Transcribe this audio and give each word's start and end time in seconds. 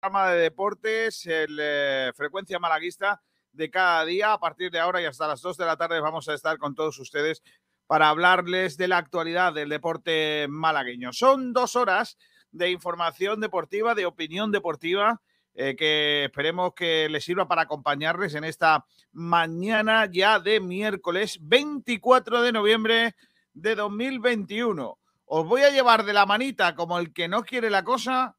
programa 0.00 0.30
de 0.30 0.42
deportes, 0.42 1.26
el 1.26 1.58
eh, 1.60 2.12
Frecuencia 2.14 2.60
Malaguista 2.60 3.20
de 3.50 3.68
cada 3.68 4.04
día. 4.04 4.32
A 4.32 4.38
partir 4.38 4.70
de 4.70 4.78
ahora 4.78 5.02
y 5.02 5.06
hasta 5.06 5.26
las 5.26 5.42
2 5.42 5.56
de 5.56 5.64
la 5.64 5.76
tarde 5.76 5.98
vamos 6.00 6.28
a 6.28 6.34
estar 6.34 6.56
con 6.58 6.76
todos 6.76 7.00
ustedes 7.00 7.42
para 7.88 8.08
hablarles 8.08 8.76
de 8.76 8.86
la 8.86 8.98
actualidad 8.98 9.52
del 9.52 9.68
deporte 9.68 10.46
malagueño. 10.48 11.12
Son 11.12 11.52
dos 11.52 11.74
horas 11.74 12.16
de 12.52 12.70
información 12.70 13.40
deportiva, 13.40 13.96
de 13.96 14.06
opinión 14.06 14.52
deportiva, 14.52 15.20
eh, 15.54 15.74
que 15.74 16.26
esperemos 16.26 16.74
que 16.74 17.08
les 17.08 17.24
sirva 17.24 17.48
para 17.48 17.62
acompañarles 17.62 18.34
en 18.34 18.44
esta 18.44 18.86
mañana 19.10 20.06
ya 20.06 20.38
de 20.38 20.60
miércoles 20.60 21.38
24 21.42 22.42
de 22.42 22.52
noviembre 22.52 23.16
de 23.52 23.74
2021. 23.74 24.96
Os 25.24 25.46
voy 25.46 25.62
a 25.62 25.70
llevar 25.70 26.04
de 26.04 26.12
la 26.12 26.24
manita 26.24 26.76
como 26.76 27.00
el 27.00 27.12
que 27.12 27.26
no 27.26 27.42
quiere 27.42 27.68
la 27.68 27.82
cosa 27.82 28.36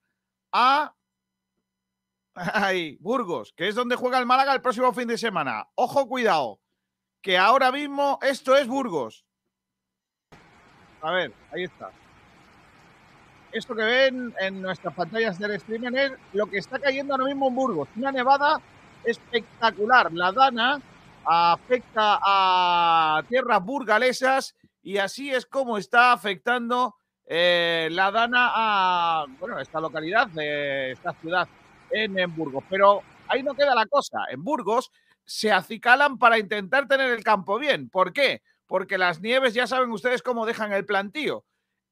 a 0.54 0.94
Ay, 2.42 2.98
Burgos, 3.02 3.54
que 3.54 3.68
es 3.68 3.76
donde 3.76 3.98
juega 3.98 4.18
el 4.18 4.26
Málaga 4.26 4.54
el 4.54 4.62
próximo 4.62 4.94
fin 4.94 5.08
de 5.10 5.18
semana. 5.18 5.68
Ojo, 5.76 6.08
cuidado, 6.08 6.62
que 7.22 7.38
ahora 7.38 7.70
mismo 7.70 8.18
esto 8.22 8.56
es 8.56 8.66
Burgos. 8.66 9.26
A 11.02 11.12
ver, 11.12 11.34
ahí 11.52 11.66
está. 11.66 11.92
Esto 13.52 13.76
que 13.76 13.84
ven 13.84 14.34
en 14.40 14.62
nuestras 14.62 14.94
pantallas 14.94 15.38
del 15.38 15.52
streaming 15.52 15.92
es 15.96 16.12
lo 16.32 16.46
que 16.46 16.60
está 16.60 16.80
cayendo 16.80 17.14
ahora 17.14 17.26
mismo 17.26 17.50
en 17.50 17.56
Burgos. 17.56 17.90
Una 17.98 18.12
nevada 18.12 18.62
espectacular. 19.04 20.14
La 20.14 20.32
Dana 20.32 20.80
afecta 21.26 22.20
a 22.22 23.22
tierras 23.28 23.62
burgalesas 23.66 24.56
y 24.82 24.98
así 24.98 25.30
es 25.30 25.46
como 25.46 25.78
está 25.78 26.14
afectando 26.14 26.96
eh, 27.26 27.90
la 27.92 28.12
Dana 28.12 28.52
a 28.54 29.26
esta 29.60 29.82
localidad, 29.82 30.28
de 30.28 30.92
esta 30.92 31.12
ciudad 31.14 31.50
en, 31.92 32.36
Burgos. 32.36 32.64
Pero 32.70 33.02
ahí 33.28 33.44
no 33.44 33.56
queda 33.56 33.76
la 33.76 33.86
cosa. 33.86 34.20
En 34.30 34.44
Burgos 34.44 34.92
se 35.26 35.52
acicalan 35.52 36.18
para 36.18 36.40
intentar 36.40 36.88
tener 36.88 37.12
el 37.12 37.24
campo 37.24 37.60
bien. 37.60 37.90
¿Por 37.90 38.14
qué? 38.14 38.42
Porque 38.68 38.98
las 38.98 39.22
nieves 39.22 39.54
ya 39.54 39.68
saben 39.68 39.92
ustedes 39.92 40.22
cómo 40.22 40.46
dejan 40.46 40.74
el 40.74 40.86
plantío. 40.86 41.46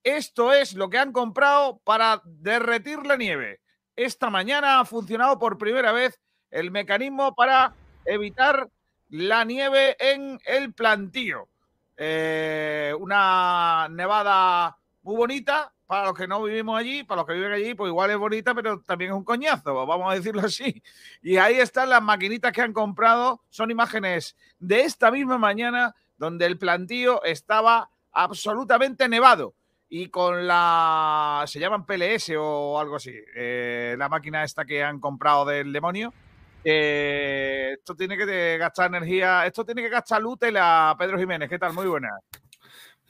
Esto 0.03 0.53
es 0.53 0.73
lo 0.73 0.89
que 0.89 0.99
han 0.99 1.11
comprado 1.11 1.79
para 1.83 2.21
derretir 2.25 3.05
la 3.05 3.17
nieve. 3.17 3.59
Esta 3.95 4.29
mañana 4.29 4.79
ha 4.79 4.85
funcionado 4.85 5.39
por 5.39 5.57
primera 5.57 5.91
vez 5.91 6.19
el 6.51 6.71
mecanismo 6.71 7.35
para 7.35 7.73
evitar 8.05 8.69
la 9.09 9.43
nieve 9.43 9.95
en 9.99 10.39
el 10.45 10.73
plantío. 10.73 11.49
Eh, 11.97 12.93
una 12.99 13.87
nevada 13.89 14.77
muy 15.01 15.15
bonita, 15.15 15.73
para 15.87 16.07
los 16.07 16.17
que 16.17 16.27
no 16.27 16.43
vivimos 16.43 16.77
allí, 16.77 17.03
para 17.03 17.21
los 17.21 17.27
que 17.27 17.33
viven 17.33 17.53
allí, 17.53 17.73
pues 17.73 17.89
igual 17.89 18.11
es 18.11 18.17
bonita, 18.17 18.53
pero 18.53 18.81
también 18.81 19.11
es 19.11 19.17
un 19.17 19.23
coñazo, 19.23 19.85
vamos 19.85 20.11
a 20.11 20.15
decirlo 20.15 20.41
así. 20.41 20.83
Y 21.21 21.37
ahí 21.37 21.55
están 21.55 21.89
las 21.89 22.03
maquinitas 22.03 22.51
que 22.51 22.61
han 22.61 22.73
comprado, 22.73 23.41
son 23.49 23.71
imágenes 23.71 24.35
de 24.59 24.81
esta 24.81 25.09
misma 25.09 25.37
mañana, 25.37 25.95
donde 26.17 26.45
el 26.45 26.57
plantío 26.57 27.23
estaba 27.23 27.89
absolutamente 28.11 29.07
nevado. 29.07 29.53
Y 29.89 30.09
con 30.09 30.45
la. 30.45 31.45
se 31.47 31.61
llaman 31.61 31.85
PLS 31.85 32.33
o 32.37 32.77
algo 32.77 32.97
así, 32.97 33.13
eh, 33.35 33.95
la 33.97 34.09
máquina 34.09 34.43
esta 34.43 34.65
que 34.65 34.83
han 34.83 34.99
comprado 34.99 35.45
del 35.45 35.71
demonio. 35.71 36.13
esto 36.63 37.95
tiene 37.95 38.17
que 38.17 38.57
gastar 38.57 38.87
energía, 38.87 39.45
esto 39.45 39.63
tiene 39.63 39.81
que 39.83 39.89
gastar 39.89 40.21
luz 40.21 40.37
a 40.59 40.93
Pedro 40.99 41.17
Jiménez. 41.17 41.49
¿Qué 41.49 41.57
tal? 41.57 41.71
Muy 41.71 41.87
buenas. 41.87 42.11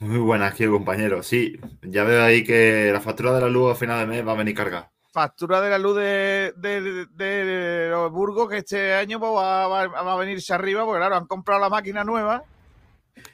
Muy 0.00 0.18
buenas, 0.18 0.52
aquí 0.52 0.64
compañero. 0.64 1.24
Sí, 1.24 1.58
ya 1.82 2.04
veo 2.04 2.22
ahí 2.22 2.44
que 2.44 2.90
la 2.92 3.00
factura 3.00 3.32
de 3.32 3.40
la 3.40 3.48
luz 3.48 3.72
a 3.72 3.74
final 3.74 3.98
de 3.98 4.06
mes 4.06 4.26
va 4.26 4.30
a 4.30 4.36
venir 4.36 4.54
carga. 4.54 4.92
Factura 5.12 5.60
de 5.60 5.70
la 5.70 5.78
luz 5.78 5.96
de, 5.96 7.88
los 7.90 8.12
Burgos 8.12 8.48
que 8.48 8.58
este 8.58 8.94
año 8.94 9.18
pues, 9.18 9.32
va, 9.32 9.82
a 9.82 10.16
venirse 10.16 10.54
arriba, 10.54 10.84
porque 10.84 11.00
claro, 11.00 11.16
han 11.16 11.26
comprado 11.26 11.60
la 11.60 11.68
máquina 11.68 12.04
nueva 12.04 12.44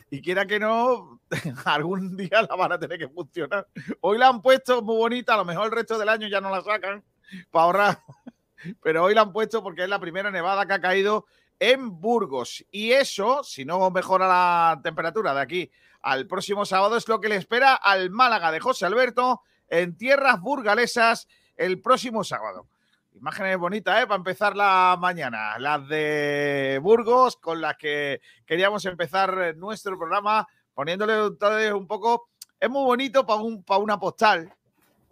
y 0.08 0.22
quiera 0.22 0.46
que 0.46 0.58
no, 0.58 1.20
algún 1.66 2.16
día 2.16 2.40
la 2.48 2.56
van 2.56 2.72
a 2.72 2.78
tener 2.78 2.98
que 2.98 3.08
funcionar. 3.08 3.68
Hoy 4.00 4.16
la 4.16 4.28
han 4.28 4.40
puesto 4.40 4.80
muy 4.80 4.96
bonita, 4.96 5.34
a 5.34 5.38
lo 5.38 5.44
mejor 5.44 5.66
el 5.66 5.72
resto 5.72 5.98
del 5.98 6.08
año 6.08 6.28
ya 6.28 6.40
no 6.40 6.48
la 6.48 6.62
sacan 6.62 7.04
para 7.50 7.64
ahorrar, 7.66 7.98
pero 8.82 9.04
hoy 9.04 9.14
la 9.14 9.20
han 9.20 9.34
puesto 9.34 9.62
porque 9.62 9.82
es 9.82 9.88
la 9.90 10.00
primera 10.00 10.30
nevada 10.30 10.64
que 10.64 10.72
ha 10.72 10.80
caído 10.80 11.26
en 11.58 12.00
Burgos. 12.00 12.64
Y 12.70 12.92
eso, 12.92 13.44
si 13.44 13.66
no 13.66 13.90
mejora 13.90 14.26
la 14.26 14.80
temperatura 14.82 15.34
de 15.34 15.40
aquí 15.42 15.70
al 16.04 16.26
próximo 16.26 16.66
sábado, 16.66 16.98
es 16.98 17.08
lo 17.08 17.18
que 17.18 17.30
le 17.30 17.36
espera 17.36 17.74
al 17.74 18.10
Málaga 18.10 18.52
de 18.52 18.60
José 18.60 18.84
Alberto 18.84 19.40
en 19.68 19.96
tierras 19.96 20.38
burgalesas 20.38 21.26
el 21.56 21.80
próximo 21.80 22.22
sábado. 22.24 22.66
Imágenes 23.14 23.56
bonitas, 23.56 24.02
¿eh? 24.02 24.06
Para 24.06 24.16
empezar 24.16 24.54
la 24.54 24.98
mañana. 25.00 25.58
Las 25.58 25.88
de 25.88 26.78
Burgos, 26.82 27.36
con 27.36 27.60
las 27.60 27.78
que 27.78 28.20
queríamos 28.44 28.84
empezar 28.84 29.56
nuestro 29.56 29.96
programa, 29.96 30.46
poniéndole 30.74 31.72
un 31.72 31.86
poco. 31.86 32.28
Es 32.60 32.68
muy 32.68 32.84
bonito 32.84 33.24
para 33.24 33.40
un, 33.40 33.62
para 33.62 33.80
una 33.80 33.98
postal, 33.98 34.52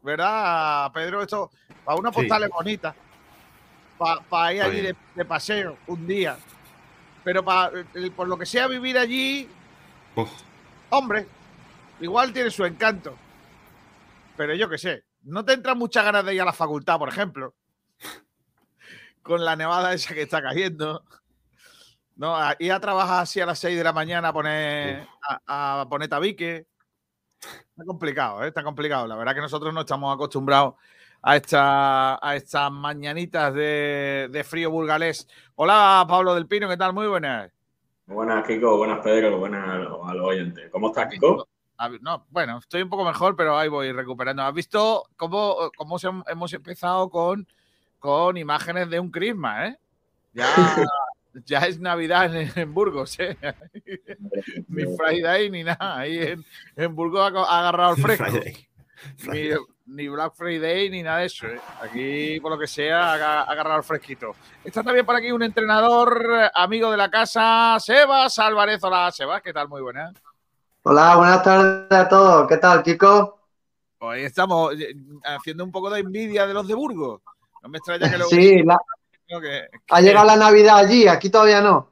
¿verdad, 0.03 0.92
Pedro? 0.92 1.22
Esto, 1.22 1.50
para 1.84 1.98
una 1.98 2.10
postal 2.10 2.42
es 2.42 2.50
bonita. 2.50 2.94
Para 4.28 4.53
ir 4.53 4.62
allí 4.62 4.94
de, 5.14 5.24
paseo 5.24 5.78
un 5.86 6.06
día. 6.06 6.36
Pero 7.24 7.42
para, 7.42 7.70
por 8.14 8.28
lo 8.28 8.36
que 8.36 8.47
sea 8.47 8.66
vivir 8.66 8.98
allí, 8.98 9.48
Hombre, 10.94 11.26
igual 12.00 12.34
tiene 12.34 12.50
su 12.50 12.66
encanto. 12.66 13.16
Pero 14.36 14.54
yo 14.54 14.69
qué 14.69 14.76
sé, 14.76 15.04
no 15.22 15.42
te 15.42 15.54
entran 15.54 15.78
muchas 15.78 16.04
ganas 16.04 16.22
de 16.22 16.34
ir 16.34 16.42
a 16.42 16.44
la 16.44 16.53
facultad, 16.53 16.98
por 16.98 17.08
ejemplo. 17.08 17.54
Con 19.22 19.42
la 19.42 19.56
nevada 19.56 19.94
esa 19.94 20.12
que 20.12 20.20
está 20.20 20.42
cayendo. 20.42 21.03
No, 22.16 22.36
ir 22.58 22.72
a 22.72 22.80
trabajar 22.80 23.22
así 23.22 23.41
a 23.41 23.47
las 23.47 23.58
6 23.60 23.78
de 23.78 23.84
la 23.84 23.94
mañana 23.94 24.28
a 24.28 24.32
poner, 24.34 25.08
a, 25.47 25.86
poner 25.88 26.10
tabique. 26.10 26.66
Está 27.41 27.84
complicado, 27.86 28.44
¿eh? 28.44 28.48
está 28.48 28.62
complicado. 28.62 29.06
La 29.06 29.16
verdad 29.16 29.34
que 29.34 29.41
nosotros 29.41 29.72
no 29.72 29.80
estamos 29.80 30.14
acostumbrados 30.14 30.74
a, 31.22 31.36
esta, 31.36 32.19
a 32.22 32.36
estas 32.36 32.70
mañanitas 32.70 33.54
de, 33.54 34.28
de 34.30 34.44
frío 34.44 34.70
burgalés. 34.70 35.26
Hola, 35.54 36.04
Pablo 36.06 36.34
del 36.34 36.47
Pino, 36.47 36.69
¿qué 36.69 36.76
tal? 36.76 36.92
Muy 36.92 37.06
buenas. 37.06 37.50
Buenas, 38.06 38.46
Kiko. 38.46 38.76
Buenas, 38.76 39.00
Pedro. 39.00 39.38
Buenas 39.38 39.68
a 39.68 40.14
los, 40.14 40.26
oyentes. 40.26 40.70
¿Cómo 40.70 40.88
estás, 40.88 41.08
Kiko? 41.10 41.48
No, 42.00 42.26
bueno, 42.30 42.58
estoy 42.58 42.82
un 42.82 42.88
poco 42.88 43.04
mejor, 43.04 43.34
pero 43.34 43.56
ahí 43.56 43.68
voy 43.68 43.90
recuperando. 43.92 44.42
¿Has 44.42 44.54
visto 44.54 45.04
cómo, 45.16 45.70
cómo 45.76 45.96
hemos 46.28 46.52
empezado 46.52 47.10
con, 47.10 47.46
con 47.98 48.36
imágenes 48.36 48.88
de 48.88 49.00
un 49.00 49.10
crisma, 49.10 49.66
eh? 49.66 49.78
Ya, 50.32 50.46
ya 51.46 51.58
es 51.60 51.80
Navidad 51.80 52.34
en, 52.56 52.72
Burgos, 52.72 53.18
¿eh? 53.18 53.36
ni 54.68 54.84
Friday 54.96 55.50
ni 55.50 55.64
nada. 55.64 55.98
Ahí 55.98 56.36
en, 56.76 56.94
Burgos 56.94 57.20
ha, 57.20 57.58
agarrado 57.58 57.96
el 57.96 58.02
fresco 58.02 58.26
ni 59.87 60.09
Black 60.09 60.34
Friday 60.34 60.91
ni 60.91 61.03
nada 61.03 61.19
de 61.19 61.27
eso. 61.27 61.47
¿eh? 61.47 61.60
Aquí, 61.81 62.41
por 62.41 62.53
lo 62.53 62.59
que 62.59 62.66
sea, 62.66 63.13
ha 63.13 63.43
agarrado 63.43 63.78
el 63.78 63.84
fresquito. 63.84 64.34
Está 64.65 64.83
también 64.83 65.04
por 65.04 65.16
aquí 65.16 65.33
un 65.33 65.43
entrenador 65.43 66.51
amigo 66.54 66.91
de 66.91 66.97
la 66.97 67.10
casa, 67.10 67.77
Sebas 67.81 68.39
Álvarez. 68.39 68.83
Hola, 68.83 69.10
Sebas, 69.10 69.43
¿qué 69.43 69.53
tal? 69.53 69.69
Muy 69.69 69.83
buenas. 69.83 70.15
Hola, 70.83 71.16
buenas 71.16 71.43
tardes 71.43 71.93
a 71.93 72.09
todos. 72.09 72.49
¿Qué 72.49 72.57
tal, 72.57 72.83
chicos? 72.83 73.31
Hoy 73.99 74.22
estamos 74.22 74.75
eh, 74.75 74.95
haciendo 75.25 75.63
un 75.63 75.71
poco 75.71 75.89
de 75.91 76.01
envidia 76.01 76.45
de 76.45 76.54
los 76.54 76.66
de 76.66 76.75
Burgos. 76.75 77.22
No 77.63 77.69
me 77.69 77.78
extraña 77.78 78.10
que 78.10 78.19
lo. 78.19 78.25
Sí, 78.27 78.65
ha 79.91 80.01
llegado 80.01 80.27
la 80.27 80.37
Navidad 80.37 80.78
allí, 80.78 81.07
aquí 81.07 81.31
todavía 81.31 81.60
no. 81.60 81.89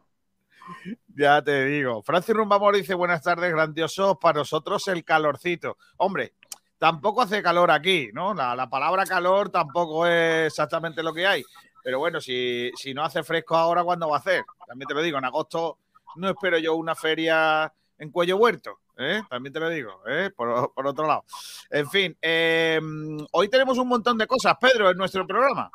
Ya 1.14 1.40
te 1.42 1.66
digo. 1.66 2.02
Francis 2.02 2.34
Rumbamor 2.34 2.74
dice: 2.74 2.94
Buenas 2.94 3.22
tardes, 3.22 3.52
grandiosos. 3.52 4.18
Para 4.18 4.40
nosotros 4.40 4.88
el 4.88 5.04
calorcito. 5.04 5.76
Hombre, 5.98 6.34
tampoco 6.80 7.20
hace 7.20 7.42
calor 7.42 7.70
aquí, 7.70 8.08
¿no? 8.14 8.32
La, 8.32 8.68
palabra 8.70 9.04
calor 9.04 9.50
tampoco 9.50 10.06
es 10.06 10.46
exactamente 10.46 11.02
lo 11.02 11.12
que 11.12 11.26
hay. 11.26 11.44
Pero 11.84 11.98
bueno, 11.98 12.20
si, 12.22 12.72
no 12.94 13.04
hace 13.04 13.22
fresco 13.22 13.54
ahora, 13.54 13.84
¿cuándo 13.84 14.08
va 14.08 14.16
a 14.16 14.20
hacer? 14.20 14.42
También 14.66 14.88
te 14.88 14.94
lo 14.94 15.02
digo, 15.02 15.18
en 15.18 15.26
agosto 15.26 15.78
no 16.16 16.30
espero 16.30 16.58
yo 16.58 16.74
una 16.74 16.96
feria 16.96 17.70
en 17.98 18.10
Cuello 18.10 18.38
Huerto. 18.38 18.80
¿eh? 18.96 19.22
También 19.28 19.52
te 19.52 19.60
lo 19.60 19.68
digo, 19.68 20.00
¿eh? 20.08 20.30
por, 20.34 20.72
otro 20.74 21.06
lado. 21.06 21.24
En 21.70 21.88
fin, 21.88 22.16
em, 22.20 23.18
hoy 23.32 23.48
tenemos 23.48 23.76
un 23.76 23.88
montón 23.88 24.16
de 24.16 24.26
cosas, 24.26 24.56
Pedro, 24.58 24.90
en 24.90 24.96
nuestro 24.96 25.26
programa. 25.26 25.70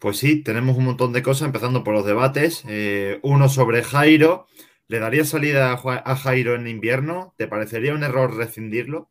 Pues 0.00 0.18
sí, 0.18 0.42
tenemos 0.42 0.78
un 0.78 0.86
montón 0.86 1.12
de 1.12 1.22
cosas, 1.22 1.46
empezando 1.46 1.84
por 1.84 1.92
los 1.92 2.06
debates. 2.06 2.64
Eh, 2.66 3.20
uno 3.22 3.50
sobre 3.50 3.82
Jairo. 3.82 4.46
¿Le 4.88 5.00
daría 5.00 5.24
salida 5.24 5.72
a 5.72 6.16
Jairo 6.16 6.54
en 6.54 6.68
invierno? 6.68 7.34
¿Te 7.36 7.48
parecería 7.48 7.92
un 7.92 8.04
error 8.04 8.36
rescindirlo? 8.36 9.10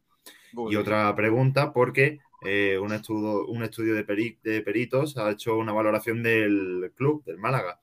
Y 0.69 0.75
otra 0.75 1.16
pregunta, 1.16 1.74
porque 1.74 2.19
eh, 2.42 2.78
un, 2.78 2.94
estudio, 2.94 3.46
un 3.48 3.63
estudio 3.63 3.96
de, 3.96 4.04
peritos 4.04 5.18
ha 5.18 5.31
hecho 5.31 5.57
una 5.57 5.74
valoración 5.74 6.22
del 6.22 6.92
club, 6.96 7.24
del 7.25 7.38
Málaga. 7.38 7.80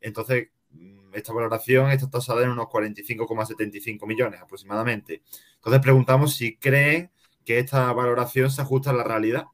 Entonces, 0.00 0.48
mm, 0.70 1.14
esta 1.14 1.32
valoración 1.32 1.90
está 1.90 2.08
tasada 2.08 2.42
en 2.42 2.50
unos 2.50 2.66
45,75 2.66 4.06
millones 4.06 4.40
aproximadamente. 4.40 5.22
Entonces, 5.56 5.82
preguntamos 5.82 6.34
si 6.34 6.56
creen 6.56 7.10
que 7.44 7.58
esta 7.58 7.92
valoración 7.92 8.50
se 8.50 8.62
ajusta 8.62 8.90
a 8.90 8.94
la 8.94 9.04
realidad. 9.04 9.44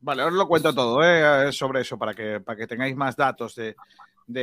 Vale, 0.00 0.22
os 0.22 0.34
lo 0.34 0.46
cuento 0.46 0.74
todo 0.74 1.02
¿eh? 1.02 1.50
sobre 1.50 1.80
eso 1.80 1.96
para 1.96 2.12
que, 2.12 2.38
para 2.38 2.58
que 2.58 2.66
tengáis 2.66 2.94
más 2.94 3.16
datos 3.16 3.54
de, 3.54 3.74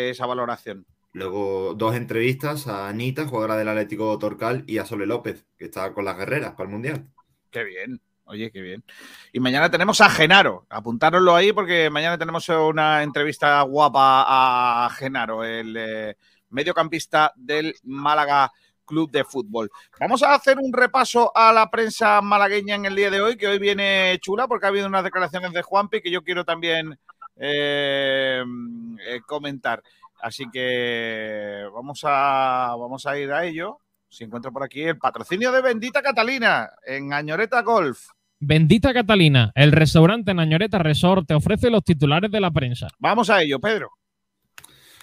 esa 0.09 0.25
valoración. 0.25 0.85
Luego 1.13 1.73
dos 1.75 1.95
entrevistas 1.95 2.67
a 2.67 2.87
Anita, 2.87 3.27
jugadora 3.27 3.57
del 3.57 3.67
Atlético 3.67 4.17
Torcal, 4.17 4.63
y 4.67 4.77
a 4.77 4.85
Sole 4.85 5.05
López, 5.05 5.45
que 5.57 5.65
está 5.65 5.93
con 5.93 6.05
las 6.05 6.17
guerreras 6.17 6.51
para 6.51 6.63
el 6.63 6.71
Mundial. 6.71 7.07
Qué 7.49 7.63
bien. 7.63 8.01
Oye, 8.25 8.49
qué 8.49 8.61
bien. 8.61 8.81
Y 9.33 9.41
mañana 9.41 9.69
tenemos 9.69 9.99
a 9.99 10.09
Genaro. 10.09 10.65
Apuntároslo 10.69 11.35
ahí 11.35 11.51
porque 11.51 11.89
mañana 11.89 12.17
tenemos 12.17 12.47
una 12.47 13.03
entrevista 13.03 13.61
guapa 13.63 14.85
a 14.85 14.89
Genaro, 14.91 15.43
el 15.43 15.75
eh, 15.77 16.15
mediocampista 16.49 17.33
del 17.35 17.75
Málaga 17.83 18.49
Club 18.85 19.11
de 19.11 19.25
Fútbol. 19.25 19.69
Vamos 19.99 20.23
a 20.23 20.33
hacer 20.33 20.57
un 20.59 20.71
repaso 20.71 21.31
a 21.35 21.51
la 21.51 21.69
prensa 21.69 22.21
malagueña 22.21 22.75
en 22.75 22.85
el 22.85 22.95
día 22.95 23.09
de 23.09 23.21
hoy, 23.21 23.35
que 23.35 23.47
hoy 23.47 23.59
viene 23.59 24.17
chula 24.21 24.47
porque 24.47 24.65
ha 24.65 24.69
habido 24.69 24.87
unas 24.87 25.03
declaraciones 25.03 25.51
de 25.51 25.61
Juanpi 25.61 26.01
que 26.01 26.11
yo 26.11 26.23
quiero 26.23 26.45
también 26.45 26.97
eh, 27.35 28.43
eh, 29.07 29.21
comentar. 29.25 29.83
Así 30.21 30.45
que 30.51 31.65
vamos 31.73 32.01
a, 32.03 32.75
vamos 32.77 33.05
a 33.05 33.17
ir 33.17 33.31
a 33.31 33.45
ello. 33.45 33.79
Si 34.07 34.23
encuentro 34.23 34.51
por 34.51 34.63
aquí 34.63 34.83
el 34.83 34.97
patrocinio 34.97 35.51
de 35.51 35.61
Bendita 35.61 36.01
Catalina 36.01 36.69
en 36.85 37.13
Añoreta 37.13 37.61
Golf. 37.61 38.07
Bendita 38.39 38.91
Catalina, 38.91 39.51
el 39.53 39.71
restaurante 39.71 40.33
Nañoreta 40.33 40.79
Resort 40.79 41.27
te 41.27 41.35
ofrece 41.35 41.69
los 41.69 41.83
titulares 41.83 42.31
de 42.31 42.39
la 42.39 42.49
prensa. 42.49 42.87
Vamos 42.97 43.29
a 43.29 43.41
ello, 43.41 43.59
Pedro. 43.59 43.91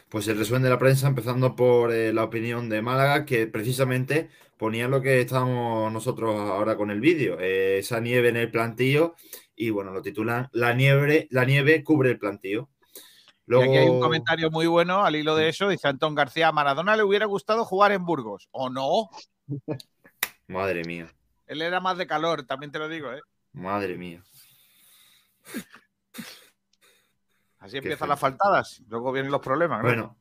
Pues 0.09 0.27
el 0.27 0.39
resumen 0.39 0.63
de 0.63 0.71
la 0.71 0.79
prensa, 0.79 1.07
empezando 1.07 1.55
por 1.55 1.93
eh, 1.93 2.13
la 2.13 2.25
opinión 2.25 2.69
de 2.69 2.83
Málaga, 2.83 3.25
que 3.25 3.47
precisamente 3.47 4.29
ponía 4.57 4.89
lo 4.89 5.01
que 5.01 5.21
estábamos 5.21 5.93
nosotros 5.93 6.35
ahora 6.35 6.77
con 6.77 6.91
el 6.91 7.01
vídeo, 7.01 7.39
eh, 7.39 7.79
esa 7.79 8.01
nieve 8.01 8.31
en 8.31 8.39
el 8.39 8.51
plantillo, 8.51 9.15
y 9.55 9.71
bueno, 9.71 9.93
lo 9.93 10.03
titulan 10.03 10.49
La 10.53 10.73
nieve, 10.75 11.29
la 11.31 11.45
nieve 11.45 11.85
cubre 11.85 12.11
el 12.11 12.19
plantillo. 12.19 12.71
Luego... 13.49 13.65
Y 13.65 13.69
aquí 13.69 13.79
hay 13.79 13.89
un 13.89 14.01
comentario 14.01 14.51
muy 14.51 14.67
bueno 14.67 15.05
al 15.05 15.17
hilo 15.17 15.35
de 15.35 15.49
eso, 15.49 15.69
dice 15.69 15.89
Antón 15.89 16.15
García, 16.15 16.49
a 16.49 16.53
Maradona 16.53 16.97
le 16.97 17.03
hubiera 17.03 17.25
gustado 17.25 17.65
jugar 17.65 17.93
en 17.93 18.05
Burgos, 18.05 18.49
¿o 18.53 18.69
no? 18.69 19.09
Madre 20.47 20.85
mía. 20.85 21.13
Él 21.47 21.63
era 21.63 21.81
más 21.81 21.97
de 21.97 22.07
calor, 22.07 22.45
también 22.45 22.71
te 22.71 22.79
lo 22.79 22.89
digo, 22.89 23.11
¿eh? 23.11 23.23
Madre 23.55 23.97
mía. 23.97 24.23
Así 27.59 27.79
empiezan 27.79 28.11
las 28.11 28.21
faltadas, 28.21 28.83
luego 28.87 29.13
vienen 29.13 29.33
los 29.33 29.41
problemas. 29.41 29.83
Bueno. 29.83 30.17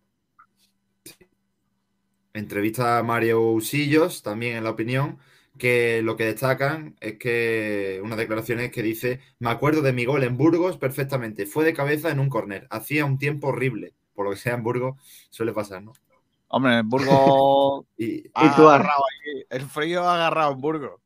Entrevista 2.33 2.97
a 2.97 3.03
Mario 3.03 3.41
Usillos, 3.41 4.23
también 4.23 4.55
en 4.55 4.63
la 4.63 4.69
opinión, 4.69 5.19
que 5.57 6.01
lo 6.03 6.15
que 6.15 6.25
destacan 6.25 6.95
es 6.99 7.17
que 7.17 7.99
unas 8.03 8.17
declaraciones 8.17 8.71
que 8.71 8.83
dice, 8.83 9.19
me 9.39 9.49
acuerdo 9.49 9.81
de 9.81 9.93
mi 9.93 10.05
gol 10.05 10.23
en 10.23 10.37
Burgos 10.37 10.77
perfectamente, 10.77 11.45
fue 11.45 11.65
de 11.65 11.73
cabeza 11.73 12.09
en 12.09 12.19
un 12.19 12.29
córner, 12.29 12.67
hacía 12.69 13.05
un 13.05 13.17
tiempo 13.17 13.47
horrible, 13.47 13.93
por 14.13 14.25
lo 14.25 14.31
que 14.31 14.37
sea 14.37 14.55
en 14.55 14.63
Burgos 14.63 15.01
suele 15.29 15.53
pasar, 15.53 15.83
¿no? 15.83 15.93
Hombre, 16.49 16.77
en 16.77 16.89
Burgos 16.89 17.85
y, 17.97 18.29
tú 18.29 18.69
agarrado 18.69 19.03
el 19.49 19.61
frío 19.63 20.03
ha 20.03 20.15
agarrado 20.15 20.53
en 20.53 20.61
Burgos. 20.61 21.01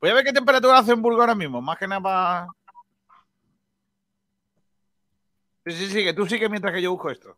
Voy 0.00 0.10
a 0.10 0.14
ver 0.14 0.24
qué 0.24 0.32
temperatura 0.32 0.78
hace 0.78 0.92
en 0.92 1.02
Burgos 1.02 1.20
ahora 1.20 1.34
mismo. 1.34 1.60
Más 1.60 1.78
que 1.78 1.88
nada 1.88 2.00
para. 2.00 2.48
Sí, 5.66 5.72
sí, 5.72 5.86
sí, 5.88 6.04
que 6.04 6.14
tú 6.14 6.26
sigue 6.26 6.48
mientras 6.48 6.72
que 6.72 6.80
yo 6.80 6.92
busco 6.92 7.10
esto. 7.10 7.36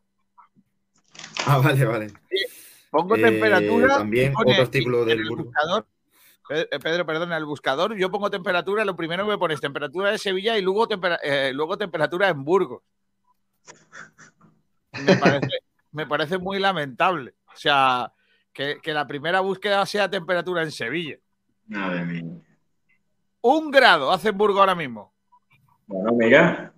Ah, 1.46 1.58
vale, 1.58 1.84
vale. 1.84 2.12
pongo 2.90 3.16
eh, 3.16 3.22
temperatura. 3.22 3.96
También 3.96 4.34
otro 4.36 4.62
artículo 4.62 5.04
del 5.04 5.28
buscador. 5.28 5.86
Eh, 6.52 6.66
Pedro, 6.82 7.06
perdón, 7.06 7.30
en 7.30 7.38
el 7.38 7.44
buscador 7.44 7.96
yo 7.96 8.10
pongo 8.10 8.28
temperatura, 8.28 8.84
lo 8.84 8.96
primero 8.96 9.24
que 9.24 9.30
me 9.30 9.38
pones 9.38 9.60
temperatura 9.60 10.10
de 10.10 10.18
Sevilla 10.18 10.58
y 10.58 10.62
luego, 10.62 10.88
eh, 11.22 11.52
luego 11.54 11.78
temperatura 11.78 12.28
en 12.28 12.44
Burgos. 12.44 12.82
Me 14.92 15.16
parece, 15.16 15.48
me 15.92 16.06
parece 16.06 16.38
muy 16.38 16.58
lamentable. 16.58 17.34
O 17.54 17.56
sea, 17.56 18.12
que, 18.52 18.80
que 18.82 18.92
la 18.92 19.06
primera 19.06 19.38
búsqueda 19.38 19.86
sea 19.86 20.10
temperatura 20.10 20.64
en 20.64 20.72
Sevilla. 20.72 21.18
Madre 21.68 22.04
mía. 22.04 22.24
Un 23.42 23.70
grado 23.70 24.10
hace 24.10 24.30
en 24.30 24.38
Burgos 24.38 24.58
ahora 24.58 24.74
mismo. 24.74 25.14
Bueno, 25.86 26.12
mira. 26.14 26.74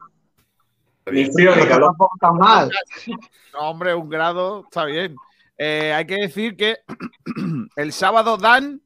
Ni 1.11 1.25
frío 1.33 1.57
ni 1.57 1.67
calor. 1.67 1.97
mal. 2.39 2.71
No, 3.55 3.71
hombre, 3.71 3.95
un 3.95 4.09
grado 4.09 4.65
está 4.65 4.87
bien. 4.87 5.15
Eh, 5.59 5.93
hay 5.93 6.07
que 6.07 6.17
decir 6.17 6.57
que 6.57 6.79
el 7.77 7.93
sábado 7.93 8.39
dan 8.39 8.81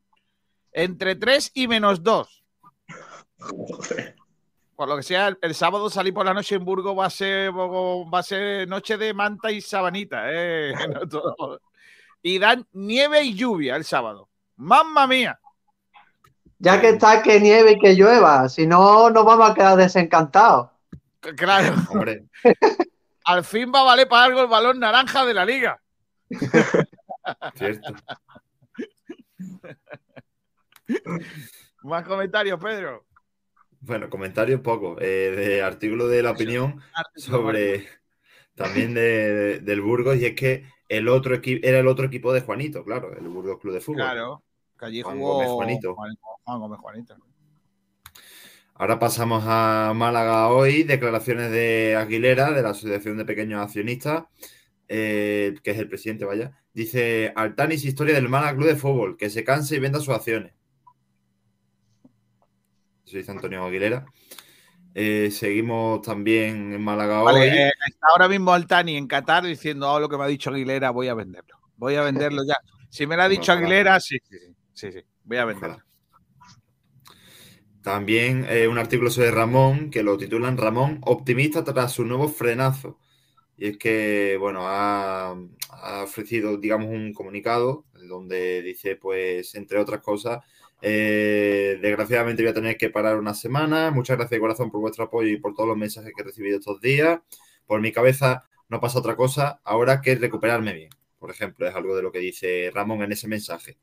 entre 0.76 1.16
3 1.16 1.52
y 1.54 1.68
menos 1.68 2.02
2. 2.02 2.44
Por 4.76 4.88
lo 4.88 4.96
que 4.96 5.02
sea, 5.02 5.34
el, 5.40 5.54
sábado 5.54 5.88
salir 5.88 6.12
por 6.12 6.26
la 6.26 6.34
noche 6.34 6.54
en 6.54 6.64
Burgos 6.66 6.96
va 6.96 7.06
a 7.06 7.10
ser, 7.10 7.50
va 7.50 8.18
a 8.18 8.22
ser 8.22 8.68
noche 8.68 8.98
de 8.98 9.14
manta 9.14 9.50
y 9.50 9.62
sabanita. 9.62 10.24
Eh, 10.26 10.74
y 12.22 12.38
dan 12.38 12.66
nieve 12.72 13.22
y 13.22 13.34
lluvia 13.34 13.74
el 13.76 13.84
sábado. 13.84 14.28
¡Mamma 14.56 15.06
mía! 15.06 15.40
Ya 16.58 16.78
que 16.80 16.90
está 16.90 17.22
que 17.22 17.40
nieve 17.40 17.72
y 17.72 17.78
que 17.78 17.94
llueva, 17.94 18.48
si 18.50 18.66
no, 18.66 19.08
nos 19.08 19.24
vamos 19.24 19.50
a 19.50 19.54
quedar 19.54 19.76
desencantados. 19.76 20.70
Claro. 21.20 21.74
Hombre. 21.90 22.26
Al 23.24 23.44
fin 23.44 23.72
va 23.74 23.80
a 23.80 23.84
valer 23.84 24.08
para 24.08 24.24
algo 24.24 24.42
el 24.42 24.46
balón 24.46 24.78
naranja 24.78 25.24
de 25.24 25.34
la 25.34 25.44
liga. 25.44 25.80
Cierto. 27.54 27.94
Más 31.82 32.04
comentarios, 32.04 32.58
Pedro. 32.62 33.06
Bueno, 33.80 34.10
comentarios 34.10 34.60
poco. 34.60 34.96
Eh, 35.00 35.32
de 35.36 35.62
artículo 35.62 36.08
de 36.08 36.22
la 36.22 36.32
opinión 36.32 36.80
sobre 37.14 37.86
también 38.54 38.94
del 38.94 39.80
Burgos, 39.80 40.16
y 40.16 40.26
es 40.26 40.34
que 40.34 40.64
el 40.88 41.08
otro 41.08 41.34
equipo 41.34 41.66
era 41.66 41.78
el 41.78 41.86
otro 41.86 42.06
equipo 42.06 42.32
de 42.32 42.40
Juanito, 42.40 42.84
claro, 42.84 43.16
el 43.16 43.28
Burgos 43.28 43.60
Club 43.60 43.74
de 43.74 43.80
Fútbol. 43.80 44.02
Claro. 44.02 44.42
Que 44.78 45.02
Juanito. 45.02 45.96
Ahora 48.74 48.98
pasamos 48.98 49.42
a 49.46 49.92
Málaga 49.94 50.48
hoy. 50.48 50.82
Declaraciones 50.82 51.50
de 51.50 51.96
Aguilera, 51.96 52.50
de 52.50 52.62
la 52.62 52.70
Asociación 52.70 53.16
de 53.16 53.24
Pequeños 53.24 53.62
Accionistas, 53.62 54.24
eh, 54.88 55.54
que 55.62 55.70
es 55.70 55.78
el 55.78 55.88
presidente, 55.88 56.26
vaya. 56.26 56.52
Dice: 56.74 57.32
Altanis, 57.36 57.86
historia 57.86 58.14
del 58.14 58.28
Málaga 58.28 58.54
Club 58.56 58.68
de 58.68 58.76
Fútbol, 58.76 59.16
que 59.16 59.30
se 59.30 59.44
canse 59.44 59.76
y 59.76 59.78
venda 59.78 59.98
sus 59.98 60.14
acciones. 60.14 60.52
Dice 63.06 63.30
Antonio 63.30 63.64
Aguilera. 63.64 64.04
Eh, 64.94 65.30
seguimos 65.30 66.02
también 66.02 66.72
en 66.72 66.82
Málaga 66.82 67.22
hoy. 67.22 67.42
Eh, 67.42 67.70
está 67.86 68.06
ahora 68.12 68.28
mismo 68.28 68.52
Altani 68.52 68.96
en 68.96 69.06
Qatar 69.06 69.44
diciendo: 69.44 69.92
oh, 69.92 70.00
lo 70.00 70.08
que 70.08 70.16
me 70.16 70.24
ha 70.24 70.28
dicho 70.28 70.50
Aguilera, 70.50 70.90
voy 70.90 71.08
a 71.08 71.14
venderlo. 71.14 71.56
Voy 71.76 71.94
a 71.96 72.02
venderlo 72.02 72.42
ya. 72.46 72.56
Si 72.88 73.06
me 73.06 73.16
lo 73.16 73.22
ha 73.22 73.28
dicho 73.28 73.52
Aguilera, 73.52 74.00
sí, 74.00 74.18
sí, 74.22 74.38
sí. 74.38 74.56
Sí, 74.76 74.90
voy 75.24 75.38
a 75.38 75.46
verla. 75.46 75.86
También 77.82 78.46
eh, 78.50 78.68
un 78.68 78.78
artículo 78.78 79.10
sobre 79.10 79.30
Ramón, 79.30 79.90
que 79.90 80.02
lo 80.02 80.18
titulan 80.18 80.58
Ramón 80.58 80.98
optimista 81.02 81.64
tras 81.64 81.92
su 81.92 82.04
nuevo 82.04 82.28
frenazo. 82.28 82.98
Y 83.56 83.68
es 83.68 83.78
que, 83.78 84.36
bueno, 84.38 84.62
ha, 84.64 85.34
ofrecido, 86.02 86.58
digamos, 86.58 86.88
un 86.88 87.14
comunicado 87.14 87.86
donde 88.08 88.60
dice, 88.60 88.96
pues, 88.96 89.54
entre 89.54 89.78
otras 89.78 90.02
cosas, 90.02 90.40
eh, 90.82 91.78
desgraciadamente 91.80 92.42
voy 92.42 92.50
a 92.50 92.54
tener 92.54 92.76
que 92.76 92.90
parar 92.90 93.18
una 93.18 93.34
semana. 93.34 93.90
Muchas 93.90 94.16
gracias 94.16 94.32
de 94.32 94.40
corazón 94.40 94.70
por 94.70 94.80
vuestro 94.80 95.04
apoyo 95.04 95.28
y 95.28 95.38
por 95.38 95.54
todos 95.54 95.68
los 95.68 95.76
mensajes 95.76 96.12
que 96.14 96.22
he 96.22 96.24
recibido 96.24 96.58
estos 96.58 96.80
días. 96.80 97.20
Por 97.66 97.80
mi 97.80 97.92
cabeza 97.92 98.44
no 98.68 98.80
pasa 98.80 98.98
otra 98.98 99.16
cosa 99.16 99.60
ahora 99.64 100.00
que 100.00 100.14
recuperarme 100.14 100.74
bien. 100.74 100.90
Por 101.18 101.30
ejemplo, 101.30 101.66
es 101.66 101.74
algo 101.74 101.96
de 101.96 102.02
lo 102.02 102.12
que 102.12 102.18
dice 102.18 102.70
Ramón 102.72 103.02
en 103.02 103.12
ese 103.12 103.28
mensaje. 103.28 103.78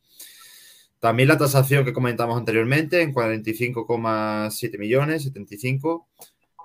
También 0.99 1.27
la 1.27 1.37
tasación 1.37 1.83
que 1.83 1.91
comentamos 1.91 2.37
anteriormente 2.37 3.01
en 3.01 3.13
45,7 3.13 4.77
millones, 4.77 5.23
75. 5.23 6.07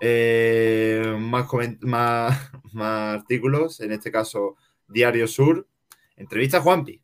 Eh, 0.01 1.17
más, 1.19 1.49
más, 1.81 2.51
más, 2.73 3.19
artículos, 3.19 3.81
en 3.81 3.93
este 3.93 4.13
caso 4.13 4.57
Diario 4.87 5.27
Sur. 5.27 5.67
Entrevista 6.17 6.59
a 6.59 6.61
Juanpi. 6.61 7.03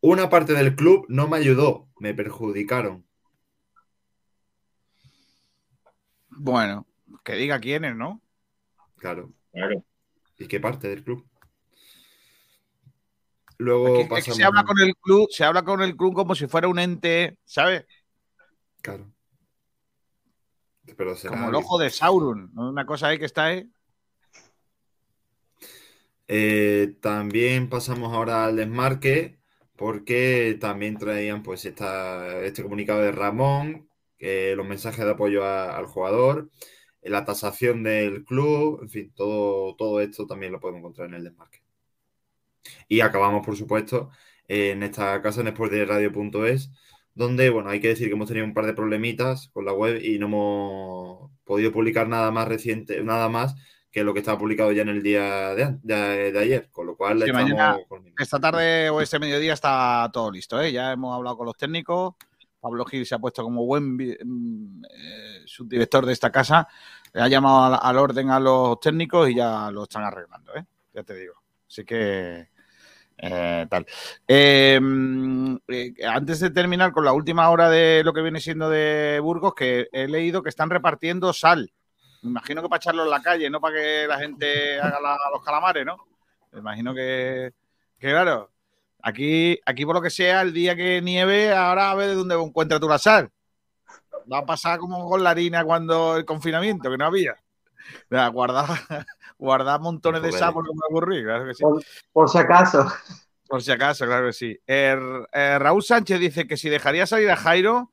Una 0.00 0.28
parte 0.28 0.54
del 0.54 0.74
club 0.74 1.06
no 1.08 1.28
me 1.28 1.36
ayudó, 1.36 1.88
me 1.98 2.14
perjudicaron. 2.14 3.04
Bueno, 6.30 6.86
que 7.24 7.34
diga 7.34 7.60
quiénes, 7.60 7.96
¿no? 7.96 8.22
Claro. 8.96 9.32
claro. 9.52 9.84
¿Y 10.38 10.46
qué 10.46 10.60
parte 10.60 10.88
del 10.88 11.02
club? 11.02 11.26
Luego 13.58 14.06
se 14.20 14.44
habla 14.44 14.62
con 14.62 14.78
el 14.78 14.94
club, 14.96 15.28
se 15.30 15.44
habla 15.44 15.64
con 15.64 15.82
el 15.82 15.96
club 15.96 16.14
como 16.14 16.36
si 16.36 16.46
fuera 16.46 16.68
un 16.68 16.78
ente, 16.78 17.38
¿sabes? 17.44 17.84
Claro. 18.80 19.10
como 21.28 21.48
el 21.48 21.54
ojo 21.56 21.78
de 21.78 21.90
Sauron, 21.90 22.52
una 22.54 22.86
cosa 22.86 23.08
ahí 23.08 23.18
que 23.18 23.24
está 23.24 23.46
ahí. 23.46 23.68
Eh, 26.28 26.96
también 27.00 27.68
pasamos 27.68 28.12
ahora 28.12 28.44
al 28.44 28.56
desmarque, 28.56 29.37
porque 29.78 30.58
también 30.60 30.98
traían 30.98 31.42
pues 31.44 31.64
esta, 31.66 32.40
este 32.42 32.62
comunicado 32.64 33.02
de 33.02 33.12
Ramón, 33.12 33.88
que 34.18 34.56
los 34.56 34.66
mensajes 34.66 35.04
de 35.06 35.12
apoyo 35.12 35.44
a- 35.44 35.76
al 35.78 35.86
jugador, 35.86 36.50
la 37.02 37.24
tasación 37.26 37.82
del 37.84 38.24
club, 38.24 38.80
en 38.82 38.90
fin, 38.90 39.12
todo, 39.16 39.76
todo 39.76 40.00
esto 40.02 40.26
también 40.26 40.52
lo 40.52 40.60
podemos 40.60 40.80
encontrar 40.80 41.08
en 41.08 41.14
el 41.16 41.24
desmarque. 41.24 41.60
Y 42.88 43.00
acabamos, 43.00 43.44
por 43.46 43.56
supuesto, 43.56 44.10
en 44.48 44.82
esta 44.82 45.20
casa 45.22 45.40
en 45.42 45.54
radio.es, 45.88 46.70
donde, 47.14 47.50
bueno, 47.50 47.70
hay 47.70 47.80
que 47.80 47.88
decir 47.88 48.08
que 48.08 48.14
hemos 48.14 48.28
tenido 48.28 48.46
un 48.46 48.54
par 48.54 48.66
de 48.66 48.74
problemitas 48.74 49.48
con 49.48 49.64
la 49.64 49.72
web 49.72 50.00
y 50.02 50.18
no 50.18 50.26
hemos 50.26 51.30
podido 51.44 51.72
publicar 51.72 52.08
nada 52.08 52.30
más 52.30 52.48
reciente, 52.48 53.02
nada 53.02 53.28
más 53.28 53.54
que 53.98 54.04
lo 54.04 54.12
que 54.14 54.20
estaba 54.20 54.38
publicado 54.38 54.70
ya 54.72 54.82
en 54.82 54.88
el 54.90 55.02
día 55.02 55.54
de, 55.54 55.76
de- 55.82 56.32
de 56.32 56.38
ayer, 56.38 56.68
con 56.70 56.86
lo 56.86 56.96
cual 56.96 57.18
Sí, 57.18 57.24
estamos 57.26 57.50
mañana- 57.50 57.78
con- 57.88 58.12
Esta 58.18 58.38
tarde 58.38 58.90
o 58.90 59.00
este 59.00 59.18
mediodía 59.18 59.54
está 59.54 60.08
todo 60.12 60.30
listo, 60.30 60.60
¿eh? 60.60 60.70
Ya 60.72 60.92
hemos 60.92 61.14
hablado 61.14 61.36
con 61.36 61.46
los 61.46 61.56
técnicos. 61.56 62.14
Pablo 62.60 62.84
Gil 62.84 63.06
se 63.06 63.14
ha 63.14 63.18
puesto 63.18 63.42
como 63.42 63.64
buen 63.66 63.96
mm, 63.96 64.84
eh, 64.84 65.42
subdirector 65.46 66.04
de 66.06 66.12
esta 66.12 66.30
casa. 66.30 66.66
Ha 67.14 67.28
llamado 67.28 67.64
al, 67.74 67.78
al 67.80 67.98
orden 67.98 68.30
a 68.30 68.40
los 68.40 68.80
técnicos 68.80 69.28
y 69.30 69.36
ya 69.36 69.70
lo 69.70 69.84
están 69.84 70.02
arreglando, 70.04 70.54
¿eh? 70.56 70.64
Ya 70.94 71.02
te 71.02 71.14
digo. 71.14 71.34
Así 71.68 71.84
que. 71.84 72.48
eh, 73.18 73.66
tal. 73.68 73.86
Eh, 74.26 74.80
eh, 75.68 75.92
antes 76.06 76.40
de 76.40 76.50
terminar 76.50 76.92
con 76.92 77.04
la 77.04 77.12
última 77.12 77.48
hora 77.50 77.68
de 77.68 78.02
lo 78.04 78.12
que 78.12 78.22
viene 78.22 78.40
siendo 78.40 78.68
de 78.70 79.18
Burgos, 79.22 79.54
que 79.54 79.88
he 79.92 80.06
leído 80.08 80.42
que 80.42 80.48
están 80.50 80.70
repartiendo 80.70 81.32
sal. 81.32 81.72
Me 82.22 82.30
imagino 82.30 82.62
que 82.62 82.68
para 82.68 82.78
echarlo 82.78 83.04
en 83.04 83.10
la 83.10 83.22
calle, 83.22 83.48
no 83.50 83.60
para 83.60 83.74
que 83.76 84.06
la 84.08 84.18
gente 84.18 84.80
haga 84.80 85.00
la- 85.00 85.18
los 85.32 85.42
calamares, 85.42 85.84
¿no? 85.86 85.96
Me 86.52 86.58
imagino 86.60 86.94
que, 86.94 87.52
que, 87.98 88.10
claro, 88.10 88.50
aquí, 89.02 89.58
aquí 89.64 89.84
por 89.86 89.94
lo 89.94 90.02
que 90.02 90.10
sea, 90.10 90.42
el 90.42 90.52
día 90.52 90.74
que 90.74 91.00
nieve, 91.02 91.52
ahora 91.52 91.90
a 91.90 91.94
ver 91.94 92.08
de 92.08 92.14
dónde 92.14 92.34
encuentras 92.34 92.80
tú 92.80 92.88
la 92.88 92.98
sal. 92.98 93.30
Va 94.30 94.38
a 94.38 94.46
pasar 94.46 94.78
como 94.78 95.08
con 95.08 95.22
la 95.22 95.30
harina 95.30 95.64
cuando 95.64 96.16
el 96.16 96.24
confinamiento, 96.24 96.90
que 96.90 96.98
no 96.98 97.06
había. 97.06 97.36
Sea, 98.10 98.28
Guardar, 98.28 98.66
guardar 99.38 99.80
montones 99.80 100.20
de 100.22 100.32
sal 100.32 100.52
porque 100.52 100.70
me 100.74 100.80
ocurrí, 100.88 101.22
claro 101.22 101.46
que 101.46 101.54
sí. 101.54 101.62
Por, 101.62 101.82
por 102.12 102.28
si 102.28 102.38
acaso. 102.38 102.86
Por 103.46 103.62
si 103.62 103.70
acaso, 103.72 104.04
claro 104.04 104.26
que 104.26 104.32
sí. 104.34 104.58
Er- 104.66 105.28
eh, 105.32 105.58
Raúl 105.58 105.82
Sánchez 105.82 106.18
dice 106.20 106.46
que 106.46 106.56
si 106.58 106.68
dejaría 106.68 107.06
salir 107.06 107.30
a 107.30 107.36
Jairo, 107.36 107.92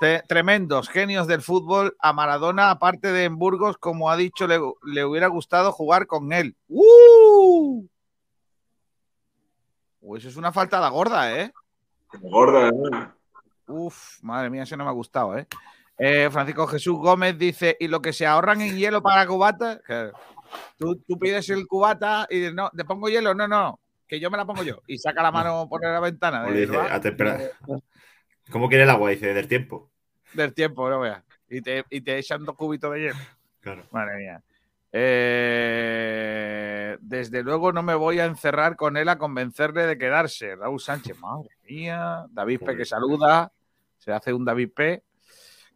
te- 0.00 0.22
tremendos 0.26 0.88
genios 0.88 1.26
del 1.26 1.42
fútbol, 1.42 1.96
a 2.00 2.12
Maradona, 2.12 2.70
aparte 2.70 3.12
de 3.12 3.24
en 3.24 3.36
Burgos, 3.38 3.78
como 3.78 4.10
ha 4.10 4.16
dicho, 4.16 4.46
le, 4.46 4.60
le 4.84 5.04
hubiera 5.04 5.26
gustado 5.28 5.72
jugar 5.72 6.06
con 6.06 6.32
él. 6.32 6.56
¡Uh! 6.68 7.84
Uh, 10.00 10.16
eso 10.16 10.28
es 10.28 10.36
una 10.36 10.52
faltada 10.52 10.88
gorda, 10.88 11.38
¿eh? 11.38 11.52
Gordo, 12.20 12.58
además. 12.58 13.10
Uf, 13.66 14.22
madre 14.22 14.48
mía, 14.48 14.62
eso 14.62 14.76
no 14.76 14.84
me 14.84 14.90
ha 14.90 14.94
gustado, 14.94 15.36
¿eh? 15.36 15.46
Eh, 15.98 16.28
Francisco 16.30 16.66
Jesús 16.68 16.96
Gómez 16.98 17.36
dice, 17.36 17.76
¿y 17.80 17.88
lo 17.88 18.00
que 18.00 18.12
se 18.12 18.24
ahorran 18.24 18.60
en 18.60 18.76
hielo 18.76 19.02
para 19.02 19.26
cubata? 19.26 19.80
Tú, 20.78 20.96
tú 21.06 21.18
pides 21.18 21.50
el 21.50 21.66
cubata 21.66 22.26
y 22.30 22.38
dices, 22.38 22.54
no, 22.54 22.70
¿te 22.70 22.84
pongo 22.84 23.08
hielo? 23.08 23.34
No, 23.34 23.48
no, 23.48 23.80
que 24.06 24.20
yo 24.20 24.30
me 24.30 24.38
la 24.38 24.46
pongo 24.46 24.62
yo. 24.62 24.80
Y 24.86 24.96
saca 24.96 25.22
la 25.22 25.32
mano 25.32 25.66
por 25.68 25.82
la 25.82 25.98
ventana 26.00 26.46
dice, 26.46 26.76
bar, 26.76 26.92
a 26.92 27.00
tempera- 27.00 27.50
¿Cómo 28.50 28.68
quiere 28.68 28.84
el 28.84 28.90
agua? 28.90 29.10
Dice, 29.10 29.34
del 29.34 29.48
tiempo. 29.48 29.90
del 30.32 30.54
tiempo, 30.54 30.88
no 30.88 31.00
veas. 31.00 31.22
Y 31.48 31.60
te, 31.60 31.84
y 31.90 32.00
te 32.00 32.18
echan 32.18 32.44
dos 32.44 32.56
cubitos 32.56 32.92
de 32.92 33.00
hielo. 33.00 33.18
Claro. 33.60 33.84
Madre 33.90 34.16
mía. 34.18 34.42
Eh, 34.90 35.78
desde 37.00 37.42
luego 37.42 37.72
no 37.72 37.82
me 37.82 37.94
voy 37.94 38.20
a 38.20 38.24
encerrar 38.24 38.76
con 38.76 38.96
él 38.96 39.08
a 39.08 39.18
convencerle 39.18 39.86
de 39.86 39.98
quedarse. 39.98 40.56
Raúl 40.56 40.80
Sánchez, 40.80 41.18
madre 41.18 41.50
mía. 41.68 42.24
David 42.30 42.60
P 42.60 42.76
que 42.76 42.84
saluda. 42.84 43.52
Se 43.98 44.12
hace 44.12 44.32
un 44.32 44.44
David 44.44 44.70
P. 44.74 45.02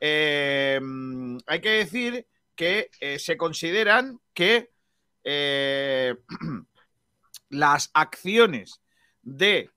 Eh, 0.01 0.81
hay 1.45 1.61
que 1.61 1.69
decir 1.69 2.25
que 2.55 2.89
eh, 3.01 3.19
se 3.19 3.37
consideran 3.37 4.19
que 4.33 4.71
eh, 5.23 6.15
las 7.49 7.91
acciones 7.93 8.81
de 9.21 9.69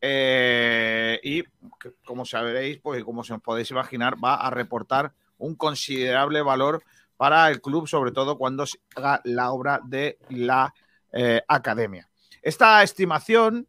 Eh, 0.00 1.20
y 1.22 1.44
como 2.04 2.24
sabréis, 2.24 2.78
pues 2.78 3.02
como 3.04 3.20
os 3.20 3.32
podéis 3.42 3.70
imaginar, 3.70 4.22
va 4.22 4.34
a 4.34 4.50
reportar 4.50 5.12
un 5.38 5.54
considerable 5.54 6.42
valor 6.42 6.82
para 7.16 7.48
el 7.48 7.60
club, 7.60 7.86
sobre 7.88 8.10
todo 8.10 8.36
cuando 8.36 8.66
se 8.66 8.78
haga 8.96 9.20
la 9.24 9.52
obra 9.52 9.80
de 9.84 10.18
la 10.28 10.74
eh, 11.12 11.42
academia. 11.48 12.08
Esta 12.42 12.82
estimación, 12.82 13.66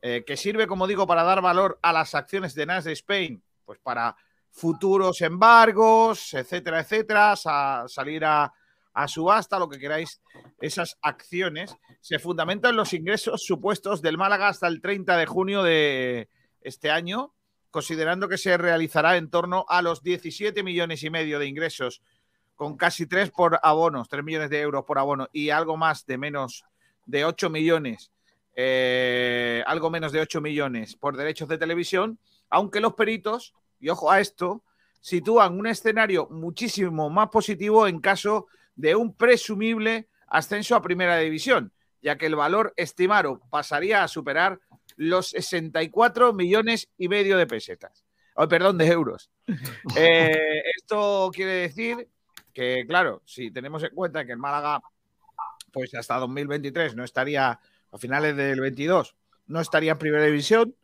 que 0.00 0.36
sirve, 0.36 0.66
como 0.66 0.88
digo, 0.88 1.06
para 1.06 1.22
dar 1.22 1.40
valor 1.42 1.78
a 1.80 1.92
las 1.92 2.16
acciones 2.16 2.56
de 2.56 2.66
Nas 2.66 2.82
de 2.82 2.90
Spain, 2.90 3.40
pues 3.64 3.78
para 3.78 4.16
futuros 4.52 5.20
embargos, 5.22 6.34
etcétera, 6.34 6.80
etcétera, 6.80 7.34
a 7.44 7.84
salir 7.88 8.24
a, 8.24 8.52
a 8.94 9.08
subasta, 9.08 9.58
lo 9.58 9.68
que 9.68 9.78
queráis, 9.78 10.20
esas 10.60 10.98
acciones, 11.02 11.74
se 12.00 12.18
fundamentan 12.18 12.76
los 12.76 12.92
ingresos 12.92 13.42
supuestos 13.44 14.02
del 14.02 14.18
Málaga 14.18 14.48
hasta 14.48 14.68
el 14.68 14.80
30 14.80 15.16
de 15.16 15.26
junio 15.26 15.62
de 15.62 16.28
este 16.60 16.90
año, 16.90 17.34
considerando 17.70 18.28
que 18.28 18.38
se 18.38 18.56
realizará 18.58 19.16
en 19.16 19.30
torno 19.30 19.64
a 19.68 19.80
los 19.80 20.02
17 20.02 20.62
millones 20.62 21.02
y 21.02 21.10
medio 21.10 21.38
de 21.38 21.46
ingresos, 21.46 22.02
con 22.54 22.76
casi 22.76 23.06
3 23.06 23.30
por 23.30 23.58
abonos, 23.62 24.08
3 24.08 24.22
millones 24.22 24.50
de 24.50 24.60
euros 24.60 24.84
por 24.84 24.98
abono 24.98 25.28
y 25.32 25.50
algo 25.50 25.76
más 25.76 26.04
de 26.06 26.18
menos 26.18 26.64
de 27.06 27.24
8 27.24 27.48
millones, 27.48 28.12
eh, 28.54 29.64
algo 29.66 29.90
menos 29.90 30.12
de 30.12 30.20
8 30.20 30.40
millones 30.42 30.94
por 30.96 31.16
derechos 31.16 31.48
de 31.48 31.58
televisión, 31.58 32.18
aunque 32.50 32.80
los 32.80 32.92
peritos, 32.92 33.54
y 33.82 33.90
ojo 33.90 34.10
a 34.10 34.20
esto, 34.20 34.62
sitúan 35.00 35.58
un 35.58 35.66
escenario 35.66 36.28
muchísimo 36.30 37.10
más 37.10 37.28
positivo 37.28 37.88
en 37.88 38.00
caso 38.00 38.46
de 38.76 38.94
un 38.94 39.14
presumible 39.14 40.08
ascenso 40.28 40.76
a 40.76 40.82
primera 40.82 41.18
división, 41.18 41.72
ya 42.00 42.16
que 42.16 42.26
el 42.26 42.36
valor 42.36 42.72
estimado 42.76 43.40
pasaría 43.50 44.04
a 44.04 44.08
superar 44.08 44.60
los 44.96 45.30
64 45.30 46.32
millones 46.32 46.88
y 46.96 47.08
medio 47.08 47.36
de 47.36 47.46
pesetas. 47.48 48.04
Oh, 48.36 48.48
perdón, 48.48 48.78
de 48.78 48.86
euros. 48.86 49.30
Eh, 49.96 50.62
esto 50.76 51.30
quiere 51.34 51.52
decir 51.52 52.08
que, 52.54 52.84
claro, 52.86 53.22
si 53.26 53.50
tenemos 53.50 53.82
en 53.82 53.94
cuenta 53.94 54.24
que 54.24 54.32
el 54.32 54.38
Málaga, 54.38 54.80
pues 55.72 55.92
hasta 55.94 56.18
2023 56.18 56.94
no 56.94 57.02
estaría, 57.02 57.50
a 57.50 57.98
finales 57.98 58.36
del 58.36 58.60
22, 58.60 59.16
no 59.48 59.60
estaría 59.60 59.92
en 59.92 59.98
primera 59.98 60.24
división, 60.24 60.76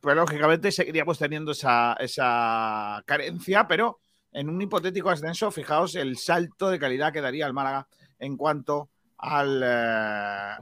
pues 0.00 0.16
lógicamente 0.16 0.72
seguiríamos 0.72 1.18
teniendo 1.18 1.52
esa, 1.52 1.94
esa 2.00 3.02
carencia, 3.06 3.68
pero 3.68 4.00
en 4.32 4.48
un 4.48 4.60
hipotético 4.62 5.10
ascenso, 5.10 5.50
fijaos 5.50 5.94
el 5.96 6.16
salto 6.16 6.70
de 6.70 6.78
calidad 6.78 7.12
que 7.12 7.20
daría 7.20 7.46
el 7.46 7.52
Málaga 7.52 7.86
en 8.18 8.36
cuanto 8.36 8.90
al, 9.18 9.62
eh, 9.62 10.56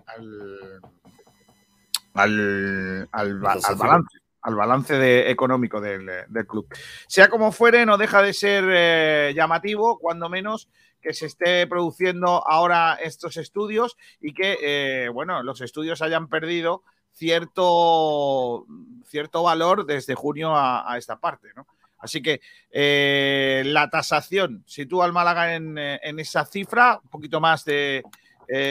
al, 2.14 3.08
al, 3.12 3.38
balance. 3.38 4.18
Al 4.40 4.54
balance 4.54 4.94
de, 4.94 5.30
económico 5.30 5.80
del, 5.80 6.26
club. 6.46 6.66
Sea 7.06 7.28
como 7.28 7.52
fuere, 7.52 7.84
no 7.84 7.98
deja 7.98 8.22
de 8.22 8.32
ser 8.32 8.64
eh, 8.68 9.32
llamativo, 9.34 9.98
cuando 9.98 10.28
menos, 10.28 10.68
que 11.00 11.12
se 11.12 11.26
esté 11.26 11.66
produciendo 11.66 12.46
ahora 12.48 12.94
estos 12.94 13.36
estudios 13.36 13.96
y 14.20 14.32
que, 14.32 14.58
eh, 14.62 15.08
bueno, 15.10 15.42
los 15.42 15.60
estudios 15.60 16.02
hayan 16.02 16.28
perdido 16.28 16.82
cierto, 17.18 18.64
cierto 19.04 19.42
valor 19.42 19.84
desde 19.84 20.14
junio 20.14 20.54
a, 20.54 20.96
esta 20.96 21.18
parte, 21.18 21.48
¿no? 21.56 21.66
Así 21.98 22.22
que 22.22 22.40
eh, 22.70 23.64
la 23.66 23.90
tasación 23.90 24.62
sitúa 24.66 25.04
al 25.04 25.12
Málaga 25.12 25.56
en, 25.56 25.76
eh, 25.76 25.98
esa 26.18 26.44
cifra, 26.46 27.00
un 27.02 27.10
poquito 27.10 27.40
más 27.40 27.64
de 27.64 28.04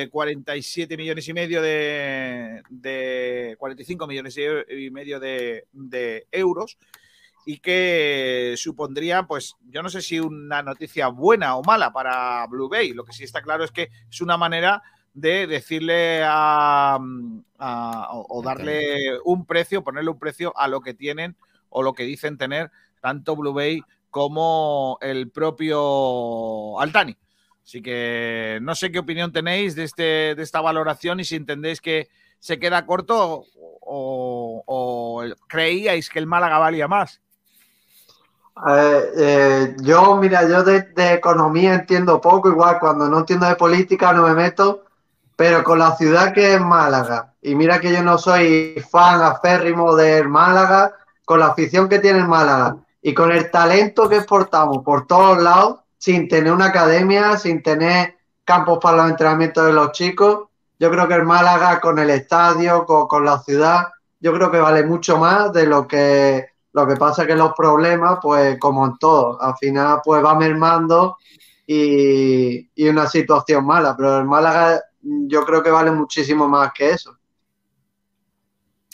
47 0.10 0.94
eh, 0.94 0.98
millones 0.98 1.28
y 1.28 1.34
medio 1.34 1.62
de, 1.62 3.56
45 3.60 4.08
millones 4.08 4.38
y 4.70 4.90
medio 4.92 5.20
de, 5.20 6.28
euros 6.32 6.78
y 7.46 7.60
que 7.60 8.56
supondría, 8.58 9.24
pues 9.24 9.58
yo 9.70 9.84
no 9.84 9.90
sé 9.90 10.02
si 10.02 10.22
una 10.22 10.64
noticia 10.64 11.10
buena 11.10 11.58
o 11.58 11.64
mala 11.64 11.92
para 11.92 12.48
Blue 12.48 12.70
Bay. 12.70 12.94
Lo 12.94 13.04
que 13.04 13.14
sí 13.14 13.26
está 13.26 13.42
claro 13.42 13.66
es 13.66 13.72
que 13.72 13.90
es 14.10 14.22
una 14.22 14.38
manera 14.38 14.82
de 15.18 15.48
decirle 15.48 16.22
a, 16.24 17.00
o 17.00 18.42
darle 18.44 19.20
un 19.26 19.48
precio, 19.48 19.84
ponerle 19.84 20.12
un 20.12 20.20
precio 20.20 20.54
a 20.56 20.68
lo 20.68 20.82
que 20.82 20.94
tienen 20.94 21.36
o 21.70 21.82
lo 21.82 21.94
que 21.94 22.04
dicen 22.04 22.38
tener 22.38 22.72
tanto 23.02 23.36
Blue 23.36 23.52
Bay 23.52 23.82
como 24.12 25.00
el 25.02 25.32
propio 25.32 26.80
Altani. 26.80 27.18
Así 27.66 27.82
que 27.82 28.60
no 28.62 28.76
sé 28.76 28.92
qué 28.92 29.00
opinión 29.00 29.32
tenéis 29.32 29.76
de, 29.76 29.86
este, 29.86 30.36
de 30.36 30.44
esta 30.44 30.62
valoración 30.62 31.20
y 31.20 31.26
si 31.26 31.36
entendéis 31.36 31.82
que 31.82 32.10
se 32.40 32.60
queda 32.60 32.86
corto 32.86 33.44
o, 33.82 35.24
creíais 35.48 36.12
que 36.12 36.20
el 36.20 36.28
Málaga 36.28 36.60
valía 36.60 36.88
más. 36.88 37.22
Eh, 39.18 39.76
yo, 39.82 40.16
mira, 40.18 40.48
yo 40.48 40.64
de, 40.64 40.82
de, 40.82 41.14
economía 41.14 41.74
entiendo 41.74 42.22
poco, 42.22 42.50
igual 42.50 42.78
cuando 42.80 43.10
no 43.10 43.20
entiendo 43.20 43.48
de 43.48 43.56
política 43.56 44.14
no 44.14 44.28
me 44.28 44.34
meto, 44.36 44.87
pero 45.38 45.64
con 45.64 45.78
la 45.78 45.96
ciudad 45.96 46.34
que 46.34 46.56
es 46.56 46.60
Málaga, 46.60 47.36
y 47.44 47.54
mira 47.54 47.80
que 47.80 47.94
yo 47.94 48.02
no 48.02 48.18
soy 48.18 48.84
fan 48.90 49.22
aférrimo 49.22 49.96
del 49.96 50.28
Málaga, 50.28 50.92
con 51.24 51.40
la 51.40 51.48
afición 51.48 51.88
que 51.88 52.00
tiene 52.00 52.20
el 52.20 52.28
Málaga 52.28 52.78
y 53.04 53.14
con 53.14 53.32
el 53.32 53.52
talento 53.52 54.10
que 54.10 54.18
exportamos 54.18 54.84
por 54.84 55.06
todos 55.06 55.42
lados, 55.42 55.82
sin 56.00 56.28
tener 56.28 56.52
una 56.52 56.66
academia, 56.66 57.38
sin 57.38 57.62
tener 57.62 58.16
campos 58.44 58.80
para 58.82 58.98
los 58.98 59.12
entrenamientos 59.12 59.68
de 59.68 59.74
los 59.74 59.92
chicos, 59.92 60.48
yo 60.80 60.90
creo 60.90 61.08
que 61.08 61.14
el 61.14 61.24
Málaga 61.24 61.80
con 61.80 62.00
el 62.00 62.10
estadio, 62.10 62.86
con, 62.86 63.24
la 63.24 63.38
ciudad, 63.38 63.90
yo 64.20 64.34
creo 64.34 64.50
que 64.50 64.60
vale 64.60 64.84
mucho 64.86 65.18
más 65.18 65.54
de 65.54 65.68
lo 65.68 65.88
que 65.88 66.48
lo 66.74 66.88
que 66.88 66.96
pasa 66.96 67.26
que 67.26 67.36
los 67.36 67.54
problemas, 67.54 68.20
pues 68.22 68.60
como 68.60 68.86
en 68.86 68.98
todo, 68.98 69.40
al 69.42 69.56
final 69.58 70.00
pues 70.04 70.24
va 70.24 70.36
mermando 70.36 71.18
y, 71.66 72.70
y 72.76 72.88
una 72.88 73.08
situación 73.08 73.66
mala, 73.66 73.96
pero 73.96 74.18
el 74.18 74.26
Málaga 74.26 74.82
yo 75.28 75.46
creo 75.46 75.64
que 75.64 75.70
vale 75.70 75.92
muchísimo 75.92 76.48
más 76.48 76.72
que 76.74 76.92
eso. 76.92 77.18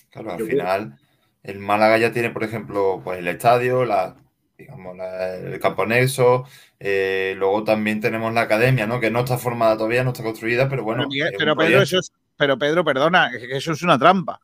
Claro, 0.09 0.33
al 0.33 0.45
final 0.45 0.99
el 1.43 1.59
Málaga 1.59 1.97
ya 1.97 2.11
tiene, 2.11 2.29
por 2.29 2.43
ejemplo, 2.43 3.01
pues 3.03 3.19
el 3.19 3.27
estadio, 3.27 3.83
la, 3.83 4.15
digamos, 4.57 4.97
el 4.97 5.59
campo 5.59 5.85
nexo. 5.85 6.45
Eh, 6.79 7.35
luego 7.37 7.63
también 7.63 7.99
tenemos 7.99 8.33
la 8.33 8.41
academia, 8.41 8.87
¿no? 8.87 8.99
Que 8.99 9.11
no 9.11 9.19
está 9.19 9.37
formada 9.37 9.75
todavía, 9.75 10.03
no 10.03 10.11
está 10.11 10.23
construida, 10.23 10.69
pero 10.69 10.83
bueno. 10.83 11.07
Pero, 11.37 11.55
Pedro, 11.55 11.81
eso 11.81 11.99
pero 12.37 12.57
Pedro, 12.57 12.83
perdona, 12.83 13.31
eso 13.35 13.73
es 13.73 13.81
una 13.81 13.99
trampa. 13.99 14.39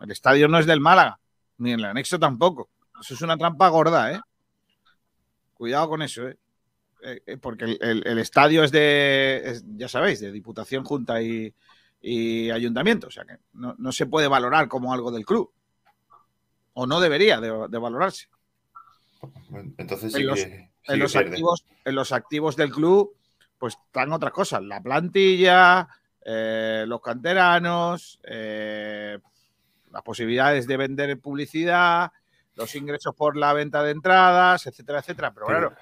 El 0.00 0.10
estadio 0.10 0.48
no 0.48 0.58
es 0.58 0.66
del 0.66 0.80
Málaga, 0.80 1.18
ni 1.58 1.72
el 1.72 1.84
anexo 1.84 2.18
tampoco. 2.18 2.68
Eso 3.00 3.14
es 3.14 3.22
una 3.22 3.36
trampa 3.36 3.68
gorda, 3.68 4.12
¿eh? 4.12 4.20
Cuidado 5.54 5.88
con 5.88 6.02
eso, 6.02 6.28
¿eh? 6.28 6.36
Eh, 7.02 7.20
eh 7.26 7.36
porque 7.36 7.76
el, 7.80 8.18
estadio 8.18 8.64
es 8.64 8.72
de, 8.72 9.60
ya 9.76 9.88
sabéis, 9.88 10.20
de 10.20 10.32
Diputación, 10.32 10.84
Junta 10.84 11.20
y, 11.22 11.52
Ayuntamiento. 12.52 13.08
O 13.08 13.10
sea 13.10 13.24
que 13.24 13.38
no 13.52 13.92
se 13.92 14.06
puede 14.06 14.28
valorar 14.28 14.68
como 14.68 14.92
algo 14.92 15.10
del 15.10 15.26
club 15.26 15.50
o 16.78 16.86
no 16.86 17.00
debería 17.00 17.40
de, 17.40 17.78
valorarse. 17.78 18.28
Entonces 19.78 20.14
en, 20.14 20.26
los, 20.26 20.40
en, 20.40 20.98
los 20.98 21.16
activos, 21.16 21.64
en 21.86 21.94
los 21.94 22.12
activos 22.12 22.54
del 22.54 22.70
club, 22.70 23.16
pues 23.58 23.78
están 23.86 24.12
otras 24.12 24.32
cosas, 24.32 24.62
la 24.62 24.82
plantilla, 24.82 25.88
eh, 26.22 26.84
los 26.86 27.00
canteranos, 27.00 28.20
eh, 28.24 29.18
las 29.90 30.02
posibilidades 30.02 30.66
de 30.66 30.76
vender 30.76 31.18
publicidad, 31.18 32.12
los 32.56 32.74
ingresos 32.74 33.14
por 33.14 33.38
la 33.38 33.54
venta 33.54 33.82
de 33.82 33.92
entradas, 33.92 34.66
etcétera, 34.66 34.98
etcétera. 34.98 35.32
Pero 35.32 35.46
claro, 35.46 35.72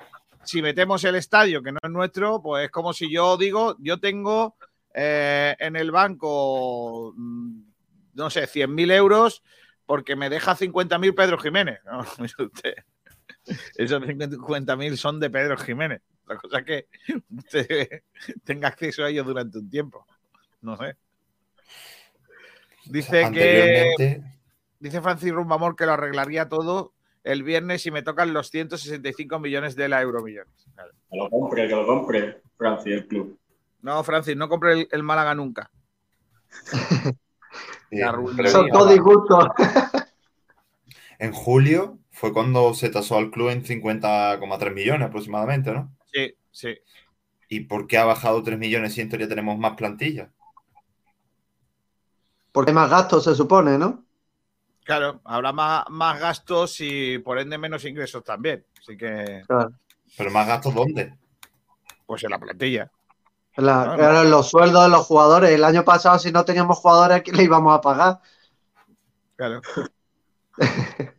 si 0.44 0.62
metemos 0.62 1.04
el 1.04 1.16
estadio 1.16 1.62
que 1.62 1.72
no 1.72 1.78
es 1.82 1.90
nuestro, 1.90 2.42
pues 2.42 2.66
es 2.66 2.70
como 2.70 2.92
si 2.92 3.10
yo 3.10 3.36
digo, 3.36 3.76
yo 3.80 3.98
tengo 3.98 4.56
eh, 4.94 5.56
en 5.58 5.76
el 5.76 5.90
banco, 5.90 7.12
mm, 7.16 7.60
no 8.14 8.30
sé, 8.30 8.46
100.000 8.46 8.92
euros 8.92 9.42
porque 9.86 10.16
me 10.16 10.30
deja 10.30 10.56
50.000 10.56 11.14
Pedro 11.14 11.38
Jiménez. 11.38 11.80
No, 11.84 12.00
usted. 12.44 12.74
Esos 13.76 14.02
50.000 14.02 14.96
son 14.96 15.20
de 15.20 15.30
Pedro 15.30 15.56
Jiménez. 15.56 16.02
La 16.26 16.36
cosa 16.36 16.60
es 16.60 16.64
que 16.64 16.88
usted 17.36 18.02
tenga 18.44 18.68
acceso 18.68 19.04
a 19.04 19.10
ellos 19.10 19.26
durante 19.26 19.58
un 19.58 19.68
tiempo. 19.68 20.06
No 20.62 20.76
sé. 20.76 20.96
Dice 22.86 23.30
que. 23.32 24.22
Dice 24.80 25.00
Francis 25.00 25.32
Rumbamor 25.32 25.76
que 25.76 25.86
lo 25.86 25.92
arreglaría 25.92 26.48
todo 26.48 26.93
el 27.24 27.42
viernes 27.42 27.84
y 27.86 27.90
me 27.90 28.02
tocan 28.02 28.32
los 28.32 28.50
165 28.50 29.38
millones 29.40 29.74
de 29.74 29.88
la 29.88 30.02
Euromillones. 30.02 30.54
Que 31.10 31.16
lo 31.16 31.30
compre, 31.30 31.66
que 31.66 31.74
lo 31.74 31.86
compre, 31.86 32.42
Francis, 32.56 32.92
el 32.92 33.08
club. 33.08 33.38
No, 33.82 34.04
Francis, 34.04 34.36
no 34.36 34.48
compre 34.48 34.86
el 34.90 35.02
Málaga 35.02 35.34
nunca. 35.34 35.70
Son 38.50 38.68
todos 38.68 38.90
disgustos. 38.90 39.46
En 41.18 41.32
julio 41.32 41.98
fue 42.10 42.32
cuando 42.32 42.74
se 42.74 42.90
tasó 42.90 43.16
al 43.16 43.30
club 43.30 43.50
en 43.50 43.64
50,3 43.64 44.74
millones 44.74 45.08
aproximadamente, 45.08 45.72
¿no? 45.72 45.94
Sí, 46.12 46.34
sí. 46.50 46.76
¿Y 47.48 47.60
por 47.60 47.86
qué 47.86 47.98
ha 47.98 48.04
bajado 48.04 48.42
3 48.42 48.58
millones 48.58 48.94
si 48.94 49.00
en 49.00 49.08
teoría 49.08 49.28
tenemos 49.28 49.58
más 49.58 49.76
plantilla? 49.76 50.30
Porque 52.52 52.70
hay 52.70 52.74
más 52.74 52.90
gastos, 52.90 53.24
se 53.24 53.34
supone, 53.34 53.78
¿no? 53.78 54.03
Claro, 54.84 55.20
habrá 55.24 55.52
más, 55.52 55.84
más 55.88 56.20
gastos 56.20 56.76
y 56.80 57.18
por 57.18 57.38
ende 57.38 57.56
menos 57.56 57.84
ingresos 57.84 58.22
también. 58.22 58.64
Así 58.78 58.96
que. 58.96 59.42
¿Pero 60.16 60.30
más 60.30 60.46
gastos 60.46 60.74
dónde? 60.74 61.14
Pues 62.06 62.22
en 62.24 62.30
la 62.30 62.38
plantilla. 62.38 62.90
Claro, 63.54 64.24
los 64.24 64.50
sueldos 64.50 64.84
de 64.84 64.90
los 64.90 65.06
jugadores. 65.06 65.50
El 65.50 65.64
año 65.64 65.84
pasado, 65.84 66.18
si 66.18 66.30
no 66.30 66.44
teníamos 66.44 66.78
jugadores, 66.78 67.22
¿qué 67.22 67.32
le 67.32 67.44
íbamos 67.44 67.76
a 67.76 67.80
pagar? 67.80 68.20
Claro. 69.36 69.62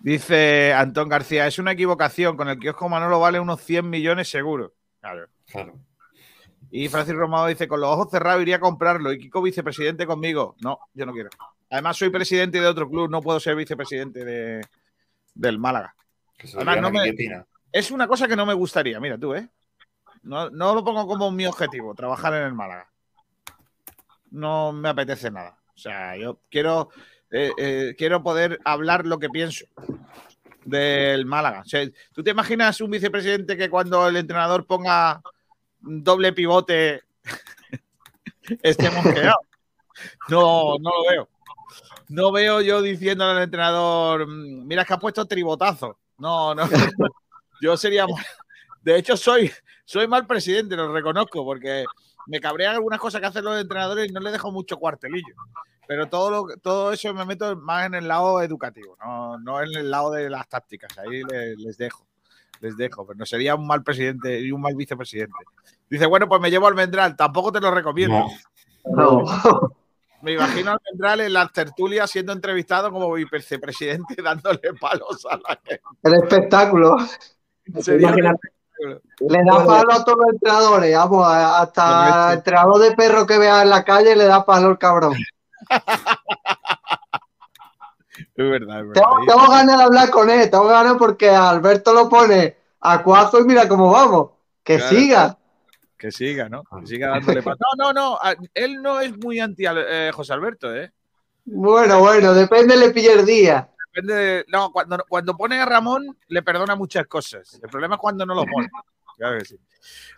Dice 0.00 0.72
Antón 0.72 1.08
García, 1.08 1.46
es 1.46 1.58
una 1.58 1.72
equivocación. 1.72 2.36
Con 2.36 2.48
el 2.48 2.58
kiosco 2.58 2.88
Manolo 2.88 3.20
vale 3.20 3.38
unos 3.38 3.60
100 3.60 3.88
millones 3.88 4.28
seguro. 4.28 4.72
Claro. 5.00 5.28
Claro. 5.46 5.78
Y 6.70 6.88
Francis 6.88 7.14
Romado 7.14 7.46
dice, 7.46 7.68
con 7.68 7.80
los 7.80 7.90
ojos 7.90 8.10
cerrados 8.10 8.42
iría 8.42 8.56
a 8.56 8.60
comprarlo. 8.60 9.12
Y 9.12 9.18
Kiko 9.18 9.42
vicepresidente 9.42 10.06
conmigo. 10.06 10.56
No, 10.60 10.80
yo 10.94 11.06
no 11.06 11.12
quiero. 11.12 11.30
Además, 11.70 11.96
soy 11.96 12.10
presidente 12.10 12.60
de 12.60 12.66
otro 12.66 12.88
club, 12.88 13.10
no 13.10 13.20
puedo 13.20 13.40
ser 13.40 13.56
vicepresidente 13.56 14.24
de, 14.24 14.66
del 15.34 15.58
Málaga. 15.58 15.94
Que 16.36 16.46
se 16.46 16.56
Además, 16.56 16.80
no 16.80 16.90
me-. 16.90 17.14
Es 17.72 17.90
una 17.90 18.06
cosa 18.06 18.28
que 18.28 18.36
no 18.36 18.46
me 18.46 18.54
gustaría, 18.54 19.00
mira 19.00 19.18
tú, 19.18 19.34
¿eh? 19.34 19.48
No, 20.22 20.50
no 20.50 20.74
lo 20.74 20.84
pongo 20.84 21.06
como 21.06 21.30
mi 21.30 21.46
objetivo, 21.46 21.94
trabajar 21.94 22.34
en 22.34 22.42
el 22.42 22.54
Málaga. 22.54 22.90
No 24.30 24.72
me 24.72 24.88
apetece 24.88 25.30
nada. 25.30 25.58
O 25.74 25.78
sea, 25.78 26.16
yo 26.16 26.40
quiero, 26.50 26.88
eh, 27.30 27.52
eh, 27.58 27.94
quiero 27.96 28.22
poder 28.22 28.58
hablar 28.64 29.06
lo 29.06 29.18
que 29.18 29.28
pienso 29.28 29.66
del 30.64 31.26
Málaga. 31.26 31.60
O 31.60 31.64
sea, 31.64 31.86
¿tú 32.12 32.22
te 32.22 32.30
imaginas 32.30 32.80
un 32.80 32.90
vicepresidente 32.90 33.56
que 33.56 33.70
cuando 33.70 34.08
el 34.08 34.16
entrenador 34.16 34.66
ponga 34.66 35.22
doble 35.80 36.32
pivote 36.32 37.02
esté 38.62 38.90
mosqueado? 38.90 39.38
No, 40.28 40.76
no 40.78 40.90
lo 40.90 41.10
veo. 41.10 41.28
No 42.08 42.30
veo 42.32 42.60
yo 42.60 42.82
diciéndole 42.82 43.32
al 43.38 43.42
entrenador, 43.44 44.26
"Mm, 44.26 44.66
mira 44.66 44.84
que 44.84 44.94
ha 44.94 44.98
puesto 44.98 45.24
tribotazo. 45.26 45.98
No, 46.18 46.54
no. 46.54 46.62
Yo 47.60 47.76
sería. 47.76 48.06
De 48.82 48.96
hecho, 48.98 49.16
soy, 49.16 49.50
soy 49.84 50.06
mal 50.06 50.26
presidente, 50.26 50.76
lo 50.76 50.92
reconozco, 50.92 51.44
porque 51.44 51.84
me 52.26 52.38
cabrean 52.40 52.74
algunas 52.74 53.00
cosas 53.00 53.20
que 53.20 53.26
hacen 53.26 53.44
los 53.44 53.58
entrenadores 53.60 54.08
y 54.08 54.12
no 54.12 54.20
les 54.20 54.32
dejo 54.32 54.52
mucho 54.52 54.76
cuartelillo. 54.76 55.34
Pero 55.88 56.06
todo, 56.08 56.30
lo, 56.30 56.56
todo 56.58 56.92
eso 56.92 57.12
me 57.14 57.24
meto 57.24 57.56
más 57.56 57.86
en 57.86 57.94
el 57.94 58.08
lado 58.08 58.42
educativo, 58.42 58.96
no, 59.04 59.38
no 59.38 59.62
en 59.62 59.74
el 59.76 59.90
lado 59.90 60.10
de 60.10 60.28
las 60.28 60.48
tácticas. 60.48 60.96
Ahí 60.98 61.22
le- 61.24 61.56
les, 61.56 61.76
dejo. 61.78 62.04
Les 62.60 62.76
dejo, 62.76 63.06
pero 63.06 63.18
no 63.18 63.26
sería 63.26 63.54
un 63.54 63.66
mal 63.66 63.82
presidente 63.82 64.40
y 64.40 64.50
un 64.52 64.60
mal 64.60 64.74
vicepresidente. 64.74 65.34
Dice, 65.88 66.06
bueno, 66.06 66.28
pues 66.28 66.40
me 66.40 66.50
llevo 66.50 66.66
al 66.66 66.74
Mendral, 66.74 67.16
tampoco 67.16 67.52
te 67.52 67.60
lo 67.60 67.70
recomiendo. 67.70 68.26
No. 68.84 69.24
No. 69.24 69.72
Me 70.26 70.32
imagino 70.32 70.72
al 70.72 70.80
Mendral 70.90 71.20
en 71.20 71.32
las 71.34 71.52
tertulias 71.52 72.10
siendo 72.10 72.32
entrevistado 72.32 72.90
como 72.90 73.12
vicepresidente 73.12 74.16
dándole 74.24 74.74
palos 74.80 75.24
a 75.30 75.36
la 75.36 75.56
gente. 75.62 75.80
El 76.02 76.14
espectáculo. 76.14 76.96
Sería. 77.80 78.10
Le 78.10 79.44
da 79.44 79.64
palo 79.64 79.92
a 79.92 80.04
todos 80.04 80.18
los 80.18 80.32
entrenadores. 80.32 80.96
Vamos, 80.96 81.26
hasta 81.28 82.32
el 82.32 82.38
entrenador 82.38 82.82
de 82.82 82.96
perro 82.96 83.24
que 83.24 83.38
vea 83.38 83.62
en 83.62 83.70
la 83.70 83.84
calle 83.84 84.16
le 84.16 84.24
da 84.24 84.44
palo 84.44 84.70
el 84.70 84.78
cabrón. 84.78 85.14
Es 88.34 88.50
verdad, 88.50 88.80
es 88.80 88.88
verdad. 88.88 89.02
Tengo, 89.02 89.26
tengo 89.26 89.50
ganas 89.50 89.78
de 89.78 89.82
hablar 89.84 90.10
con 90.10 90.28
él. 90.28 90.50
Tengo 90.50 90.66
ganas 90.66 90.96
porque 90.98 91.30
Alberto 91.30 91.94
lo 91.94 92.06
pone 92.06 92.56
a 92.80 93.02
cuazo 93.02 93.40
y 93.40 93.44
mira 93.44 93.66
cómo 93.66 93.90
vamos. 93.90 94.30
Que 94.62 94.76
Claro, 94.76 94.94
siga. 94.94 95.38
Que 95.96 96.10
siga, 96.12 96.48
¿no? 96.48 96.62
Que 96.64 96.86
siga 96.86 97.08
dándole 97.08 97.42
palos. 97.42 97.58
No, 97.78 97.92
no, 97.92 97.92
no. 97.92 98.18
Él 98.54 98.82
no 98.82 99.00
es 99.00 99.16
muy 99.18 99.40
anti 99.40 99.64
eh, 99.66 100.10
José 100.12 100.32
Alberto, 100.34 100.74
¿eh? 100.74 100.92
Bueno, 101.44 102.00
bueno, 102.00 102.34
depende 102.34 102.76
le 102.76 102.90
pille 102.90 103.12
el 103.14 103.24
día. 103.24 103.70
Depende 103.94 104.14
de- 104.14 104.44
No, 104.48 104.70
cuando, 104.72 104.98
cuando 105.08 105.36
pone 105.36 105.58
a 105.58 105.64
Ramón, 105.64 106.18
le 106.28 106.42
perdona 106.42 106.74
muchas 106.76 107.06
cosas. 107.06 107.58
El 107.62 107.70
problema 107.70 107.94
es 107.94 108.00
cuando 108.00 108.26
no 108.26 108.34
lo 108.34 108.44
pone. 108.44 108.68
Claro 109.16 109.38
que 109.38 109.44
sí. 109.46 109.56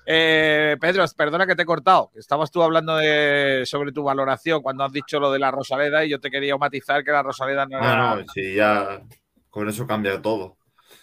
Eh, 0.07 0.77
Pedro, 0.81 1.05
perdona 1.17 1.47
que 1.47 1.55
te 1.55 1.63
he 1.63 1.67
cortado. 1.67 2.11
Estabas 2.17 2.51
tú 2.51 2.63
hablando 2.63 2.97
de, 2.97 3.63
sobre 3.67 3.93
tu 3.93 4.03
valoración 4.03 4.63
cuando 4.63 4.83
has 4.85 4.93
dicho 4.93 5.21
lo 5.21 5.31
de 5.31 5.39
la 5.39 5.51
Rosaleda 5.53 6.05
y 6.05 6.09
yo 6.11 6.19
te 6.19 6.31
quería 6.31 6.57
matizar 6.57 7.05
que 7.05 7.13
la 7.13 7.23
Rosaleda 7.23 7.67
no 7.67 7.79
era. 7.79 7.97
No, 7.97 8.17
no, 8.17 8.25
sí, 8.35 8.55
ya 8.55 9.01
con 9.51 9.69
eso 9.69 9.87
cambia 9.87 10.21
todo. 10.21 10.45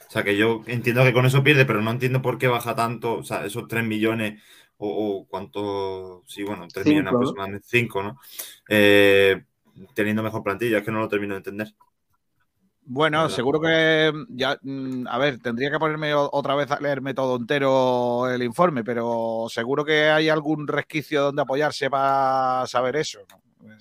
O 0.08 0.10
sea, 0.10 0.24
que 0.24 0.36
yo 0.36 0.62
entiendo 0.68 1.04
que 1.04 1.14
con 1.14 1.26
eso 1.26 1.44
pierde, 1.44 1.66
pero 1.66 1.82
no 1.82 1.92
entiendo 1.92 2.22
por 2.22 2.38
qué 2.38 2.48
baja 2.48 2.76
tanto, 2.76 3.16
o 3.16 3.24
sea, 3.24 3.46
esos 3.46 3.68
3 3.68 3.84
millones 3.84 4.42
o, 4.78 5.20
o 5.20 5.26
cuánto, 5.26 6.24
sí, 6.26 6.44
bueno, 6.44 6.68
3 6.72 6.86
Cinco, 6.86 7.10
aproximadamente, 7.10 7.68
5, 7.68 8.04
¿no? 8.04 8.20
Eh, 8.70 9.44
teniendo 9.94 10.24
mejor 10.24 10.44
plantilla, 10.44 10.80
es 10.80 10.84
que 10.86 10.92
no 10.92 11.00
lo 11.00 11.10
termino 11.10 11.34
de 11.34 11.40
entender. 11.40 11.74
Bueno, 12.88 13.28
seguro 13.30 13.60
que 13.60 14.14
ya, 14.30 14.60
mm, 14.62 15.08
a 15.08 15.18
ver, 15.18 15.40
tendría 15.40 15.72
que 15.72 15.80
ponerme 15.80 16.14
otra 16.14 16.54
vez 16.54 16.70
a 16.70 16.80
leerme 16.80 17.16
todo 17.16 17.36
entero 17.36 18.30
el 18.30 18.44
informe, 18.44 18.84
pero 18.84 19.48
seguro 19.50 19.84
que 19.84 20.10
hay 20.10 20.30
algún 20.30 20.68
resquicio 20.68 21.24
donde 21.24 21.42
apoyarse 21.42 21.90
para 21.90 22.68
saber 22.68 22.98
eso. 22.98 23.22
¿no? 23.32 23.72
Eh, 23.72 23.78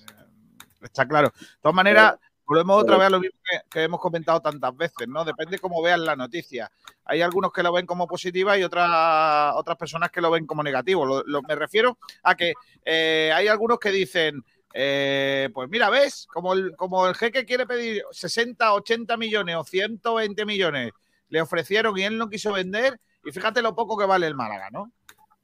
Está 0.81 1.07
claro. 1.07 1.31
De 1.37 1.45
todas 1.61 1.75
maneras, 1.75 2.15
volvemos 2.47 2.81
otra 2.83 2.97
vez 2.97 3.07
a 3.07 3.09
lo 3.09 3.19
mismo 3.19 3.39
que, 3.43 3.57
que 3.69 3.83
hemos 3.83 3.99
comentado 3.99 4.39
tantas 4.41 4.75
veces, 4.75 5.07
¿no? 5.07 5.23
Depende 5.25 5.59
cómo 5.59 5.81
vean 5.81 6.05
la 6.05 6.15
noticia. 6.15 6.71
Hay 7.05 7.21
algunos 7.21 7.51
que 7.51 7.63
lo 7.63 7.71
ven 7.73 7.85
como 7.85 8.07
positiva 8.07 8.57
y 8.57 8.63
otras 8.63 9.53
otras 9.55 9.77
personas 9.77 10.11
que 10.11 10.21
lo 10.21 10.31
ven 10.31 10.45
como 10.45 10.63
negativo. 10.63 11.05
Lo- 11.05 11.23
lo- 11.25 11.41
me 11.43 11.55
refiero 11.55 11.97
a 12.23 12.35
que 12.35 12.53
eh, 12.83 13.31
hay 13.33 13.47
algunos 13.47 13.79
que 13.79 13.91
dicen, 13.91 14.43
eh, 14.73 15.49
pues 15.53 15.69
mira, 15.69 15.89
¿ves? 15.89 16.27
Como 16.31 16.53
el, 16.53 16.75
como 16.75 17.07
el 17.07 17.15
jeque 17.15 17.45
quiere 17.45 17.65
pedir 17.65 18.03
60, 18.11 18.73
80 18.73 19.17
millones 19.17 19.55
o 19.55 19.63
120 19.63 20.45
millones, 20.45 20.91
le 21.29 21.41
ofrecieron 21.41 21.97
y 21.97 22.03
él 22.03 22.17
no 22.17 22.29
quiso 22.29 22.53
vender, 22.53 22.99
y 23.23 23.31
fíjate 23.31 23.61
lo 23.61 23.73
poco 23.73 23.97
que 23.97 24.05
vale 24.05 24.27
el 24.27 24.35
Málaga, 24.35 24.69
¿no? 24.71 24.91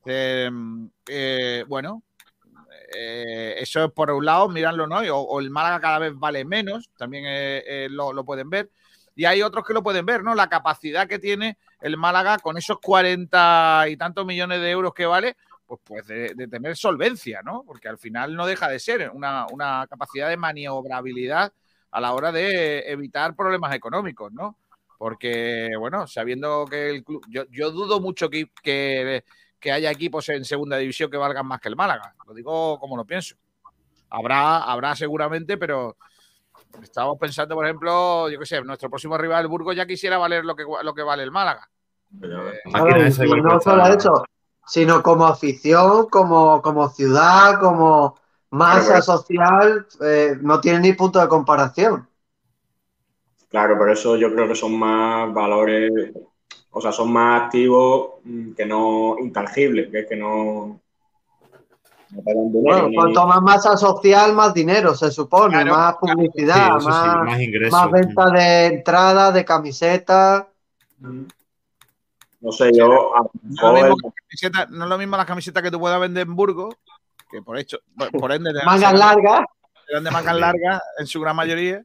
Eh, 0.05 0.49
eh, 1.07 1.63
bueno, 1.67 2.03
eh, 2.95 3.55
eso 3.57 3.85
es 3.85 3.91
por 3.91 4.11
un 4.11 4.25
lado, 4.25 4.49
miradlo, 4.49 4.87
¿no? 4.87 4.99
O, 4.99 5.21
o 5.21 5.39
el 5.39 5.49
Málaga 5.49 5.79
cada 5.79 5.99
vez 5.99 6.13
vale 6.15 6.45
menos, 6.45 6.89
también 6.97 7.25
eh, 7.27 7.63
eh, 7.65 7.87
lo, 7.89 8.13
lo 8.13 8.23
pueden 8.25 8.49
ver. 8.49 8.69
Y 9.15 9.25
hay 9.25 9.41
otros 9.41 9.65
que 9.65 9.73
lo 9.73 9.83
pueden 9.83 10.05
ver, 10.05 10.23
¿no? 10.23 10.35
La 10.35 10.49
capacidad 10.49 11.07
que 11.07 11.19
tiene 11.19 11.57
el 11.81 11.97
Málaga 11.97 12.37
con 12.37 12.57
esos 12.57 12.79
40 12.79 13.85
y 13.89 13.97
tantos 13.97 14.25
millones 14.25 14.61
de 14.61 14.71
euros 14.71 14.93
que 14.93 15.05
vale, 15.05 15.35
pues, 15.65 15.79
pues 15.83 16.07
de, 16.07 16.33
de 16.35 16.47
tener 16.47 16.75
solvencia, 16.77 17.41
¿no? 17.43 17.63
Porque 17.65 17.87
al 17.89 17.97
final 17.97 18.35
no 18.35 18.45
deja 18.45 18.67
de 18.69 18.79
ser 18.79 19.09
una, 19.13 19.47
una 19.51 19.85
capacidad 19.89 20.29
de 20.29 20.37
maniobrabilidad 20.37 21.53
a 21.91 22.01
la 22.01 22.13
hora 22.13 22.31
de 22.31 22.89
evitar 22.91 23.35
problemas 23.35 23.75
económicos, 23.75 24.31
¿no? 24.31 24.57
Porque, 24.97 25.71
bueno, 25.79 26.05
sabiendo 26.07 26.65
que 26.65 26.89
el 26.89 27.03
club. 27.03 27.25
Yo, 27.27 27.45
yo 27.49 27.71
dudo 27.71 27.99
mucho 27.99 28.29
que, 28.29 28.51
que, 28.61 29.23
que 29.61 29.71
haya 29.71 29.91
equipos 29.91 30.27
en 30.29 30.43
segunda 30.43 30.77
división 30.77 31.09
que 31.11 31.17
valgan 31.17 31.45
más 31.45 31.61
que 31.61 31.69
el 31.69 31.75
Málaga. 31.75 32.15
Lo 32.27 32.33
digo 32.33 32.79
como 32.79 32.97
lo 32.97 33.05
pienso. 33.05 33.35
Habrá, 34.09 34.63
habrá 34.63 34.95
seguramente, 34.95 35.57
pero 35.57 35.95
estamos 36.81 37.17
pensando, 37.19 37.55
por 37.55 37.65
ejemplo, 37.65 38.27
yo 38.29 38.39
qué 38.39 38.45
sé, 38.45 38.61
nuestro 38.61 38.89
próximo 38.89 39.17
rival, 39.17 39.43
el 39.43 39.47
Burgos, 39.47 39.75
ya 39.75 39.85
quisiera 39.85 40.17
valer 40.17 40.43
lo 40.43 40.55
que, 40.55 40.65
lo 40.83 40.93
que 40.93 41.03
vale 41.03 41.23
el 41.23 41.31
Málaga. 41.31 41.69
Claro, 42.19 42.51
y 42.65 43.23
igual 43.23 43.43
no 43.43 43.59
solo 43.61 43.85
eso, 43.87 44.25
sino 44.65 45.01
como 45.03 45.27
afición, 45.27 46.07
como, 46.09 46.61
como 46.61 46.89
ciudad, 46.89 47.59
como 47.59 48.19
masa 48.49 49.01
social, 49.01 49.85
eh, 50.03 50.37
no 50.41 50.59
tiene 50.59 50.79
ni 50.79 50.93
punto 50.93 51.21
de 51.21 51.27
comparación. 51.27 52.07
Claro, 53.49 53.77
por 53.77 53.91
eso 53.91 54.17
yo 54.17 54.33
creo 54.33 54.47
que 54.47 54.55
son 54.55 54.77
más 54.77 55.31
valores, 55.33 55.91
o 56.71 56.81
sea, 56.81 56.91
son 56.91 57.11
más 57.11 57.43
activos 57.43 58.11
mm, 58.23 58.53
que 58.53 58.65
no 58.65 59.15
intangibles, 59.19 59.89
que 59.91 59.99
es 59.99 60.07
que 60.09 60.15
no, 60.15 60.79
no. 62.11 62.23
Bueno, 62.23 62.89
ni- 62.89 62.95
cuanto 62.95 63.25
más 63.25 63.41
masa 63.41 63.77
social, 63.77 64.33
más 64.33 64.53
dinero, 64.53 64.93
se 64.95 65.11
supone, 65.11 65.55
Claro, 65.63 65.71
más 65.71 65.95
claro. 65.97 66.19
Sí, 66.21 66.27
publicidad, 66.27 66.79
sí, 66.79 66.85
más, 66.87 67.15
más 67.25 67.41
ingresos. 67.41 67.71
más 67.79 67.91
venta 67.91 68.29
de 68.31 68.65
entradas, 68.65 69.33
de 69.33 69.45
camisetas. 69.45 70.45
No 72.41 72.51
sé, 72.51 72.71
yo 72.73 73.11
No 73.43 73.77
es, 73.77 73.83
lo 73.83 73.95
mismo 73.95 73.95
que 73.97 74.07
la 74.07 74.13
camiseta- 74.27 74.67
no 74.71 74.83
es 74.85 74.89
lo 74.89 74.97
mismo 74.97 75.17
las 75.17 75.25
camisetas 75.25 75.63
que 75.63 75.71
tú 75.71 75.79
puedas 75.79 75.99
vender 76.01 76.25
en 76.27 76.35
Burgos, 76.35 76.75
que 77.29 77.41
por 77.41 77.57
hecho, 77.57 77.77
por- 77.97 78.11
por 78.11 78.31
ende, 78.31 78.51
Mangas 78.65 78.93
largas. 78.97 79.45
serán 79.87 80.03
de 80.03 80.11
mangas 80.11 80.35
largas 80.35 80.81
en 80.99 81.07
su 81.07 81.21
gran 81.21 81.35
mayoría, 81.35 81.83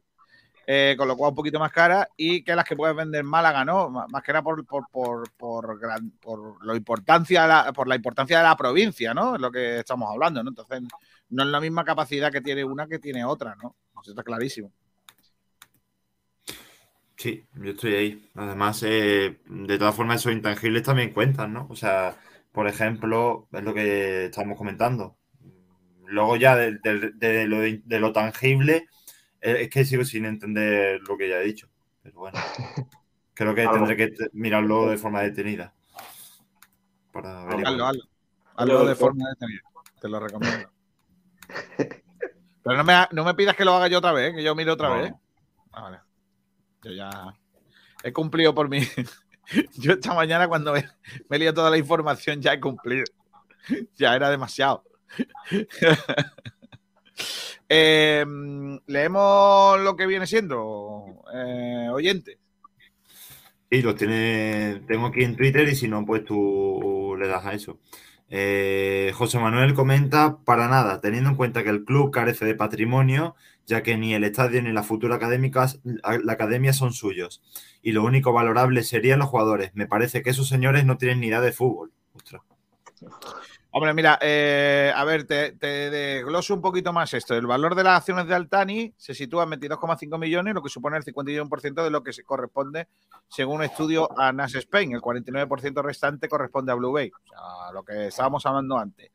eh, 0.67 0.95
con 0.97 1.07
lo 1.07 1.17
cual 1.17 1.31
un 1.31 1.35
poquito 1.37 1.59
más 1.59 1.71
caras, 1.71 2.07
y 2.17 2.43
que 2.43 2.55
las 2.55 2.65
que 2.65 2.75
puedes 2.75 2.95
vender 2.95 3.21
en 3.21 3.27
Málaga, 3.27 3.65
¿no? 3.65 3.89
Má- 3.89 4.07
Más 4.09 4.23
que 4.23 4.33
nada 4.33 4.43
por, 4.43 4.65
por, 4.65 4.89
por, 4.91 5.31
por, 5.37 5.79
gran- 5.79 6.11
por 6.21 6.63
lo 6.65 6.75
importancia 6.75 7.47
la, 7.47 7.73
por 7.73 7.87
la 7.87 7.95
importancia 7.95 8.39
de 8.39 8.43
la 8.43 8.57
provincia, 8.57 9.13
¿no? 9.13 9.35
Es 9.35 9.41
lo 9.41 9.51
que 9.51 9.79
estamos 9.79 10.11
hablando, 10.11 10.43
¿no? 10.43 10.49
Entonces, 10.51 10.81
no 11.29 11.43
es 11.43 11.49
la 11.49 11.61
misma 11.61 11.85
capacidad 11.85 12.31
que 12.31 12.41
tiene 12.41 12.65
una 12.65 12.87
que 12.87 12.99
tiene 12.99 13.25
otra, 13.25 13.55
¿no? 13.55 13.75
Eso 14.01 14.11
está 14.11 14.23
clarísimo. 14.23 14.71
Sí, 17.17 17.45
yo 17.55 17.71
estoy 17.71 17.95
ahí. 17.95 18.29
Además, 18.35 18.83
eh, 18.83 19.39
de 19.45 19.77
todas 19.79 19.95
formas, 19.95 20.21
esos 20.21 20.33
intangibles 20.33 20.83
también 20.83 21.13
cuentan, 21.13 21.53
¿no? 21.53 21.67
O 21.69 21.75
sea, 21.75 22.17
por 22.51 22.67
ejemplo, 22.67 23.47
es 23.51 23.63
lo 23.63 23.73
que 23.73 24.25
estamos 24.25 24.57
comentando. 24.57 25.17
Luego 26.05 26.35
ya 26.37 26.55
de, 26.55 26.77
de- 27.15 27.47
lo, 27.47 27.59
de 27.61 27.99
lo 27.99 28.13
tangible, 28.13 28.87
es 29.41 29.69
que 29.69 29.85
sigo 29.85 30.03
sin 30.03 30.25
entender 30.25 31.01
lo 31.07 31.17
que 31.17 31.29
ya 31.29 31.39
he 31.39 31.43
dicho. 31.43 31.69
Pero 32.03 32.19
bueno, 32.19 32.39
creo 33.33 33.55
que 33.55 33.67
tendré 33.67 33.97
que 33.97 34.13
mirarlo 34.33 34.89
de 34.89 34.97
forma 34.97 35.21
detenida. 35.21 35.73
Para. 37.11 37.43
Hazlo, 37.43 37.85
hazlo. 37.85 38.03
Hazlo 38.55 38.85
de 38.85 38.95
forma 38.95 39.29
detenida. 39.29 39.61
Te 40.01 40.09
lo 40.09 40.19
recomiendo. 40.19 40.71
Pero 42.63 42.77
no 42.77 42.83
me, 42.83 42.93
no 43.11 43.23
me 43.23 43.33
pidas 43.33 43.55
que 43.55 43.63
lo 43.63 43.73
haga 43.73 43.87
yo 43.87 43.99
otra 43.99 44.11
vez, 44.11 44.35
que 44.35 44.43
yo 44.43 44.53
mire 44.53 44.71
otra 44.71 44.89
No. 44.89 44.95
vez. 44.95 45.13
Ah, 45.71 45.83
vale. 45.83 45.99
Yo 46.83 46.91
ya 46.91 47.33
he 48.03 48.11
cumplido 48.11 48.53
por 48.53 48.67
mi, 48.67 48.81
Yo 49.75 49.93
esta 49.93 50.13
mañana 50.13 50.47
cuando 50.47 50.73
me, 50.73 50.85
me 51.29 51.37
he 51.37 51.53
toda 51.53 51.69
la 51.69 51.77
información 51.77 52.41
ya 52.41 52.53
he 52.53 52.59
cumplido. 52.59 53.05
Ya 53.95 54.15
era 54.15 54.29
demasiado. 54.29 54.83
Em, 57.69 58.79
Leemos 58.87 59.79
lo 59.81 59.95
que 59.95 60.05
viene 60.07 60.27
siendo, 60.27 61.23
eh, 61.33 61.89
oyente. 61.91 62.39
Y 63.69 63.81
los 63.81 63.95
tiene, 63.95 64.83
tengo 64.87 65.07
aquí 65.07 65.23
en 65.23 65.35
Twitter 65.35 65.67
y 65.67 65.75
si 65.75 65.87
no, 65.87 66.05
pues 66.05 66.23
tú 66.23 67.15
le 67.19 67.27
das 67.27 67.45
a 67.45 67.53
eso. 67.53 67.79
Eh, 68.29 69.11
José 69.15 69.39
Manuel 69.39 69.73
comenta, 69.73 70.37
para 70.45 70.67
nada, 70.67 71.01
teniendo 71.01 71.29
en 71.29 71.35
cuenta 71.35 71.63
que 71.63 71.69
el 71.69 71.83
club 71.83 72.11
carece 72.11 72.45
de 72.45 72.55
patrimonio, 72.55 73.35
ya 73.65 73.83
que 73.83 73.97
ni 73.97 74.13
el 74.13 74.23
estadio 74.23 74.61
ni 74.61 74.71
la 74.71 74.83
futura 74.83 75.15
académica, 75.15 75.67
la 75.83 76.33
academia 76.33 76.71
son 76.71 76.93
suyos. 76.93 77.41
Y 77.81 77.91
lo 77.91 78.03
único 78.03 78.31
valorable 78.31 78.83
serían 78.83 79.19
los 79.19 79.29
jugadores. 79.29 79.71
Me 79.73 79.87
parece 79.87 80.23
que 80.23 80.29
esos 80.29 80.47
señores 80.47 80.85
no 80.85 80.97
tienen 80.97 81.19
ni 81.19 81.27
idea 81.27 81.41
de 81.41 81.51
fútbol. 81.51 81.91
Hombre, 83.71 83.93
mira, 83.93 84.17
eh, 84.21 84.91
a 84.95 85.03
ver, 85.03 85.25
te, 85.25 85.51
desgloso 85.51 86.53
un 86.53 86.61
poquito 86.61 86.93
más 86.93 87.13
esto. 87.13 87.35
El 87.35 87.45
valor 87.45 87.75
de 87.75 87.83
las 87.83 87.97
acciones 87.97 88.25
de 88.27 88.33
Altani 88.33 88.93
se 88.97 89.13
sitúa 89.13 89.43
en 89.43 89.51
22,5 89.51 90.17
millones, 90.17 90.53
lo 90.53 90.63
que 90.63 90.69
supone 90.69 90.97
el 90.97 91.03
51% 91.03 91.83
de 91.83 91.91
lo 91.91 92.01
que 92.01 92.13
se 92.13 92.23
corresponde, 92.23 92.87
según 93.27 93.57
un 93.57 93.63
estudio, 93.63 94.09
a 94.17 94.31
Nas 94.31 94.55
Spain. 94.55 94.93
El 94.93 95.01
49% 95.01 95.83
restante 95.83 96.29
corresponde 96.29 96.71
a 96.71 96.75
Blue 96.75 96.93
Bay, 96.93 97.11
o 97.11 97.29
sea, 97.29 97.71
lo 97.73 97.83
que 97.83 98.07
estábamos 98.07 98.45
hablando 98.45 98.77
antes. 98.77 99.11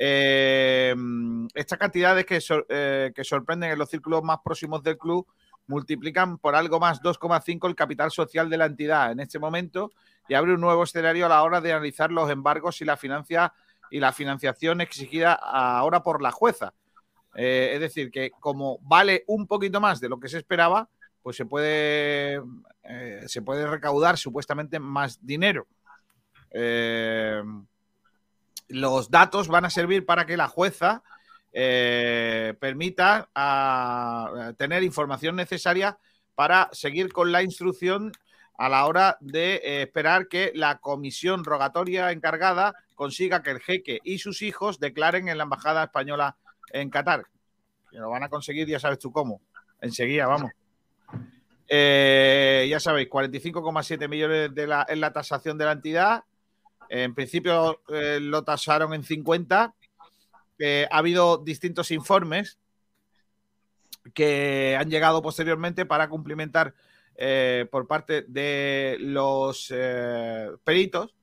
Eh, 0.00 0.94
estas 1.54 1.78
cantidades 1.78 2.24
que, 2.24 2.38
eh, 2.68 3.12
que 3.12 3.24
sorprenden 3.24 3.72
en 3.72 3.78
los 3.78 3.90
círculos 3.90 4.22
más 4.22 4.38
próximos 4.44 4.80
del 4.84 4.96
club 4.96 5.26
multiplican 5.66 6.38
por 6.38 6.54
algo 6.54 6.80
más 6.80 7.00
2,5 7.02 7.66
el 7.66 7.74
capital 7.74 8.10
social 8.10 8.48
de 8.48 8.56
la 8.56 8.66
entidad 8.66 9.12
en 9.12 9.20
este 9.20 9.38
momento 9.38 9.90
y 10.28 10.34
abre 10.34 10.54
un 10.54 10.60
nuevo 10.60 10.82
escenario 10.82 11.26
a 11.26 11.28
la 11.28 11.42
hora 11.42 11.60
de 11.60 11.72
analizar 11.72 12.10
los 12.10 12.30
embargos 12.30 12.80
y 12.80 12.84
la 12.84 12.96
financia 12.96 13.52
y 13.90 14.00
la 14.00 14.12
financiación 14.12 14.80
exigida 14.80 15.32
ahora 15.32 16.02
por 16.02 16.22
la 16.22 16.30
jueza. 16.30 16.74
Eh, 17.34 17.70
es 17.74 17.80
decir, 17.80 18.10
que 18.10 18.32
como 18.40 18.78
vale 18.82 19.24
un 19.28 19.46
poquito 19.46 19.80
más 19.80 20.00
de 20.00 20.08
lo 20.08 20.18
que 20.18 20.28
se 20.28 20.38
esperaba, 20.38 20.88
pues 21.22 21.36
se 21.36 21.46
puede, 21.46 22.42
eh, 22.82 23.22
se 23.26 23.42
puede 23.42 23.66
recaudar 23.66 24.18
supuestamente 24.18 24.78
más 24.78 25.24
dinero. 25.24 25.66
Eh, 26.50 27.42
los 28.68 29.10
datos 29.10 29.48
van 29.48 29.64
a 29.66 29.70
servir 29.70 30.04
para 30.04 30.26
que 30.26 30.36
la 30.36 30.48
jueza 30.48 31.02
permita 31.52 33.28
a, 33.34 34.52
tener 34.56 34.82
información 34.82 35.34
necesaria 35.34 35.98
para 36.34 36.68
seguir 36.72 37.12
con 37.12 37.32
la 37.32 37.42
instrucción 37.42 38.12
a 38.56 38.68
la 38.68 38.86
hora 38.86 39.16
de 39.20 39.82
esperar 39.82 40.28
que 40.28 40.52
la 40.54 40.78
comisión 40.78 41.44
rogatoria 41.44 42.12
encargada 42.12 42.74
consiga 42.98 43.44
que 43.44 43.52
el 43.52 43.60
jeque 43.60 44.00
y 44.02 44.18
sus 44.18 44.42
hijos 44.42 44.80
declaren 44.80 45.28
en 45.28 45.38
la 45.38 45.44
embajada 45.44 45.84
española 45.84 46.36
en 46.72 46.90
Qatar. 46.90 47.26
Lo 47.92 48.10
van 48.10 48.24
a 48.24 48.28
conseguir, 48.28 48.66
ya 48.66 48.80
sabes 48.80 48.98
tú 48.98 49.12
cómo. 49.12 49.40
Enseguida, 49.80 50.26
vamos. 50.26 50.50
Eh, 51.68 52.66
ya 52.68 52.80
sabéis, 52.80 53.08
45,7 53.08 54.08
millones 54.08 54.52
de 54.52 54.66
la, 54.66 54.84
en 54.88 55.00
la 55.00 55.12
tasación 55.12 55.56
de 55.56 55.64
la 55.64 55.72
entidad. 55.72 56.24
En 56.88 57.14
principio 57.14 57.80
eh, 57.88 58.18
lo 58.20 58.42
tasaron 58.42 58.92
en 58.92 59.04
50. 59.04 59.74
Eh, 60.58 60.88
ha 60.90 60.98
habido 60.98 61.38
distintos 61.38 61.92
informes 61.92 62.58
que 64.12 64.76
han 64.76 64.90
llegado 64.90 65.22
posteriormente 65.22 65.86
para 65.86 66.08
cumplimentar 66.08 66.74
por 67.70 67.88
parte 67.88 68.22
de 68.28 68.96
los 69.00 69.74
peritos 70.62 71.17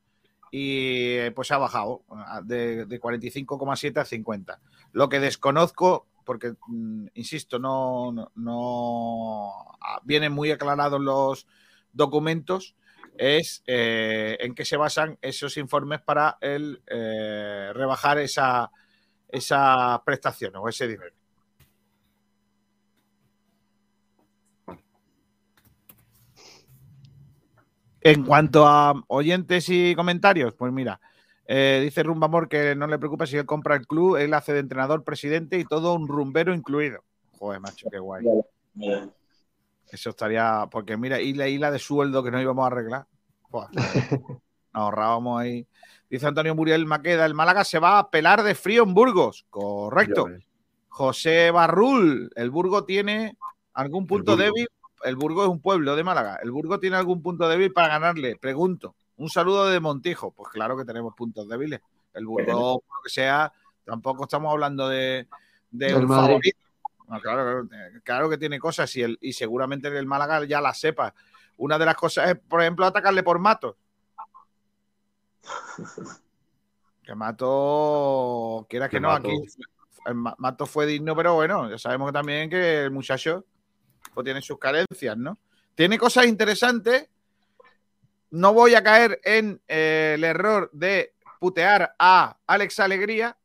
y 0.57 1.29
pues 1.31 1.51
ha 1.51 1.57
bajado 1.57 2.05
ah, 2.11 2.39
de, 2.41 2.87
45,7 2.87 3.97
a 3.99 4.05
50. 4.05 4.61
Lo 4.93 5.09
que 5.09 5.19
desconozco, 5.19 6.07
porque, 6.23 6.53
mm, 6.67 7.07
insisto, 7.13 7.59
no, 7.59 8.31
no, 8.35 9.51
ah, 9.81 9.99
vienen 10.05 10.31
muy 10.31 10.51
aclarados 10.51 11.01
los 11.01 11.45
documentos, 11.91 12.77
es 13.17 13.63
eh, 13.67 14.37
en 14.39 14.55
qué 14.55 14.63
se 14.63 14.77
basan 14.77 15.17
esos 15.21 15.57
informes 15.57 15.99
para 15.99 16.37
el, 16.39 16.81
eh, 16.87 17.71
rebajar 17.73 18.19
esa, 18.19 18.71
esa 19.27 20.01
prestación 20.05 20.55
o 20.55 20.69
ese 20.69 20.87
dinero. 20.87 21.13
En 28.05 28.23
cuanto 28.23 28.67
a 28.67 28.93
oyentes 29.07 29.67
y 29.67 29.95
comentarios, 29.95 30.53
pues 30.53 30.71
mira, 30.71 31.01
eh, 31.47 31.81
dice 31.83 32.03
Rumbamor 32.03 32.47
que 32.47 32.75
no 32.75 32.85
le 32.85 32.99
preocupa 32.99 33.25
si 33.25 33.35
él 33.35 33.47
compra 33.47 33.75
el 33.75 33.87
club, 33.87 34.17
él 34.17 34.35
hace 34.35 34.53
de 34.53 34.59
entrenador, 34.59 35.03
presidente 35.03 35.57
y 35.57 35.65
todo 35.65 35.95
un 35.95 36.07
rumbero 36.07 36.53
incluido. 36.53 37.03
Joder, 37.39 37.61
macho, 37.61 37.87
qué 37.89 37.97
guay. 37.97 38.23
Eso 39.89 40.11
estaría, 40.11 40.67
porque 40.69 40.97
mira, 40.97 41.19
y 41.19 41.33
la 41.33 41.47
isla 41.47 41.71
de 41.71 41.79
sueldo 41.79 42.23
que 42.23 42.29
no 42.29 42.39
íbamos 42.39 42.63
a 42.63 42.67
arreglar. 42.67 43.07
nos 43.73 44.39
ahorrábamos 44.71 45.41
ahí. 45.41 45.67
Dice 46.07 46.27
Antonio 46.27 46.53
Muriel 46.53 46.85
Maqueda, 46.85 47.25
el 47.25 47.33
Málaga 47.33 47.63
se 47.63 47.79
va 47.79 47.97
a 47.97 48.11
pelar 48.11 48.43
de 48.43 48.53
frío 48.53 48.83
en 48.83 48.93
Burgos. 48.93 49.47
Correcto. 49.49 50.27
José 50.89 51.49
Barrul, 51.49 52.29
el 52.35 52.51
Burgo 52.51 52.85
tiene 52.85 53.35
algún 53.73 54.05
punto 54.05 54.37
débil 54.37 54.67
el 55.05 55.15
Burgo 55.15 55.43
es 55.43 55.49
un 55.49 55.61
pueblo 55.61 55.95
de 55.95 56.03
Málaga. 56.03 56.39
¿El 56.41 56.51
Burgo 56.51 56.79
tiene 56.79 56.97
algún 56.97 57.21
punto 57.21 57.47
débil 57.47 57.71
para 57.71 57.87
ganarle? 57.87 58.35
Pregunto. 58.35 58.95
Un 59.17 59.29
saludo 59.29 59.67
de 59.67 59.79
Montijo. 59.79 60.31
Pues 60.31 60.49
claro 60.49 60.75
que 60.75 60.85
tenemos 60.85 61.13
puntos 61.15 61.47
débiles. 61.47 61.81
El 62.13 62.25
Burgo, 62.25 62.79
por 62.79 62.97
lo 62.97 63.03
que 63.03 63.09
sea, 63.09 63.51
tampoco 63.85 64.23
estamos 64.23 64.51
hablando 64.51 64.89
de, 64.89 65.27
un 65.71 66.07
favorito. 66.07 66.57
claro, 68.03 68.29
que 68.29 68.37
tiene 68.37 68.59
cosas 68.59 68.95
y, 68.95 69.03
el, 69.03 69.17
y 69.21 69.33
seguramente 69.33 69.87
el 69.87 70.07
Málaga 70.07 70.43
ya 70.45 70.61
las 70.61 70.79
sepa. 70.79 71.13
Una 71.57 71.77
de 71.77 71.85
las 71.85 71.95
cosas 71.95 72.31
es, 72.31 72.37
por 72.37 72.61
ejemplo, 72.61 72.85
atacarle 72.85 73.23
por 73.23 73.39
Matos. 73.39 73.75
Que 77.03 77.13
Mato, 77.13 78.65
quiera 78.67 78.89
que, 78.89 78.99
no, 78.99 79.11
aquí 79.11 79.29
Mato 80.13 80.65
fue 80.65 80.85
digno, 80.85 81.15
pero 81.15 81.35
bueno, 81.35 81.69
ya 81.69 81.77
sabemos 81.77 82.11
también 82.11 82.49
que 82.49 82.83
el 82.83 82.91
muchacho 82.91 83.45
tiene 84.23 84.41
sus 84.41 84.59
carencias, 84.59 85.17
¿no? 85.17 85.37
Tiene 85.75 85.97
cosas 85.97 86.25
interesantes. 86.25 87.09
No 88.31 88.53
voy 88.53 88.75
a 88.75 88.83
caer 88.83 89.19
en 89.23 89.61
eh, 89.67 90.13
el 90.15 90.23
error 90.23 90.69
de 90.73 91.13
putear 91.39 91.95
a 91.99 92.37
Alex 92.47 92.79
Alegría, 92.79 93.37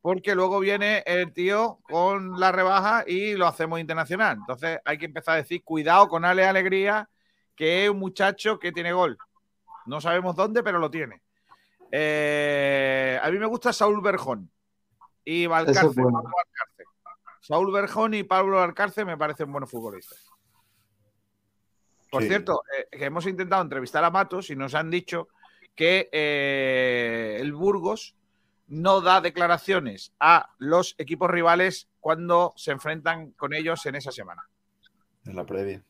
porque 0.00 0.34
luego 0.34 0.60
viene 0.60 1.02
el 1.06 1.32
tío 1.32 1.80
con 1.82 2.38
la 2.38 2.52
rebaja 2.52 3.04
y 3.06 3.34
lo 3.34 3.46
hacemos 3.46 3.80
internacional. 3.80 4.36
Entonces 4.38 4.78
hay 4.84 4.98
que 4.98 5.06
empezar 5.06 5.34
a 5.34 5.38
decir, 5.38 5.64
cuidado 5.64 6.08
con 6.08 6.24
Ale 6.24 6.46
Alegría, 6.46 7.08
que 7.56 7.84
es 7.84 7.90
un 7.90 7.98
muchacho 7.98 8.58
que 8.58 8.70
tiene 8.72 8.92
gol. 8.92 9.18
No 9.86 10.00
sabemos 10.00 10.36
dónde, 10.36 10.62
pero 10.62 10.78
lo 10.78 10.90
tiene. 10.90 11.22
Eh, 11.90 13.18
a 13.22 13.30
mí 13.30 13.38
me 13.38 13.46
gusta 13.46 13.72
Saúl 13.72 14.00
Berjón 14.00 14.50
y 15.24 15.46
Valcárcel. 15.46 16.04
Saúl 17.46 17.72
Berjón 17.72 18.12
y 18.14 18.24
Pablo 18.24 18.60
Alcárce 18.60 19.04
me 19.04 19.16
parecen 19.16 19.52
buenos 19.52 19.70
futbolistas. 19.70 20.18
Por 22.10 22.24
cierto, 22.24 22.62
eh, 22.76 22.88
hemos 22.90 23.24
intentado 23.24 23.62
entrevistar 23.62 24.02
a 24.02 24.10
Matos 24.10 24.50
y 24.50 24.56
nos 24.56 24.74
han 24.74 24.90
dicho 24.90 25.28
que 25.76 26.08
eh, 26.10 27.38
el 27.40 27.52
Burgos 27.52 28.16
no 28.66 29.00
da 29.00 29.20
declaraciones 29.20 30.12
a 30.18 30.50
los 30.58 30.96
equipos 30.98 31.30
rivales 31.30 31.88
cuando 32.00 32.52
se 32.56 32.72
enfrentan 32.72 33.30
con 33.32 33.54
ellos 33.54 33.86
en 33.86 33.94
esa 33.94 34.10
semana. 34.10 34.42
En 35.24 35.36
la 35.36 35.46
previa. 35.46 35.84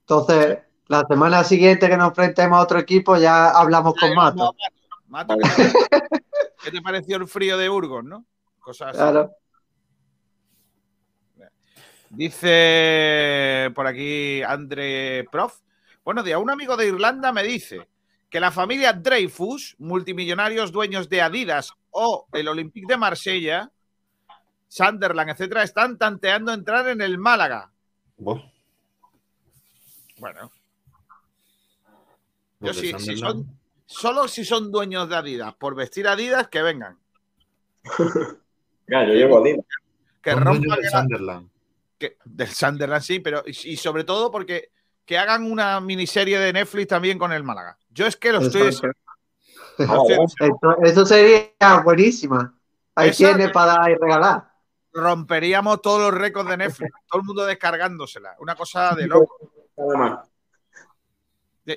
Entonces, 0.00 0.58
la 0.88 1.06
semana 1.08 1.44
siguiente 1.44 1.88
que 1.88 1.96
nos 1.96 2.08
enfrentemos 2.08 2.58
a 2.58 2.62
otro 2.62 2.78
equipo 2.78 3.16
ya 3.16 3.48
hablamos 3.48 3.94
con 3.98 4.14
Matos. 4.14 4.50
Mato, 5.08 5.34
¿qué, 6.62 6.70
te, 6.70 6.82
pareció 6.82 7.16
el 7.16 7.26
frío 7.26 7.56
de 7.56 7.70
Burgos, 7.70 8.04
no? 8.04 8.26
Cosas 8.60 8.94
Claro. 8.94 9.30
Dice 12.10 13.70
por 13.72 13.86
aquí 13.86 14.42
André 14.42 15.24
Prof. 15.30 15.60
Buenos 16.04 16.24
días. 16.24 16.40
Un 16.40 16.50
amigo 16.50 16.76
de 16.76 16.88
Irlanda 16.88 17.32
me 17.32 17.44
dice 17.44 17.86
que 18.28 18.40
la 18.40 18.50
familia 18.50 18.92
Dreyfus, 18.92 19.76
multimillonarios 19.78 20.72
dueños 20.72 21.08
de 21.08 21.22
Adidas 21.22 21.72
o 21.90 22.26
el 22.32 22.48
Olympique 22.48 22.88
de 22.88 22.96
Marsella, 22.96 23.70
Sunderland, 24.66 25.30
etcétera, 25.30 25.62
están 25.62 25.98
tanteando 25.98 26.52
entrar 26.52 26.88
en 26.88 27.00
el 27.00 27.16
Málaga. 27.16 27.70
Bueno. 28.16 28.50
Yo 32.58 32.74
sí, 32.74 32.92
si 32.98 33.16
son, 33.16 33.56
solo 33.86 34.26
si 34.26 34.44
son 34.44 34.72
dueños 34.72 35.08
de 35.08 35.14
Adidas, 35.14 35.54
por 35.54 35.76
vestir 35.76 36.08
Adidas, 36.08 36.48
que 36.48 36.60
vengan. 36.60 36.98
yo 38.88 39.04
llevo 39.04 39.38
Adidas. 39.38 39.64
Que 40.22 40.34
rompan 40.34 40.80
Del 42.24 42.48
Sunderland 42.48 43.02
sí, 43.02 43.20
pero 43.20 43.42
y, 43.46 43.76
sobre 43.76 44.04
todo 44.04 44.30
porque 44.30 44.70
que 45.04 45.18
hagan 45.18 45.50
una 45.50 45.80
miniserie 45.80 46.38
de 46.38 46.52
Netflix 46.52 46.88
también 46.88 47.18
con 47.18 47.32
el 47.32 47.42
Málaga. 47.42 47.76
Yo 47.90 48.06
es 48.06 48.16
que 48.16 48.32
lo 48.32 48.40
estoy 48.40 48.68
Esto- 49.78 50.76
Eso 50.82 51.06
sería 51.06 51.50
buenísima. 51.82 52.54
Ahí 52.94 53.10
tiene 53.12 53.48
para 53.48 53.72
dar 53.72 53.90
y 53.90 53.94
regalar. 53.94 54.50
romperíamos 54.92 55.80
todos 55.80 56.00
los 56.00 56.20
récords 56.20 56.50
de 56.50 56.56
Netflix, 56.56 56.90
todo 57.08 57.20
el 57.20 57.26
mundo 57.26 57.44
descargándosela. 57.46 58.36
Una 58.40 58.54
cosa 58.54 58.94
de 58.94 59.06
loco. 59.06 59.36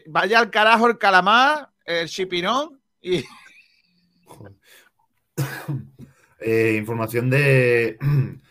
Vaya 0.08 0.40
al 0.40 0.50
carajo 0.50 0.88
el 0.88 0.98
calamar, 0.98 1.70
el 1.86 2.08
chipinón 2.08 2.82
y. 3.02 3.24
Eh, 6.46 6.76
información 6.78 7.30
de 7.30 7.98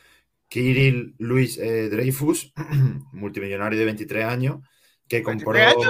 Kirill 0.53 1.15
Luis 1.17 1.57
eh, 1.57 1.89
Dreyfus, 1.89 2.53
multimillonario 3.13 3.79
de 3.79 3.87
23 3.87 4.25
años, 4.27 4.61
que 5.09 5.23
compró 5.23 5.53
23 5.53 5.87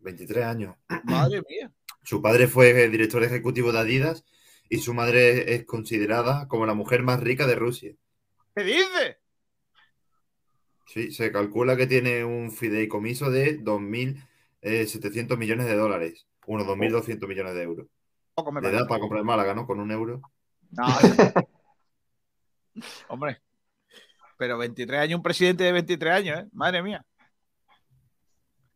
23 0.00 0.44
años. 0.44 0.76
madre 1.04 1.40
mía. 1.48 1.72
Su 2.02 2.20
padre 2.20 2.46
fue 2.46 2.90
director 2.90 3.24
ejecutivo 3.24 3.72
de 3.72 3.78
Adidas 3.78 4.26
y 4.68 4.80
su 4.80 4.92
madre 4.92 5.54
es 5.54 5.64
considerada 5.64 6.46
como 6.46 6.66
la 6.66 6.74
mujer 6.74 7.04
más 7.04 7.20
rica 7.20 7.46
de 7.46 7.54
Rusia. 7.54 7.94
¿Qué 8.54 8.64
dices? 8.64 9.16
Sí, 10.88 11.10
se 11.10 11.32
calcula 11.32 11.74
que 11.78 11.86
tiene 11.86 12.22
un 12.22 12.50
fideicomiso 12.50 13.30
de 13.30 13.58
2.700 13.60 15.38
millones 15.38 15.68
de 15.68 15.74
dólares, 15.74 16.26
unos 16.46 16.66
2.200 16.66 17.26
millones 17.26 17.54
de 17.54 17.62
euros. 17.62 17.86
Poco 18.34 18.52
me 18.52 18.60
Le 18.60 18.72
da 18.72 18.86
para 18.86 19.00
comprar 19.00 19.24
Málaga, 19.24 19.54
¿no? 19.54 19.66
Con 19.66 19.80
un 19.80 19.90
euro. 19.90 20.20
No, 20.72 20.84
Hombre, 23.08 23.40
pero 24.36 24.58
23 24.58 25.00
años, 25.00 25.16
un 25.16 25.22
presidente 25.22 25.64
de 25.64 25.72
23 25.72 26.14
años, 26.14 26.40
¿eh? 26.40 26.48
Madre 26.52 26.82
mía. 26.82 27.04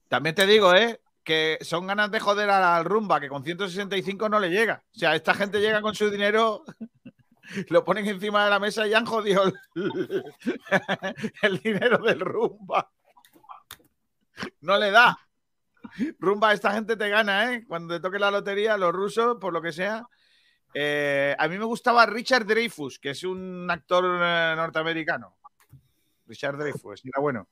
También 0.08 0.34
te 0.34 0.46
digo, 0.46 0.74
¿eh? 0.74 1.00
Que 1.22 1.58
son 1.60 1.86
ganas 1.86 2.10
de 2.10 2.20
joder 2.20 2.50
al 2.50 2.84
rumba, 2.84 3.20
que 3.20 3.28
con 3.28 3.44
165 3.44 4.28
no 4.28 4.40
le 4.40 4.50
llega. 4.50 4.82
O 4.94 4.98
sea, 4.98 5.14
esta 5.14 5.34
gente 5.34 5.60
llega 5.60 5.80
con 5.82 5.94
su 5.94 6.10
dinero, 6.10 6.64
lo 7.68 7.84
ponen 7.84 8.06
encima 8.06 8.44
de 8.44 8.50
la 8.50 8.58
mesa 8.58 8.86
y 8.86 8.94
han 8.94 9.06
jodido 9.06 9.44
el, 9.44 9.54
el 11.42 11.58
dinero 11.58 11.98
del 11.98 12.20
rumba. 12.20 12.90
No 14.60 14.78
le 14.78 14.90
da. 14.90 15.18
Rumba, 16.18 16.52
esta 16.52 16.72
gente 16.72 16.96
te 16.96 17.08
gana, 17.08 17.52
¿eh? 17.52 17.64
Cuando 17.66 17.94
te 17.94 18.00
toque 18.00 18.18
la 18.18 18.30
lotería, 18.30 18.76
los 18.76 18.92
rusos, 18.92 19.36
por 19.40 19.52
lo 19.52 19.60
que 19.60 19.72
sea, 19.72 20.06
eh, 20.72 21.34
a 21.38 21.48
mí 21.48 21.58
me 21.58 21.64
gustaba 21.64 22.06
Richard 22.06 22.46
Dreyfus, 22.46 22.98
que 22.98 23.10
es 23.10 23.24
un 23.24 23.68
actor 23.70 24.04
eh, 24.04 24.54
norteamericano. 24.56 25.36
Richard 26.30 26.56
Dreyfus, 26.56 27.02
era 27.04 27.20
bueno. 27.20 27.48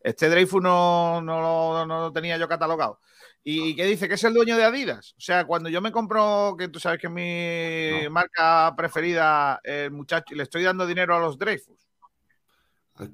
Este 0.00 0.28
Dreyfus 0.28 0.62
no, 0.62 1.22
no, 1.22 1.40
lo- 1.40 1.86
no 1.86 2.00
lo 2.02 2.12
tenía 2.12 2.36
yo 2.36 2.46
catalogado. 2.48 3.00
¿Y 3.42 3.74
qué 3.76 3.84
dice? 3.86 4.08
Que 4.08 4.14
es 4.14 4.24
el 4.24 4.34
dueño 4.34 4.56
de 4.56 4.64
Adidas. 4.64 5.14
O 5.16 5.20
sea, 5.20 5.44
cuando 5.46 5.68
yo 5.68 5.80
me 5.80 5.92
compro, 5.92 6.54
que 6.58 6.68
tú 6.68 6.78
sabes 6.80 7.00
que 7.00 7.06
es 7.06 7.12
mi 7.12 8.04
No. 8.04 8.10
marca 8.10 8.74
preferida, 8.76 9.60
el 9.64 9.92
muchacho, 9.92 10.34
y 10.34 10.36
le 10.36 10.42
estoy 10.42 10.64
dando 10.64 10.86
dinero 10.86 11.14
a 11.16 11.20
los 11.20 11.38
Dreyfus. 11.38 11.88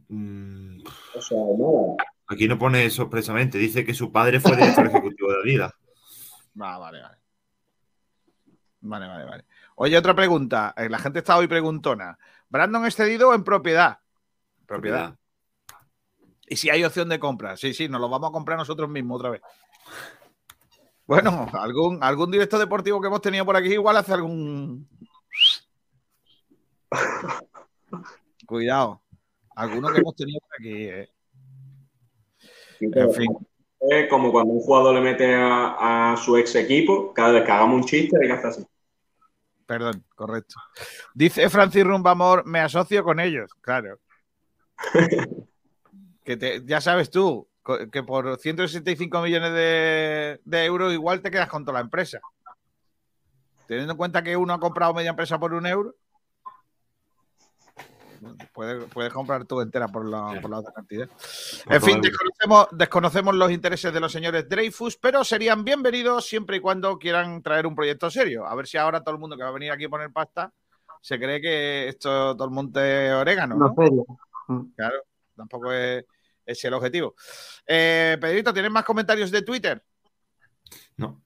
Mm, 0.08 0.80
o 1.14 1.20
sea, 1.22 1.38
nada. 1.38 1.96
Aquí 2.28 2.48
no 2.48 2.58
pone 2.58 2.84
eso 2.84 3.02
expresamente. 3.02 3.58
Dice 3.58 3.84
que 3.84 3.94
su 3.94 4.10
padre 4.10 4.40
fue 4.40 4.56
director 4.56 4.86
ejecutivo 4.86 5.30
de 5.32 5.40
Adidas. 5.42 5.72
Ah, 6.60 6.78
vale, 6.78 7.02
vale. 7.02 7.16
Vale, 8.80 9.06
vale, 9.06 9.24
vale. 9.24 9.44
Oye, 9.76 9.96
otra 9.98 10.14
pregunta. 10.14 10.74
Eh, 10.76 10.88
La 10.88 10.98
gente 10.98 11.20
está 11.20 11.36
hoy 11.36 11.46
preguntona. 11.46 12.18
¿Brandon 12.48 12.84
es 12.86 12.96
cedido 12.96 13.30
o 13.30 13.34
en 13.34 13.44
propiedad? 13.44 13.98
Propiedad. 14.66 15.14
Y 16.46 16.56
si 16.56 16.70
hay 16.70 16.84
opción 16.84 17.08
de 17.08 17.18
compra. 17.18 17.56
Sí, 17.56 17.72
sí, 17.72 17.88
nos 17.88 18.00
lo 18.00 18.08
vamos 18.08 18.30
a 18.30 18.32
comprar 18.32 18.58
nosotros 18.58 18.88
mismos 18.88 19.18
otra 19.18 19.30
vez. 19.30 19.40
Bueno, 21.06 21.48
algún, 21.52 22.02
algún 22.02 22.30
directo 22.30 22.58
deportivo 22.58 23.00
que 23.00 23.06
hemos 23.08 23.20
tenido 23.20 23.44
por 23.44 23.56
aquí 23.56 23.72
igual 23.72 23.96
hace 23.96 24.12
algún. 24.12 24.88
Cuidado. 28.46 29.02
Alguno 29.54 29.90
que 29.92 29.98
hemos 30.00 30.14
tenido 30.14 30.40
por 30.40 30.50
aquí. 30.58 30.84
eh. 30.84 31.08
En 32.80 33.12
fin. 33.14 33.28
Es 33.80 34.08
como 34.08 34.30
cuando 34.30 34.52
un 34.52 34.60
jugador 34.60 34.94
le 34.94 35.00
mete 35.00 35.34
a, 35.34 36.12
a 36.12 36.16
su 36.16 36.36
ex 36.36 36.54
equipo, 36.54 37.12
cada 37.12 37.32
vez 37.32 37.44
que 37.44 37.50
hagamos 37.50 37.76
un 37.76 37.84
chiste, 37.84 38.16
hay 38.20 38.28
que 38.28 38.32
hacer 38.34 38.46
así. 38.50 38.66
Perdón, 39.66 40.04
correcto. 40.14 40.54
Dice 41.14 41.48
Francis 41.48 41.84
Rumbamor, 41.84 42.46
me 42.46 42.60
asocio 42.60 43.02
con 43.02 43.18
ellos. 43.20 43.50
Claro. 43.60 43.98
que 46.24 46.36
te- 46.36 46.62
ya 46.64 46.80
sabes 46.80 47.10
tú 47.10 47.48
que 47.92 48.02
por 48.02 48.38
165 48.38 49.22
millones 49.22 49.52
de, 49.52 50.40
de 50.44 50.64
euros 50.64 50.92
igual 50.92 51.22
te 51.22 51.30
quedas 51.30 51.48
con 51.48 51.64
toda 51.64 51.78
la 51.78 51.84
empresa. 51.84 52.20
Teniendo 53.68 53.92
en 53.92 53.96
cuenta 53.96 54.22
que 54.22 54.36
uno 54.36 54.52
ha 54.54 54.58
comprado 54.60 54.92
media 54.94 55.10
empresa 55.10 55.38
por 55.38 55.54
un 55.54 55.64
euro, 55.66 55.94
puedes, 58.52 58.84
puedes 58.92 59.12
comprar 59.12 59.44
tú 59.44 59.60
entera 59.60 59.86
por 59.88 60.08
la, 60.08 60.40
por 60.40 60.50
la 60.50 60.58
otra 60.58 60.72
cantidad. 60.72 61.08
Por 61.64 61.74
En 61.76 61.82
fin, 61.82 62.00
desconocemos, 62.00 62.66
desconocemos 62.72 63.34
los 63.36 63.50
intereses 63.52 63.92
de 63.92 64.00
los 64.00 64.10
señores 64.12 64.48
Dreyfus, 64.48 64.96
pero 64.96 65.22
serían 65.24 65.64
bienvenidos 65.64 66.26
siempre 66.26 66.56
y 66.56 66.60
cuando 66.60 66.98
quieran 66.98 67.42
traer 67.42 67.66
un 67.66 67.74
proyecto 67.76 68.10
serio. 68.10 68.44
A 68.46 68.54
ver 68.56 68.66
si 68.66 68.76
ahora 68.76 69.02
todo 69.02 69.14
el 69.14 69.20
mundo 69.20 69.36
que 69.36 69.44
va 69.44 69.50
a 69.50 69.52
venir 69.52 69.70
aquí 69.70 69.84
a 69.84 69.88
poner 69.88 70.10
pasta 70.12 70.52
se 71.00 71.18
cree 71.18 71.40
que 71.40 71.88
esto 71.88 72.36
todo 72.36 72.44
el 72.46 72.54
monte 72.54 73.12
orégano, 73.12 73.56
No 73.56 73.68
¿no? 73.68 73.74
Serio. 74.60 74.72
Claro, 74.76 75.02
tampoco 75.36 75.72
es, 75.72 76.04
es 76.46 76.64
el 76.64 76.74
objetivo. 76.74 77.14
Eh, 77.66 78.16
Pedrito, 78.20 78.52
¿tienes 78.52 78.70
más 78.70 78.84
comentarios 78.84 79.30
de 79.30 79.42
Twitter? 79.42 79.82
No, 80.96 81.22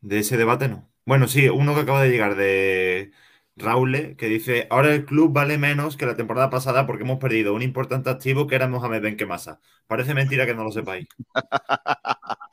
de 0.00 0.18
ese 0.18 0.36
debate 0.36 0.68
no. 0.68 0.90
Bueno, 1.04 1.28
sí, 1.28 1.48
uno 1.48 1.74
que 1.74 1.80
acaba 1.82 2.02
de 2.02 2.10
llegar 2.10 2.34
de 2.36 3.12
Raule, 3.56 4.16
que 4.16 4.26
dice, 4.26 4.66
ahora 4.70 4.92
el 4.94 5.04
club 5.04 5.32
vale 5.32 5.56
menos 5.58 5.96
que 5.96 6.06
la 6.06 6.16
temporada 6.16 6.50
pasada 6.50 6.86
porque 6.86 7.04
hemos 7.04 7.18
perdido 7.18 7.54
un 7.54 7.62
importante 7.62 8.10
activo 8.10 8.46
que 8.46 8.56
era 8.56 8.68
Mohamed 8.68 9.02
Benquemasa. 9.02 9.60
Parece 9.86 10.14
mentira 10.14 10.46
que 10.46 10.54
no 10.54 10.64
lo 10.64 10.72
sepáis. 10.72 11.06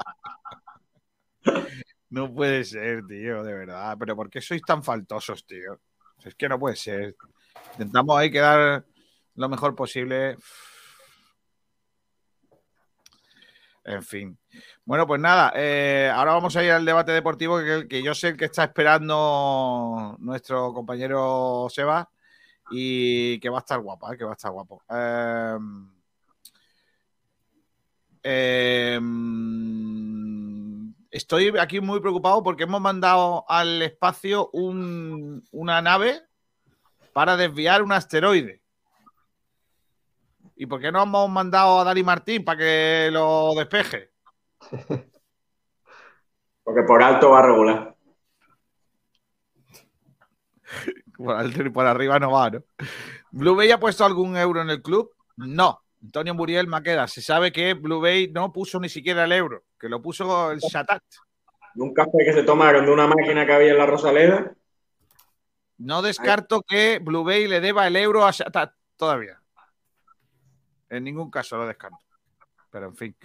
No 2.09 2.31
puede 2.31 2.63
ser, 2.63 3.07
tío, 3.07 3.43
de 3.43 3.53
verdad. 3.55 3.97
Pero 3.97 4.15
¿por 4.15 4.29
qué 4.29 4.39
sois 4.39 4.61
tan 4.61 4.83
faltosos, 4.83 5.47
tío? 5.47 5.81
Es 6.23 6.35
que 6.35 6.47
no 6.47 6.59
puede 6.59 6.75
ser. 6.75 7.15
Intentamos 7.71 8.15
ahí 8.19 8.29
quedar 8.29 8.85
lo 9.35 9.49
mejor 9.49 9.75
posible. 9.75 10.37
En 13.85 14.01
fin. 14.01 14.37
Bueno, 14.85 15.05
pues 15.05 15.19
nada, 15.19 15.51
eh, 15.55 16.09
ahora 16.13 16.33
vamos 16.33 16.55
a 16.55 16.63
ir 16.63 16.71
al 16.71 16.85
debate 16.85 17.11
deportivo 17.11 17.59
que, 17.89 18.01
yo 18.01 18.15
sé 18.15 18.37
que 18.37 18.45
está 18.45 18.63
esperando 18.63 20.15
nuestro 20.19 20.73
compañero 20.73 21.67
Seba 21.69 22.09
y 22.71 23.39
que 23.39 23.49
va 23.49 23.57
a 23.57 23.59
estar 23.59 23.79
guapa, 23.81 24.13
eh, 24.13 24.17
que 24.17 24.23
va 24.23 24.31
a 24.31 24.35
estar 24.35 24.51
guapo. 24.51 24.81
Eh, 24.89 25.57
eh, 28.23 28.99
estoy 31.11 31.53
aquí 31.59 31.81
muy 31.81 31.99
preocupado 31.99 32.41
porque 32.41 32.63
hemos 32.63 32.79
mandado 32.79 33.43
al 33.49 33.81
espacio 33.81 34.49
un- 34.53 35.43
una 35.51 35.81
nave 35.81 36.21
para 37.11 37.35
desviar 37.35 37.83
un 37.83 37.91
asteroide. 37.91 38.62
¿Y 40.55 40.65
por 40.65 40.79
qué 40.79 40.91
no 40.91 41.03
hemos 41.03 41.29
mandado 41.29 41.79
a 41.79 41.83
Dani 41.83 42.03
Martín 42.03 42.43
para 42.45 42.57
que 42.57 43.09
lo 43.11 43.53
despeje? 43.55 44.11
Porque 46.63 46.83
por 46.83 47.03
alto 47.03 47.31
va 47.31 47.39
a 47.39 47.43
regular. 47.43 47.95
Por, 51.17 51.35
alto 51.35 51.61
y 51.61 51.69
por 51.69 51.85
arriba 51.85 52.17
no 52.17 52.31
va, 52.31 52.49
¿no? 52.49 52.63
¿Blue 53.31 53.55
Bay 53.55 53.69
ha 53.69 53.79
puesto 53.79 54.03
algún 54.03 54.35
euro 54.35 54.61
en 54.61 54.71
el 54.71 54.81
club? 54.81 55.11
No. 55.37 55.83
Antonio 56.01 56.33
Muriel 56.33 56.67
Maqueda. 56.67 57.07
Se 57.07 57.21
sabe 57.21 57.51
que 57.51 57.75
Blue 57.75 58.01
Bay 58.01 58.31
no 58.31 58.51
puso 58.51 58.79
ni 58.79 58.89
siquiera 58.89 59.23
el 59.25 59.31
euro, 59.31 59.63
que 59.79 59.89
lo 59.89 60.01
puso 60.01 60.51
el 60.51 60.59
Shatat. 60.59 61.03
Un 61.75 61.93
café 61.93 62.17
que 62.25 62.33
se 62.33 62.43
tomaron 62.43 62.85
de 62.85 62.91
una 62.91 63.05
máquina 63.05 63.45
que 63.45 63.53
había 63.53 63.71
en 63.71 63.77
la 63.77 63.85
Rosaleda. 63.85 64.53
No 65.77 66.01
descarto 66.01 66.63
que 66.67 66.99
Blue 66.99 67.23
Bay 67.23 67.47
le 67.47 67.61
deba 67.61 67.85
el 67.85 67.95
euro 67.95 68.25
a 68.25 68.31
Shatat 68.31 68.73
todavía. 68.97 69.42
En 70.93 71.03
ningún 71.03 71.31
caso 71.31 71.57
lo 71.57 71.67
descarto. 71.67 71.97
Pero 72.69 72.87
en 72.87 72.95
fin. 72.95 73.15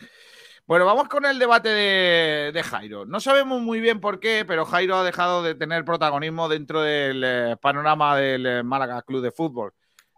Bueno, 0.67 0.85
vamos 0.85 1.09
con 1.09 1.25
el 1.25 1.39
debate 1.39 1.71
de, 1.71 2.63
Jairo. 2.63 3.07
No 3.07 3.21
sabemos 3.21 3.63
muy 3.63 3.81
bien 3.81 4.01
por 4.01 4.21
qué, 4.21 4.45
pero 4.47 4.67
Jairo 4.67 4.97
ha 4.97 5.05
dejado 5.05 5.43
de 5.43 5.55
tener 5.55 5.85
protagonismo 5.85 6.49
dentro 6.49 6.83
del 6.83 7.23
eh, 7.25 7.57
panorama 7.61 8.17
del 8.17 8.47
eh, 8.47 8.63
Málaga 8.63 9.03
Club 9.03 9.23
de 9.23 9.31
Fútbol. 9.31 9.73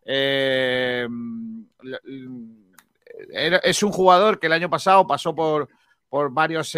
Eh, 0.05 1.07
es 3.62 3.82
un 3.82 3.92
jugador 3.92 4.40
que 4.40 4.48
el 4.48 4.53
año 4.53 4.68
pasado 4.68 5.07
pasó 5.07 5.34
por, 5.34 5.68
por 6.09 6.32
varias 6.32 6.76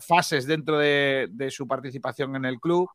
fases 0.00 0.46
dentro 0.46 0.78
de, 0.78 1.28
de 1.30 1.50
su 1.50 1.66
participación 1.66 2.36
en 2.36 2.44
el 2.44 2.60
club, 2.60 2.90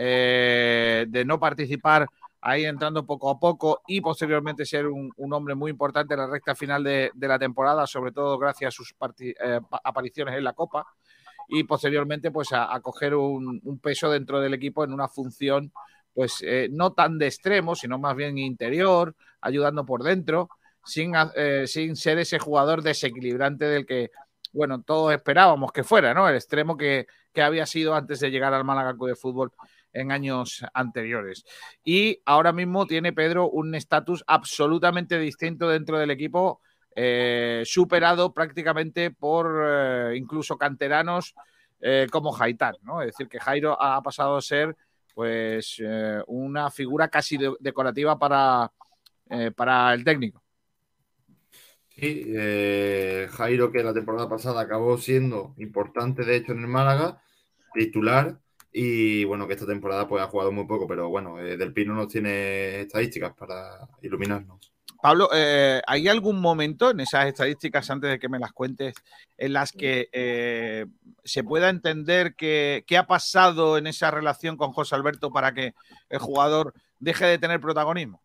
eh, 0.00 1.06
de 1.08 1.24
no 1.24 1.40
participar 1.40 2.08
ahí 2.40 2.64
entrando 2.64 3.04
poco 3.04 3.30
a 3.30 3.38
poco 3.38 3.82
y 3.86 4.00
posteriormente 4.00 4.64
ser 4.64 4.86
un, 4.86 5.12
hombre 5.32 5.54
muy 5.54 5.70
importante 5.70 6.14
en 6.14 6.20
la 6.20 6.26
recta 6.26 6.54
final 6.54 6.84
de, 6.84 7.10
la 7.14 7.38
temporada, 7.38 7.86
sobre 7.86 8.12
todo 8.12 8.38
gracias 8.38 8.68
a 8.68 8.76
sus 8.76 8.94
eh, 9.20 9.60
pa- 9.68 9.80
apariciones 9.82 10.34
en 10.36 10.44
la 10.44 10.52
Copa. 10.52 10.86
y 11.48 11.64
posteriormente 11.64 12.30
pues 12.30 12.48
a, 12.52 12.78
coger 12.80 13.14
un, 13.14 13.80
peso 13.82 14.10
dentro 14.10 14.40
del 14.40 14.54
equipo 14.54 14.84
en 14.84 14.92
una 14.92 15.08
función 15.08 15.72
pues 16.14 16.42
eh, 16.42 16.68
no 16.70 16.92
tan 16.92 17.18
de 17.18 17.26
extremo, 17.26 17.76
sino 17.76 17.98
más 17.98 18.16
bien 18.16 18.38
interior, 18.38 19.14
ayudando 19.40 19.86
por 19.86 20.02
dentro, 20.02 20.48
sin, 20.84 21.12
eh, 21.36 21.64
sin 21.66 21.94
ser 21.94 22.18
ese 22.18 22.40
jugador 22.40 22.82
desequilibrante 22.82 23.66
del 23.66 23.86
que, 23.86 24.10
bueno, 24.52 24.82
todos 24.82 25.12
esperábamos 25.12 25.70
que 25.70 25.84
fuera, 25.84 26.14
¿no? 26.14 26.28
El 26.28 26.34
extremo 26.34 26.76
que, 26.76 27.06
que 27.32 27.42
había 27.42 27.66
sido 27.66 27.94
antes 27.94 28.18
de 28.18 28.30
llegar 28.30 28.52
al 28.52 28.64
Málaga 28.64 28.94
de 28.98 29.14
Fútbol 29.14 29.52
en 29.98 30.12
años 30.12 30.64
anteriores. 30.74 31.44
Y 31.84 32.20
ahora 32.24 32.52
mismo 32.52 32.86
tiene 32.86 33.12
Pedro 33.12 33.48
un 33.48 33.74
estatus 33.74 34.24
absolutamente 34.26 35.18
distinto 35.18 35.68
dentro 35.68 35.98
del 35.98 36.10
equipo, 36.10 36.60
eh, 36.94 37.62
superado 37.64 38.32
prácticamente 38.32 39.10
por 39.10 39.62
eh, 39.64 40.16
incluso 40.16 40.56
canteranos 40.56 41.34
eh, 41.80 42.06
como 42.10 42.32
Jaitán, 42.32 42.74
¿no? 42.82 43.02
Es 43.02 43.08
decir, 43.08 43.28
que 43.28 43.38
Jairo 43.38 43.80
ha 43.80 44.02
pasado 44.02 44.36
a 44.36 44.42
ser 44.42 44.76
pues 45.14 45.82
una 46.28 46.70
figura 46.70 47.08
casi 47.08 47.36
decorativa 47.58 48.16
para, 48.16 48.70
para 49.56 49.92
el 49.92 50.04
técnico. 50.04 50.40
Sí, 51.88 52.32
Jairo 53.28 53.72
que 53.72 53.82
la 53.82 53.92
temporada 53.92 54.28
pasada 54.28 54.60
acabó 54.60 54.96
siendo 54.96 55.54
importante 55.56 56.24
de 56.24 56.36
hecho 56.36 56.52
en 56.52 56.60
el 56.60 56.68
Málaga, 56.68 57.20
titular, 57.74 58.38
y 58.80 59.24
bueno, 59.24 59.48
que 59.48 59.54
esta 59.54 59.66
temporada 59.66 60.06
pues 60.06 60.22
ha 60.22 60.28
jugado 60.28 60.52
muy 60.52 60.64
poco, 60.64 60.86
pero 60.86 61.08
bueno, 61.08 61.40
eh, 61.40 61.56
Del 61.56 61.72
Pino 61.72 61.94
nos 61.94 62.06
tiene 62.06 62.82
estadísticas 62.82 63.34
para 63.34 63.88
iluminarnos. 64.02 64.72
Pablo, 65.02 65.30
eh, 65.34 65.82
¿hay 65.84 66.06
algún 66.06 66.40
momento 66.40 66.92
en 66.92 67.00
esas 67.00 67.26
estadísticas, 67.26 67.90
antes 67.90 68.08
de 68.08 68.18
que 68.20 68.28
me 68.28 68.38
las 68.38 68.52
cuentes, 68.52 68.94
en 69.36 69.52
las 69.52 69.72
que 69.72 70.08
eh, 70.12 70.86
se 71.24 71.42
pueda 71.42 71.70
entender 71.70 72.36
qué 72.36 72.84
ha 72.96 73.06
pasado 73.08 73.78
en 73.78 73.88
esa 73.88 74.12
relación 74.12 74.56
con 74.56 74.72
José 74.72 74.94
Alberto 74.94 75.32
para 75.32 75.52
que 75.52 75.74
el 76.08 76.20
jugador 76.20 76.72
deje 77.00 77.26
de 77.26 77.38
tener 77.38 77.60
protagonismo? 77.60 78.22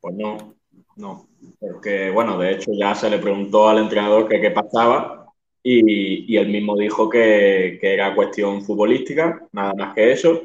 Pues 0.00 0.14
no, 0.14 0.54
no. 0.94 1.26
Porque, 1.58 2.10
bueno, 2.10 2.38
de 2.38 2.52
hecho 2.52 2.70
ya 2.78 2.94
se 2.94 3.10
le 3.10 3.18
preguntó 3.18 3.68
al 3.68 3.78
entrenador 3.78 4.28
que 4.28 4.40
qué 4.40 4.52
pasaba 4.52 5.25
y, 5.68 6.36
él 6.36 6.48
mismo 6.48 6.76
dijo 6.76 7.08
que, 7.10 7.78
era 7.82 8.14
cuestión 8.14 8.62
futbolística, 8.62 9.48
nada 9.52 9.74
más 9.74 9.94
que 9.94 10.12
eso, 10.12 10.42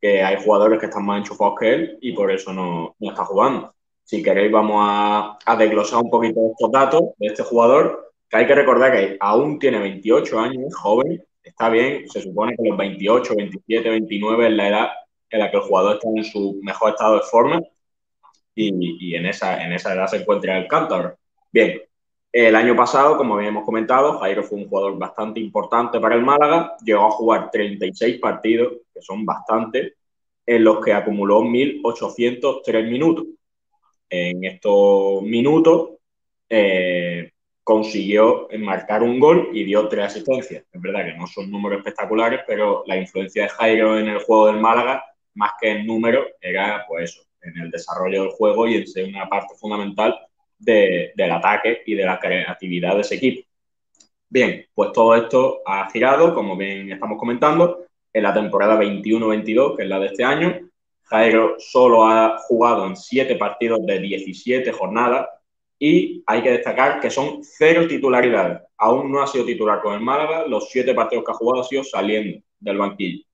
que 0.00 0.22
hay 0.22 0.42
jugadores 0.42 0.80
que 0.80 0.86
están 0.86 1.04
más 1.04 1.18
enchufados 1.18 1.58
que 1.60 1.74
él 1.74 1.98
y 2.00 2.12
por 2.12 2.32
eso 2.32 2.52
no, 2.54 2.96
está 3.00 3.24
jugando. 3.24 3.74
Si 4.02 4.22
queréis 4.22 4.50
vamos 4.50 4.78
a, 4.80 5.56
desglosar 5.58 6.02
un 6.02 6.10
poquito 6.10 6.40
estos 6.52 6.72
datos 6.72 7.02
de 7.18 7.26
este 7.26 7.42
jugador, 7.42 8.12
que 8.30 8.36
hay 8.38 8.46
que 8.46 8.54
recordar 8.54 8.92
que 8.92 9.16
aún 9.20 9.58
tiene 9.58 9.78
28 9.78 10.40
años, 10.40 10.74
joven, 10.74 11.22
está 11.42 11.68
bien, 11.68 12.08
se 12.08 12.22
supone 12.22 12.56
que 12.56 12.66
los 12.66 12.78
28, 12.78 13.34
27, 13.36 13.90
29 13.90 14.46
es 14.46 14.52
la 14.54 14.68
edad 14.68 14.88
en 15.28 15.38
la 15.38 15.50
que 15.50 15.58
el 15.58 15.62
jugador 15.64 15.96
está 15.96 16.08
en 16.16 16.24
su 16.24 16.60
mejor 16.62 16.92
estado 16.92 17.16
de 17.16 17.22
forma 17.30 17.60
y, 18.54 19.14
en, 19.14 19.26
esa, 19.26 19.62
en 19.62 19.72
esa 19.72 19.92
edad 19.92 20.06
se 20.06 20.16
encuentra 20.16 20.56
el 20.56 20.66
cántabro. 20.66 21.16
Bien, 21.52 21.82
el 22.32 22.56
año 22.56 22.74
pasado, 22.74 23.18
como 23.18 23.34
habíamos 23.34 23.64
comentado, 23.64 24.18
Jairo 24.18 24.42
fue 24.42 24.58
un 24.58 24.68
jugador 24.68 24.98
bastante 24.98 25.38
importante 25.38 26.00
para 26.00 26.14
el 26.14 26.22
Málaga. 26.22 26.76
Llegó 26.82 27.06
a 27.06 27.10
jugar 27.10 27.50
36 27.50 28.18
partidos, 28.20 28.72
que 28.94 29.02
son 29.02 29.26
bastantes, 29.26 29.92
en 30.46 30.64
los 30.64 30.82
que 30.82 30.94
acumuló 30.94 31.42
1.803 31.42 32.90
minutos. 32.90 33.26
En 34.08 34.44
estos 34.44 35.22
minutos 35.22 35.90
eh, 36.48 37.32
consiguió 37.62 38.48
marcar 38.58 39.02
un 39.02 39.20
gol 39.20 39.50
y 39.52 39.64
dio 39.64 39.86
tres 39.88 40.06
asistencias. 40.06 40.64
Es 40.72 40.80
verdad 40.80 41.04
que 41.04 41.18
no 41.18 41.26
son 41.26 41.50
números 41.50 41.78
espectaculares, 41.78 42.40
pero 42.46 42.82
la 42.86 42.96
influencia 42.96 43.42
de 43.42 43.48
Jairo 43.50 43.98
en 43.98 44.08
el 44.08 44.20
juego 44.20 44.46
del 44.46 44.60
Málaga, 44.60 45.04
más 45.34 45.52
que 45.60 45.70
en 45.70 45.86
números, 45.86 46.26
era 46.40 46.86
pues 46.88 47.10
eso, 47.10 47.22
en 47.42 47.58
el 47.58 47.70
desarrollo 47.70 48.22
del 48.22 48.32
juego 48.32 48.66
y 48.66 48.76
en 48.76 48.86
ser 48.86 49.06
una 49.06 49.28
parte 49.28 49.54
fundamental 49.58 50.18
del 50.62 51.30
ataque 51.30 51.82
y 51.86 51.94
de 51.94 52.04
la 52.04 52.18
creatividad 52.18 52.94
de 52.94 53.00
ese 53.00 53.16
equipo. 53.16 53.48
Bien, 54.28 54.64
pues 54.74 54.92
todo 54.92 55.14
esto 55.14 55.60
ha 55.66 55.90
girado, 55.90 56.34
como 56.34 56.56
bien 56.56 56.90
estamos 56.90 57.18
comentando, 57.18 57.84
en 58.12 58.22
la 58.22 58.32
temporada 58.32 58.80
21-22, 58.80 59.76
que 59.76 59.82
es 59.82 59.88
la 59.88 59.98
de 59.98 60.06
este 60.06 60.24
año. 60.24 60.70
Jairo 61.04 61.56
solo 61.58 62.06
ha 62.06 62.38
jugado 62.38 62.86
en 62.86 62.96
7 62.96 63.36
partidos 63.36 63.84
de 63.84 63.98
17 63.98 64.72
jornadas 64.72 65.28
y 65.78 66.22
hay 66.26 66.42
que 66.42 66.52
destacar 66.52 67.00
que 67.00 67.10
son 67.10 67.40
cero 67.42 67.86
titularidades. 67.88 68.62
Aún 68.78 69.10
no 69.10 69.20
ha 69.20 69.26
sido 69.26 69.44
titular 69.44 69.82
con 69.82 69.94
el 69.94 70.00
Málaga, 70.00 70.46
los 70.46 70.70
7 70.70 70.94
partidos 70.94 71.24
que 71.24 71.32
ha 71.32 71.34
jugado 71.34 71.62
ha 71.62 71.64
sido 71.64 71.84
saliendo 71.84 72.40
del 72.60 72.78
banquillo. 72.78 73.24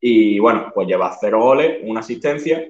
Y 0.00 0.38
bueno, 0.38 0.70
pues 0.74 0.86
lleva 0.86 1.16
cero 1.18 1.40
goles, 1.40 1.78
una 1.82 2.00
asistencia 2.00 2.68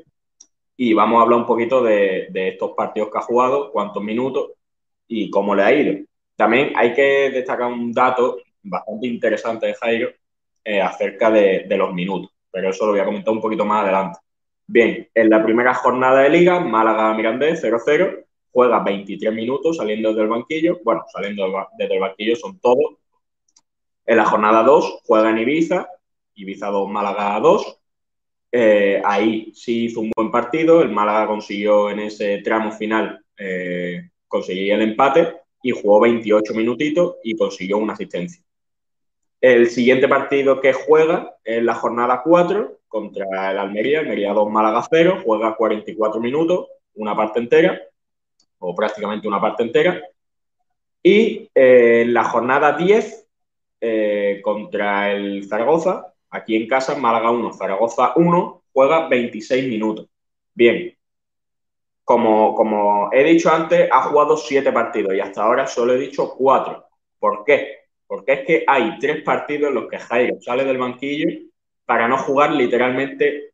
y 0.81 0.95
vamos 0.95 1.18
a 1.18 1.22
hablar 1.22 1.41
un 1.41 1.47
poquito 1.47 1.83
de, 1.83 2.31
estos 2.33 2.70
partidos 2.70 3.11
que 3.11 3.18
ha 3.18 3.22
jugado, 3.22 3.72
cuántos 3.72 4.01
minutos 4.01 4.53
y 5.09 5.29
cómo 5.29 5.53
le 5.57 5.62
ha 5.64 5.72
ido. 5.72 6.05
También 6.37 6.72
hay 6.76 6.95
que 6.95 7.31
destacar 7.33 7.66
un 7.66 7.93
dato 7.93 8.39
bastante 8.62 9.09
interesante 9.09 9.66
de 9.66 9.74
Jairo 9.74 10.11
eh, 10.64 10.81
acerca 10.81 11.33
de, 11.33 11.66
los 11.76 11.93
minutos, 11.93 12.31
pero 12.49 12.70
eso 12.70 12.87
lo 12.87 12.93
voy 12.93 13.01
a 13.01 13.05
comentar 13.05 13.35
un 13.35 13.41
poquito 13.41 13.64
más 13.64 13.83
adelante. 13.83 14.20
Bien, 14.68 15.09
en 15.12 15.29
la 15.29 15.43
primera 15.43 15.74
jornada 15.74 16.20
de 16.20 16.29
liga, 16.29 16.61
Málaga-Mirandés 16.61 17.61
0-0, 17.61 18.24
juega 18.53 18.79
23 18.79 19.35
minutos 19.35 19.79
saliendo 19.79 20.14
del 20.14 20.29
banquillo, 20.29 20.79
bueno, 20.85 21.03
saliendo 21.12 21.66
desde 21.76 21.95
el 21.95 22.01
banquillo 22.01 22.37
son 22.37 22.61
todos. 22.61 22.99
En 24.07 24.16
la 24.16 24.26
jornada 24.26 24.62
2 24.62 25.01
juega 25.05 25.31
en 25.31 25.39
Ibiza, 25.39 25.89
Ibiza 26.35 26.68
2, 26.68 26.89
Málaga 26.89 27.41
2, 27.41 27.81
eh, 28.51 29.03
ahí 29.05 29.53
sí 29.55 29.84
hizo 29.86 30.01
un 30.01 30.11
buen 30.16 30.30
partido, 30.30 30.82
el 30.82 30.90
Málaga 30.90 31.26
consiguió 31.26 31.90
en 31.90 32.01
ese 32.01 32.38
tramo 32.38 32.72
final 32.72 33.22
eh, 33.36 34.11
conseguir 34.26 34.72
el 34.72 34.82
empate 34.82 35.34
y 35.62 35.70
jugó 35.72 36.01
28 36.01 36.55
minutitos 36.55 37.16
y 37.22 37.36
consiguió 37.36 37.76
una 37.78 37.92
asistencia. 37.92 38.42
El 39.40 39.68
siguiente 39.68 40.09
partido 40.09 40.61
que 40.61 40.72
juega 40.72 41.36
es 41.44 41.62
la 41.62 41.74
jornada 41.74 42.22
4 42.24 42.78
contra 42.88 43.51
el 43.51 43.59
Almería, 43.59 44.01
Almería 44.01 44.32
2, 44.32 44.51
Málaga 44.51 44.82
0, 44.90 45.22
juega 45.24 45.55
44 45.55 46.20
minutos, 46.20 46.68
una 46.94 47.14
parte 47.14 47.38
entera, 47.40 47.80
o 48.59 48.74
prácticamente 48.74 49.28
una 49.28 49.40
parte 49.40 49.62
entera. 49.62 50.03
Y 51.03 51.49
eh, 51.55 52.03
en 52.03 52.14
la 52.14 52.24
jornada 52.24 52.72
10 52.76 53.26
contra 54.42 55.12
el 55.12 55.46
Zaragoza, 55.46 56.12
Aquí 56.31 56.57
en 56.57 56.68
casa, 56.68 56.97
Málaga 56.97 57.31
1, 57.31 57.53
Zaragoza 57.53 58.12
1, 58.16 58.62
juega 58.72 59.09
26 59.09 59.68
minutos. 59.68 60.09
Bien, 60.55 60.97
como, 62.05 62.55
como 62.55 63.11
he 63.12 63.22
dicho 63.24 63.51
antes, 63.51 63.89
ha 63.93 64.03
jugado 64.03 64.37
7 64.37 64.72
partidos 64.72 65.14
y 65.14 65.20
hasta 65.20 65.43
ahora 65.43 65.66
solo 65.66 65.95
he 65.95 65.99
dicho 65.99 66.35
4. 66.37 66.87
¿Por 67.18 67.45
qué? 67.45 67.81
Porque 68.07 68.33
es 68.33 68.47
que 68.47 68.64
hay 68.66 68.99
3 68.99 69.22
partidos 69.22 69.68
en 69.68 69.74
los 69.74 69.89
que 69.89 69.99
Jairo 69.99 70.41
sale 70.41 70.64
del 70.64 70.79
banquillo 70.79 71.29
para 71.85 72.09
no 72.09 72.16
jugar 72.18 72.53
literalmente 72.53 73.53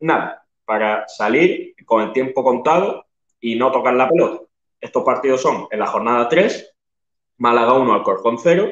nada, 0.00 0.44
para 0.64 1.06
salir 1.08 1.74
con 1.84 2.02
el 2.02 2.12
tiempo 2.12 2.42
contado 2.42 3.06
y 3.40 3.54
no 3.54 3.70
tocar 3.70 3.94
la 3.94 4.08
pelota. 4.08 4.44
Estos 4.80 5.04
partidos 5.04 5.40
son 5.40 5.68
en 5.70 5.78
la 5.78 5.86
jornada 5.86 6.28
3, 6.28 6.74
Málaga 7.38 7.74
1, 7.74 7.94
Alcorcón 7.94 8.38
0, 8.38 8.68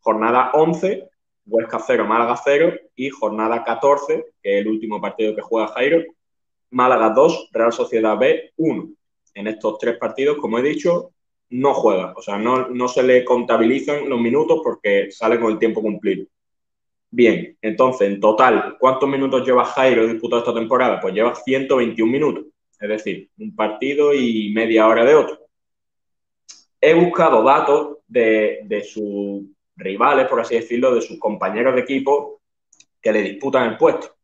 jornada 0.00 0.50
11, 0.54 1.08
Huesca 1.46 1.78
0, 1.78 2.06
Málaga 2.06 2.40
0 2.42 2.72
y 2.96 3.10
jornada 3.10 3.64
14, 3.64 4.24
que 4.42 4.58
es 4.58 4.60
el 4.60 4.68
último 4.68 5.00
partido 5.00 5.34
que 5.34 5.42
juega 5.42 5.68
Jairo, 5.68 6.02
Málaga 6.70 7.10
2, 7.10 7.50
Real 7.52 7.72
Sociedad 7.72 8.18
B 8.18 8.52
1. 8.56 8.88
En 9.34 9.46
estos 9.46 9.78
tres 9.78 9.96
partidos, 9.98 10.38
como 10.38 10.58
he 10.58 10.62
dicho, 10.62 11.12
no 11.50 11.74
juega, 11.74 12.14
o 12.16 12.22
sea, 12.22 12.38
no, 12.38 12.68
no 12.68 12.88
se 12.88 13.02
le 13.02 13.24
contabilizan 13.24 14.08
los 14.08 14.20
minutos 14.20 14.60
porque 14.62 15.10
sale 15.10 15.38
con 15.38 15.52
el 15.52 15.58
tiempo 15.58 15.82
cumplido. 15.82 16.26
Bien, 17.10 17.58
entonces, 17.60 18.08
en 18.08 18.20
total, 18.20 18.76
¿cuántos 18.80 19.06
minutos 19.06 19.44
lleva 19.44 19.66
Jairo 19.66 20.06
disputado 20.06 20.40
esta 20.40 20.54
temporada? 20.54 20.98
Pues 20.98 21.12
lleva 21.12 21.34
121 21.34 22.10
minutos, 22.10 22.46
es 22.80 22.88
decir, 22.88 23.28
un 23.38 23.54
partido 23.54 24.14
y 24.14 24.50
media 24.54 24.88
hora 24.88 25.04
de 25.04 25.14
otro. 25.14 25.38
He 26.80 26.94
buscado 26.94 27.42
datos 27.42 27.98
de, 28.08 28.60
de 28.64 28.82
su 28.82 29.51
rivales, 29.76 30.26
por 30.28 30.40
así 30.40 30.54
decirlo, 30.56 30.94
de 30.94 31.02
sus 31.02 31.18
compañeros 31.18 31.74
de 31.74 31.80
equipo 31.80 32.40
que 33.00 33.12
le 33.12 33.22
disputan 33.22 33.68
el 33.70 33.76
puesto, 33.76 34.14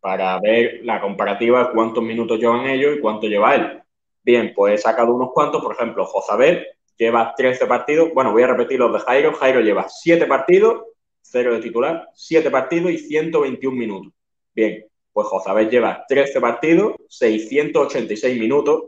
para 0.00 0.38
ver 0.40 0.80
la 0.82 1.00
comparativa 1.00 1.72
cuántos 1.72 2.02
minutos 2.02 2.38
llevan 2.38 2.66
ellos 2.66 2.96
y 2.96 3.00
cuánto 3.00 3.26
lleva 3.26 3.54
él. 3.54 3.82
Bien, 4.22 4.52
pues 4.54 4.74
he 4.74 4.78
sacado 4.78 5.14
unos 5.14 5.32
cuantos, 5.32 5.62
por 5.62 5.74
ejemplo, 5.74 6.04
Josabel 6.04 6.66
lleva 6.96 7.34
13 7.36 7.66
partidos, 7.66 8.10
bueno, 8.14 8.32
voy 8.32 8.42
a 8.42 8.48
repetir 8.48 8.78
los 8.78 8.92
de 8.92 9.00
Jairo, 9.00 9.32
Jairo 9.32 9.60
lleva 9.60 9.88
7 9.88 10.26
partidos, 10.26 10.84
0 11.22 11.54
de 11.54 11.60
titular, 11.60 12.08
7 12.14 12.50
partidos 12.50 12.92
y 12.92 12.98
121 12.98 13.76
minutos. 13.76 14.12
Bien, 14.54 14.84
pues 15.12 15.26
Josabel 15.26 15.68
lleva 15.68 16.04
13 16.06 16.40
partidos, 16.40 16.94
686 17.08 18.38
minutos, 18.38 18.84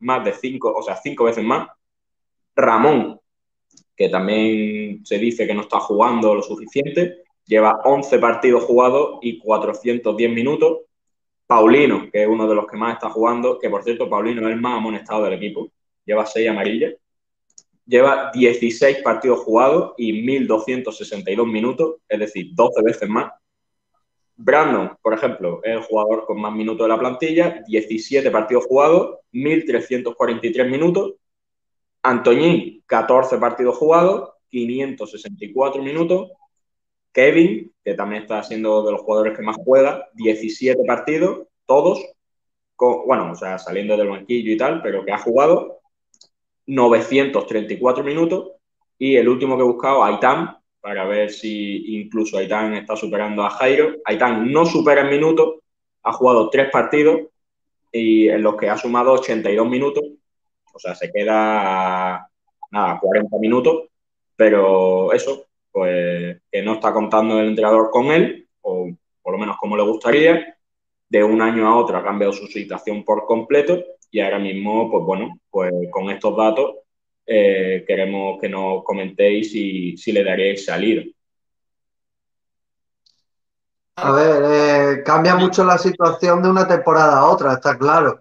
más 0.00 0.24
de 0.24 0.32
5, 0.32 0.72
o 0.76 0.82
sea, 0.82 0.96
5 0.96 1.24
veces 1.24 1.44
más. 1.44 1.68
Ramón 2.54 3.20
que 3.96 4.08
también 4.08 5.04
se 5.04 5.18
dice 5.18 5.46
que 5.46 5.54
no 5.54 5.62
está 5.62 5.80
jugando 5.80 6.34
lo 6.34 6.42
suficiente. 6.42 7.24
Lleva 7.46 7.80
11 7.84 8.18
partidos 8.18 8.64
jugados 8.64 9.18
y 9.22 9.38
410 9.38 10.30
minutos. 10.30 10.80
Paulino, 11.46 12.10
que 12.12 12.22
es 12.22 12.28
uno 12.28 12.48
de 12.48 12.54
los 12.54 12.66
que 12.66 12.76
más 12.76 12.94
está 12.94 13.08
jugando, 13.08 13.58
que 13.58 13.70
por 13.70 13.82
cierto, 13.84 14.10
Paulino 14.10 14.42
es 14.46 14.54
el 14.54 14.60
más 14.60 14.78
amonestado 14.78 15.24
del 15.24 15.34
equipo, 15.34 15.70
lleva 16.04 16.26
6 16.26 16.48
amarillas. 16.48 16.94
Lleva 17.86 18.32
16 18.34 18.98
partidos 19.04 19.40
jugados 19.40 19.94
y 19.96 20.12
1.262 20.26 21.46
minutos, 21.48 21.96
es 22.08 22.18
decir, 22.18 22.48
12 22.52 22.82
veces 22.82 23.08
más. 23.08 23.30
Brandon, 24.34 24.96
por 25.00 25.14
ejemplo, 25.14 25.60
es 25.62 25.72
el 25.72 25.82
jugador 25.82 26.26
con 26.26 26.40
más 26.40 26.52
minutos 26.52 26.84
de 26.84 26.88
la 26.88 26.98
plantilla, 26.98 27.62
17 27.66 28.28
partidos 28.32 28.66
jugados, 28.66 29.18
1.343 29.32 30.68
minutos. 30.68 31.14
Antoñín, 32.06 32.82
14 32.86 33.38
partidos 33.38 33.76
jugados, 33.76 34.30
564 34.50 35.82
minutos. 35.82 36.30
Kevin, 37.12 37.72
que 37.82 37.94
también 37.94 38.22
está 38.22 38.42
siendo 38.42 38.84
de 38.84 38.92
los 38.92 39.00
jugadores 39.00 39.36
que 39.36 39.42
más 39.42 39.56
juega, 39.64 40.06
17 40.14 40.84
partidos, 40.84 41.46
todos, 41.64 42.04
bueno, 42.78 43.32
o 43.32 43.34
sea, 43.34 43.58
saliendo 43.58 43.96
del 43.96 44.08
banquillo 44.08 44.52
y 44.52 44.56
tal, 44.56 44.82
pero 44.82 45.04
que 45.04 45.12
ha 45.12 45.18
jugado 45.18 45.80
934 46.66 48.04
minutos. 48.04 48.52
Y 48.98 49.16
el 49.16 49.28
último 49.28 49.56
que 49.56 49.62
he 49.62 49.66
buscado, 49.66 50.04
Aitam, 50.04 50.58
para 50.80 51.04
ver 51.04 51.30
si 51.32 51.96
incluso 52.00 52.38
Aitán 52.38 52.74
está 52.74 52.94
superando 52.96 53.42
a 53.42 53.50
Jairo. 53.50 53.96
Aitán 54.04 54.52
no 54.52 54.64
supera 54.64 55.00
en 55.00 55.10
minutos, 55.10 55.56
ha 56.02 56.12
jugado 56.12 56.48
tres 56.50 56.70
partidos 56.70 57.22
y 57.90 58.28
en 58.28 58.42
los 58.42 58.56
que 58.56 58.68
ha 58.68 58.76
sumado 58.76 59.12
82 59.14 59.68
minutos, 59.68 60.04
o 60.76 60.78
sea, 60.78 60.94
se 60.94 61.10
queda 61.10 62.28
nada, 62.70 62.98
40 63.00 63.38
minutos, 63.38 63.88
pero 64.36 65.12
eso, 65.12 65.46
pues 65.72 66.40
que 66.52 66.62
no 66.62 66.74
está 66.74 66.92
contando 66.92 67.40
el 67.40 67.48
entrenador 67.48 67.90
con 67.90 68.06
él, 68.06 68.46
o 68.60 68.90
por 69.22 69.32
lo 69.32 69.38
menos 69.38 69.56
como 69.56 69.76
le 69.76 69.82
gustaría. 69.82 70.52
De 71.08 71.22
un 71.22 71.40
año 71.40 71.68
a 71.68 71.76
otro 71.76 71.96
ha 71.96 72.04
cambiado 72.04 72.32
su 72.32 72.46
situación 72.48 73.04
por 73.04 73.26
completo 73.26 73.80
y 74.10 74.20
ahora 74.20 74.38
mismo, 74.40 74.90
pues 74.90 75.04
bueno, 75.04 75.38
pues 75.50 75.72
con 75.90 76.10
estos 76.10 76.36
datos 76.36 76.74
eh, 77.24 77.84
queremos 77.86 78.38
que 78.40 78.48
nos 78.48 78.82
comentéis 78.84 79.52
si, 79.52 79.96
si 79.96 80.12
le 80.12 80.24
daríais 80.24 80.64
salida. 80.64 81.04
A 83.96 84.12
ver, 84.12 84.42
eh, 84.98 85.02
cambia 85.04 85.36
mucho 85.36 85.64
la 85.64 85.78
situación 85.78 86.42
de 86.42 86.50
una 86.50 86.68
temporada 86.68 87.18
a 87.18 87.26
otra, 87.26 87.54
está 87.54 87.78
claro. 87.78 88.20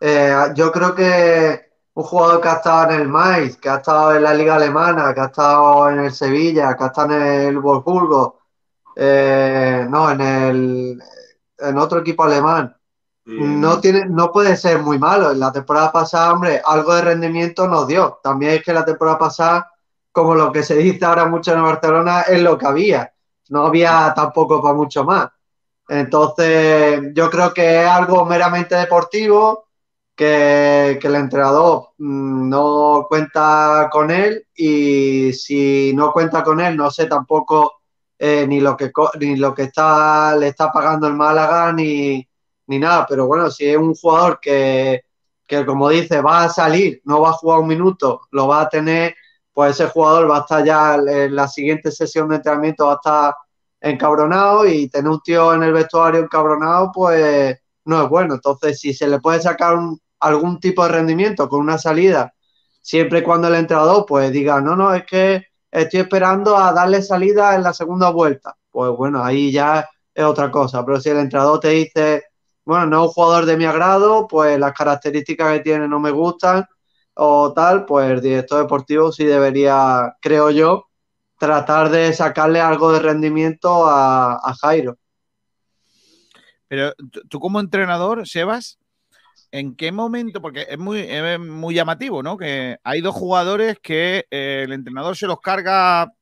Eh, 0.00 0.34
yo 0.54 0.70
creo 0.70 0.94
que 0.94 1.73
un 1.94 2.04
jugador 2.04 2.40
que 2.40 2.48
ha 2.48 2.54
estado 2.54 2.90
en 2.90 3.00
el 3.00 3.08
Mainz, 3.08 3.56
que 3.56 3.68
ha 3.68 3.76
estado 3.76 4.16
en 4.16 4.22
la 4.22 4.34
Liga 4.34 4.56
Alemana, 4.56 5.14
que 5.14 5.20
ha 5.20 5.26
estado 5.26 5.88
en 5.90 6.00
el 6.00 6.12
Sevilla, 6.12 6.76
que 6.76 6.84
ha 6.84 6.86
estado 6.88 7.14
en 7.14 7.22
el 7.22 7.58
Wolfsburgo, 7.58 8.40
no, 8.96 10.10
en 10.10 10.20
el 10.20 11.02
en 11.58 11.78
otro 11.78 12.00
equipo 12.00 12.24
alemán, 12.24 12.76
no, 13.26 13.80
tiene, 13.80 14.04
no 14.06 14.30
puede 14.30 14.56
ser 14.56 14.80
muy 14.80 14.98
malo. 14.98 15.30
En 15.30 15.40
la 15.40 15.50
temporada 15.50 15.90
pasada, 15.90 16.32
hombre, 16.32 16.60
algo 16.64 16.94
de 16.94 17.02
rendimiento 17.02 17.66
nos 17.66 17.86
dio. 17.86 18.20
También 18.22 18.52
es 18.52 18.62
que 18.62 18.72
la 18.72 18.84
temporada 18.84 19.18
pasada, 19.18 19.70
como 20.12 20.34
lo 20.34 20.52
que 20.52 20.62
se 20.62 20.76
dice 20.76 21.04
ahora 21.04 21.26
mucho 21.26 21.52
en 21.52 21.62
Barcelona, 21.62 22.22
es 22.22 22.42
lo 22.42 22.58
que 22.58 22.66
había. 22.66 23.12
No 23.48 23.66
había 23.66 24.12
tampoco 24.14 24.60
para 24.60 24.74
mucho 24.74 25.04
más. 25.04 25.28
Entonces, 25.88 27.00
yo 27.14 27.30
creo 27.30 27.52
que 27.54 27.82
es 27.82 27.88
algo 27.88 28.24
meramente 28.26 28.74
deportivo, 28.74 29.63
que, 30.14 30.98
el 31.02 31.14
entrenador 31.16 31.90
mm, 31.98 32.48
no 32.48 33.06
cuenta 33.08 33.88
con 33.92 34.10
él 34.10 34.46
y 34.54 35.32
si 35.32 35.92
no 35.94 36.12
cuenta 36.12 36.42
con 36.42 36.60
él, 36.60 36.76
no 36.76 36.90
sé 36.90 37.06
tampoco 37.06 37.80
eh, 38.18 38.46
ni 38.46 38.60
lo 38.60 38.76
que 38.76 38.92
ni 39.20 39.36
lo 39.36 39.54
que 39.54 39.64
está 39.64 40.36
le 40.36 40.48
está 40.48 40.72
pagando 40.72 41.06
el 41.08 41.14
Málaga 41.14 41.72
ni 41.72 42.26
ni 42.66 42.78
nada, 42.78 43.06
pero 43.08 43.26
bueno, 43.26 43.50
si 43.50 43.66
es 43.66 43.76
un 43.76 43.94
jugador 43.94 44.40
que, 44.40 45.02
como 45.66 45.88
dice, 45.88 46.20
va 46.20 46.44
a 46.44 46.48
salir, 46.48 47.00
no 47.04 47.20
va 47.20 47.30
a 47.30 47.34
jugar 47.34 47.60
un 47.60 47.68
minuto, 47.68 48.22
lo 48.30 48.48
va 48.48 48.62
a 48.62 48.68
tener, 48.68 49.14
pues 49.52 49.72
ese 49.78 49.90
jugador 49.90 50.30
va 50.30 50.38
a 50.38 50.40
estar 50.40 50.64
ya 50.64 50.94
en 50.94 51.34
la 51.34 51.48
siguiente 51.48 51.90
sesión 51.90 52.28
de 52.28 52.36
entrenamiento, 52.36 52.86
va 52.86 52.92
a 52.92 52.96
estar 52.96 53.34
encabronado 53.80 54.66
y 54.66 54.88
tener 54.88 55.10
un 55.10 55.20
tío 55.20 55.54
en 55.54 55.62
el 55.62 55.72
vestuario 55.72 56.20
encabronado, 56.20 56.90
pues 56.92 57.58
no 57.84 58.02
es 58.02 58.08
bueno. 58.08 58.34
Entonces, 58.34 58.80
si 58.80 58.94
se 58.94 59.06
le 59.08 59.20
puede 59.20 59.40
sacar 59.40 59.78
algún 60.26 60.60
tipo 60.60 60.82
de 60.84 60.90
rendimiento 60.90 61.48
con 61.48 61.60
una 61.60 61.78
salida, 61.78 62.34
siempre 62.80 63.20
y 63.20 63.22
cuando 63.22 63.48
el 63.48 63.54
entrenador 63.54 64.04
pues 64.06 64.32
diga, 64.32 64.60
no, 64.60 64.76
no, 64.76 64.94
es 64.94 65.04
que 65.04 65.46
estoy 65.70 66.00
esperando 66.00 66.56
a 66.56 66.72
darle 66.72 67.02
salida 67.02 67.54
en 67.54 67.62
la 67.62 67.72
segunda 67.72 68.10
vuelta, 68.10 68.56
pues 68.70 68.90
bueno, 68.92 69.22
ahí 69.24 69.52
ya 69.52 69.88
es 70.14 70.24
otra 70.24 70.50
cosa. 70.50 70.84
Pero 70.84 71.00
si 71.00 71.10
el 71.10 71.18
entrenador 71.18 71.60
te 71.60 71.70
dice, 71.70 72.24
bueno, 72.64 72.86
no 72.86 73.02
es 73.02 73.08
un 73.08 73.12
jugador 73.14 73.46
de 73.46 73.56
mi 73.56 73.64
agrado, 73.64 74.26
pues 74.28 74.58
las 74.58 74.72
características 74.72 75.52
que 75.52 75.60
tiene 75.60 75.88
no 75.88 76.00
me 76.00 76.10
gustan 76.10 76.64
o 77.14 77.52
tal, 77.52 77.84
pues 77.84 78.10
el 78.10 78.20
director 78.20 78.62
deportivo 78.62 79.12
sí 79.12 79.24
debería, 79.24 80.16
creo 80.20 80.50
yo, 80.50 80.86
tratar 81.38 81.90
de 81.90 82.12
sacarle 82.12 82.60
algo 82.60 82.92
de 82.92 83.00
rendimiento 83.00 83.86
a, 83.86 84.54
Jairo. 84.60 84.96
Pero 86.68 86.92
tú 87.28 87.38
como 87.38 87.60
entrenador, 87.60 88.26
Sebas, 88.26 88.78
¿en 89.58 89.76
qué 89.76 89.92
momento? 89.92 90.42
Porque 90.42 90.66
es 90.68 90.78
muy, 90.78 91.06
muy 91.38 91.74
llamativo, 91.74 92.22
¿no? 92.22 92.36
Que 92.36 92.78
hay 92.82 93.00
dos 93.00 93.14
jugadores 93.14 93.78
que 93.80 94.26
eh, 94.30 94.62
el 94.64 94.72
entrenador 94.72 95.16
se 95.16 95.26
los 95.26 95.40
carga 95.40 96.12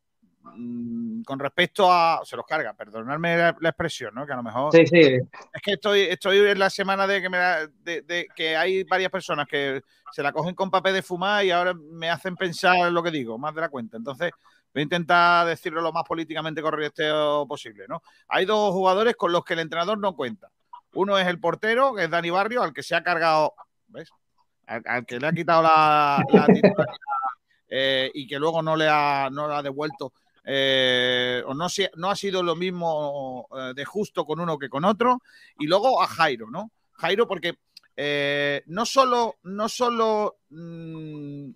Mm, 0.56 1.22
con 1.22 1.38
respecto 1.38 1.90
a. 1.90 2.20
Se 2.24 2.36
los 2.36 2.44
carga, 2.46 2.74
perdonadme 2.74 3.36
la, 3.36 3.68
expresión, 3.68 4.14
¿no? 4.14 4.26
Que 4.26 4.32
a 4.32 4.36
lo 4.36 4.42
mejor. 4.42 4.72
Sí, 4.72 4.86
sí. 4.86 5.00
Es 5.00 5.62
que 5.62 5.72
estoy, 5.72 6.00
estoy 6.02 6.38
en 6.38 6.58
la 6.58 6.68
semana 6.68 7.06
de 7.06 7.22
que, 7.22 7.30
me, 7.30 7.38
de, 7.82 8.26
que 8.34 8.56
hay 8.56 8.84
varias 8.84 9.10
personas 9.10 9.46
que 9.46 9.82
se 10.10 10.22
la 10.22 10.32
cogen 10.32 10.54
con 10.54 10.70
papel 10.70 10.94
de 10.94 11.02
fumar 11.02 11.44
y 11.44 11.50
ahora 11.50 11.74
me 11.74 12.10
hacen 12.10 12.36
pensar 12.36 12.92
lo 12.92 13.02
que 13.02 13.10
digo, 13.10 13.38
más 13.38 13.54
de 13.54 13.60
la 13.60 13.68
cuenta. 13.68 13.96
Entonces, 13.96 14.32
voy 14.74 14.80
a 14.80 14.84
intentar 14.84 15.46
decirlo 15.46 15.80
lo 15.80 15.92
más 15.92 16.04
políticamente 16.04 16.60
correcto 16.60 17.46
posible, 17.48 17.84
¿no? 17.88 18.02
Hay 18.28 18.44
dos 18.44 18.72
jugadores 18.72 19.16
con 19.16 19.32
los 19.32 19.44
que 19.44 19.54
el 19.54 19.60
entrenador 19.60 19.98
no 19.98 20.14
cuenta. 20.14 20.50
Uno 20.94 21.18
es 21.18 21.26
el 21.26 21.40
portero, 21.40 21.94
que 21.94 22.04
es 22.04 22.10
Dani 22.10 22.30
Barrio, 22.30 22.62
al 22.62 22.72
que 22.72 22.82
se 22.82 22.94
ha 22.94 23.02
cargado. 23.02 23.54
¿Ves? 23.88 24.10
Al, 24.66 25.04
que 25.06 25.18
le 25.18 25.26
ha 25.26 25.32
quitado 25.32 25.62
la, 25.62 26.24
titularidad 26.26 26.86
eh, 27.68 28.10
y 28.14 28.26
que 28.26 28.38
luego 28.38 28.62
no 28.62 28.76
le 28.76 28.88
ha, 28.88 29.28
no 29.30 29.44
ha 29.44 29.62
devuelto 29.62 30.12
eh, 30.44 31.42
o 31.46 31.54
no, 31.54 31.66
no 31.96 32.10
ha 32.10 32.16
sido 32.16 32.42
lo 32.42 32.56
mismo 32.56 33.48
eh, 33.56 33.72
de 33.74 33.84
justo 33.84 34.24
con 34.24 34.40
uno 34.40 34.58
que 34.58 34.68
con 34.68 34.84
otro. 34.84 35.22
Y 35.58 35.66
luego 35.66 36.02
a 36.02 36.06
Jairo, 36.06 36.50
¿no? 36.50 36.70
Jairo, 36.92 37.26
porque 37.26 37.58
no 38.66 38.86
solo, 38.86 39.36
no, 39.42 39.68
solo 39.68 40.38
mm, 40.50 41.50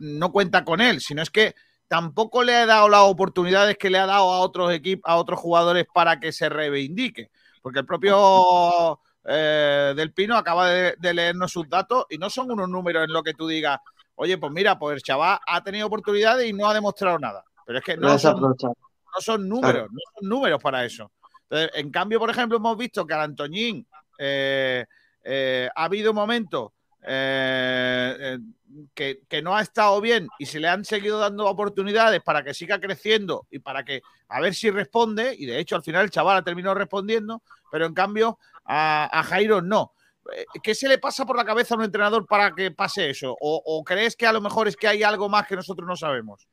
no 0.00 0.32
cuenta 0.32 0.64
con 0.64 0.80
él, 0.80 1.00
sino 1.00 1.22
es 1.22 1.30
que 1.30 1.54
tampoco 1.88 2.42
le 2.42 2.54
ha 2.54 2.66
dado 2.66 2.88
las 2.88 3.02
oportunidades 3.02 3.76
que 3.76 3.90
le 3.90 3.98
ha 3.98 4.06
dado 4.06 4.32
a 4.32 4.40
otros 4.40 4.72
equipos, 4.72 5.08
a 5.10 5.16
otros 5.16 5.38
jugadores 5.38 5.86
para 5.92 6.20
que 6.20 6.32
se 6.32 6.48
reivindique. 6.48 7.30
Porque 7.64 7.78
el 7.78 7.86
propio 7.86 9.00
Del 9.24 10.12
Pino 10.12 10.36
acaba 10.36 10.68
de, 10.68 10.96
de 10.98 11.14
leernos 11.14 11.50
sus 11.50 11.66
datos 11.66 12.04
y 12.10 12.18
no 12.18 12.28
son 12.28 12.50
unos 12.50 12.68
números 12.68 13.04
en 13.04 13.12
lo 13.14 13.22
que 13.22 13.32
tú 13.32 13.48
digas, 13.48 13.80
oye, 14.16 14.36
pues 14.36 14.52
mira, 14.52 14.78
pues 14.78 14.96
el 14.96 15.02
chaval 15.02 15.38
ha 15.46 15.62
tenido 15.62 15.86
oportunidades 15.86 16.46
y 16.46 16.52
no 16.52 16.68
ha 16.68 16.74
demostrado 16.74 17.18
nada. 17.18 17.42
Pero 17.64 17.78
es 17.78 17.84
que 17.84 17.96
no, 17.96 18.18
son, 18.18 18.38
números, 19.48 19.88
no 19.90 20.00
son 20.14 20.28
números 20.28 20.60
para 20.62 20.84
eso. 20.84 21.10
en 21.50 21.90
cambio, 21.90 22.18
por 22.18 22.28
ejemplo, 22.28 22.58
hemos 22.58 22.76
visto 22.76 23.06
que 23.06 23.14
al 23.14 23.22
Antoñín 23.22 23.86
eh, 24.18 24.84
eh, 25.22 25.70
ha 25.74 25.84
habido 25.84 26.12
momentos 26.12 26.72
eh, 27.06 28.38
que, 28.94 29.42
no 29.42 29.54
ha 29.54 29.62
estado 29.62 30.00
bien 30.00 30.28
y 30.38 30.46
se 30.46 30.58
le 30.58 30.68
han 30.68 30.84
seguido 30.84 31.18
dando 31.18 31.46
oportunidades 31.46 32.22
para 32.22 32.42
que 32.42 32.54
siga 32.54 32.80
creciendo 32.80 33.46
y 33.50 33.58
para 33.58 33.84
que 33.84 34.02
a 34.28 34.40
ver 34.40 34.54
si 34.54 34.70
responde. 34.70 35.34
Y 35.38 35.46
de 35.46 35.58
hecho, 35.58 35.76
al 35.76 35.82
final 35.82 36.04
el 36.04 36.10
chaval 36.10 36.38
ha 36.38 36.42
terminado 36.42 36.74
respondiendo, 36.74 37.42
pero 37.70 37.86
en 37.86 37.94
cambio 37.94 38.38
a, 38.64 39.22
Jairo 39.28 39.60
no. 39.60 39.92
¿Qué 40.62 40.74
se 40.74 40.88
le 40.88 40.96
pasa 40.96 41.26
por 41.26 41.36
la 41.36 41.44
cabeza 41.44 41.74
a 41.74 41.78
un 41.78 41.84
entrenador 41.84 42.26
para 42.26 42.54
que 42.54 42.70
pase 42.70 43.10
eso? 43.10 43.36
¿O, 43.38 43.84
crees 43.84 44.16
que 44.16 44.26
a 44.26 44.32
lo 44.32 44.40
mejor 44.40 44.66
es 44.68 44.76
que 44.76 44.88
hay 44.88 45.02
algo 45.02 45.28
más 45.28 45.46
que 45.46 45.56
nosotros 45.56 45.86
no 45.86 45.96
sabemos? 45.96 46.48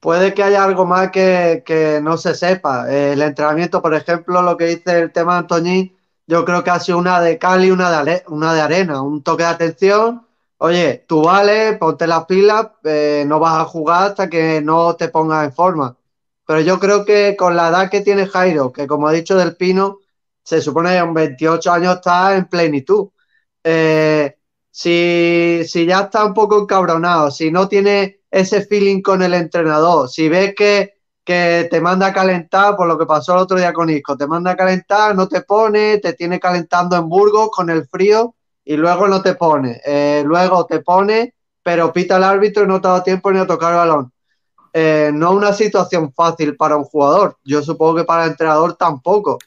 puede 0.00 0.34
que 0.34 0.42
haya 0.42 0.64
algo 0.64 0.84
más 0.84 1.12
que, 1.12 2.00
no 2.02 2.16
se 2.16 2.34
sepa. 2.34 2.92
El 2.92 3.22
entrenamiento, 3.22 3.80
por 3.80 3.94
ejemplo, 3.94 4.42
lo 4.42 4.56
que 4.56 4.64
dice 4.66 4.98
el 4.98 5.12
tema 5.12 5.34
de 5.34 5.38
Antoñín, 5.38 5.96
yo 6.26 6.44
creo 6.44 6.64
que 6.64 6.70
ha 6.70 6.80
sido 6.80 6.98
una 6.98 7.20
de 7.20 7.38
cal 7.38 7.64
y 7.64 7.70
una 7.70 8.04
de, 8.04 8.24
una 8.28 8.54
de 8.54 8.60
arena, 8.60 9.02
un 9.02 9.22
toque 9.22 9.42
de 9.44 9.48
atención. 9.50 10.26
Oye, 10.58 11.04
tú 11.08 11.24
vale, 11.24 11.74
ponte 11.74 12.06
las 12.06 12.26
pilas, 12.26 12.68
eh, 12.84 13.24
no 13.26 13.40
vas 13.40 13.60
a 13.60 13.64
jugar 13.64 14.10
hasta 14.10 14.30
que 14.30 14.60
no 14.62 14.94
te 14.96 15.08
pongas 15.08 15.44
en 15.44 15.52
forma. 15.52 15.96
Pero 16.46 16.60
yo 16.60 16.78
creo 16.78 17.04
que 17.04 17.36
con 17.36 17.56
la 17.56 17.68
edad 17.68 17.90
que 17.90 18.00
tiene 18.02 18.26
Jairo, 18.26 18.72
que 18.72 18.86
como 18.86 19.08
ha 19.08 19.12
dicho 19.12 19.36
Del 19.36 19.56
Pino, 19.56 19.98
se 20.42 20.60
supone 20.60 20.90
que 20.90 20.98
en 20.98 21.14
28 21.14 21.72
años 21.72 21.96
está 21.96 22.36
en 22.36 22.46
plenitud. 22.48 23.08
Eh, 23.64 24.36
si, 24.70 25.62
si 25.66 25.86
ya 25.86 26.02
está 26.02 26.24
un 26.24 26.34
poco 26.34 26.60
encabronado, 26.60 27.30
si 27.30 27.50
no 27.50 27.68
tiene 27.68 28.22
ese 28.30 28.64
feeling 28.64 29.02
con 29.02 29.22
el 29.22 29.34
entrenador, 29.34 30.08
si 30.08 30.28
ves 30.28 30.54
que, 30.56 30.94
que 31.24 31.68
te 31.70 31.80
manda 31.80 32.08
a 32.08 32.12
calentar, 32.12 32.76
por 32.76 32.86
lo 32.86 32.98
que 32.98 33.06
pasó 33.06 33.34
el 33.34 33.40
otro 33.40 33.56
día 33.56 33.72
con 33.72 33.90
Isco, 33.90 34.16
te 34.16 34.26
manda 34.26 34.52
a 34.52 34.56
calentar, 34.56 35.14
no 35.14 35.28
te 35.28 35.42
pone, 35.42 35.98
te 35.98 36.14
tiene 36.14 36.40
calentando 36.40 36.96
en 36.96 37.08
Burgos 37.08 37.50
con 37.52 37.70
el 37.70 37.86
frío 37.86 38.34
y 38.64 38.76
luego 38.76 39.06
no 39.08 39.22
te 39.22 39.34
pone, 39.34 39.80
eh, 39.84 40.22
luego 40.24 40.66
te 40.66 40.80
pone, 40.80 41.34
pero 41.62 41.92
pita 41.92 42.16
el 42.16 42.24
árbitro 42.24 42.64
y 42.64 42.66
no 42.66 42.80
te 42.80 42.88
da 42.88 43.02
tiempo 43.02 43.30
ni 43.30 43.38
a 43.38 43.46
tocar 43.46 43.72
el 43.72 43.78
balón. 43.78 44.12
Eh, 44.72 45.10
no 45.12 45.32
una 45.32 45.52
situación 45.52 46.12
fácil 46.12 46.56
para 46.56 46.76
un 46.76 46.84
jugador, 46.84 47.36
yo 47.44 47.62
supongo 47.62 47.96
que 47.96 48.04
para 48.04 48.24
el 48.24 48.30
entrenador 48.30 48.74
tampoco. 48.74 49.38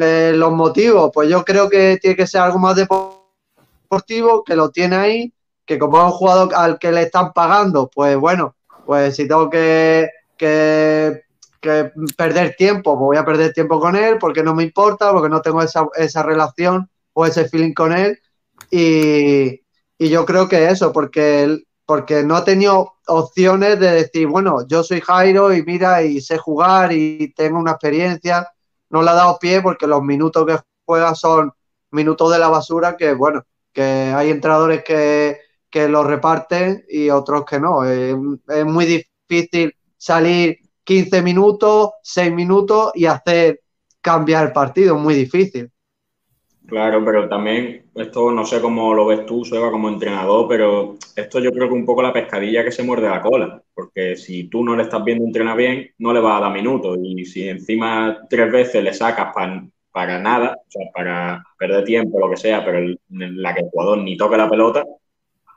Eh, 0.00 0.32
los 0.34 0.52
motivos, 0.52 1.10
pues 1.12 1.28
yo 1.28 1.44
creo 1.44 1.68
que 1.68 1.98
tiene 2.00 2.16
que 2.16 2.26
ser 2.26 2.40
algo 2.40 2.58
más 2.58 2.76
deportivo, 2.76 4.42
que 4.44 4.56
lo 4.56 4.70
tiene 4.70 4.96
ahí, 4.96 5.34
que 5.66 5.78
como 5.78 5.98
es 5.98 6.04
un 6.04 6.10
jugador 6.12 6.54
al 6.54 6.78
que 6.78 6.92
le 6.92 7.02
están 7.02 7.32
pagando, 7.32 7.90
pues 7.92 8.16
bueno, 8.16 8.54
pues 8.86 9.16
si 9.16 9.28
tengo 9.28 9.50
que, 9.50 10.08
que, 10.42 11.92
perder 12.16 12.56
tiempo, 12.56 12.98
pues 12.98 13.06
voy 13.06 13.16
a 13.16 13.24
perder 13.24 13.52
tiempo 13.52 13.78
con 13.78 13.94
él 13.94 14.18
porque 14.18 14.42
no 14.42 14.52
me 14.52 14.64
importa, 14.64 15.12
porque 15.12 15.28
no 15.28 15.40
tengo 15.40 15.62
esa, 15.62 15.86
esa 15.94 16.24
relación 16.24 16.90
o 17.12 17.24
ese 17.24 17.48
feeling 17.48 17.72
con 17.72 17.92
él. 17.92 18.18
Y, 18.70 19.60
y 19.98 20.08
yo 20.08 20.24
creo 20.26 20.48
que 20.48 20.68
eso, 20.68 20.92
porque 20.92 21.62
porque 21.84 22.22
no 22.22 22.36
ha 22.36 22.44
tenido 22.44 22.94
opciones 23.06 23.78
de 23.78 23.90
decir, 23.90 24.26
bueno, 24.26 24.66
yo 24.66 24.82
soy 24.82 25.00
Jairo 25.00 25.52
y 25.52 25.62
mira, 25.62 26.02
y 26.02 26.20
sé 26.20 26.38
jugar 26.38 26.92
y 26.92 27.32
tengo 27.34 27.58
una 27.58 27.72
experiencia. 27.72 28.48
No 28.90 29.02
le 29.02 29.10
ha 29.10 29.14
dado 29.14 29.38
pie 29.38 29.60
porque 29.60 29.86
los 29.86 30.02
minutos 30.02 30.46
que 30.46 30.58
juega 30.84 31.14
son 31.14 31.52
minutos 31.90 32.32
de 32.32 32.38
la 32.38 32.48
basura 32.48 32.96
que, 32.96 33.12
bueno, 33.14 33.44
que 33.72 33.82
hay 33.82 34.30
entrenadores 34.30 34.82
que, 34.84 35.38
que 35.70 35.88
los 35.88 36.06
reparten 36.06 36.84
y 36.88 37.10
otros 37.10 37.44
que 37.44 37.60
no. 37.60 37.84
Es 37.84 38.16
muy 38.64 38.86
difícil 38.86 39.74
salir 40.02 40.58
15 40.82 41.22
minutos, 41.22 41.90
6 42.02 42.32
minutos 42.32 42.90
y 42.96 43.06
hacer 43.06 43.60
cambiar 44.00 44.46
el 44.46 44.52
partido, 44.52 44.96
muy 44.96 45.14
difícil. 45.14 45.70
Claro, 46.66 47.04
pero 47.04 47.28
también 47.28 47.84
esto 47.94 48.32
no 48.32 48.44
sé 48.44 48.60
cómo 48.60 48.94
lo 48.94 49.06
ves 49.06 49.24
tú, 49.26 49.44
Seba, 49.44 49.70
como 49.70 49.88
entrenador, 49.88 50.48
pero 50.48 50.96
esto 51.14 51.38
yo 51.38 51.52
creo 51.52 51.68
que 51.68 51.74
un 51.74 51.86
poco 51.86 52.02
la 52.02 52.12
pescadilla 52.12 52.64
que 52.64 52.72
se 52.72 52.82
muerde 52.82 53.08
la 53.08 53.22
cola, 53.22 53.62
porque 53.72 54.16
si 54.16 54.48
tú 54.48 54.64
no 54.64 54.74
le 54.74 54.82
estás 54.82 55.04
viendo 55.04 55.24
entrenar 55.24 55.56
bien, 55.56 55.90
no 55.98 56.12
le 56.12 56.18
vas 56.18 56.38
a 56.38 56.40
dar 56.40 56.52
minutos 56.52 56.98
y 57.00 57.24
si 57.24 57.48
encima 57.48 58.26
tres 58.28 58.50
veces 58.50 58.82
le 58.82 58.92
sacas 58.92 59.32
para 59.92 60.18
nada, 60.18 60.56
o 60.58 60.70
sea, 60.70 60.90
para 60.92 61.44
perder 61.56 61.84
tiempo, 61.84 62.18
lo 62.18 62.30
que 62.30 62.38
sea, 62.38 62.64
pero 62.64 62.78
en 62.78 62.98
la 63.08 63.54
que 63.54 63.60
el 63.60 63.70
jugador 63.70 63.98
ni 63.98 64.16
toque 64.16 64.36
la 64.36 64.50
pelota, 64.50 64.82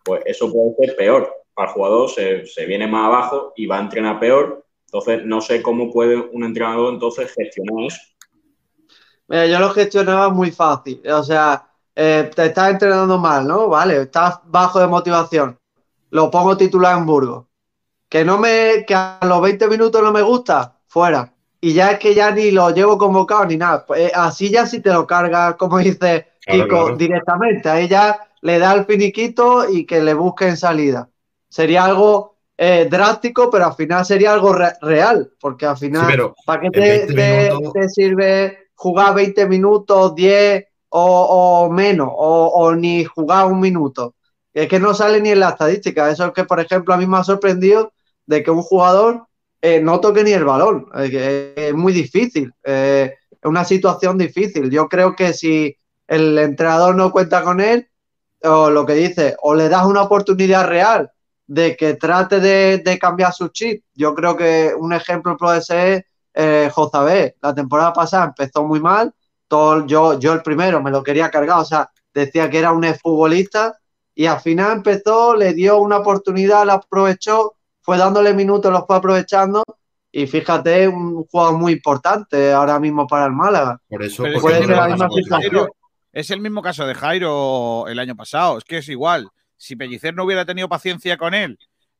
pues 0.03 0.21
eso 0.27 0.51
puede 0.51 0.75
ser 0.75 0.95
peor. 0.95 1.44
Para 1.55 1.69
el 1.69 1.73
jugador 1.73 2.09
se, 2.09 2.45
se 2.45 2.65
viene 2.65 2.85
más 2.87 3.05
abajo 3.05 3.53
y 3.55 3.65
va 3.65 3.77
a 3.77 3.81
entrenar 3.81 4.19
peor. 4.19 4.65
Entonces, 4.85 5.25
no 5.25 5.41
sé 5.41 5.61
cómo 5.61 5.91
puede 5.91 6.15
un 6.17 6.43
entrenador 6.43 6.93
entonces 6.93 7.33
gestionar 7.33 7.85
eso. 7.85 8.01
Mira, 9.27 9.47
yo 9.47 9.59
lo 9.59 9.69
gestionaba 9.71 10.29
muy 10.29 10.51
fácil. 10.51 11.01
O 11.09 11.23
sea, 11.23 11.67
eh, 11.95 12.29
te 12.35 12.45
estás 12.45 12.71
entrenando 12.71 13.17
mal, 13.17 13.47
¿no? 13.47 13.67
Vale, 13.69 14.01
estás 14.01 14.39
bajo 14.45 14.79
de 14.79 14.87
motivación. 14.87 15.57
Lo 16.11 16.29
pongo 16.29 16.57
titular 16.57 16.97
en 16.97 17.05
Burgos. 17.05 17.45
Que 18.07 18.23
no 18.23 18.37
me, 18.37 18.85
que 18.85 18.93
a 18.93 19.19
los 19.23 19.41
20 19.41 19.67
minutos 19.67 20.01
no 20.01 20.11
me 20.11 20.21
gusta, 20.21 20.77
fuera. 20.87 21.33
Y 21.59 21.73
ya 21.73 21.91
es 21.91 21.99
que 21.99 22.13
ya 22.13 22.31
ni 22.31 22.51
lo 22.51 22.69
llevo 22.69 22.97
convocado 22.97 23.45
ni 23.45 23.57
nada. 23.57 23.85
Pues, 23.85 24.01
eh, 24.01 24.11
así 24.13 24.49
ya 24.49 24.65
si 24.67 24.81
te 24.81 24.93
lo 24.93 25.07
cargas, 25.07 25.55
como 25.55 25.79
dice 25.79 26.27
Kiko, 26.41 26.67
claro, 26.67 26.83
claro. 26.83 26.97
directamente. 26.97 27.69
A 27.69 27.79
ella 27.79 28.19
le 28.41 28.59
da 28.59 28.73
el 28.73 28.85
finiquito 28.85 29.67
y 29.67 29.85
que 29.85 30.01
le 30.01 30.13
busquen 30.13 30.57
salida. 30.57 31.09
Sería 31.55 31.85
algo 31.85 32.35
eh, 32.57 32.85
drástico, 32.91 33.49
pero 33.49 33.67
al 33.67 33.75
final 33.75 34.05
sería 34.05 34.33
algo 34.33 34.51
re 34.51 34.73
real. 34.81 35.31
Porque 35.39 35.65
al 35.65 35.77
final, 35.77 36.11
sí, 36.11 36.21
¿para 36.45 36.61
qué 36.63 36.69
te, 36.69 37.07
te, 37.13 37.49
minutos... 37.49 37.73
te 37.73 37.87
sirve 37.87 38.57
jugar 38.73 39.15
20 39.15 39.47
minutos, 39.47 40.15
10 40.15 40.65
o, 40.89 40.99
o 40.99 41.71
menos, 41.71 42.09
o, 42.11 42.47
o, 42.47 42.75
ni 42.75 43.05
jugar 43.05 43.45
un 43.45 43.61
minuto. 43.61 44.15
Es 44.53 44.67
que 44.67 44.81
no 44.81 44.93
sale 44.93 45.21
ni 45.21 45.29
en 45.29 45.39
la 45.39 45.51
estadística. 45.51 46.11
Eso 46.11 46.25
es 46.25 46.33
que, 46.33 46.43
por 46.43 46.59
ejemplo, 46.59 46.93
a 46.93 46.97
mí 46.97 47.07
me 47.07 47.19
ha 47.19 47.23
sorprendido 47.23 47.93
de 48.25 48.43
que 48.43 48.51
un 48.51 48.61
jugador 48.61 49.25
eh, 49.61 49.79
no 49.79 50.01
toque 50.01 50.25
ni 50.25 50.33
el 50.33 50.43
balón. 50.43 50.87
Es, 50.93 51.13
es 51.55 51.73
muy 51.73 51.93
difícil. 51.93 52.51
Eh, 52.65 53.13
es 53.31 53.45
una 53.45 53.63
situación 53.63 54.17
difícil. 54.17 54.69
Yo 54.69 54.89
creo 54.89 55.15
que 55.15 55.31
si 55.31 55.77
el 56.05 56.37
entrenador 56.37 56.97
no 56.97 57.13
cuenta 57.13 57.43
con 57.43 57.61
él, 57.61 57.87
o 58.43 58.69
lo 58.69 58.85
que 58.85 58.95
dice, 58.95 59.37
o 59.41 59.55
le 59.55 59.69
das 59.69 59.85
una 59.85 60.01
oportunidad 60.01 60.67
real 60.67 61.11
de 61.47 61.75
que 61.75 61.95
trate 61.95 62.39
de, 62.39 62.79
de 62.79 62.99
cambiar 62.99 63.33
su 63.33 63.49
chip. 63.49 63.83
Yo 63.93 64.15
creo 64.15 64.35
que 64.35 64.73
un 64.77 64.93
ejemplo 64.93 65.37
puede 65.37 65.61
ser 65.61 66.05
eh, 66.35 66.69
Jozabé, 66.71 67.37
la 67.41 67.55
temporada 67.55 67.93
pasada 67.93 68.25
empezó 68.25 68.63
muy 68.63 68.81
mal, 68.81 69.13
todo, 69.47 69.85
yo, 69.85 70.19
yo 70.19 70.33
el 70.33 70.41
primero 70.41 70.81
me 70.81 70.91
lo 70.91 71.01
quería 71.01 71.31
cargar, 71.31 71.59
o 71.59 71.65
sea, 71.65 71.89
decía 72.13 72.49
que 72.49 72.59
era 72.59 72.73
un 72.73 72.83
futbolista 72.95 73.77
y 74.13 74.25
al 74.25 74.41
final 74.41 74.73
empezó, 74.73 75.35
le 75.35 75.53
dio 75.53 75.77
una 75.77 75.97
oportunidad, 75.97 76.65
la 76.65 76.73
aprovechó, 76.73 77.55
fue 77.81 77.97
dándole 77.97 78.33
minutos, 78.33 78.71
los 78.71 78.85
fue 78.85 78.97
aprovechando 78.97 79.63
y 80.11 80.27
fíjate, 80.27 80.89
un 80.89 81.23
jugador 81.25 81.57
muy 81.57 81.73
importante 81.73 82.51
ahora 82.51 82.79
mismo 82.79 83.07
para 83.07 83.27
el 83.27 83.31
Málaga. 83.31 83.79
Por 83.87 84.03
eso 84.03 84.23
puede 84.41 84.65
ser 84.65 84.75
la 84.75 84.87
misma 84.87 85.07
Jairo, 85.29 85.73
es 86.11 86.31
el 86.31 86.41
mismo 86.41 86.61
caso 86.61 86.85
de 86.85 86.95
Jairo 86.95 87.87
el 87.87 87.99
año 87.99 88.15
pasado, 88.15 88.57
es 88.57 88.65
que 88.65 88.79
es 88.79 88.89
igual. 88.89 89.29
Si 89.57 89.75
Pellicer 89.75 90.13
no 90.13 90.23
hubiera 90.23 90.45
tenido 90.45 90.67
paciencia 90.69 91.17
con 91.17 91.33
él 91.33 91.57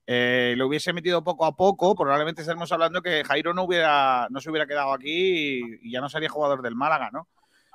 eh, 0.08 0.53
lo 0.56 0.68
hubiese 0.68 0.93
metido 0.93 1.24
poco 1.24 1.45
a 1.45 1.56
poco, 1.56 1.95
probablemente 1.95 2.41
estaremos 2.41 2.72
hablando 2.72 3.01
que 3.01 3.24
Jairo 3.24 3.53
no, 3.53 3.64
hubiera, 3.64 4.28
no 4.30 4.39
se 4.39 4.51
hubiera 4.51 4.68
quedado 4.68 4.93
aquí 4.93 5.80
y, 5.82 5.91
ya 5.91 5.99
no 5.99 6.10
sería 6.10 6.30
jugador 6.30 6.62
del 6.62 6.76
Málaga, 6.76 7.10
¿no? 7.12 7.28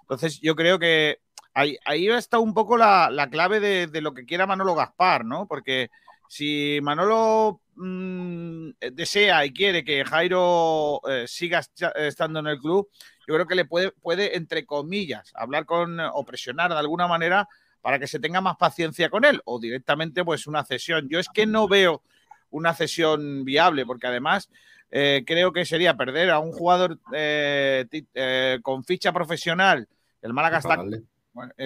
Entonces 0.03 0.41
yo 0.41 0.55
creo 0.55 0.79
que 0.79 1.19
ahí, 1.55 1.77
ahí 1.85 2.09
está 2.09 2.39
un 2.39 2.55
poco 2.55 2.77
la, 2.77 3.11
la 3.11 3.29
clave 3.29 3.59
de, 3.59 4.01
lo 4.01 4.15
que 4.15 4.27
quiera 4.27 4.47
Manolo 4.47 4.77
Gaspar, 4.77 5.25
¿no? 5.25 5.47
Porque 5.49 5.91
si 6.29 6.79
Manolo 6.83 7.63
mmm, 7.75 8.71
desea 8.93 9.45
y 9.45 9.53
quiere 9.53 9.85
que 9.85 10.05
Jairo 10.05 11.01
eh, 11.09 11.25
siga 11.27 11.63
estando 11.97 12.39
en 12.39 12.47
el 12.47 12.61
club, 12.61 12.89
yo 13.27 13.35
creo 13.35 13.47
que 13.47 13.57
le 13.57 13.65
puede, 13.65 13.91
puede, 13.91 14.37
entre 14.37 14.65
comillas, 14.65 15.33
hablar 15.35 15.67
con 15.67 15.99
o 15.99 16.25
presionar 16.25 16.71
de 16.71 16.79
alguna 16.79 17.09
manera 17.09 17.49
para 17.81 17.99
que 17.99 18.07
se 18.07 18.19
tenga 18.19 18.41
más 18.41 18.57
paciencia 18.57 19.11
con 19.11 19.25
él 19.25 19.41
o 19.45 19.59
directamente 19.59 20.25
pues 20.25 20.47
una 20.47 20.65
cesión. 20.65 21.09
Yo 21.09 21.19
es 21.19 21.29
que 21.33 21.47
no 21.47 21.69
veo 21.69 22.03
una 22.51 22.75
cesión 22.75 23.45
viable, 23.45 23.87
porque 23.87 24.07
además 24.07 24.51
eh, 24.91 25.23
creo 25.27 25.53
que 25.53 25.65
sería 25.65 25.97
perder 25.97 26.31
a 26.31 26.41
un 26.41 26.53
jugador 26.53 26.99
eh, 27.13 27.87
eh, 28.15 28.59
con 28.63 28.85
ficha 28.85 29.13
profesional. 29.13 29.89
El 30.21 30.33
Málaga 30.33 30.59
está 30.59 30.77
vale. 30.77 31.05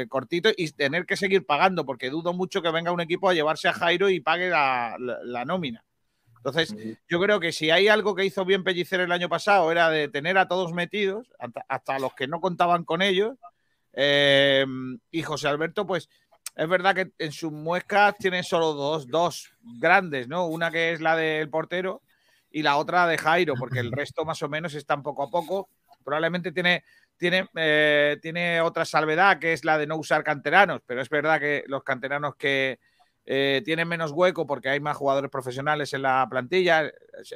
cortito 0.08 0.50
y 0.56 0.70
tener 0.72 1.06
que 1.06 1.16
seguir 1.16 1.44
pagando, 1.44 1.84
porque 1.84 2.10
dudo 2.10 2.32
mucho 2.32 2.62
que 2.62 2.70
venga 2.70 2.92
un 2.92 3.00
equipo 3.00 3.28
a 3.28 3.34
llevarse 3.34 3.68
a 3.68 3.72
Jairo 3.72 4.08
y 4.10 4.20
pague 4.20 4.50
la, 4.50 4.96
la, 4.98 5.18
la 5.24 5.44
nómina. 5.44 5.84
Entonces, 6.44 6.76
yo 7.08 7.18
creo 7.20 7.40
que 7.40 7.52
si 7.52 7.70
hay 7.70 7.88
algo 7.88 8.14
que 8.14 8.26
hizo 8.26 8.44
bien 8.44 8.64
Pellicer 8.64 9.00
el 9.00 9.12
año 9.12 9.30
pasado 9.30 9.72
era 9.72 9.88
de 9.88 10.08
tener 10.08 10.36
a 10.36 10.46
todos 10.46 10.74
metidos, 10.74 11.32
hasta, 11.38 11.64
hasta 11.68 11.98
los 11.98 12.12
que 12.12 12.28
no 12.28 12.42
contaban 12.42 12.84
con 12.84 13.00
ellos. 13.00 13.38
Eh, 13.97 14.66
y 15.11 15.22
José 15.22 15.49
Alberto, 15.49 15.86
pues 15.86 16.09
es 16.57 16.68
verdad 16.68 16.95
que 16.95 17.12
en 17.18 17.32
sus 17.32 17.53
muescas 17.53 18.16
tiene 18.16 18.42
solo 18.42 18.74
dos, 18.74 19.09
dos 19.09 19.53
grandes, 19.80 20.28
¿no? 20.28 20.47
Una 20.47 20.70
que 20.70 20.92
es 20.92 21.01
la 21.01 21.16
del 21.16 21.51
portero 21.51 22.03
y 22.51 22.62
la 22.62 22.76
otra 22.76 23.07
de 23.07 23.18
Jairo, 23.18 23.55
porque 23.59 23.80
el 23.80 23.92
resto 23.92 24.24
más 24.24 24.42
o 24.42 24.49
menos 24.49 24.74
están 24.74 25.03
poco 25.03 25.24
a 25.24 25.30
poco. 25.30 25.68
Probablemente 26.05 26.53
tiene, 26.53 26.84
tiene, 27.16 27.49
eh, 27.57 28.18
tiene 28.22 28.61
otra 28.61 28.84
salvedad, 28.84 29.38
que 29.38 29.53
es 29.53 29.64
la 29.64 29.78
de 29.78 29.86
no 29.86 29.97
usar 29.97 30.22
canteranos, 30.22 30.80
pero 30.86 31.01
es 31.01 31.09
verdad 31.09 31.40
que 31.40 31.64
los 31.66 31.82
canteranos 31.82 32.36
que 32.36 32.78
eh, 33.26 33.62
tienen 33.64 33.88
menos 33.88 34.12
hueco 34.12 34.47
porque 34.47 34.68
hay 34.68 34.80
más 34.80 34.97
jugadores 34.97 35.30
profesionales 35.30 35.92
en 35.95 36.03
la 36.03 36.26
plantilla, 36.28 36.92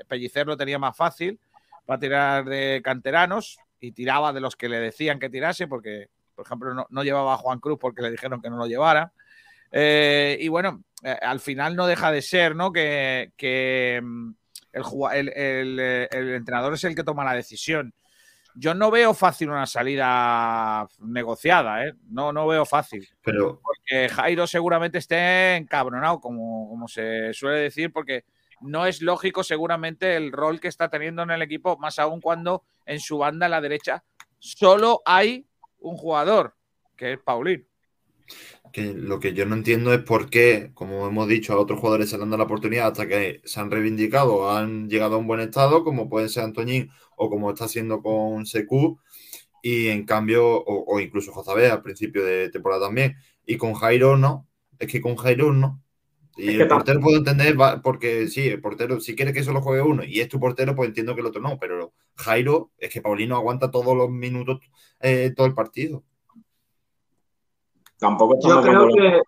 Pellicer 0.06 0.46
lo 0.46 0.56
tenía 0.56 0.78
más 0.78 0.96
fácil 0.96 1.40
para 1.86 1.98
tirar 1.98 2.44
de 2.44 2.82
canteranos 2.84 3.58
y 3.80 3.92
tiraba 3.92 4.32
de 4.32 4.40
los 4.40 4.54
que 4.54 4.68
le 4.68 4.78
decían 4.78 5.18
que 5.18 5.30
tirase, 5.30 5.66
porque 5.66 6.10
por 6.38 6.46
ejemplo, 6.46 6.72
no, 6.72 6.86
no, 6.88 7.02
llevaba 7.02 7.34
a 7.34 7.38
Juan 7.38 7.58
Cruz 7.58 7.80
porque 7.80 8.00
le 8.00 8.12
dijeron 8.12 8.40
que 8.40 8.48
no 8.48 8.58
lo 8.58 8.68
llevara. 8.68 9.12
Eh, 9.72 10.38
y 10.40 10.46
bueno, 10.46 10.84
eh, 11.02 11.18
al 11.20 11.40
final 11.40 11.74
no 11.74 11.88
deja 11.88 12.12
de 12.12 12.22
ser, 12.22 12.54
¿no? 12.54 12.72
Que, 12.72 13.32
que 13.36 14.00
mm, 14.00 14.30
el, 14.70 14.84
el, 15.12 15.28
el, 15.80 16.08
el, 16.12 16.34
entrenador 16.34 16.74
es 16.74 16.84
el 16.84 16.94
que 16.94 17.02
toma 17.02 17.24
la 17.24 17.34
decisión. 17.34 17.92
Yo 18.54 18.72
no 18.72 18.92
veo 18.92 19.14
fácil 19.14 19.50
una 19.50 19.66
salida 19.66 20.86
negociada, 21.00 21.84
¿eh? 21.84 21.94
No, 22.08 22.32
no 22.32 22.46
veo 22.46 22.64
fácil. 22.64 23.08
Pero... 23.20 23.60
Porque 23.60 24.08
Jairo 24.08 24.46
seguramente 24.46 24.98
esté 24.98 25.56
encabronado, 25.56 26.20
como, 26.20 26.68
como 26.68 26.86
se 26.86 27.34
suele 27.34 27.62
decir, 27.62 27.92
porque 27.92 28.24
no 28.60 28.86
es 28.86 29.02
lógico 29.02 29.42
seguramente 29.42 30.14
el 30.14 30.30
rol 30.30 30.60
que 30.60 30.68
está 30.68 30.88
teniendo 30.88 31.24
en 31.24 31.32
el 31.32 31.42
equipo, 31.42 31.76
más 31.78 31.98
aún 31.98 32.20
cuando 32.20 32.62
en 32.86 33.00
su 33.00 33.18
banda 33.18 33.46
a 33.46 33.48
la 33.48 33.60
derecha 33.60 34.04
solo 34.38 35.02
hay 35.04 35.47
un 35.80 35.96
jugador, 35.96 36.54
que 36.96 37.14
es 37.14 37.18
Paulín. 37.18 37.66
Que 38.72 38.92
lo 38.92 39.18
que 39.18 39.32
yo 39.32 39.46
no 39.46 39.54
entiendo 39.54 39.94
es 39.94 40.02
por 40.02 40.28
qué, 40.28 40.70
como 40.74 41.06
hemos 41.06 41.26
dicho, 41.28 41.54
a 41.54 41.58
otros 41.58 41.80
jugadores 41.80 42.10
se 42.10 42.18
le 42.18 42.24
han 42.24 42.30
dado 42.30 42.38
la 42.38 42.44
oportunidad 42.44 42.88
hasta 42.88 43.08
que 43.08 43.40
se 43.44 43.60
han 43.60 43.70
reivindicado, 43.70 44.50
han 44.50 44.90
llegado 44.90 45.14
a 45.14 45.18
un 45.18 45.26
buen 45.26 45.40
estado, 45.40 45.84
como 45.84 46.08
puede 46.10 46.28
ser 46.28 46.44
Antoñín 46.44 46.90
o 47.16 47.30
como 47.30 47.50
está 47.50 47.64
haciendo 47.64 48.02
con 48.02 48.44
Secu, 48.44 49.00
y 49.62 49.88
en 49.88 50.04
cambio, 50.04 50.62
o, 50.64 51.00
incluso 51.00 51.32
Josabé 51.32 51.70
al 51.70 51.82
principio 51.82 52.24
de 52.24 52.50
temporada 52.50 52.86
también, 52.86 53.16
y 53.46 53.56
con 53.56 53.74
Jairo 53.74 54.16
no, 54.16 54.46
es 54.78 54.88
que 54.90 55.00
con 55.00 55.16
Jairo 55.16 55.52
no. 55.52 55.82
Y 56.36 56.50
el 56.50 56.68
portero 56.68 57.00
puedo 57.00 57.18
entender, 57.18 57.56
porque 57.82 58.28
sí, 58.28 58.46
el 58.46 58.60
portero, 58.60 59.00
si 59.00 59.16
quiere 59.16 59.32
que 59.32 59.42
solo 59.42 59.60
juegue 59.60 59.82
uno 59.82 60.04
y 60.04 60.20
es 60.20 60.28
tu 60.28 60.38
portero, 60.38 60.76
pues 60.76 60.88
entiendo 60.88 61.14
que 61.14 61.20
el 61.20 61.26
otro 61.26 61.40
no, 61.40 61.58
pero 61.58 61.92
Jairo, 62.18 62.70
es 62.78 62.92
que 62.92 63.00
Paulino 63.00 63.36
aguanta 63.36 63.70
todos 63.70 63.96
los 63.96 64.10
minutos, 64.10 64.60
eh, 65.00 65.32
todo 65.36 65.46
el 65.46 65.54
partido. 65.54 66.02
Tampoco 67.98 68.38
yo 68.40 68.62
creo 68.62 68.88
que 68.88 69.22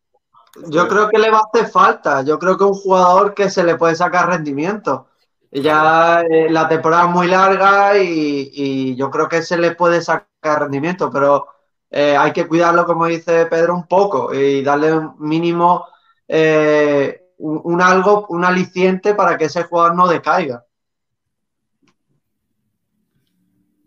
yo 0.68 0.88
creo 0.88 1.09
que 1.09 1.18
le 1.18 1.30
va 1.30 1.38
a 1.38 1.49
hacer 1.53 1.70
falta. 1.70 2.22
Yo 2.22 2.38
creo 2.38 2.57
que 2.57 2.64
un 2.64 2.74
jugador 2.74 3.34
que 3.34 3.51
se 3.51 3.62
le 3.62 3.76
puede 3.76 3.95
sacar 3.95 4.28
rendimiento. 4.28 5.09
Ya 5.51 6.22
eh, 6.22 6.51
la 6.51 6.68
temporada 6.68 7.05
es 7.05 7.11
muy 7.11 7.26
larga 7.26 7.99
y, 7.99 8.95
yo 8.97 9.11
creo 9.11 9.28
que 9.28 9.43
se 9.43 9.59
le 9.59 9.74
puede 9.74 10.01
sacar 10.01 10.61
rendimiento, 10.61 11.11
pero 11.11 11.47
eh, 11.91 12.16
hay 12.16 12.32
que 12.32 12.47
cuidarlo, 12.47 12.86
como 12.86 13.07
dice 13.07 13.47
Pedro, 13.47 13.74
un 13.74 13.86
poco 13.86 14.32
y 14.32 14.62
darle 14.62 14.93
un 14.93 15.16
mínimo 15.18 15.86
eh, 16.28 17.32
un, 17.38 17.80
algo, 17.82 18.26
un 18.28 18.45
aliciente 18.45 19.14
para 19.14 19.36
que 19.36 19.47
ese 19.47 19.64
jugador 19.64 19.97
no 19.97 20.07
decaiga. 20.07 20.64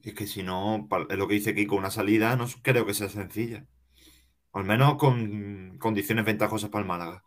Es 0.04 0.14
que 0.14 0.28
si 0.28 0.44
no, 0.44 0.88
es 1.10 1.18
lo 1.18 1.28
que 1.28 1.36
dice 1.36 1.56
Kiko, 1.56 1.76
una 1.76 1.90
salida 1.90 2.36
no 2.36 2.46
creo 2.62 2.86
que 2.86 2.94
sea 2.94 3.10
sencilla. 3.10 3.66
Al 4.52 4.66
menos 4.66 4.96
con 4.96 5.78
condiciones 5.80 6.26
ventajosas 6.26 6.70
para 6.70 6.82
el 6.82 6.88
Málaga. 6.88 7.24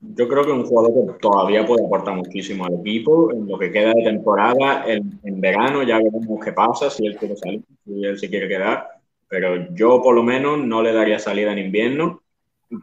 Yo 0.00 0.28
creo 0.28 0.44
que 0.44 0.52
un 0.52 0.66
jugador 0.66 0.92
que 0.92 1.18
todavía 1.20 1.64
puede 1.64 1.86
aportar 1.86 2.14
muchísimo 2.16 2.66
al 2.66 2.74
equipo 2.80 3.32
en 3.32 3.48
lo 3.48 3.58
que 3.58 3.72
queda 3.72 3.94
de 3.94 4.02
temporada. 4.02 4.84
En, 4.86 5.18
en 5.22 5.40
verano 5.40 5.82
ya 5.82 5.96
veremos 5.96 6.44
qué 6.44 6.52
pasa, 6.52 6.90
si 6.90 7.06
él 7.06 7.16
quiere 7.16 7.36
salir, 7.36 7.62
si 7.84 8.04
él 8.04 8.18
se 8.18 8.28
quiere 8.28 8.48
quedar. 8.48 8.88
Pero 9.28 9.72
yo 9.74 10.02
por 10.02 10.14
lo 10.14 10.22
menos 10.22 10.58
no 10.58 10.82
le 10.82 10.92
daría 10.92 11.18
salida 11.18 11.52
en 11.52 11.58
invierno 11.58 12.20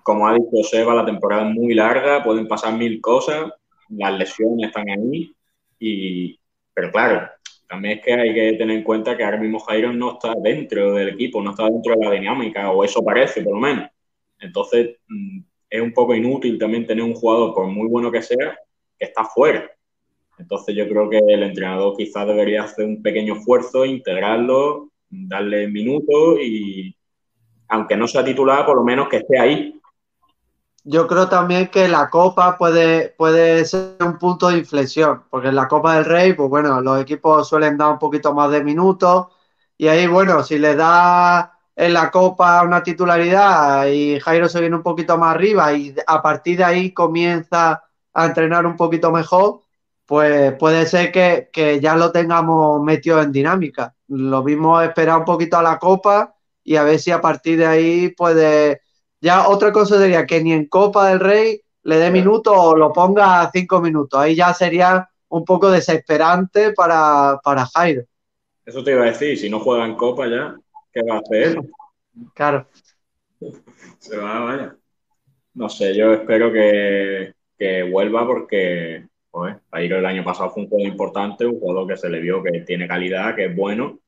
como 0.04 0.28
ha 0.28 0.34
dicho 0.36 0.64
Seba, 0.64 0.94
la 0.94 1.06
temporada 1.06 1.50
es 1.50 1.56
muy 1.56 1.74
larga, 1.74 2.24
pueden 2.24 2.48
pasar 2.48 2.78
mil 2.78 3.02
cosas, 3.02 3.52
las 3.90 4.18
lesiones 4.18 4.68
están 4.68 4.90
ahí, 4.90 5.36
y, 5.80 6.40
pero 6.74 6.92
claro, 6.92 7.28
también 7.72 8.00
es 8.00 8.04
que 8.04 8.14
hay 8.14 8.34
que 8.34 8.58
tener 8.58 8.80
en 8.80 8.84
cuenta 8.84 9.16
que 9.16 9.24
ahora 9.24 9.38
mismo 9.38 9.58
Jairo 9.60 9.94
no 9.94 10.12
está 10.12 10.34
dentro 10.44 10.94
del 10.94 11.08
equipo, 11.08 11.42
no 11.42 11.52
está 11.52 11.70
dentro 11.70 11.96
de 11.96 12.06
la 12.06 12.12
dinámica, 12.12 12.70
o 12.70 12.84
eso 12.84 13.02
parece 13.02 13.42
por 13.44 13.54
lo 13.54 13.62
menos. 13.62 13.90
Entonces, 14.42 14.98
mm, 15.08 15.40
es 15.70 15.82
un 15.82 15.94
poco 15.94 16.14
inútil 16.14 16.60
también 16.60 16.86
tener 16.86 17.02
un 17.02 17.14
jugador, 17.14 17.54
por 17.54 17.68
muy 17.68 17.88
bueno 17.88 18.12
que 18.12 18.22
sea, 18.22 18.60
que 19.00 19.06
está 19.06 19.24
fuera. 19.24 19.72
Entonces, 20.38 20.76
yo 20.76 20.86
creo 20.86 21.10
que 21.10 21.20
el 21.20 21.44
entrenador 21.44 21.96
quizás 21.96 22.28
debería 22.28 22.64
hacer 22.64 22.86
un 22.86 23.02
pequeño 23.02 23.36
esfuerzo, 23.36 23.86
integrarlo, 23.86 24.92
darle 25.10 25.70
minutos 25.70 26.40
y, 26.42 26.94
aunque 27.70 27.96
no 27.96 28.06
sea 28.06 28.26
titular, 28.26 28.66
por 28.66 28.76
lo 28.76 28.84
menos 28.84 29.08
que 29.08 29.18
esté 29.18 29.40
ahí. 29.40 29.80
Yo 30.84 31.08
creo 31.08 31.30
también 31.30 31.68
que 31.70 31.88
la 31.88 32.10
Copa 32.10 32.58
puede, 32.58 33.10
puede 33.10 33.66
ser 33.66 33.98
un 34.00 34.18
punto 34.18 34.50
de 34.50 34.58
inflexión, 34.60 35.24
porque 35.30 35.50
en 35.50 35.56
la 35.56 35.68
Copa 35.68 35.96
del 35.96 36.06
Rey, 36.06 36.34
pues 36.34 36.50
bueno, 36.50 36.82
los 36.82 37.00
equipos 37.00 37.48
suelen 37.48 37.78
dar 37.78 37.92
un 37.92 38.00
poquito 38.00 38.34
más 38.34 38.50
de 38.52 38.64
minutos 38.64 39.28
y 39.78 39.88
ahí, 39.88 40.08
bueno, 40.08 40.44
si 40.44 40.58
le 40.58 40.76
da 40.76 41.54
en 41.76 41.94
la 41.94 42.10
Copa 42.12 42.64
una 42.64 42.82
titularidad 42.84 43.86
y 43.88 44.20
Jairo 44.20 44.50
se 44.50 44.60
viene 44.60 44.76
un 44.76 44.84
poquito 44.84 45.18
más 45.20 45.36
arriba 45.36 45.72
y 45.74 45.96
a 46.08 46.22
partir 46.22 46.58
de 46.58 46.64
ahí 46.64 46.94
comienza 46.94 47.84
a 48.14 48.26
entrenar 48.26 48.66
un 48.66 48.76
poquito 48.76 49.12
mejor, 49.12 49.62
pues 50.06 50.54
puede 50.54 50.86
ser 50.88 51.12
que, 51.12 51.50
que 51.54 51.80
ya 51.80 51.96
lo 51.96 52.12
tengamos 52.12 52.82
metido 52.84 53.22
en 53.22 53.32
dinámica. 53.32 53.96
Lo 54.08 54.44
mismo 54.44 54.82
esperar 54.82 55.20
un 55.20 55.26
poquito 55.26 55.58
a 55.58 55.64
la 55.64 55.78
Copa 55.80 56.36
y 56.64 56.76
a 56.76 56.84
ver 56.84 57.00
si 57.00 57.12
a 57.12 57.22
partir 57.22 57.58
de 57.60 57.68
ahí 57.68 58.10
puede. 58.10 58.82
Ya 59.22 59.48
otra 59.48 59.72
cosa 59.72 60.00
sería 60.00 60.26
que 60.26 60.44
ni 60.44 60.52
en 60.52 60.66
Copa 60.66 61.10
del 61.10 61.20
Rey 61.20 61.62
le 61.84 61.98
dé 61.98 62.10
minutos 62.10 62.54
o 62.58 62.76
lo 62.76 62.92
ponga 62.92 63.42
a 63.42 63.52
cinco 63.52 63.80
minutos. 63.80 64.20
Ahí 64.20 64.36
ya 64.36 64.54
sería 64.54 65.08
un 65.30 65.46
poco 65.46 65.70
desesperante 65.70 66.74
para, 66.74 67.40
para 67.44 67.66
Jairo. 67.68 68.04
Eso 68.66 68.84
te 68.84 68.92
iba 68.92 69.04
a 69.04 69.12
decir, 69.12 69.38
si 69.38 69.50
no 69.50 69.60
juega 69.60 69.86
en 69.86 69.96
Copa 69.96 70.28
ya, 70.28 70.56
¿qué 70.92 71.02
va 71.04 71.16
a 71.16 71.20
hacer? 71.20 71.60
Claro. 72.34 72.68
Se 74.00 74.18
va, 74.18 74.42
vaya. 74.42 74.76
No 75.54 75.70
sé, 75.70 75.96
yo 75.96 76.12
espero 76.12 76.52
que, 76.52 77.34
que 77.58 77.84
vuelva 77.84 78.28
porque 78.28 79.08
pues, 79.32 79.56
Jairo 79.72 80.00
el 80.00 80.06
año 80.06 80.22
pasado 80.22 80.50
fue 80.50 80.64
un 80.64 80.70
juego 80.70 80.86
importante, 80.86 81.46
un 81.46 81.58
jugador 81.58 81.88
que 81.88 81.96
se 81.96 82.10
le 82.10 82.20
vio 82.20 82.44
que 82.44 82.52
tiene 82.62 82.90
calidad, 82.90 83.34
que 83.34 83.46
es 83.46 83.56
bueno 83.56 84.02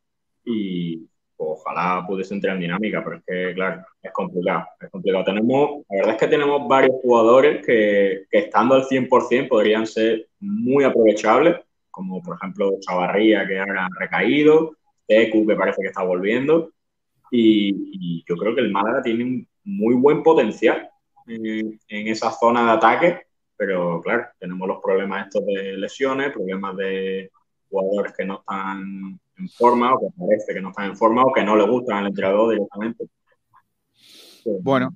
y, 0.44 1.08
ojalá 1.52 2.06
pudiese 2.08 2.34
entrar 2.34 2.56
en 2.56 2.62
dinámica, 2.62 3.04
pero 3.04 3.18
es 3.18 3.24
que, 3.26 3.54
claro, 3.54 3.84
es 4.02 4.12
complicado. 4.12 4.66
Es 4.80 4.90
complicado. 4.90 5.24
Tenemos, 5.26 5.84
la 5.90 5.98
verdad 5.98 6.14
es 6.14 6.20
que 6.20 6.28
tenemos 6.28 6.68
varios 6.68 6.96
jugadores 7.02 7.66
que, 7.66 8.26
que 8.30 8.40
estando 8.40 8.76
al 8.76 8.84
100% 8.84 9.48
podrían 9.48 9.86
ser 9.86 10.28
muy 10.40 10.84
aprovechables, 10.84 11.58
como 11.92 12.22
por 12.22 12.38
ejemplo 12.38 12.72
Chavarría, 12.80 13.48
que 13.48 13.60
ahora 13.60 13.86
ha 13.86 14.00
recaído, 14.00 14.78
Tecu, 15.08 15.46
que 15.46 15.56
parece 15.56 15.82
que 15.82 15.90
está 15.90 16.04
volviendo, 16.04 16.72
y, 17.32 18.24
yo 18.28 18.36
creo 18.38 18.54
que 18.54 18.62
el 18.62 18.72
Málaga 18.72 19.02
tiene 19.02 19.24
un 19.24 19.48
muy 19.64 19.96
buen 19.96 20.22
potencial 20.22 20.90
en, 21.28 21.80
en 21.88 22.08
esa 22.08 22.32
zona 22.32 22.66
de 22.66 22.72
ataque, 22.72 23.22
pero 23.58 24.02
claro, 24.02 24.28
tenemos 24.40 24.68
los 24.68 24.82
problemas 24.84 25.28
estos 25.28 25.46
de 25.46 25.78
lesiones, 25.78 26.32
problemas 26.32 26.78
de 26.78 27.32
jugadores 27.70 28.14
que 28.16 28.26
no 28.26 28.40
están 28.40 29.20
en 29.38 29.50
forma 29.50 29.94
o 29.94 30.00
que 30.00 30.08
parece 30.18 30.54
que 30.54 30.62
no 30.62 30.70
están 30.70 30.86
en 30.86 30.98
forma 30.98 31.24
o 31.24 31.34
que 31.34 31.44
no 31.44 31.56
le 31.56 31.68
gustan 31.68 31.98
al 31.98 32.08
entrenador 32.08 32.54
directamente. 32.54 33.06
Bueno, 34.62 34.96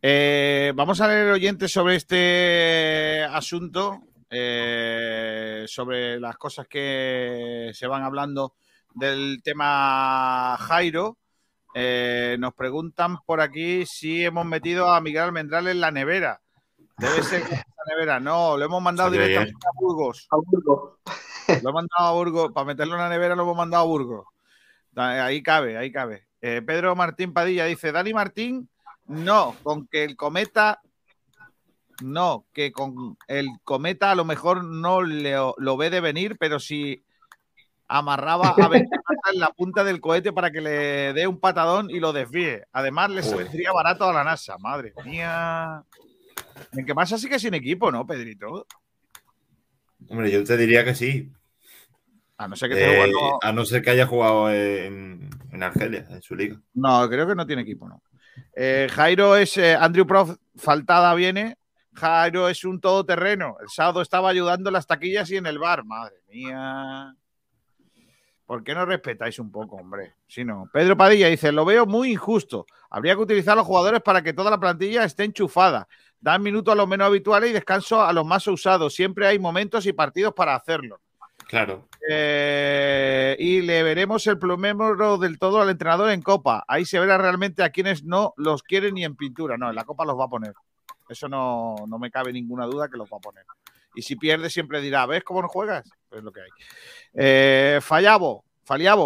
eh, 0.00 0.72
vamos 0.74 1.00
a 1.00 1.08
leer 1.08 1.30
oyentes 1.30 1.72
sobre 1.72 1.96
este 1.96 3.24
asunto, 3.24 4.00
eh, 4.30 5.64
sobre 5.66 6.20
las 6.20 6.36
cosas 6.36 6.66
que 6.68 7.70
se 7.74 7.86
van 7.86 8.02
hablando 8.02 8.54
del 8.94 9.40
tema 9.42 10.56
Jairo. 10.58 11.18
Eh, 11.74 12.36
nos 12.38 12.54
preguntan 12.54 13.18
por 13.26 13.40
aquí 13.40 13.84
si 13.84 14.24
hemos 14.24 14.46
metido 14.46 14.88
a 14.88 15.00
Miguel 15.00 15.24
Almendral 15.24 15.68
en 15.68 15.80
la 15.80 15.90
nevera. 15.90 16.40
Debe 16.98 17.22
ser 17.22 17.42
en 17.42 17.48
la 17.50 17.94
nevera. 17.94 18.20
No, 18.20 18.56
lo 18.56 18.64
hemos 18.64 18.82
mandado 18.82 19.10
directamente 19.10 19.54
a 19.66 19.80
Burgos. 19.80 20.26
A 20.30 20.36
Burgos. 20.36 20.98
Lo 21.62 21.70
he 21.70 21.72
mandado 21.72 22.08
a 22.08 22.12
Burgos, 22.12 22.52
para 22.52 22.64
meterlo 22.64 22.94
en 22.94 23.02
la 23.02 23.08
nevera 23.08 23.36
lo 23.36 23.44
hemos 23.44 23.56
mandado 23.56 23.84
a 23.84 23.86
Burgos. 23.86 24.26
Ahí 24.96 25.44
cabe, 25.44 25.76
ahí 25.76 25.92
cabe. 25.92 26.26
Eh, 26.40 26.60
Pedro 26.60 26.96
Martín 26.96 27.32
Padilla 27.32 27.66
dice, 27.66 27.92
Dani 27.92 28.12
Martín, 28.12 28.68
no, 29.06 29.54
con 29.62 29.86
que 29.86 30.02
el 30.02 30.16
cometa, 30.16 30.80
no, 32.02 32.46
que 32.52 32.72
con 32.72 33.16
el 33.28 33.48
cometa 33.62 34.10
a 34.10 34.16
lo 34.16 34.24
mejor 34.24 34.64
no 34.64 35.02
lo 35.02 35.76
ve 35.76 35.90
de 35.90 36.00
venir, 36.00 36.36
pero 36.36 36.58
si 36.58 37.04
amarraba 37.86 38.48
a 38.48 38.70
en 39.32 39.40
la 39.40 39.50
punta 39.50 39.84
del 39.84 40.00
cohete 40.00 40.32
para 40.32 40.50
que 40.50 40.60
le 40.60 41.12
dé 41.12 41.26
un 41.26 41.38
patadón 41.38 41.90
y 41.90 42.00
lo 42.00 42.12
desvíe. 42.12 42.64
Además, 42.72 43.10
le 43.10 43.22
saldría 43.22 43.72
barato 43.72 44.04
a 44.04 44.12
la 44.12 44.24
NASA. 44.24 44.56
Madre 44.58 44.92
mía. 45.04 45.84
En 46.72 46.84
qué 46.84 46.94
pasa 46.94 47.18
sí 47.18 47.28
que 47.28 47.38
sin 47.38 47.54
equipo, 47.54 47.90
¿no, 47.90 48.06
Pedrito? 48.06 48.66
Hombre, 50.08 50.30
yo 50.30 50.44
te 50.44 50.56
diría 50.56 50.84
que 50.84 50.94
sí. 50.94 51.32
A 52.38 52.48
no 52.48 52.56
ser 52.56 52.70
que, 52.70 53.04
eh, 53.04 53.12
a 53.42 53.52
no 53.52 53.64
ser 53.64 53.82
que 53.82 53.90
haya 53.90 54.06
jugado 54.06 54.50
en, 54.50 55.30
Argelia, 55.60 56.06
en 56.10 56.20
su 56.20 56.34
liga. 56.34 56.60
No, 56.74 57.08
creo 57.08 57.26
que 57.26 57.34
no 57.34 57.46
tiene 57.46 57.62
equipo, 57.62 57.88
no. 57.88 58.02
Eh, 58.54 58.88
Jairo 58.90 59.36
es 59.36 59.56
eh, 59.56 59.74
Andrew 59.74 60.06
Prof, 60.06 60.36
faltada 60.54 61.14
viene. 61.14 61.56
Jairo 61.94 62.48
es 62.50 62.64
un 62.64 62.78
todoterreno. 62.78 63.56
El 63.60 63.70
sábado 63.70 64.02
estaba 64.02 64.28
ayudando 64.28 64.68
en 64.68 64.74
las 64.74 64.86
taquillas 64.86 65.30
y 65.30 65.36
en 65.36 65.46
el 65.46 65.58
bar. 65.58 65.84
Madre 65.84 66.16
mía. 66.28 67.14
¿Por 68.46 68.62
qué 68.62 68.74
no 68.74 68.86
respetáis 68.86 69.38
un 69.40 69.50
poco, 69.50 69.76
hombre? 69.76 70.14
Si 70.28 70.44
no. 70.44 70.70
Pedro 70.72 70.96
Padilla 70.96 71.28
dice: 71.28 71.50
Lo 71.50 71.64
veo 71.64 71.84
muy 71.84 72.12
injusto. 72.12 72.66
Habría 72.88 73.16
que 73.16 73.22
utilizar 73.22 73.54
a 73.54 73.56
los 73.56 73.66
jugadores 73.66 74.00
para 74.02 74.22
que 74.22 74.32
toda 74.32 74.50
la 74.50 74.60
plantilla 74.60 75.04
esté 75.04 75.24
enchufada. 75.24 75.88
Dan 76.20 76.42
minutos 76.42 76.72
a 76.72 76.76
los 76.76 76.88
menos 76.88 77.08
habituales 77.08 77.50
y 77.50 77.52
descanso 77.52 78.02
a 78.02 78.12
los 78.12 78.24
más 78.24 78.46
usados. 78.46 78.94
Siempre 78.94 79.26
hay 79.26 79.38
momentos 79.38 79.84
y 79.86 79.92
partidos 79.92 80.32
para 80.32 80.54
hacerlo. 80.54 81.00
Claro. 81.48 81.88
Eh, 82.08 83.36
y 83.38 83.62
le 83.62 83.82
veremos 83.82 84.26
el 84.26 84.38
plumero 84.38 85.18
del 85.18 85.38
todo 85.38 85.60
al 85.60 85.70
entrenador 85.70 86.10
en 86.10 86.22
Copa. 86.22 86.64
Ahí 86.66 86.84
se 86.84 86.98
verá 86.98 87.18
realmente 87.18 87.62
a 87.62 87.70
quienes 87.70 88.04
no 88.04 88.32
los 88.36 88.62
quieren 88.62 88.94
ni 88.94 89.04
en 89.04 89.16
pintura. 89.16 89.56
No, 89.56 89.68
en 89.68 89.76
la 89.76 89.84
Copa 89.84 90.04
los 90.04 90.18
va 90.18 90.24
a 90.24 90.28
poner. 90.28 90.54
Eso 91.08 91.28
no, 91.28 91.76
me 92.00 92.10
cabe 92.10 92.32
ninguna 92.32 92.66
duda 92.66 92.88
que 92.88 92.96
los 92.96 93.08
va 93.08 93.18
a 93.18 93.20
poner. 93.20 93.44
Y 93.96 94.02
si 94.02 94.14
pierde, 94.14 94.50
siempre 94.50 94.80
dirá, 94.80 95.06
¿ves 95.06 95.24
cómo 95.24 95.42
no 95.42 95.48
juegas? 95.48 95.88
Pues 96.08 96.20
es 96.20 96.24
lo 96.24 96.32
que 96.32 96.42
hay. 96.42 96.50
Eh, 97.14 97.80
Fallabo, 97.82 98.44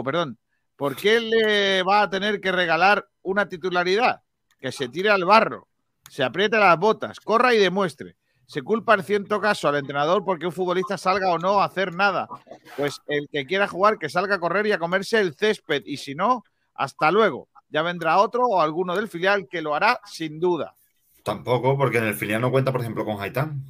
perdón. 0.04 0.36
¿Por 0.76 0.96
qué 0.96 1.20
le 1.20 1.82
va 1.82 2.02
a 2.02 2.10
tener 2.10 2.40
que 2.40 2.52
regalar 2.52 3.08
una 3.22 3.48
titularidad? 3.48 4.22
que 4.60 4.70
se 4.70 4.88
tire 4.88 5.10
al 5.10 5.24
barro, 5.24 5.66
se 6.08 6.22
apriete 6.22 6.58
las 6.58 6.78
botas, 6.78 7.18
corra 7.20 7.54
y 7.54 7.58
demuestre. 7.58 8.16
Se 8.46 8.62
culpa 8.62 8.94
en 8.94 9.04
cierto 9.04 9.40
caso 9.40 9.68
al 9.68 9.76
entrenador 9.76 10.24
porque 10.24 10.46
un 10.46 10.52
futbolista 10.52 10.98
salga 10.98 11.30
o 11.30 11.38
no 11.38 11.60
a 11.60 11.66
hacer 11.66 11.94
nada. 11.94 12.28
Pues 12.76 13.00
el 13.06 13.28
que 13.30 13.46
quiera 13.46 13.68
jugar, 13.68 13.96
que 13.96 14.08
salga 14.08 14.34
a 14.34 14.40
correr 14.40 14.66
y 14.66 14.72
a 14.72 14.78
comerse 14.78 15.20
el 15.20 15.34
césped. 15.34 15.82
Y 15.86 15.98
si 15.98 16.16
no, 16.16 16.44
hasta 16.74 17.12
luego. 17.12 17.48
Ya 17.68 17.82
vendrá 17.82 18.18
otro 18.18 18.44
o 18.46 18.60
alguno 18.60 18.96
del 18.96 19.06
filial 19.06 19.46
que 19.48 19.62
lo 19.62 19.76
hará 19.76 20.00
sin 20.04 20.40
duda. 20.40 20.74
Tampoco, 21.22 21.76
porque 21.78 21.98
en 21.98 22.06
el 22.06 22.14
filial 22.14 22.40
no 22.40 22.50
cuenta, 22.50 22.72
por 22.72 22.80
ejemplo, 22.80 23.04
con 23.04 23.20
Haitán. 23.20 23.64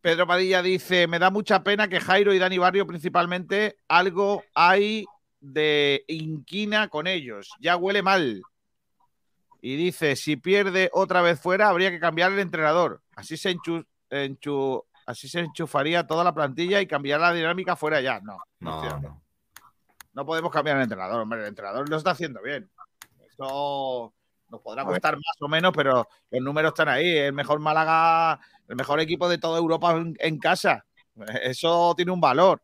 Pedro 0.00 0.26
Padilla 0.26 0.62
dice: 0.62 1.06
Me 1.06 1.18
da 1.18 1.30
mucha 1.30 1.62
pena 1.62 1.88
que 1.88 2.00
Jairo 2.00 2.32
y 2.32 2.38
Dani 2.38 2.58
Barrio, 2.58 2.86
principalmente, 2.86 3.76
algo 3.88 4.42
hay 4.54 5.04
de 5.40 6.04
inquina 6.08 6.88
con 6.88 7.06
ellos. 7.06 7.50
Ya 7.60 7.76
huele 7.76 8.02
mal. 8.02 8.42
Y 9.60 9.76
dice: 9.76 10.16
Si 10.16 10.36
pierde 10.36 10.90
otra 10.92 11.20
vez 11.22 11.38
fuera, 11.40 11.68
habría 11.68 11.90
que 11.90 12.00
cambiar 12.00 12.32
el 12.32 12.38
entrenador. 12.38 13.02
Así 13.14 13.36
se, 13.36 13.54
enchu- 13.54 13.86
enchu- 14.10 14.84
así 15.06 15.28
se 15.28 15.40
enchufaría 15.40 16.06
toda 16.06 16.24
la 16.24 16.32
plantilla 16.34 16.80
y 16.80 16.86
cambiar 16.86 17.20
la 17.20 17.32
dinámica 17.34 17.76
fuera 17.76 18.00
ya. 18.00 18.20
No, 18.20 18.38
no, 18.60 18.70
No, 18.70 18.80
cierto. 18.80 19.00
no. 19.00 19.22
No 20.12 20.26
podemos 20.26 20.50
cambiar 20.50 20.76
el 20.78 20.82
entrenador, 20.84 21.20
hombre. 21.20 21.40
El 21.40 21.46
entrenador 21.48 21.88
lo 21.88 21.96
está 21.96 22.10
haciendo 22.12 22.40
bien. 22.42 22.70
Eso 23.30 24.12
nos 24.50 24.60
podrá 24.60 24.84
costar 24.84 25.14
más 25.14 25.36
o 25.40 25.48
menos, 25.48 25.72
pero 25.74 26.08
los 26.30 26.42
números 26.42 26.70
están 26.70 26.88
ahí. 26.88 27.16
El 27.16 27.32
mejor 27.32 27.60
Málaga, 27.60 28.40
el 28.68 28.76
mejor 28.76 29.00
equipo 29.00 29.28
de 29.28 29.38
toda 29.38 29.58
Europa 29.58 29.92
en, 29.92 30.16
en 30.18 30.38
casa. 30.38 30.84
Eso 31.42 31.94
tiene 31.96 32.12
un 32.12 32.20
valor. 32.20 32.62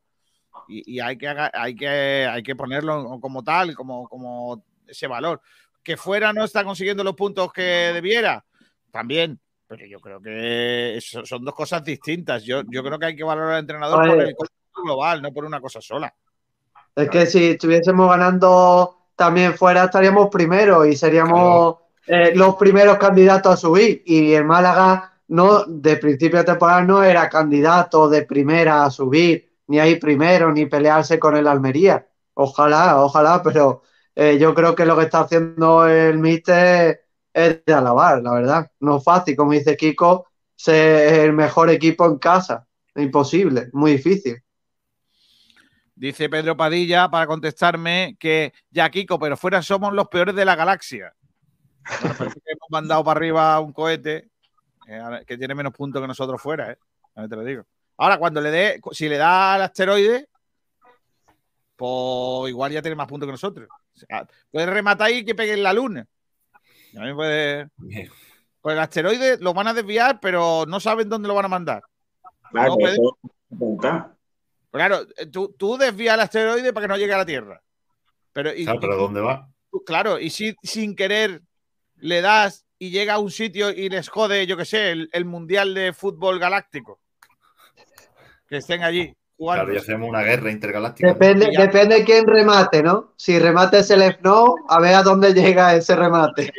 Y, 0.68 0.96
y 0.96 1.00
hay, 1.00 1.16
que, 1.16 1.28
hay, 1.28 1.76
que, 1.76 2.28
hay 2.30 2.42
que 2.42 2.56
ponerlo 2.56 3.20
como 3.20 3.42
tal, 3.44 3.74
como, 3.74 4.08
como 4.08 4.64
ese 4.86 5.06
valor. 5.06 5.40
Que 5.82 5.96
fuera 5.96 6.32
no 6.32 6.44
está 6.44 6.64
consiguiendo 6.64 7.04
los 7.04 7.14
puntos 7.14 7.52
que 7.52 7.62
debiera, 7.62 8.44
también. 8.90 9.40
Pero 9.68 9.86
yo 9.86 10.00
creo 10.00 10.20
que 10.20 10.96
eso 10.96 11.24
son 11.24 11.44
dos 11.44 11.54
cosas 11.54 11.84
distintas. 11.84 12.44
Yo, 12.44 12.62
yo 12.68 12.82
creo 12.82 12.98
que 12.98 13.06
hay 13.06 13.16
que 13.16 13.24
valorar 13.24 13.54
al 13.54 13.60
entrenador 13.60 14.06
por 14.06 14.20
el 14.20 14.36
global, 14.84 15.22
no 15.22 15.32
por 15.32 15.44
una 15.44 15.60
cosa 15.60 15.80
sola. 15.80 16.14
Es 16.94 17.10
que 17.10 17.26
si 17.26 17.50
estuviésemos 17.50 18.08
ganando 18.08 19.05
también 19.16 19.54
fuera, 19.54 19.84
estaríamos 19.84 20.28
primeros 20.28 20.86
y 20.86 20.94
seríamos 20.94 21.76
eh, 22.06 22.32
los 22.34 22.56
primeros 22.56 22.98
candidatos 22.98 23.54
a 23.54 23.56
subir. 23.56 24.02
Y 24.06 24.32
el 24.34 24.44
Málaga, 24.44 25.14
no, 25.28 25.64
de 25.64 25.96
principio 25.96 26.38
de 26.38 26.44
temporada, 26.44 26.82
no 26.82 27.02
era 27.02 27.28
candidato 27.28 28.08
de 28.08 28.22
primera 28.22 28.84
a 28.84 28.90
subir, 28.90 29.50
ni 29.68 29.80
ahí 29.80 29.96
primero, 29.96 30.52
ni 30.52 30.66
pelearse 30.66 31.18
con 31.18 31.36
el 31.36 31.48
Almería. 31.48 32.06
Ojalá, 32.34 33.02
ojalá, 33.02 33.42
pero 33.42 33.82
eh, 34.14 34.38
yo 34.38 34.54
creo 34.54 34.74
que 34.74 34.86
lo 34.86 34.96
que 34.96 35.04
está 35.04 35.20
haciendo 35.20 35.86
el 35.86 36.18
Míster 36.18 37.00
es 37.32 37.64
de 37.64 37.72
alabar, 37.74 38.22
la 38.22 38.32
verdad. 38.32 38.70
No 38.80 38.98
es 38.98 39.04
fácil, 39.04 39.34
como 39.36 39.52
dice 39.52 39.76
Kiko, 39.76 40.26
ser 40.54 41.24
el 41.24 41.32
mejor 41.32 41.70
equipo 41.70 42.06
en 42.06 42.18
casa. 42.18 42.66
Imposible, 42.94 43.68
muy 43.72 43.92
difícil. 43.92 44.42
Dice 45.96 46.28
Pedro 46.28 46.54
Padilla 46.56 47.10
para 47.10 47.26
contestarme 47.26 48.16
que 48.20 48.52
ya 48.70 48.90
Kiko, 48.90 49.18
pero 49.18 49.34
fuera 49.34 49.62
somos 49.62 49.94
los 49.94 50.08
peores 50.08 50.34
de 50.34 50.44
la 50.44 50.54
galaxia. 50.54 51.14
Bueno, 52.02 52.16
parece 52.18 52.40
que 52.40 52.52
hemos 52.52 52.68
mandado 52.70 53.02
para 53.02 53.16
arriba 53.18 53.58
un 53.60 53.72
cohete 53.72 54.28
eh, 54.86 55.24
que 55.26 55.38
tiene 55.38 55.54
menos 55.54 55.72
puntos 55.72 56.02
que 56.02 56.06
nosotros 56.06 56.40
fuera, 56.40 56.72
¿eh? 56.72 56.78
A 57.14 57.22
ver, 57.22 57.30
te 57.30 57.36
lo 57.36 57.44
digo. 57.44 57.64
Ahora, 57.96 58.18
cuando 58.18 58.42
le 58.42 58.50
dé, 58.50 58.80
si 58.92 59.08
le 59.08 59.16
da 59.16 59.54
al 59.54 59.62
asteroide, 59.62 60.28
pues 61.76 62.50
igual 62.50 62.72
ya 62.72 62.82
tiene 62.82 62.94
más 62.94 63.08
puntos 63.08 63.26
que 63.26 63.32
nosotros. 63.32 63.66
O 63.70 63.98
sea, 63.98 64.28
puede 64.50 64.66
rematar 64.66 65.10
y 65.10 65.24
que 65.24 65.34
pegue 65.34 65.54
en 65.54 65.62
la 65.62 65.72
luna. 65.72 66.06
También 66.92 67.16
puede. 67.16 67.68
Pues 68.60 68.74
el 68.74 68.80
asteroide 68.80 69.38
lo 69.38 69.54
van 69.54 69.68
a 69.68 69.74
desviar, 69.74 70.20
pero 70.20 70.66
no 70.66 70.78
saben 70.78 71.08
dónde 71.08 71.28
lo 71.28 71.34
van 71.34 71.46
a 71.46 71.48
mandar. 71.48 71.82
Claro, 72.50 72.76
No, 73.48 74.15
Claro, 74.70 75.00
eh, 75.16 75.26
tú, 75.26 75.54
tú 75.58 75.76
desvías 75.78 76.14
el 76.14 76.20
asteroide 76.20 76.72
para 76.72 76.84
que 76.84 76.88
no 76.88 76.96
llegue 76.98 77.14
a 77.14 77.18
la 77.18 77.26
Tierra. 77.26 77.62
Pero, 78.32 78.52
y- 78.54 78.64
Claro, 78.64 78.80
pero 78.80 78.96
¿dónde 78.96 79.20
va? 79.20 79.48
tú- 79.70 79.82
claro, 79.84 80.18
y 80.18 80.30
si 80.30 80.54
sin 80.62 80.94
querer 80.94 81.42
le 81.96 82.20
das 82.20 82.64
y 82.78 82.90
llega 82.90 83.14
a 83.14 83.18
un 83.18 83.30
sitio 83.30 83.70
y 83.70 83.88
les 83.88 84.08
jode, 84.08 84.46
yo 84.46 84.56
qué 84.56 84.64
sé, 84.66 84.90
el, 84.90 85.08
el 85.12 85.24
Mundial 85.24 85.72
de 85.74 85.92
Fútbol 85.94 86.38
Galáctico. 86.38 87.00
Que 88.48 88.58
estén 88.58 88.82
allí 88.82 89.12
jugando. 89.36 89.64
Claro, 89.64 89.74
y 89.74 89.78
hacemos 89.82 90.08
una 90.08 90.22
guerra 90.22 90.50
intergaláctica. 90.52 91.08
Depende, 91.08 91.50
ya- 91.52 91.62
depende 91.62 91.96
de 91.96 92.04
quién 92.04 92.26
remate, 92.26 92.82
¿no? 92.82 93.14
Si 93.16 93.38
remate 93.38 93.78
es 93.78 93.90
el 93.90 94.18
no, 94.22 94.54
a 94.68 94.78
ver 94.80 94.94
a 94.94 95.02
dónde 95.02 95.32
llega 95.32 95.74
ese 95.74 95.96
remate. 95.96 96.52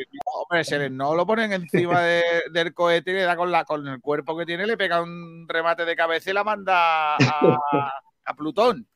No 0.89 1.14
lo 1.16 1.26
ponen 1.26 1.52
encima 1.54 2.02
de- 2.02 2.43
del 2.52 2.74
cohete 2.74 3.12
y 3.12 3.16
le 3.16 3.22
da 3.24 3.36
con, 3.36 3.52
la, 3.52 3.66
con 3.66 3.88
el 3.88 4.00
cuerpo 4.02 4.38
que 4.38 4.45
tiene, 4.45 4.66
le 4.66 4.78
pega 4.78 5.02
un 5.02 5.45
remate 5.48 5.86
de 5.86 5.95
cabeza 5.95 6.30
y 6.30 6.34
la 6.34 6.43
manda 6.43 7.16
a, 7.16 7.91
a 8.26 8.34
Plutón. 8.36 8.88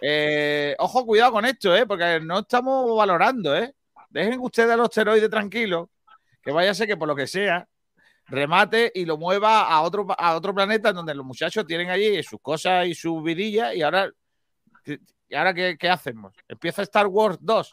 Eh, 0.00 0.76
ojo, 0.78 1.04
cuidado 1.04 1.32
con 1.32 1.44
esto, 1.44 1.74
¿eh? 1.74 1.86
porque 1.86 2.20
no 2.20 2.40
estamos 2.40 2.96
valorando. 2.96 3.56
¿eh? 3.56 3.74
Dejen 4.08 4.40
ustedes 4.40 4.70
al 4.70 4.80
asteroide 4.80 5.28
tranquilo, 5.28 5.90
que 6.42 6.52
vaya 6.52 6.70
a 6.70 6.86
que 6.86 6.96
por 6.96 7.08
lo 7.08 7.16
que 7.16 7.26
sea, 7.26 7.66
remate 8.26 8.92
y 8.94 9.04
lo 9.04 9.16
mueva 9.16 9.62
a 9.62 9.80
otro, 9.82 10.06
a 10.16 10.36
otro 10.36 10.54
planeta 10.54 10.92
donde 10.92 11.14
los 11.14 11.26
muchachos 11.26 11.66
tienen 11.66 11.90
allí 11.90 12.22
sus 12.22 12.40
cosas 12.40 12.86
y 12.86 12.94
sus 12.94 13.22
vidillas 13.22 13.74
y 13.74 13.82
ahora, 13.82 14.08
¿y 15.28 15.34
ahora 15.34 15.52
qué, 15.52 15.76
qué 15.78 15.88
hacemos? 15.90 16.32
Empieza 16.48 16.82
Star 16.82 17.06
Wars 17.08 17.38
2. 17.40 17.72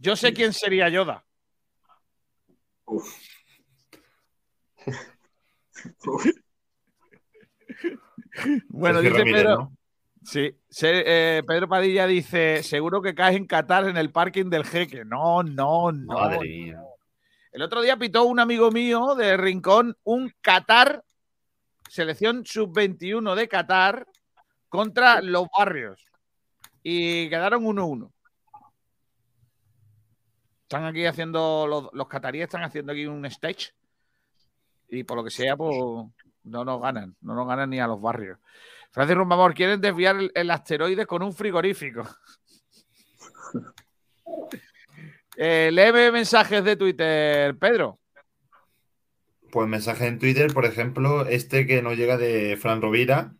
Yo 0.00 0.16
sé 0.16 0.32
quién 0.32 0.52
sería 0.52 0.88
Yoda. 0.88 1.24
Uf. 2.86 3.14
Bueno, 8.68 9.00
dice 9.00 9.18
Ramírez, 9.18 9.42
Pedro, 9.42 9.56
¿no? 9.58 9.76
sí, 10.22 10.56
se- 10.68 11.02
eh, 11.38 11.42
Pedro 11.46 11.68
Padilla 11.68 12.06
dice, 12.06 12.62
seguro 12.62 13.02
que 13.02 13.14
caes 13.14 13.36
en 13.36 13.46
Qatar 13.46 13.88
en 13.88 13.96
el 13.96 14.10
parking 14.10 14.46
del 14.50 14.64
jeque. 14.64 15.04
No, 15.04 15.42
no, 15.42 15.92
no. 15.92 16.14
Madre 16.14 16.40
mía. 16.40 16.80
El 17.52 17.62
otro 17.62 17.82
día 17.82 17.96
pitó 17.96 18.24
un 18.24 18.38
amigo 18.38 18.70
mío 18.70 19.14
de 19.16 19.36
Rincón 19.36 19.96
un 20.04 20.32
Qatar, 20.40 21.02
selección 21.88 22.44
sub-21 22.46 23.34
de 23.34 23.48
Qatar 23.48 24.06
contra 24.68 25.20
los 25.20 25.46
barrios. 25.56 26.04
Y 26.82 27.28
quedaron 27.28 27.64
1-1. 27.64 28.12
Están 30.70 30.84
aquí 30.84 31.04
haciendo, 31.04 31.66
los, 31.66 31.88
los 31.92 32.06
cataríes 32.06 32.44
están 32.44 32.62
haciendo 32.62 32.92
aquí 32.92 33.04
un 33.04 33.26
stage. 33.26 33.72
Y 34.88 35.02
por 35.02 35.16
lo 35.16 35.24
que 35.24 35.30
sea, 35.30 35.56
pues 35.56 35.76
no 36.44 36.64
nos 36.64 36.80
ganan. 36.80 37.16
No 37.22 37.34
nos 37.34 37.48
ganan 37.48 37.70
ni 37.70 37.80
a 37.80 37.88
los 37.88 38.00
barrios. 38.00 38.38
Francis 38.92 39.16
Rumbamor, 39.16 39.52
quieren 39.52 39.80
desviar 39.80 40.14
el, 40.14 40.30
el 40.32 40.48
asteroide 40.48 41.06
con 41.06 41.24
un 41.24 41.34
frigorífico. 41.34 42.06
Eh, 45.42 45.70
léeme 45.72 46.12
mensajes 46.12 46.62
de 46.62 46.76
Twitter, 46.76 47.56
Pedro. 47.56 47.98
Pues 49.50 49.66
mensaje 49.68 50.06
en 50.06 50.18
Twitter, 50.18 50.52
por 50.52 50.66
ejemplo, 50.66 51.24
este 51.24 51.66
que 51.66 51.80
nos 51.80 51.96
llega 51.96 52.18
de 52.18 52.58
Fran 52.60 52.82
Rovira, 52.82 53.32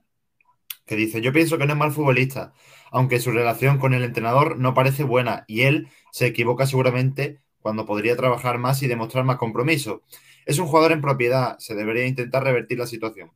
que 0.87 0.97
dice, 0.97 1.20
yo 1.20 1.31
pienso 1.31 1.59
que 1.59 1.66
no 1.66 1.74
es 1.74 1.78
mal 1.78 1.93
futbolista, 1.93 2.55
aunque 2.91 3.20
su 3.20 3.30
relación 3.30 3.78
con 3.78 3.95
el 3.95 4.05
entrenador 4.05 4.59
no 4.59 4.74
parece 4.74 5.05
buena 5.05 5.45
y 5.47 5.62
él 5.62 5.88
se 6.12 6.26
equivoca 6.26 6.66
seguramente 6.66 7.41
cuando 7.61 7.86
podría 7.86 8.16
trabajar 8.16 8.59
más 8.59 8.82
y 8.82 8.88
demostrar 8.88 9.24
más 9.24 9.36
compromiso. 9.36 10.03
Es 10.47 10.59
un 10.59 10.66
jugador 10.66 10.93
en 10.93 11.01
propiedad, 11.01 11.59
se 11.59 11.74
debería 11.74 12.07
intentar 12.07 12.45
revertir 12.45 12.78
la 12.78 12.86
situación. 12.86 13.32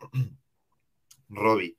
Robbie, 1.28 1.76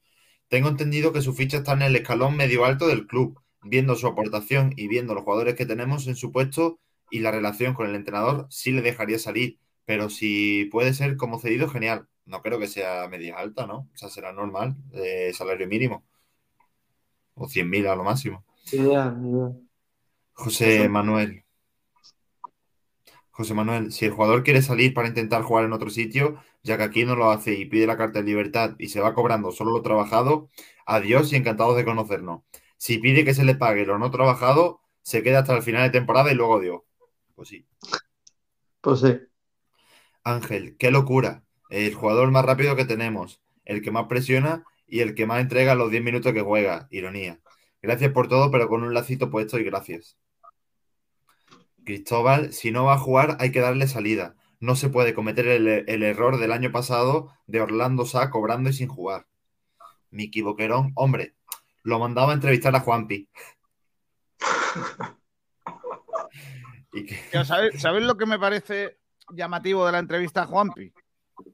tengo 0.47 0.69
entendido 0.69 1.13
que 1.13 1.21
su 1.21 1.33
ficha 1.33 1.57
está 1.57 1.73
en 1.73 1.83
el 1.83 1.95
escalón 1.95 2.35
medio 2.35 2.65
alto 2.65 2.87
del 2.87 3.07
club, 3.07 3.39
viendo 3.61 3.95
su 3.95 4.07
aportación 4.07 4.73
y 4.77 4.87
viendo 4.87 5.13
los 5.13 5.23
jugadores 5.23 5.55
que 5.55 5.65
tenemos 5.65 6.07
en 6.07 6.15
su 6.15 6.31
puesto 6.31 6.79
y 7.09 7.19
la 7.19 7.31
relación 7.31 7.73
con 7.73 7.87
el 7.89 7.95
entrenador, 7.95 8.47
sí 8.49 8.71
le 8.71 8.81
dejaría 8.81 9.19
salir 9.19 9.59
pero 9.89 10.07
si 10.11 10.65
puede 10.65 10.93
ser 10.93 11.17
como 11.17 11.39
cedido, 11.39 11.67
genial. 11.67 12.07
No 12.25 12.43
creo 12.43 12.59
que 12.59 12.67
sea 12.67 13.07
media 13.07 13.39
alta, 13.39 13.65
¿no? 13.65 13.89
O 13.91 13.97
sea, 13.97 14.07
será 14.09 14.31
normal, 14.31 14.75
eh, 14.93 15.31
salario 15.33 15.67
mínimo. 15.67 16.05
O 17.39 17.47
100.000 17.47 17.87
a 17.87 17.95
lo 17.95 18.03
máximo. 18.03 18.43
José 20.33 20.89
Manuel. 20.89 21.43
José 23.31 23.53
Manuel, 23.53 23.93
si 23.93 24.05
el 24.05 24.11
jugador 24.11 24.43
quiere 24.43 24.61
salir 24.61 24.93
para 24.93 25.07
intentar 25.07 25.43
jugar 25.43 25.63
en 25.63 25.71
otro 25.71 25.89
sitio, 25.89 26.35
ya 26.61 26.75
que 26.75 26.83
aquí 26.83 27.05
no 27.05 27.15
lo 27.15 27.31
hace 27.31 27.53
y 27.53 27.65
pide 27.65 27.87
la 27.87 27.95
carta 27.95 28.19
de 28.19 28.25
libertad 28.25 28.75
y 28.77 28.89
se 28.89 28.99
va 28.99 29.13
cobrando 29.13 29.53
solo 29.53 29.71
lo 29.71 29.81
trabajado, 29.81 30.49
adiós 30.85 31.31
y 31.31 31.37
encantados 31.37 31.77
de 31.77 31.85
conocernos. 31.85 32.41
Si 32.77 32.97
pide 32.97 33.23
que 33.23 33.33
se 33.33 33.45
le 33.45 33.55
pague 33.55 33.85
lo 33.85 33.97
no 33.97 34.11
trabajado, 34.11 34.81
se 35.01 35.23
queda 35.23 35.39
hasta 35.39 35.55
el 35.55 35.63
final 35.63 35.83
de 35.83 35.97
temporada 35.97 36.31
y 36.31 36.35
luego 36.35 36.57
adiós. 36.57 36.81
Pues 37.35 37.47
sí. 37.47 37.65
Pues 38.81 38.99
sí. 38.99 39.17
Ángel, 40.25 40.75
qué 40.77 40.91
locura. 40.91 41.43
El 41.69 41.93
jugador 41.93 42.31
más 42.31 42.43
rápido 42.43 42.75
que 42.75 42.83
tenemos, 42.83 43.41
el 43.63 43.81
que 43.81 43.91
más 43.91 44.07
presiona 44.07 44.65
y 44.89 45.01
el 45.01 45.15
que 45.15 45.25
más 45.25 45.41
entrega 45.41 45.75
los 45.75 45.91
10 45.91 46.03
minutos 46.03 46.33
que 46.33 46.41
juega. 46.41 46.87
Ironía. 46.89 47.39
Gracias 47.81 48.11
por 48.11 48.27
todo, 48.27 48.51
pero 48.51 48.67
con 48.67 48.83
un 48.83 48.93
lacito 48.93 49.29
puesto 49.29 49.57
y 49.59 49.63
gracias. 49.63 50.17
Cristóbal, 51.85 52.51
si 52.53 52.71
no 52.71 52.85
va 52.85 52.95
a 52.95 52.99
jugar, 52.99 53.37
hay 53.39 53.51
que 53.51 53.61
darle 53.61 53.87
salida. 53.87 54.35
No 54.59 54.75
se 54.75 54.89
puede 54.89 55.13
cometer 55.13 55.47
el, 55.47 55.67
el 55.67 56.03
error 56.03 56.37
del 56.37 56.51
año 56.51 56.71
pasado 56.71 57.33
de 57.47 57.61
Orlando 57.61 58.05
Sá 58.05 58.29
cobrando 58.29 58.69
y 58.69 58.73
sin 58.73 58.89
jugar. 58.89 59.27
Miki 60.11 60.41
Boquerón, 60.41 60.91
hombre, 60.95 61.35
lo 61.83 61.99
mandaba 61.99 62.31
a 62.31 62.35
entrevistar 62.35 62.75
a 62.75 62.81
Juanpi. 62.81 63.29
¿Y 66.93 67.05
que... 67.05 67.45
¿Sabes, 67.45 67.81
¿Sabes 67.81 68.03
lo 68.03 68.17
que 68.17 68.25
me 68.25 68.39
parece 68.39 68.99
llamativo 69.31 69.85
de 69.85 69.91
la 69.91 69.99
entrevista 69.99 70.41
a 70.43 70.47
Juanpi? 70.47 70.91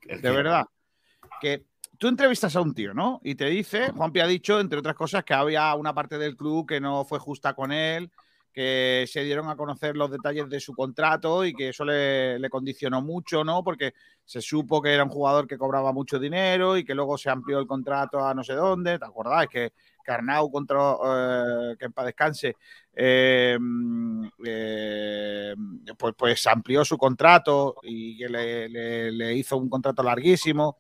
De 0.08 0.32
verdad. 0.32 0.66
Que 1.42 1.66
tú 1.98 2.08
entrevistas 2.08 2.56
a 2.56 2.62
un 2.62 2.74
tío, 2.74 2.94
¿no? 2.94 3.20
Y 3.24 3.36
te 3.36 3.46
dice, 3.46 3.92
Juanpi 3.92 4.20
ha 4.20 4.28
dicho, 4.28 4.60
entre 4.60 4.80
otras 4.80 4.96
cosas, 4.96 5.24
que 5.24 5.34
había 5.34 5.74
una 5.76 5.94
parte 5.94 6.18
del 6.18 6.36
club 6.36 6.68
que 6.68 6.80
no 6.80 7.06
fue 7.06 7.20
justa 7.20 7.54
con 7.54 7.72
él, 7.72 8.12
que 8.54 9.06
se 9.08 9.24
dieron 9.24 9.50
a 9.50 9.58
conocer 9.58 9.98
los 9.98 10.10
detalles 10.10 10.48
de 10.50 10.62
su 10.62 10.74
contrato 10.74 11.44
y 11.44 11.54
que 11.54 11.70
eso 11.70 11.84
le, 11.84 12.40
le, 12.40 12.50
condicionó 12.50 13.02
mucho, 13.02 13.44
¿no? 13.44 13.64
Porque 13.64 13.94
se 14.24 14.42
supo 14.42 14.82
que 14.82 14.94
era 14.94 15.04
un 15.04 15.10
jugador 15.10 15.46
que 15.46 15.58
cobraba 15.58 15.92
mucho 15.92 16.18
dinero 16.18 16.78
y 16.78 16.86
que 16.86 16.96
luego 16.96 17.18
se 17.18 17.30
amplió 17.30 17.60
el 17.60 17.68
contrato 17.68 18.26
a 18.26 18.34
no 18.34 18.44
sé 18.44 18.54
dónde, 18.54 18.98
¿te 18.98 19.06
acordáis? 19.06 19.50
Que 19.50 19.74
Carnau 20.06 20.50
contra 20.50 20.96
eh, 21.04 21.76
que 21.78 21.86
en 21.86 21.92
paz 21.92 22.06
descanse, 22.06 22.56
eh, 22.94 23.58
eh, 24.46 25.56
pues, 25.98 26.14
pues 26.18 26.48
amplió 26.48 26.86
su 26.86 26.98
contrato 26.98 27.76
y 27.84 28.18
que 28.18 28.30
le, 28.30 28.70
le, 28.70 29.12
le, 29.12 29.34
hizo 29.34 29.58
un 29.58 29.68
contrato 29.68 30.02
larguísimo 30.04 30.78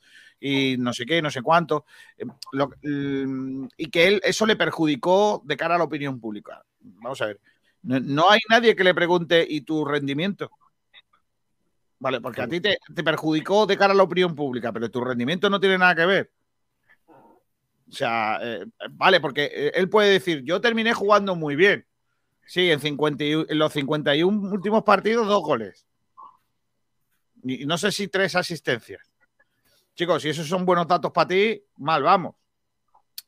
y 0.47 0.77
no 0.77 0.93
sé 0.93 1.07
qué, 1.07 1.23
no 1.23 1.31
sé 1.31 1.41
cuánto, 1.41 1.85
lo, 2.51 2.69
y 2.83 3.89
que 3.89 4.07
él, 4.07 4.21
eso 4.23 4.45
le 4.45 4.55
perjudicó 4.55 5.41
de 5.43 5.57
cara 5.57 5.73
a 5.73 5.77
la 5.79 5.85
opinión 5.85 6.19
pública. 6.19 6.63
Vamos 6.79 7.19
a 7.23 7.25
ver, 7.25 7.39
no, 7.81 7.99
no 7.99 8.29
hay 8.29 8.39
nadie 8.47 8.75
que 8.75 8.83
le 8.83 8.93
pregunte 8.93 9.43
¿y 9.49 9.61
tu 9.61 9.83
rendimiento? 9.83 10.51
Vale, 11.97 12.21
porque 12.21 12.43
a 12.43 12.47
ti 12.47 12.61
te, 12.61 12.77
te, 12.93 13.03
perjudicó 13.03 13.65
de 13.65 13.75
cara 13.75 13.93
a 13.93 13.95
la 13.95 14.03
opinión 14.03 14.35
pública, 14.35 14.71
pero 14.71 14.91
tu 14.91 15.03
rendimiento 15.03 15.49
no 15.49 15.59
tiene 15.59 15.79
nada 15.79 15.95
que 15.95 16.05
ver. 16.05 16.31
O 17.07 17.91
sea, 17.91 18.37
eh, 18.39 18.65
vale, 18.91 19.19
porque 19.19 19.71
él 19.73 19.89
puede 19.89 20.11
decir, 20.11 20.43
yo 20.43 20.61
terminé 20.61 20.93
jugando 20.93 21.35
muy 21.35 21.55
bien. 21.55 21.87
Sí, 22.45 22.69
en, 22.69 22.79
50 22.79 23.23
y, 23.23 23.31
en 23.31 23.57
los 23.57 23.73
51 23.73 24.51
últimos 24.51 24.83
partidos, 24.83 25.25
dos 25.25 25.41
goles. 25.41 25.87
Y 27.43 27.65
no 27.65 27.79
sé 27.79 27.91
si 27.91 28.07
tres 28.07 28.35
asistencias. 28.35 29.14
Chicos, 29.95 30.21
si 30.21 30.29
esos 30.29 30.47
son 30.47 30.65
buenos 30.65 30.87
datos 30.87 31.11
para 31.11 31.29
ti, 31.29 31.63
mal 31.77 32.03
vamos. 32.03 32.35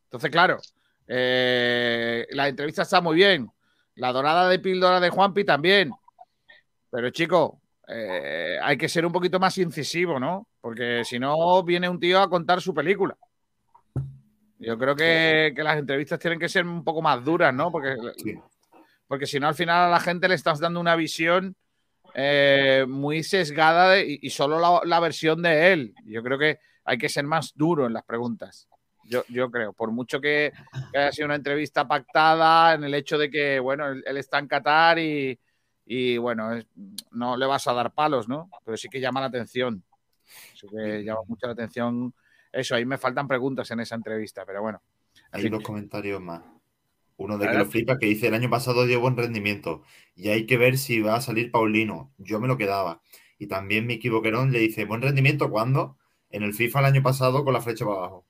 Entonces, 0.03 0.29
claro, 0.29 0.57
eh, 1.07 2.27
la 2.31 2.49
entrevista 2.49 2.81
está 2.81 2.99
muy 2.99 3.15
bien. 3.15 3.49
La 3.95 4.11
dorada 4.11 4.49
de 4.49 4.59
píldora 4.59 4.99
de 4.99 5.09
Juanpi 5.09 5.45
también. 5.45 5.91
Pero, 6.91 7.09
chicos, 7.09 7.53
eh, 7.87 8.57
hay 8.61 8.77
que 8.77 8.89
ser 8.89 9.05
un 9.05 9.13
poquito 9.13 9.39
más 9.39 9.57
incisivo, 9.57 10.19
¿no? 10.19 10.47
Porque 10.59 11.03
si 11.05 11.17
no, 11.17 11.63
viene 11.63 11.87
un 11.87 11.99
tío 11.99 12.19
a 12.19 12.29
contar 12.29 12.61
su 12.61 12.73
película. 12.73 13.17
Yo 14.59 14.77
creo 14.77 14.95
que, 14.95 15.53
que, 15.55 15.63
las 15.63 15.77
entrevistas 15.77 16.19
tienen 16.19 16.39
que 16.39 16.49
ser 16.49 16.65
un 16.65 16.83
poco 16.83 17.01
más 17.01 17.23
duras, 17.23 17.53
¿no? 17.53 17.71
Porque, 17.71 17.95
sí. 18.17 18.35
porque 19.07 19.25
si 19.25 19.39
no, 19.39 19.47
al 19.47 19.55
final 19.55 19.85
a 19.85 19.89
la 19.89 19.99
gente 19.99 20.27
le 20.27 20.35
estás 20.35 20.59
dando 20.59 20.81
una 20.81 20.95
visión 20.95 21.55
eh, 22.19 22.85
muy 22.87 23.23
sesgada 23.23 23.91
de, 23.91 24.19
y, 24.21 24.29
solo 24.29 24.59
la, 24.59 24.81
la, 24.83 24.99
versión 24.99 25.41
de 25.41 25.71
él. 25.71 25.93
Yo 26.05 26.23
creo 26.23 26.39
que 26.39 26.59
hay 26.83 26.97
que 26.97 27.09
ser 27.09 27.25
más 27.25 27.53
duro 27.55 27.85
en 27.85 27.93
las 27.93 28.03
preguntas. 28.03 28.67
Yo, 29.05 29.23
yo 29.29 29.49
creo, 29.51 29.71
por 29.71 29.91
mucho 29.91 30.19
que, 30.19 30.51
que, 30.91 30.97
haya 30.97 31.11
sido 31.11 31.27
una 31.27 31.35
entrevista 31.35 31.87
pactada 31.87 32.73
en 32.73 32.83
el 32.83 32.93
hecho 32.93 33.17
de 33.17 33.29
que, 33.29 33.59
bueno, 33.59 33.87
él, 33.87 34.03
él 34.05 34.17
está 34.17 34.39
en 34.39 34.47
Qatar 34.47 34.99
y, 34.99 35.39
y 35.85 36.17
bueno, 36.17 36.49
no 37.11 37.37
le 37.37 37.45
vas 37.45 37.67
a 37.67 37.73
dar 37.73 37.93
palos, 37.93 38.27
¿no? 38.27 38.49
Pero 38.65 38.75
sí 38.75 38.89
que 38.89 38.99
llama 38.99 39.21
la 39.21 39.27
atención. 39.27 39.83
Sí 40.55 40.67
que 40.67 41.03
llama 41.03 41.21
mucho 41.27 41.45
la 41.45 41.53
atención 41.53 42.13
eso, 42.51 42.75
ahí 42.75 42.85
me 42.85 42.97
faltan 42.97 43.27
preguntas 43.27 43.69
en 43.71 43.81
esa 43.81 43.95
entrevista, 43.95 44.45
pero 44.45 44.61
bueno. 44.61 44.81
Hay 45.31 45.43
fin. 45.43 45.51
dos 45.51 45.63
comentarios 45.63 46.21
más. 46.21 46.41
Uno 47.17 47.37
de 47.39 47.47
que 47.47 47.57
lo 47.57 47.65
flipa 47.65 47.97
que 47.97 48.05
dice 48.05 48.27
el 48.27 48.35
año 48.35 48.49
pasado 48.49 48.85
dio 48.85 48.99
buen 48.99 49.17
rendimiento 49.17 49.81
y 50.15 50.29
hay 50.29 50.45
que 50.45 50.57
ver 50.57 50.77
si 50.77 51.01
va 51.01 51.15
a 51.15 51.21
salir 51.21 51.51
Paulino. 51.51 52.13
Yo 52.17 52.39
me 52.39 52.47
lo 52.47 52.57
quedaba. 52.57 53.01
Y 53.39 53.47
también 53.47 53.87
Miki 53.87 54.09
Boquerón 54.09 54.51
le 54.51 54.59
dice, 54.59 54.85
buen 54.85 55.01
rendimiento 55.01 55.49
cuando 55.49 55.97
en 56.29 56.43
el 56.43 56.53
FIFA 56.53 56.79
el 56.79 56.85
año 56.85 57.03
pasado 57.03 57.43
con 57.43 57.53
la 57.53 57.61
flecha 57.61 57.85
para 57.85 57.97
abajo. 57.97 58.25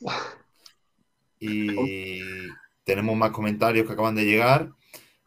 Y 1.40 2.20
tenemos 2.82 3.16
más 3.16 3.30
comentarios 3.30 3.86
que 3.86 3.92
acaban 3.92 4.16
de 4.16 4.24
llegar. 4.24 4.72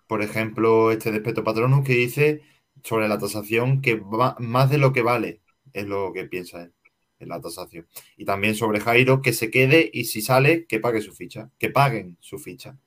Por 0.07 0.21
ejemplo, 0.21 0.91
este 0.91 1.09
de 1.09 1.21
Peto 1.21 1.41
Patronus 1.41 1.85
que 1.85 1.93
dice 1.93 2.41
sobre 2.83 3.07
la 3.07 3.17
tasación 3.17 3.81
que 3.81 3.95
va 3.95 4.35
más 4.37 4.69
de 4.69 4.77
lo 4.77 4.91
que 4.91 5.03
vale, 5.03 5.39
es 5.71 5.87
lo 5.87 6.11
que 6.11 6.25
piensa 6.25 6.63
él 6.63 6.73
en 7.21 7.29
la 7.29 7.41
tasación. 7.41 7.87
Y 8.17 8.25
también 8.25 8.55
sobre 8.55 8.79
Jairo, 8.79 9.21
que 9.21 9.33
se 9.33 9.49
quede 9.49 9.89
y 9.91 10.05
si 10.05 10.21
sale, 10.21 10.65
que 10.65 10.79
pague 10.79 11.01
su 11.01 11.13
ficha, 11.13 11.49
que 11.57 11.69
paguen 11.69 12.17
su 12.19 12.39
ficha. 12.39 12.77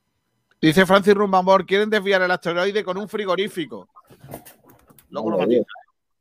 Dice 0.60 0.86
Francis 0.86 1.14
Rumbambor, 1.14 1.66
quieren 1.66 1.90
desviar 1.90 2.22
el 2.22 2.30
asteroide 2.30 2.84
con 2.84 2.96
un 2.96 3.08
frigorífico. 3.08 3.88
Luego 5.10 5.30
lo 5.30 5.38
matiza. 5.38 5.64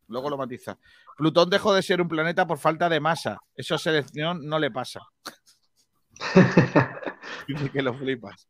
Luego 0.07 0.29
lo 0.29 0.37
matiza. 0.37 0.77
Plutón 1.17 1.49
dejó 1.49 1.73
de 1.73 1.81
ser 1.81 2.01
un 2.01 2.07
planeta 2.07 2.45
por 2.45 2.57
falta 2.57 2.89
de 2.89 2.99
masa. 2.99 3.39
Eso 3.55 3.75
a 3.75 3.77
selección 3.77 4.45
no 4.45 4.59
le 4.59 4.71
pasa. 4.71 5.01
Dice 7.47 7.69
que 7.69 7.81
lo 7.81 7.93
flipas. 7.93 8.47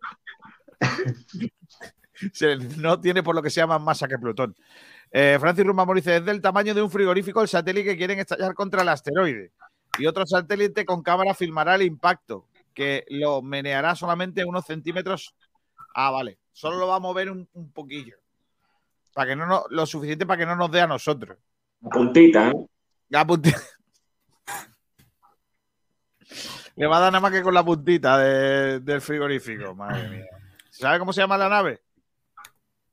no 2.78 3.00
tiene 3.00 3.24
por 3.24 3.36
lo 3.36 3.42
que 3.42 3.50
sea 3.50 3.68
más 3.68 3.82
masa 3.82 4.08
que 4.08 4.18
Plutón. 4.18 4.56
Eh, 5.12 5.38
Francis 5.40 5.66
Rumamor 5.66 5.96
dice, 5.96 6.18
es 6.18 6.26
del 6.26 6.42
tamaño 6.42 6.74
de 6.74 6.82
un 6.82 6.90
frigorífico 6.90 7.42
el 7.42 7.48
satélite 7.48 7.92
que 7.92 7.98
quieren 7.98 8.20
estallar 8.20 8.54
contra 8.54 8.82
el 8.82 8.90
asteroide. 8.90 9.52
Y 10.00 10.08
otro 10.08 10.26
satélite 10.26 10.86
con 10.86 11.04
cámara 11.04 11.34
filmará 11.34 11.76
el 11.76 11.84
impacto, 11.84 12.48
que 12.74 13.06
lo 13.10 13.42
meneará 13.42 13.96
solamente 13.96 14.44
unos 14.44 14.66
centímetros. 14.66 15.36
Ah, 15.94 16.10
vale. 16.10 16.40
Solo 16.52 16.78
lo 16.78 16.88
va 16.88 16.96
a 16.96 17.00
mover 17.00 17.30
un, 17.30 17.48
un 17.54 17.72
poquillo. 17.72 18.18
Para 19.14 19.30
que 19.30 19.36
no, 19.36 19.66
lo 19.70 19.86
suficiente 19.86 20.26
para 20.26 20.40
que 20.40 20.46
no 20.46 20.56
nos 20.56 20.72
dé 20.72 20.82
a 20.82 20.88
nosotros. 20.88 21.38
La 21.82 21.90
puntita, 21.90 22.50
¿eh? 22.50 22.66
La 23.10 23.28
puntita. 23.28 23.62
Le 26.76 26.88
va 26.88 26.98
a 26.98 27.02
dar 27.02 27.12
nada 27.12 27.22
más 27.22 27.32
que 27.32 27.44
con 27.44 27.54
la 27.54 27.64
puntita 27.64 28.18
de, 28.18 28.80
del 28.80 29.02
frigorífico. 29.02 29.76
Madre 29.76 30.10
mía. 30.10 30.26
¿Sabe 30.72 30.98
cómo 30.98 31.14
se 31.14 31.22
llama 31.22 31.38
la 31.38 31.50
nave? 31.50 31.82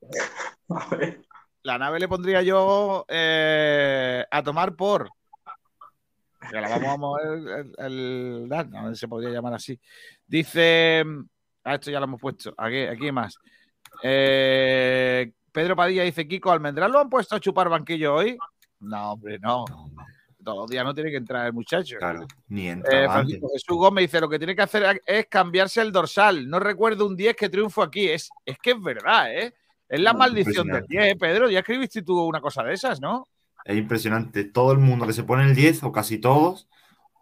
A 0.68 0.96
ver 0.96 1.22
la 1.62 1.78
nave 1.78 1.98
le 1.98 2.09
pondría 2.09 2.42
yo 2.42 3.05
eh, 3.09 4.24
a 4.30 4.42
tomar 4.42 4.74
por. 4.76 5.11
Que 6.51 6.61
la 6.61 6.68
vamos 6.70 6.88
a 6.88 6.96
mover 6.96 7.26
el, 7.26 7.48
el, 7.48 8.53
el, 8.53 8.70
no 8.70 8.94
se 8.94 9.09
podría 9.09 9.30
llamar 9.30 9.55
así. 9.55 9.78
Dice. 10.26 11.05
Ah, 11.62 11.74
esto 11.74 11.90
ya 11.90 12.01
lo 12.01 12.05
hemos 12.05 12.20
puesto. 12.20 12.55
Aquí, 12.57 12.80
aquí 12.80 13.12
más. 13.12 13.38
Eh, 14.03 15.32
Pedro 15.53 15.76
Padilla 15.76 16.03
dice: 16.03 16.26
Kiko, 16.26 16.51
¿Almendral 16.51 16.90
lo 16.90 17.01
han 17.01 17.11
puesto 17.11 17.36
a 17.36 17.40
chupar 17.40 17.68
banquillo 17.68 18.14
hoy? 18.14 18.38
No, 18.80 19.12
hombre, 19.12 19.38
no. 19.38 19.66
Todos 20.42 20.57
los 20.57 20.70
días 20.70 20.84
no 20.84 20.94
tiene 20.94 21.11
que 21.11 21.18
entrar 21.18 21.46
el 21.46 21.53
muchacho. 21.53 21.98
Claro, 21.98 22.26
ni 22.48 22.68
entra. 22.68 23.05
Eh, 23.05 23.07
Francisco 23.07 23.48
Jesús 23.53 23.76
Gómez 23.76 24.05
dice: 24.05 24.22
Lo 24.22 24.28
que 24.30 24.38
tiene 24.38 24.57
que 24.57 24.62
hacer 24.62 25.03
es 25.05 25.26
cambiarse 25.26 25.82
el 25.82 25.92
dorsal. 25.92 26.48
No 26.48 26.59
recuerdo 26.59 27.07
un 27.07 27.14
10 27.14 27.36
que 27.36 27.51
triunfo 27.51 27.82
aquí. 27.82 28.09
Es, 28.09 28.30
es 28.46 28.57
que 28.59 28.70
es 28.70 28.80
verdad, 28.80 29.30
¿eh? 29.30 29.55
Es 29.91 30.01
la 30.01 30.12
maldición 30.12 30.68
del 30.68 30.86
10, 30.86 31.16
Pedro. 31.18 31.51
Ya 31.51 31.59
escribiste 31.59 32.03
tú 32.03 32.22
una 32.22 32.41
cosa 32.41 32.62
de 32.62 32.74
esas, 32.74 33.01
¿no? 33.01 33.26
Es 33.64 33.76
impresionante. 33.76 34.45
Todo 34.45 34.70
el 34.70 34.78
mundo 34.78 35.05
que 35.05 35.12
se 35.12 35.24
pone 35.24 35.43
el 35.43 35.57
10, 35.57 35.82
o 35.82 35.91
casi 35.91 36.18
todos, 36.18 36.68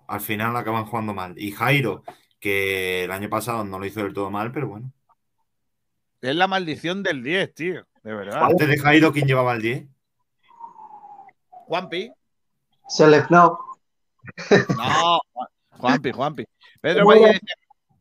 al 0.07 0.21
final 0.21 0.55
acaban 0.55 0.85
jugando 0.85 1.15
mal. 1.15 1.33
Y 1.39 1.51
Jairo, 1.53 2.03
que 2.39 3.05
el 3.05 3.11
año 3.11 3.31
pasado 3.31 3.65
no 3.65 3.79
lo 3.79 3.87
hizo 3.87 4.03
del 4.03 4.13
todo 4.13 4.31
mal, 4.31 4.53
pero 4.53 4.69
bueno. 4.69 4.93
Es 6.21 6.37
la 6.37 6.47
maldición 6.47 7.03
del 7.03 7.23
10, 7.23 7.55
tío. 7.55 7.87
De 8.03 8.13
verdad. 8.13 8.45
Antes 8.45 8.69
de 8.69 8.79
Jairo, 8.79 9.13
¿quién 9.15 9.27
llevaba 9.27 9.55
el 9.55 9.63
10? 9.63 9.87
Juanpi. 11.49 12.13
Se 12.87 13.09
les 13.09 13.31
no. 13.31 13.59
No, 14.77 15.21
Juanpi, 15.71 16.13
Juanpi. 16.13 16.45
Pedro 16.83 17.07
Valle 17.07 17.29
dice, 17.29 17.55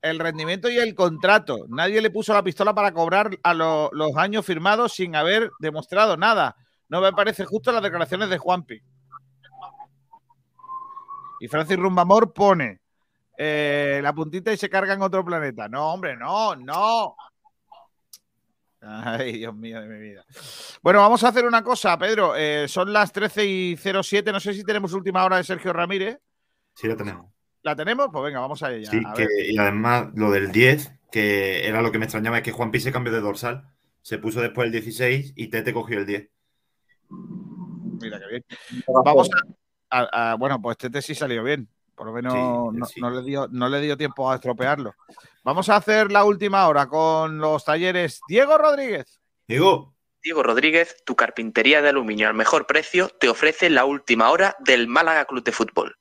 el 0.09 0.19
rendimiento 0.19 0.69
y 0.69 0.77
el 0.77 0.95
contrato. 0.95 1.65
Nadie 1.69 2.01
le 2.01 2.09
puso 2.09 2.33
la 2.33 2.43
pistola 2.43 2.73
para 2.73 2.91
cobrar 2.93 3.37
a 3.43 3.53
lo, 3.53 3.89
los 3.93 4.15
años 4.17 4.45
firmados 4.45 4.93
sin 4.93 5.15
haber 5.15 5.51
demostrado 5.59 6.17
nada. 6.17 6.55
No 6.89 7.01
me 7.01 7.11
parece 7.11 7.45
justo 7.45 7.71
las 7.71 7.83
declaraciones 7.83 8.29
de 8.29 8.37
Juanpi. 8.37 8.81
Y 11.39 11.47
Francis 11.47 11.77
Rumbamor 11.77 12.33
pone 12.33 12.81
eh, 13.37 13.99
la 14.01 14.13
puntita 14.13 14.51
y 14.51 14.57
se 14.57 14.69
carga 14.69 14.93
en 14.93 15.01
otro 15.01 15.23
planeta. 15.23 15.67
No, 15.67 15.93
hombre, 15.93 16.15
no, 16.15 16.55
no. 16.55 17.15
Ay, 18.81 19.39
Dios 19.39 19.55
mío 19.55 19.81
de 19.81 19.87
mi 19.87 19.99
vida. 19.99 20.25
Bueno, 20.81 20.99
vamos 20.99 21.23
a 21.23 21.29
hacer 21.29 21.45
una 21.45 21.63
cosa, 21.63 21.97
Pedro. 21.97 22.35
Eh, 22.35 22.67
son 22.67 22.91
las 22.91 23.11
13 23.11 23.45
y 23.45 23.77
07. 23.77 24.31
No 24.31 24.39
sé 24.39 24.53
si 24.53 24.63
tenemos 24.63 24.93
última 24.93 25.23
hora 25.23 25.37
de 25.37 25.43
Sergio 25.43 25.73
Ramírez. 25.73 26.19
Sí, 26.73 26.87
la 26.87 26.95
tenemos. 26.95 27.36
¿La 27.68 27.76
tenemos? 27.76 28.07
Pues 28.13 28.24
venga, 28.24 28.39
vamos 28.39 28.63
a 28.63 28.72
ella. 28.72 28.89
Sí, 28.89 29.01
a 29.05 29.11
que, 29.11 29.28
y 29.49 29.57
además 29.57 30.07
lo 30.15 30.32
del 30.32 30.53
10, 30.53 30.89
que 31.11 31.68
era 31.68 31.82
lo 31.82 31.91
que 31.91 31.99
me 31.99 32.05
extrañaba, 32.05 32.38
es 32.38 32.43
que 32.43 32.53
Juan 32.53 32.72
Pi 32.72 32.80
se 32.80 32.93
cambió 32.93 33.11
de 33.11 33.20
dorsal. 33.20 33.74
Se 34.01 34.20
puso 34.20 34.39
después 34.39 34.68
el 34.68 34.72
16 34.72 35.34
y 35.36 35.47
Tete 35.49 35.74
cogió 35.74 35.99
el 35.99 36.05
10. 36.05 36.30
Mira 37.09 38.20
qué 38.22 38.28
bien. 38.30 38.45
Vamos 39.03 39.30
a, 39.89 40.38
bueno, 40.39 40.61
pues 40.61 40.78
Tete 40.78 41.01
sí 41.01 41.13
salió 41.13 41.43
bien. 41.43 41.68
Por 41.93 42.07
lo 42.07 42.13
menos 42.13 42.34
no, 42.95 43.09
le 43.09 43.22
dio, 43.24 43.49
no 43.51 43.68
le 43.68 43.82
dio 43.82 43.97
tiempo 43.97 44.32
a 44.32 44.36
estropearlo. 44.36 44.95
Vamos 45.43 45.68
a 45.68 45.76
hacer 45.76 46.09
la 46.09 46.24
última 46.24 46.65
hora 46.70 46.88
con 46.88 47.38
los 47.38 47.65
talleres. 47.65 48.22
Diego 48.30 48.57
Rodríguez. 48.57 49.20
Diego. 49.45 49.93
Diego 50.24 50.41
Rodríguez, 50.41 51.03
tu 51.05 51.18
carpintería 51.18 51.82
de 51.82 51.89
aluminio 51.89 52.30
al 52.30 52.34
mejor 52.34 52.65
precio, 52.65 53.09
te 53.09 53.28
ofrece 53.28 53.70
la 53.70 53.84
última 53.84 54.32
hora 54.32 54.55
del 54.59 54.88
Málaga 54.88 55.26
Club 55.26 55.43
de 55.43 55.51
Fútbol. 55.51 55.96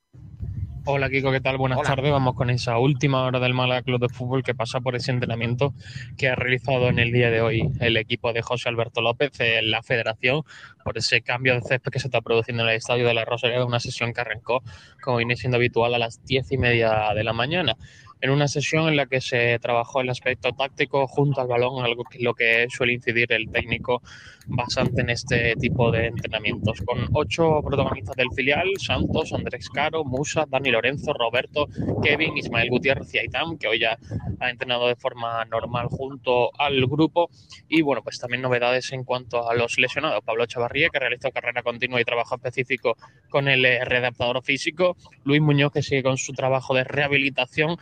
Hola 0.89 1.11
Kiko, 1.11 1.32
¿qué 1.32 1.41
tal? 1.41 1.59
Buenas 1.59 1.82
tardes. 1.82 2.12
Vamos 2.12 2.37
con 2.37 2.49
esa 2.49 2.78
última 2.78 3.24
hora 3.24 3.41
del 3.41 3.55
Málaga 3.55 3.82
Club 3.82 4.01
de 4.01 4.09
Fútbol 4.09 4.45
que 4.45 4.55
pasa 4.55 4.80
por 4.80 4.95
ese 4.95 5.11
entrenamiento 5.11 5.74
que 6.16 6.28
ha 6.28 6.37
realizado 6.37 6.87
en 6.87 7.01
el 7.01 7.11
día 7.11 7.28
de 7.28 7.41
hoy 7.41 7.68
el 7.80 7.97
equipo 7.97 8.32
de 8.32 8.41
José 8.41 8.68
Alberto 8.68 9.01
López 9.01 9.32
en 9.41 9.72
la 9.72 9.82
federación 9.82 10.43
por 10.84 10.97
ese 10.97 11.22
cambio 11.22 11.55
de 11.55 11.62
césped 11.62 11.91
que 11.91 11.99
se 11.99 12.07
está 12.07 12.20
produciendo 12.20 12.62
en 12.62 12.68
el 12.68 12.76
estadio 12.76 13.05
de 13.05 13.14
la 13.14 13.24
Rosalía, 13.24 13.64
una 13.64 13.80
sesión 13.80 14.12
que 14.12 14.20
arrancó, 14.20 14.62
como 15.03 15.16
viene 15.16 15.34
siendo 15.34 15.57
habitual, 15.57 15.93
a 15.93 15.99
las 15.99 16.24
diez 16.24 16.53
y 16.53 16.57
media 16.57 17.12
de 17.16 17.24
la 17.24 17.32
mañana 17.32 17.76
en 18.20 18.30
una 18.30 18.49
sesión 18.49 18.89
en 18.89 18.97
la 18.97 19.07
que 19.07 19.20
se 19.20 19.59
trabajó 19.59 20.01
el 20.01 20.09
aspecto 20.09 20.53
táctico 20.53 21.07
junto 21.07 21.41
al 21.41 21.49
balón, 21.49 21.84
algo 21.84 22.05
que 22.05 22.18
lo 22.20 22.34
que 22.34 22.66
suele 22.70 22.95
incidir 22.95 23.32
el 23.32 23.51
técnico 23.51 24.03
bastante 24.47 25.03
en 25.03 25.11
este 25.11 25.55
tipo 25.57 25.90
de 25.90 26.07
entrenamientos, 26.07 26.80
con 26.82 27.09
ocho 27.12 27.61
protagonistas 27.62 28.16
del 28.16 28.30
filial, 28.34 28.68
Santos, 28.78 29.32
Andrés 29.32 29.68
Caro, 29.68 30.05
Musa, 30.05 30.47
Dani 30.49 30.70
Lorenzo, 30.70 31.12
Roberto, 31.12 31.66
Kevin, 32.03 32.36
Ismael 32.36 32.70
Gutiérrez 32.70 33.12
y 33.14 33.18
Aitam, 33.18 33.59
que 33.59 33.68
hoy 33.68 33.80
ya 33.80 33.99
ha 34.40 34.51
entrenado 34.51 34.88
de 34.88 34.97
forma 34.97 35.44
normal 35.47 35.88
junto 35.88 36.51
al 36.59 36.86
grupo, 36.86 37.28
y 37.68 37.82
bueno, 37.82 38.03
pues 38.03 38.18
también 38.18 38.42
novedades 38.42 38.92
en 38.92 39.05
cuanto 39.05 39.49
a 39.49 39.55
los 39.55 39.78
lesionados, 39.78 40.22
Pablo 40.24 40.47
Chavarría, 40.47 40.88
que 40.90 40.99
realizó 40.99 41.30
carrera 41.30 41.62
continua 41.62 42.01
y 42.01 42.05
trabajo 42.05 42.36
específico 42.36 42.97
con 43.28 43.49
el 43.49 43.62
readaptador 43.62 44.42
físico, 44.42 44.97
Luis 45.24 45.40
Muñoz, 45.40 45.72
que 45.72 45.82
sigue 45.82 46.03
con 46.03 46.18
su 46.18 46.32
trabajo 46.32 46.74
de 46.74 46.84
rehabilitación, 46.84 47.76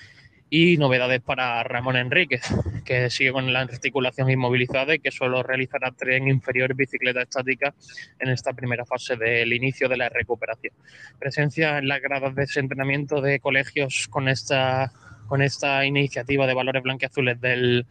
y 0.51 0.77
novedades 0.77 1.21
para 1.21 1.63
Ramón 1.63 1.97
Enríquez, 1.97 2.43
que 2.85 3.11
sigue 3.11 3.33
con 3.33 3.53
la 3.53 3.61
articulación 3.61 4.31
inmovilizada 4.31 4.95
y 4.95 5.01
que 5.01 5.11
solo 5.11 5.43
realizará 5.43 5.91
tren 5.93 6.29
inferior 6.29 6.75
bicicleta 6.75 7.23
estática 7.23 7.75
en 8.19 8.31
esta 8.31 8.53
primera 8.53 8.85
fase 8.85 9.17
del 9.17 9.53
inicio 9.53 9.89
de 9.89 9.97
la 9.97 10.09
recuperación. 10.09 10.75
Presencia 11.19 11.79
en 11.79 11.89
las 11.89 12.01
gradas 12.01 12.35
de 12.35 12.47
entrenamiento 12.57 13.21
de 13.21 13.41
colegios 13.41 14.07
con 14.09 14.29
esta, 14.29 14.93
con 15.27 15.43
esta 15.43 15.85
iniciativa 15.85 16.47
de 16.47 16.55
valores 16.55 16.83
blanqueazules 16.83 17.41
del, 17.41 17.87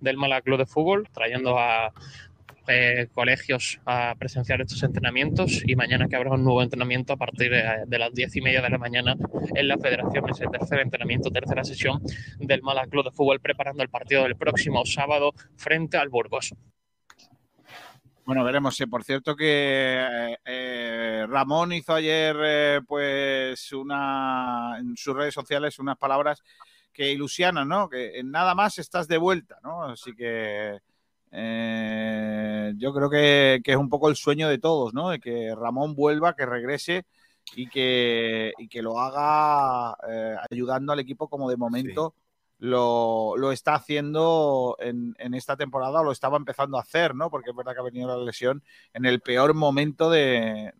del 0.00 0.16
Málaga 0.16 0.42
Club 0.42 0.58
de 0.58 0.66
Fútbol, 0.66 1.08
trayendo 1.12 1.58
a 1.58 1.92
eh, 2.68 3.08
colegios 3.14 3.80
a 3.86 4.14
presenciar 4.18 4.60
estos 4.60 4.82
entrenamientos 4.82 5.62
y 5.66 5.74
mañana 5.74 6.06
que 6.06 6.16
habrá 6.16 6.32
un 6.32 6.44
nuevo 6.44 6.62
entrenamiento 6.62 7.14
a 7.14 7.16
partir 7.16 7.50
de, 7.50 7.98
las 7.98 8.12
diez 8.12 8.36
y 8.36 8.42
media 8.42 8.60
de 8.60 8.68
la 8.68 8.76
mañana 8.76 9.16
en 9.54 9.68
la 9.68 9.78
federación, 9.78 10.28
ese 10.28 10.46
tercer 10.46 10.80
entrenamiento, 10.80 11.30
tercera 11.30 11.64
sesión 11.64 12.02
del 12.38 12.62
Málaga 12.62 12.88
Club 12.88 13.04
de 13.04 13.10
Fútbol 13.10 13.40
preparando 13.40 13.82
el 13.82 13.88
partido 13.88 14.24
del 14.24 14.36
próximo 14.36 14.84
sábado 14.84 15.32
frente 15.56 15.96
al 15.96 16.10
Burgos. 16.10 16.54
Bueno, 18.26 18.44
veremos. 18.44 18.76
Sí, 18.76 18.84
por 18.84 19.02
cierto 19.02 19.34
que 19.34 20.04
eh, 20.06 20.36
eh, 20.44 21.26
Ramón 21.26 21.72
hizo 21.72 21.94
ayer, 21.94 22.82
pues, 22.86 23.72
una 23.72 24.76
en 24.78 24.94
sus 24.94 25.16
redes 25.16 25.32
sociales 25.32 25.78
unas 25.78 25.96
palabras 25.96 26.42
que 26.92 27.10
ilusionan, 27.10 27.66
¿no? 27.66 27.88
Que 27.88 28.20
nada 28.24 28.54
más 28.54 28.78
estás 28.78 29.08
de 29.08 29.16
vuelta, 29.16 29.58
¿no? 29.62 29.84
Así 29.84 30.14
que 30.14 30.78
eh, 31.32 32.72
yo 32.76 32.92
creo 32.92 33.10
que, 33.10 33.60
es 33.64 33.76
un 33.76 33.88
poco 33.88 34.08
el 34.08 34.16
sueño 34.16 34.48
de 34.48 34.58
todos, 34.58 34.94
¿no? 34.94 35.10
De 35.10 35.20
que 35.20 35.54
Ramón 35.54 35.94
vuelva, 35.94 36.34
que 36.34 36.46
regrese 36.46 37.06
y 37.54 37.68
que, 37.68 38.52
que 38.70 38.82
lo 38.82 39.00
haga 39.00 39.96
eh, 40.08 40.36
ayudando 40.50 40.92
al 40.92 41.00
equipo 41.00 41.28
como 41.28 41.48
de 41.48 41.56
momento 41.56 42.14
lo, 42.58 43.52
está 43.52 43.74
haciendo 43.74 44.76
en, 44.80 45.14
esta 45.34 45.56
temporada, 45.56 46.00
o 46.00 46.04
lo 46.04 46.12
estaba 46.12 46.36
empezando 46.36 46.76
a 46.76 46.82
hacer, 46.82 47.14
¿no? 47.14 47.30
Porque 47.30 47.50
es 47.50 47.56
verdad 47.56 47.72
que 47.72 47.80
ha 47.80 47.84
venido 47.84 48.08
la 48.08 48.24
lesión 48.24 48.62
en 48.92 49.06
el 49.06 49.20
peor 49.20 49.54
momento 49.54 50.10
de, 50.10 50.72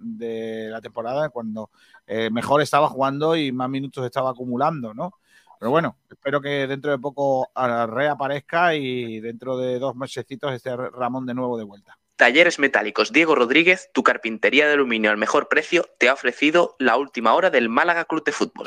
la 0.70 0.80
temporada, 0.80 1.28
cuando 1.28 1.70
eh, 2.06 2.30
mejor 2.30 2.62
estaba 2.62 2.88
jugando 2.88 3.36
y 3.36 3.52
más 3.52 3.70
minutos 3.70 4.04
estaba 4.04 4.30
acumulando, 4.30 4.92
¿no? 4.92 5.14
Pero 5.58 5.70
bueno, 5.70 5.96
espero 6.08 6.40
que 6.40 6.66
dentro 6.66 6.90
de 6.90 6.98
poco 6.98 7.48
reaparezca 7.54 8.74
y 8.74 9.20
dentro 9.20 9.56
de 9.56 9.78
dos 9.78 9.96
mesecitos 9.96 10.52
esté 10.52 10.76
Ramón 10.76 11.26
de 11.26 11.34
nuevo 11.34 11.58
de 11.58 11.64
vuelta. 11.64 11.98
Talleres 12.16 12.58
Metálicos 12.58 13.12
Diego 13.12 13.34
Rodríguez, 13.36 13.90
tu 13.92 14.02
carpintería 14.02 14.66
de 14.66 14.72
aluminio 14.72 15.10
al 15.10 15.18
mejor 15.18 15.48
precio, 15.48 15.86
te 15.98 16.08
ha 16.08 16.14
ofrecido 16.14 16.74
la 16.78 16.96
última 16.96 17.34
hora 17.34 17.50
del 17.50 17.68
Málaga 17.68 18.04
Club 18.04 18.24
de 18.24 18.32
Fútbol. 18.32 18.66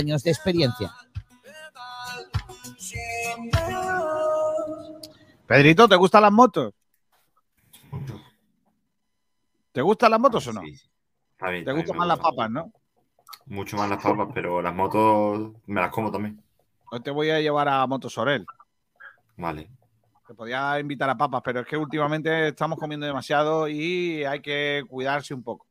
años 0.00 0.22
de 0.22 0.30
experiencia. 0.30 0.92
Pedrito, 5.46 5.88
¿te 5.88 5.96
gustan 5.96 6.22
las 6.22 6.32
motos? 6.32 6.72
¿Te 9.72 9.82
gustan 9.82 10.10
las 10.10 10.20
motos 10.20 10.46
o 10.48 10.52
no? 10.52 10.62
¿Te 11.38 11.72
gustan 11.72 11.96
más 11.96 12.08
las 12.08 12.18
papas, 12.18 12.50
no? 12.50 12.72
Mucho 13.46 13.76
más 13.76 13.88
las 13.88 14.02
papas, 14.02 14.28
pero 14.34 14.60
las 14.60 14.74
motos 14.74 15.52
me 15.66 15.80
las 15.80 15.90
como 15.90 16.10
también. 16.10 16.42
Hoy 16.90 17.00
te 17.00 17.10
voy 17.10 17.30
a 17.30 17.40
llevar 17.40 17.68
a 17.68 17.86
Motosorel. 17.86 18.44
Vale. 19.36 19.70
Te 20.26 20.34
podía 20.34 20.78
invitar 20.78 21.10
a 21.10 21.16
papas, 21.16 21.40
pero 21.44 21.60
es 21.60 21.66
que 21.66 21.76
últimamente 21.76 22.48
estamos 22.48 22.78
comiendo 22.78 23.06
demasiado 23.06 23.68
y 23.68 24.24
hay 24.24 24.40
que 24.40 24.84
cuidarse 24.88 25.34
un 25.34 25.42
poco. 25.42 25.66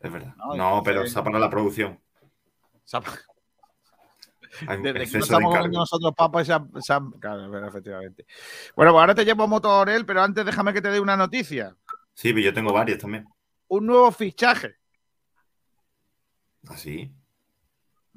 Es 0.00 0.12
verdad. 0.12 0.34
No, 0.56 0.82
pero 0.84 1.02
esa 1.02 1.22
para 1.24 1.38
la 1.38 1.48
producción. 1.48 1.98
Desde 4.60 5.06
que 5.06 5.18
no 5.18 5.24
estamos 5.24 5.52
comiendo 5.54 5.78
nosotros 5.80 6.12
papas, 6.16 6.46
se 6.46 6.94
Claro, 7.20 7.68
efectivamente. 7.68 8.26
Bueno, 8.76 8.92
pues 8.92 9.00
ahora 9.00 9.14
te 9.14 9.24
llevo 9.24 9.44
a 9.44 9.46
Motorel, 9.46 10.06
pero 10.06 10.22
antes 10.22 10.44
déjame 10.44 10.72
que 10.72 10.82
te 10.82 10.90
dé 10.90 11.00
una 11.00 11.16
noticia. 11.16 11.76
Sí, 12.14 12.32
pero 12.32 12.44
yo 12.44 12.54
tengo 12.54 12.72
varias 12.72 12.98
también. 12.98 13.26
Un 13.68 13.86
nuevo 13.86 14.12
fichaje. 14.12 14.76
¿Ah, 16.68 16.76
sí? 16.76 17.12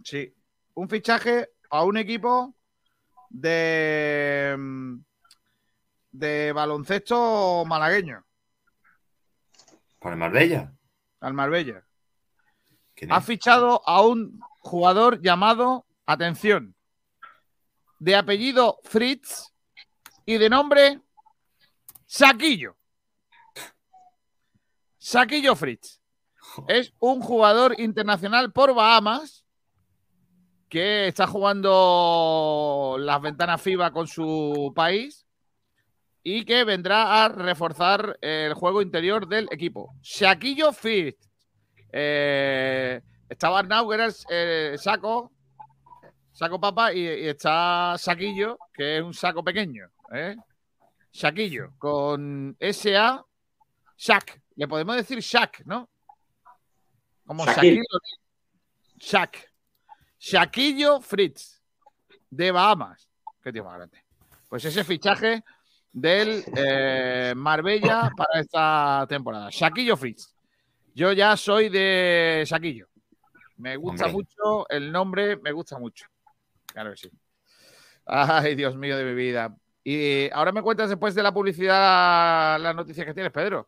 Sí. 0.04 0.34
Un 0.76 0.88
fichaje 0.88 1.50
a 1.70 1.84
un 1.84 1.98
equipo 1.98 2.56
de, 3.30 4.56
de 6.12 6.52
baloncesto 6.54 7.66
malagueño. 7.66 8.24
¿Para 10.00 10.14
el 10.14 10.20
Marbella? 10.20 10.74
Al 11.20 11.34
Marbella. 11.34 11.84
Ha 13.10 13.22
fichado 13.22 13.82
a 13.88 14.02
un 14.02 14.40
jugador 14.60 15.22
llamado 15.22 15.87
atención, 16.08 16.74
de 18.00 18.16
apellido 18.16 18.80
Fritz 18.84 19.54
y 20.26 20.38
de 20.38 20.50
nombre 20.50 21.02
Saquillo. 22.06 22.78
Saquillo 24.98 25.56
Fritz. 25.56 26.02
Es 26.68 26.94
un 27.00 27.22
jugador 27.22 27.80
internacional 27.80 28.52
por 28.52 28.74
Bahamas 28.74 29.46
que 30.70 31.08
está 31.08 31.28
jugando 31.28 32.98
las 33.00 33.22
ventanas 33.22 33.62
FIBA 33.62 33.92
con 33.92 34.08
su 34.08 34.74
país 34.76 35.26
y 36.24 36.44
que 36.46 36.64
vendrá 36.64 37.24
a 37.24 37.30
reforzar 37.30 38.18
el 38.22 38.54
juego 38.54 38.82
interior 38.82 39.28
del 39.28 39.48
equipo. 39.52 39.96
Saquillo 40.02 40.74
Fritz. 40.74 41.30
Eh, 41.92 43.02
estaba 43.30 43.60
Arnau, 43.60 43.90
que 43.90 43.96
era 43.96 44.10
el 44.30 44.80
saco, 44.80 45.32
saco 46.38 46.60
papa 46.60 46.94
y, 46.94 47.08
está 47.28 47.96
saquillo, 47.98 48.60
que 48.72 48.98
es 48.98 49.04
un 49.04 49.14
saco 49.14 49.44
pequeño. 49.44 49.90
¿eh? 50.14 50.36
Saquillo, 51.12 51.74
con 51.80 52.56
S-A, 52.60 53.26
Shaq. 53.98 54.40
Le 54.56 54.68
podemos 54.68 54.96
decir 54.98 55.20
Shaq, 55.20 55.66
¿no? 55.66 55.90
Como 57.26 57.44
Shaquillo. 57.44 57.82
Shaq. 59.00 59.52
Shaquillo 60.20 61.02
Fritz, 61.02 61.60
de 62.30 62.52
Bahamas. 62.52 63.10
Qué 63.42 63.52
tío 63.52 63.64
más 63.64 63.78
grande. 63.78 64.04
Pues 64.48 64.64
ese 64.64 64.84
fichaje 64.84 65.44
del 65.92 66.44
eh, 66.56 67.34
Marbella 67.36 68.12
para 68.16 68.42
esta 68.42 69.08
temporada. 69.10 69.50
Shaquillo 69.52 69.98
Fritz. 69.98 70.36
Yo 70.94 71.14
ya 71.14 71.36
soy 71.36 71.70
de 71.70 72.44
Shaquillo. 72.46 72.90
Me 73.58 73.76
gusta 73.76 74.06
Hombre. 74.06 74.14
mucho 74.14 74.70
el 74.70 74.92
nombre, 74.92 75.38
me 75.38 75.52
gusta 75.52 75.80
mucho. 75.80 76.06
Claro 76.78 76.92
que 76.92 76.98
sí. 76.98 77.12
Ay, 78.06 78.54
Dios 78.54 78.76
mío 78.76 78.96
de 78.96 79.04
mi 79.04 79.16
vida. 79.16 79.58
Y 79.84 80.30
ahora 80.32 80.52
me 80.52 80.62
cuentas 80.62 80.90
después 80.90 81.16
de 81.16 81.24
la 81.24 81.34
publicidad 81.34 82.60
las 82.60 82.76
noticias 82.76 83.04
que 83.04 83.16
tienes, 83.16 83.32
Pedro. 83.32 83.68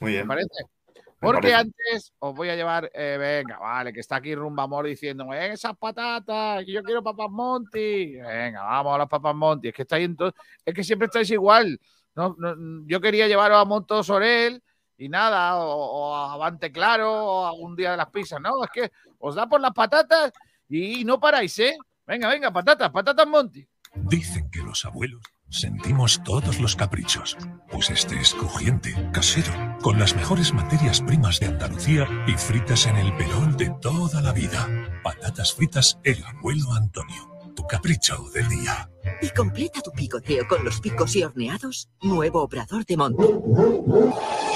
Muy 0.00 0.10
¿Me 0.10 0.16
bien. 0.18 0.28
parece? 0.28 0.64
Me 0.94 1.02
Porque 1.18 1.50
parece. 1.52 1.54
antes 1.54 2.12
os 2.18 2.34
voy 2.34 2.50
a 2.50 2.54
llevar, 2.54 2.90
eh, 2.92 3.16
venga, 3.18 3.58
vale, 3.58 3.90
que 3.90 4.00
está 4.00 4.16
aquí 4.16 4.34
Rumba 4.34 4.64
Amor 4.64 4.84
diciéndome, 4.86 5.50
esas 5.50 5.74
patatas, 5.78 6.62
que 6.62 6.72
yo 6.72 6.82
quiero 6.82 7.02
papas 7.02 7.30
Monty. 7.30 8.16
Venga, 8.16 8.64
vamos 8.64 8.96
a 8.96 8.98
las 8.98 9.08
papas 9.08 9.34
Monty. 9.34 9.68
Es 9.68 9.74
que 9.74 9.82
estáis 9.82 10.04
en 10.04 10.14
to- 10.14 10.34
es 10.66 10.74
que 10.74 10.84
siempre 10.84 11.06
estáis 11.06 11.30
igual. 11.30 11.80
No, 12.14 12.36
no, 12.38 12.84
yo 12.86 13.00
quería 13.00 13.28
llevaros 13.28 13.56
a 13.62 13.64
Monto 13.64 14.02
Sorel 14.04 14.62
y 14.98 15.08
nada, 15.08 15.56
o, 15.56 15.70
o 15.74 16.14
a 16.14 16.34
Avante 16.34 16.70
Claro, 16.70 17.10
o 17.10 17.44
a 17.46 17.52
un 17.54 17.74
día 17.76 17.92
de 17.92 17.96
las 17.96 18.10
pizzas. 18.10 18.42
No, 18.42 18.62
es 18.62 18.70
que 18.70 18.92
os 19.20 19.34
da 19.36 19.48
por 19.48 19.58
las 19.62 19.72
patatas 19.72 20.32
y 20.68 21.02
no 21.06 21.18
paráis, 21.18 21.58
¿eh? 21.60 21.78
Venga, 22.06 22.28
venga, 22.28 22.52
patatas, 22.52 22.90
patatas 22.90 23.26
Monty. 23.26 23.66
Dicen 23.94 24.50
que 24.50 24.62
los 24.62 24.84
abuelos 24.84 25.22
sentimos 25.48 26.22
todos 26.24 26.58
los 26.60 26.76
caprichos, 26.76 27.36
pues 27.70 27.90
este 27.90 28.18
es 28.18 28.34
crujiente, 28.34 28.94
casero, 29.12 29.52
con 29.82 29.98
las 29.98 30.16
mejores 30.16 30.52
materias 30.54 31.02
primas 31.02 31.38
de 31.40 31.46
Andalucía 31.46 32.08
y 32.26 32.32
fritas 32.32 32.86
en 32.86 32.96
el 32.96 33.14
pelón 33.16 33.56
de 33.56 33.70
toda 33.80 34.22
la 34.22 34.32
vida. 34.32 34.66
Patatas 35.04 35.52
fritas 35.54 35.98
El 36.04 36.24
Abuelo 36.24 36.72
Antonio, 36.72 37.52
tu 37.54 37.66
capricho 37.66 38.30
del 38.34 38.48
día. 38.48 38.90
Y 39.20 39.30
completa 39.30 39.80
tu 39.80 39.90
picoteo 39.92 40.46
con 40.48 40.64
los 40.64 40.80
picos 40.80 41.16
y 41.16 41.22
horneados, 41.22 41.88
nuevo 42.02 42.42
obrador 42.42 42.84
de 42.84 42.96
monte. 42.96 43.24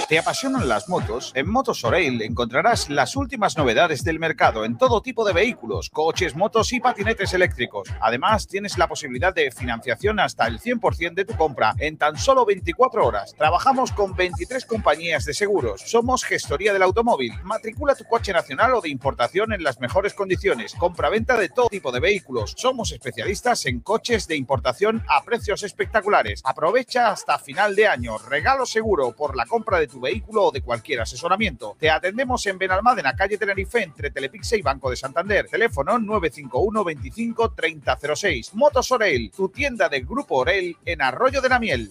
¿Te 0.09 0.19
apasionan 0.21 0.69
las 0.69 0.89
motos? 0.89 1.33
En 1.35 1.51
Motos 1.51 1.83
Oreil 1.85 2.23
encontrarás 2.23 2.89
las 2.91 3.17
últimas 3.17 3.57
novedades 3.57 4.05
del 4.05 4.21
mercado 4.21 4.65
en 4.65 4.79
todo 4.79 5.01
tipo 5.03 5.25
de 5.25 5.33
vehículos, 5.33 5.91
coches, 5.91 6.37
motos 6.37 6.73
y 6.73 6.79
patinetes 6.79 7.35
eléctricos. 7.35 7.89
Además, 8.01 8.47
tienes 8.47 8.79
la 8.79 8.87
posibilidad 8.87 9.35
de 9.35 9.51
financiación 9.51 10.21
hasta 10.21 10.47
el 10.47 10.61
100% 10.61 11.15
de 11.15 11.25
tu 11.25 11.35
compra 11.37 11.75
en 11.79 11.99
tan 11.99 12.17
solo 12.17 12.47
24 12.47 13.05
horas. 13.05 13.35
Trabajamos 13.37 13.91
con 13.91 14.15
23 14.15 14.65
compañías 14.65 15.25
de 15.25 15.35
seguros. 15.35 15.83
Somos 15.87 16.23
gestoría 16.23 16.73
del 16.73 16.83
automóvil. 16.83 17.33
Matricula 17.43 17.97
tu 17.97 18.05
coche 18.05 18.33
nacional 18.33 18.75
o 18.75 18.81
de 18.81 18.91
importación 18.91 19.53
en 19.53 19.65
las 19.65 19.81
mejores 19.81 20.15
condiciones. 20.15 20.75
Compra-venta 20.75 21.37
de 21.37 21.49
todo 21.49 21.69
tipo 21.69 21.91
de 21.91 22.01
vehículos. 22.01 22.55
Somos 22.57 22.93
especialistas 22.93 23.67
en 23.67 23.81
coches 23.81 24.29
de 24.29 24.36
importación 24.37 25.03
a 25.09 25.25
precios 25.25 25.63
espectaculares. 25.63 26.43
Aprovecha 26.45 27.11
hasta 27.11 27.39
final 27.39 27.75
de 27.75 27.87
año. 27.87 28.19
Regalo 28.19 28.67
seguro 28.67 29.13
por 29.13 29.37
la 29.37 29.47
compra 29.47 29.79
de 29.79 29.89
tu 29.89 30.01
vehículo 30.01 30.45
o 30.45 30.51
de 30.53 30.63
cualquier 30.63 31.01
asesoramiento. 31.01 31.77
Te 31.79 31.91
atendemos 31.91 32.47
en 32.47 32.59
Benalmádena, 32.59 33.17
calle 33.17 33.39
Tenerife, 33.39 33.83
entre 33.83 34.11
Telepixe 34.11 34.57
y 34.57 34.63
Banco 34.63 34.91
de 34.91 34.97
Santander. 34.97 35.49
Teléfono 35.49 35.99
951 35.99 36.85
25 36.85 37.53
3006. 37.53 38.55
Motos 38.55 38.91
Orel, 38.93 39.31
tu 39.35 39.49
tienda 39.49 39.89
del 39.89 40.07
Grupo 40.07 40.37
Orel 40.37 40.77
en 40.85 41.03
Arroyo 41.03 41.41
de 41.41 41.49
la 41.49 41.59
Miel. 41.59 41.91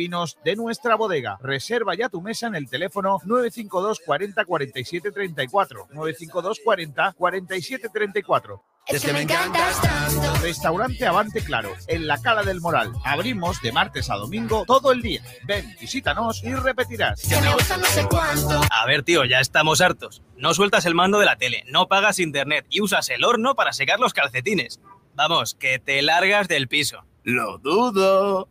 vinos 0.01 0.39
de 0.43 0.55
nuestra 0.55 0.95
bodega. 0.95 1.37
Reserva 1.43 1.93
ya 1.93 2.09
tu 2.09 2.21
mesa 2.21 2.47
en 2.47 2.55
el 2.55 2.67
teléfono 2.67 3.19
952 3.23 3.99
40 4.03 4.45
47 4.45 5.11
34. 5.11 5.87
952 5.91 6.59
40 6.63 7.13
47 7.13 7.89
34. 7.93 8.63
Es 8.87 9.05
que 9.05 9.13
me 9.13 9.21
encantas 9.21 9.79
tanto. 9.79 10.41
Restaurante 10.41 11.05
Avante 11.05 11.43
Claro, 11.43 11.71
en 11.87 12.07
la 12.07 12.19
Cala 12.19 12.41
del 12.41 12.61
Moral. 12.61 12.91
Abrimos 13.05 13.61
de 13.61 13.71
martes 13.71 14.09
a 14.09 14.15
domingo 14.15 14.63
todo 14.65 14.91
el 14.91 15.03
día. 15.03 15.21
Ven, 15.45 15.71
visítanos 15.79 16.43
y 16.43 16.53
repetirás. 16.55 17.21
Que 17.21 17.39
me 17.39 17.53
gusta 17.53 17.77
no 17.77 17.85
sé 17.85 18.03
cuánto. 18.09 18.59
A 18.71 18.85
ver, 18.87 19.03
tío, 19.03 19.23
ya 19.25 19.39
estamos 19.39 19.81
hartos. 19.81 20.23
No 20.35 20.55
sueltas 20.55 20.87
el 20.87 20.95
mando 20.95 21.19
de 21.19 21.27
la 21.27 21.37
tele, 21.37 21.63
no 21.67 21.87
pagas 21.87 22.17
internet 22.17 22.65
y 22.69 22.81
usas 22.81 23.07
el 23.09 23.23
horno 23.23 23.53
para 23.53 23.71
secar 23.71 23.99
los 23.99 24.13
calcetines. 24.13 24.81
Vamos, 25.13 25.53
que 25.53 25.77
te 25.77 26.01
largas 26.01 26.47
del 26.47 26.67
piso. 26.67 27.05
Lo 27.23 27.59
dudo. 27.59 28.49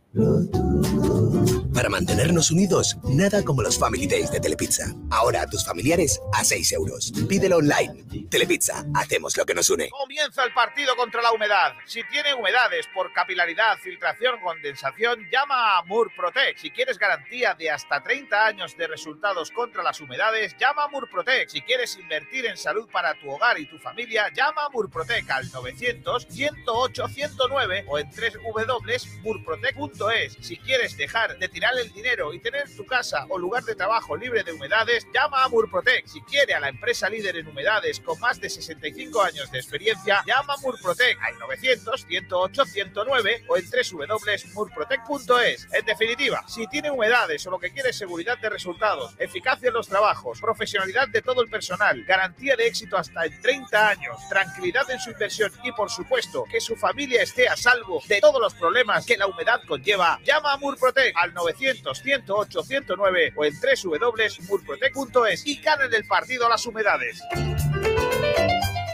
Para 1.73 1.87
mantenernos 1.87 2.51
unidos, 2.51 2.97
nada 3.03 3.45
como 3.45 3.61
los 3.61 3.79
Family 3.79 4.05
Days 4.05 4.29
de 4.29 4.41
Telepizza. 4.41 4.93
Ahora 5.09 5.43
a 5.43 5.47
tus 5.47 5.65
familiares 5.65 6.19
a 6.33 6.43
6 6.43 6.73
euros. 6.73 7.13
Pídelo 7.29 7.55
online. 7.57 8.03
Telepizza, 8.29 8.83
hacemos 8.93 9.37
lo 9.37 9.45
que 9.45 9.53
nos 9.53 9.69
une. 9.69 9.89
Comienza 9.89 10.43
el 10.43 10.53
partido 10.53 10.97
contra 10.97 11.21
la 11.21 11.31
humedad. 11.31 11.71
Si 11.85 12.03
tiene 12.11 12.33
humedades 12.33 12.87
por 12.93 13.13
capilaridad, 13.13 13.77
filtración, 13.77 14.41
condensación, 14.41 15.25
llama 15.31 15.77
a 15.77 15.83
Murprotec. 15.83 16.57
Si 16.57 16.71
quieres 16.71 16.97
garantía 16.97 17.53
de 17.53 17.71
hasta 17.71 18.03
30 18.03 18.45
años 18.45 18.75
de 18.75 18.87
resultados 18.87 19.49
contra 19.51 19.81
las 19.81 20.01
humedades, 20.01 20.57
llama 20.59 20.83
a 20.83 20.89
Murprotec. 20.89 21.47
Si 21.47 21.61
quieres 21.61 21.97
invertir 21.97 22.47
en 22.47 22.57
salud 22.57 22.89
para 22.91 23.13
tu 23.13 23.31
hogar 23.31 23.57
y 23.57 23.65
tu 23.65 23.79
familia, 23.79 24.29
llama 24.35 24.65
a 24.65 24.69
Murprotec 24.69 25.29
al 25.29 25.49
900 25.49 26.27
108 26.29 27.07
109 27.07 27.85
o 27.87 27.97
en 27.97 28.09
www.murprotec.es. 28.09 30.37
Si 30.41 30.57
quieres 30.57 30.97
dejar 30.97 31.37
de 31.37 31.47
tirar 31.47 31.60
el 31.69 31.91
dinero 31.93 32.33
y 32.33 32.39
tener 32.39 32.67
tu 32.75 32.85
casa 32.85 33.25
o 33.29 33.37
lugar 33.37 33.63
de 33.63 33.75
trabajo 33.75 34.17
libre 34.17 34.43
de 34.43 34.51
humedades, 34.51 35.07
llama 35.13 35.43
a 35.43 35.49
Murprotec. 35.49 36.07
Si 36.07 36.21
quiere 36.21 36.53
a 36.53 36.59
la 36.59 36.69
empresa 36.69 37.09
líder 37.09 37.37
en 37.37 37.47
humedades 37.47 37.99
con 37.99 38.19
más 38.19 38.39
de 38.41 38.49
65 38.49 39.21
años 39.21 39.51
de 39.51 39.59
experiencia, 39.59 40.23
llama 40.25 40.55
a 40.55 40.57
Murprotec 40.57 41.17
al 41.21 41.37
900 41.39 42.05
108 42.05 42.65
109 42.65 43.45
o 43.47 43.57
en 43.57 43.65
www.murprotec.es. 43.69 45.67
En 45.71 45.85
definitiva, 45.85 46.43
si 46.47 46.67
tiene 46.67 46.89
humedades 46.91 47.45
o 47.45 47.51
lo 47.51 47.59
que 47.59 47.71
quiere 47.71 47.89
es 47.89 47.97
seguridad 47.97 48.37
de 48.39 48.49
resultados, 48.49 49.13
eficacia 49.19 49.67
en 49.67 49.73
los 49.75 49.87
trabajos, 49.87 50.41
profesionalidad 50.41 51.07
de 51.09 51.21
todo 51.21 51.41
el 51.41 51.49
personal, 51.49 52.03
garantía 52.05 52.55
de 52.55 52.67
éxito 52.67 52.97
hasta 52.97 53.25
en 53.25 53.39
30 53.41 53.89
años, 53.89 54.17
tranquilidad 54.29 54.89
en 54.89 54.99
su 54.99 55.11
inversión 55.11 55.51
y 55.63 55.71
por 55.71 55.89
supuesto 55.89 56.43
que 56.51 56.59
su 56.59 56.75
familia 56.75 57.21
esté 57.21 57.47
a 57.47 57.55
salvo 57.55 58.01
de 58.07 58.19
todos 58.19 58.41
los 58.41 58.53
problemas 58.55 59.05
que 59.05 59.17
la 59.17 59.27
humedad 59.27 59.61
conlleva, 59.67 60.19
llama 60.23 60.53
a 60.53 60.57
Murprotec 60.57 61.13
al 61.15 61.33
900 61.33 61.50
108 61.53 62.63
109 62.63 63.33
o 63.35 63.45
en 63.45 63.53
www.murprotec.es 63.53 65.47
y 65.47 65.61
ganen 65.61 65.93
el 65.93 66.05
partido 66.05 66.45
a 66.45 66.49
las 66.49 66.65
humedades. 66.65 67.21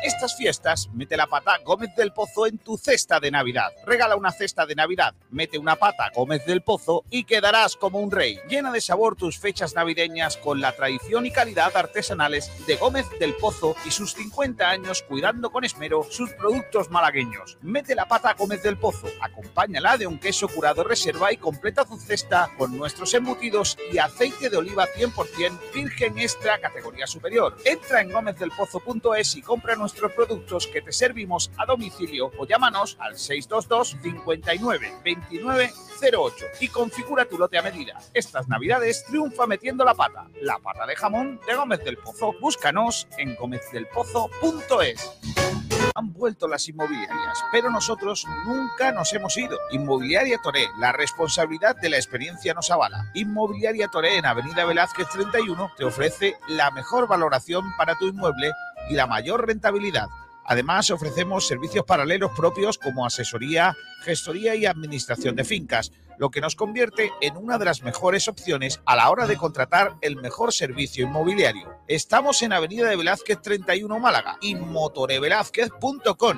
Estas 0.07 0.38
fiestas, 0.38 0.89
mete 0.93 1.17
la 1.17 1.27
pata 1.27 1.57
Gómez 1.65 1.93
del 1.97 2.13
Pozo 2.13 2.47
en 2.47 2.59
tu 2.59 2.77
cesta 2.77 3.19
de 3.19 3.29
Navidad. 3.29 3.73
Regala 3.85 4.15
una 4.15 4.31
cesta 4.31 4.65
de 4.65 4.73
Navidad, 4.73 5.13
mete 5.31 5.57
una 5.57 5.75
pata 5.75 6.09
Gómez 6.15 6.45
del 6.45 6.61
Pozo 6.61 7.03
y 7.09 7.25
quedarás 7.25 7.75
como 7.75 7.99
un 7.99 8.09
rey. 8.09 8.39
Llena 8.47 8.71
de 8.71 8.79
sabor 8.79 9.17
tus 9.17 9.38
fechas 9.38 9.75
navideñas 9.75 10.38
con 10.38 10.61
la 10.61 10.71
tradición 10.71 11.25
y 11.25 11.31
calidad 11.31 11.75
artesanales 11.75 12.49
de 12.65 12.77
Gómez 12.77 13.05
del 13.19 13.34
Pozo 13.34 13.75
y 13.85 13.91
sus 13.91 14.13
50 14.13 14.69
años 14.69 15.03
cuidando 15.03 15.49
con 15.49 15.65
esmero 15.65 16.05
sus 16.09 16.31
productos 16.31 16.89
malagueños. 16.89 17.57
Mete 17.61 17.93
la 17.93 18.07
pata 18.07 18.34
Gómez 18.34 18.63
del 18.63 18.77
Pozo, 18.77 19.09
acompáñala 19.19 19.97
de 19.97 20.07
un 20.07 20.19
queso 20.19 20.47
curado 20.47 20.85
reserva 20.85 21.34
y 21.34 21.38
completa 21.38 21.84
tu 21.84 21.99
cesta 21.99 22.49
con 22.57 22.77
nuestros 22.77 23.13
embutidos 23.13 23.77
y 23.91 23.97
aceite 23.97 24.49
de 24.49 24.55
oliva 24.55 24.88
100% 24.88 25.73
virgen 25.73 26.17
extra 26.17 26.61
categoría 26.61 27.07
superior. 27.07 27.57
Entra 27.65 27.99
en 27.99 28.13
gómezdelpozo.es 28.13 29.35
y 29.35 29.41
compra 29.41 29.75
nuestros 29.97 30.13
productos 30.13 30.67
que 30.67 30.81
te 30.81 30.91
servimos 30.91 31.49
a 31.57 31.65
domicilio 31.65 32.31
o 32.37 32.45
llámanos 32.45 32.97
al 32.99 33.17
622 33.17 33.97
59 34.01 34.93
29 35.03 35.71
08 36.13 36.45
y 36.59 36.67
configura 36.67 37.25
tu 37.25 37.39
lote 37.39 37.57
a 37.57 37.63
medida. 37.63 37.99
Estas 38.13 38.47
navidades 38.47 39.03
triunfa 39.05 39.47
metiendo 39.47 39.83
la 39.83 39.95
pata. 39.95 40.27
La 40.41 40.59
pata 40.59 40.85
de 40.85 40.95
jamón 40.95 41.39
de 41.47 41.55
Gómez 41.55 41.83
del 41.83 41.97
Pozo. 41.97 42.35
Búscanos 42.39 43.07
en 43.17 43.35
gómezdelpozo.es. 43.35 45.66
Han 45.97 46.13
vuelto 46.13 46.47
las 46.47 46.69
inmobiliarias, 46.69 47.43
pero 47.51 47.71
nosotros 47.71 48.27
nunca 48.45 48.91
nos 48.91 49.11
hemos 49.13 49.35
ido. 49.35 49.57
Inmobiliaria 49.71 50.37
Toré, 50.37 50.67
la 50.79 50.91
responsabilidad 50.91 51.75
de 51.75 51.89
la 51.89 51.97
experiencia 51.97 52.53
nos 52.53 52.69
avala. 52.69 53.09
Inmobiliaria 53.15 53.87
Toré 53.87 54.17
en 54.17 54.27
Avenida 54.27 54.63
Velázquez 54.63 55.09
31 55.09 55.71
te 55.75 55.85
ofrece 55.85 56.35
la 56.49 56.69
mejor 56.69 57.07
valoración 57.07 57.65
para 57.79 57.95
tu 57.95 58.05
inmueble 58.05 58.51
y 58.91 58.93
la 58.93 59.07
mayor 59.07 59.47
rentabilidad. 59.47 60.05
Además, 60.45 60.91
ofrecemos 60.91 61.47
servicios 61.47 61.83
paralelos 61.83 62.29
propios 62.35 62.77
como 62.77 63.03
asesoría, 63.03 63.75
gestoría 64.03 64.53
y 64.53 64.67
administración 64.67 65.35
de 65.35 65.45
fincas, 65.45 65.91
lo 66.18 66.30
que 66.30 66.41
nos 66.41 66.56
convierte 66.56 67.11
en 67.22 67.38
una 67.38 67.57
de 67.57 67.65
las 67.65 67.84
mejores 67.84 68.27
opciones 68.27 68.81
a 68.85 68.95
la 68.95 69.10
hora 69.10 69.27
de 69.27 69.38
contratar 69.38 69.95
el 70.02 70.18
mejor 70.18 70.53
servicio 70.53 71.06
inmobiliario. 71.06 71.77
Estamos 71.88 72.41
en 72.44 72.53
Avenida 72.53 72.89
de 72.89 72.95
Velázquez 72.95 73.41
31 73.41 73.99
Málaga 73.99 74.38
y 74.41 74.56
motorevelázquez.com. 74.56 76.38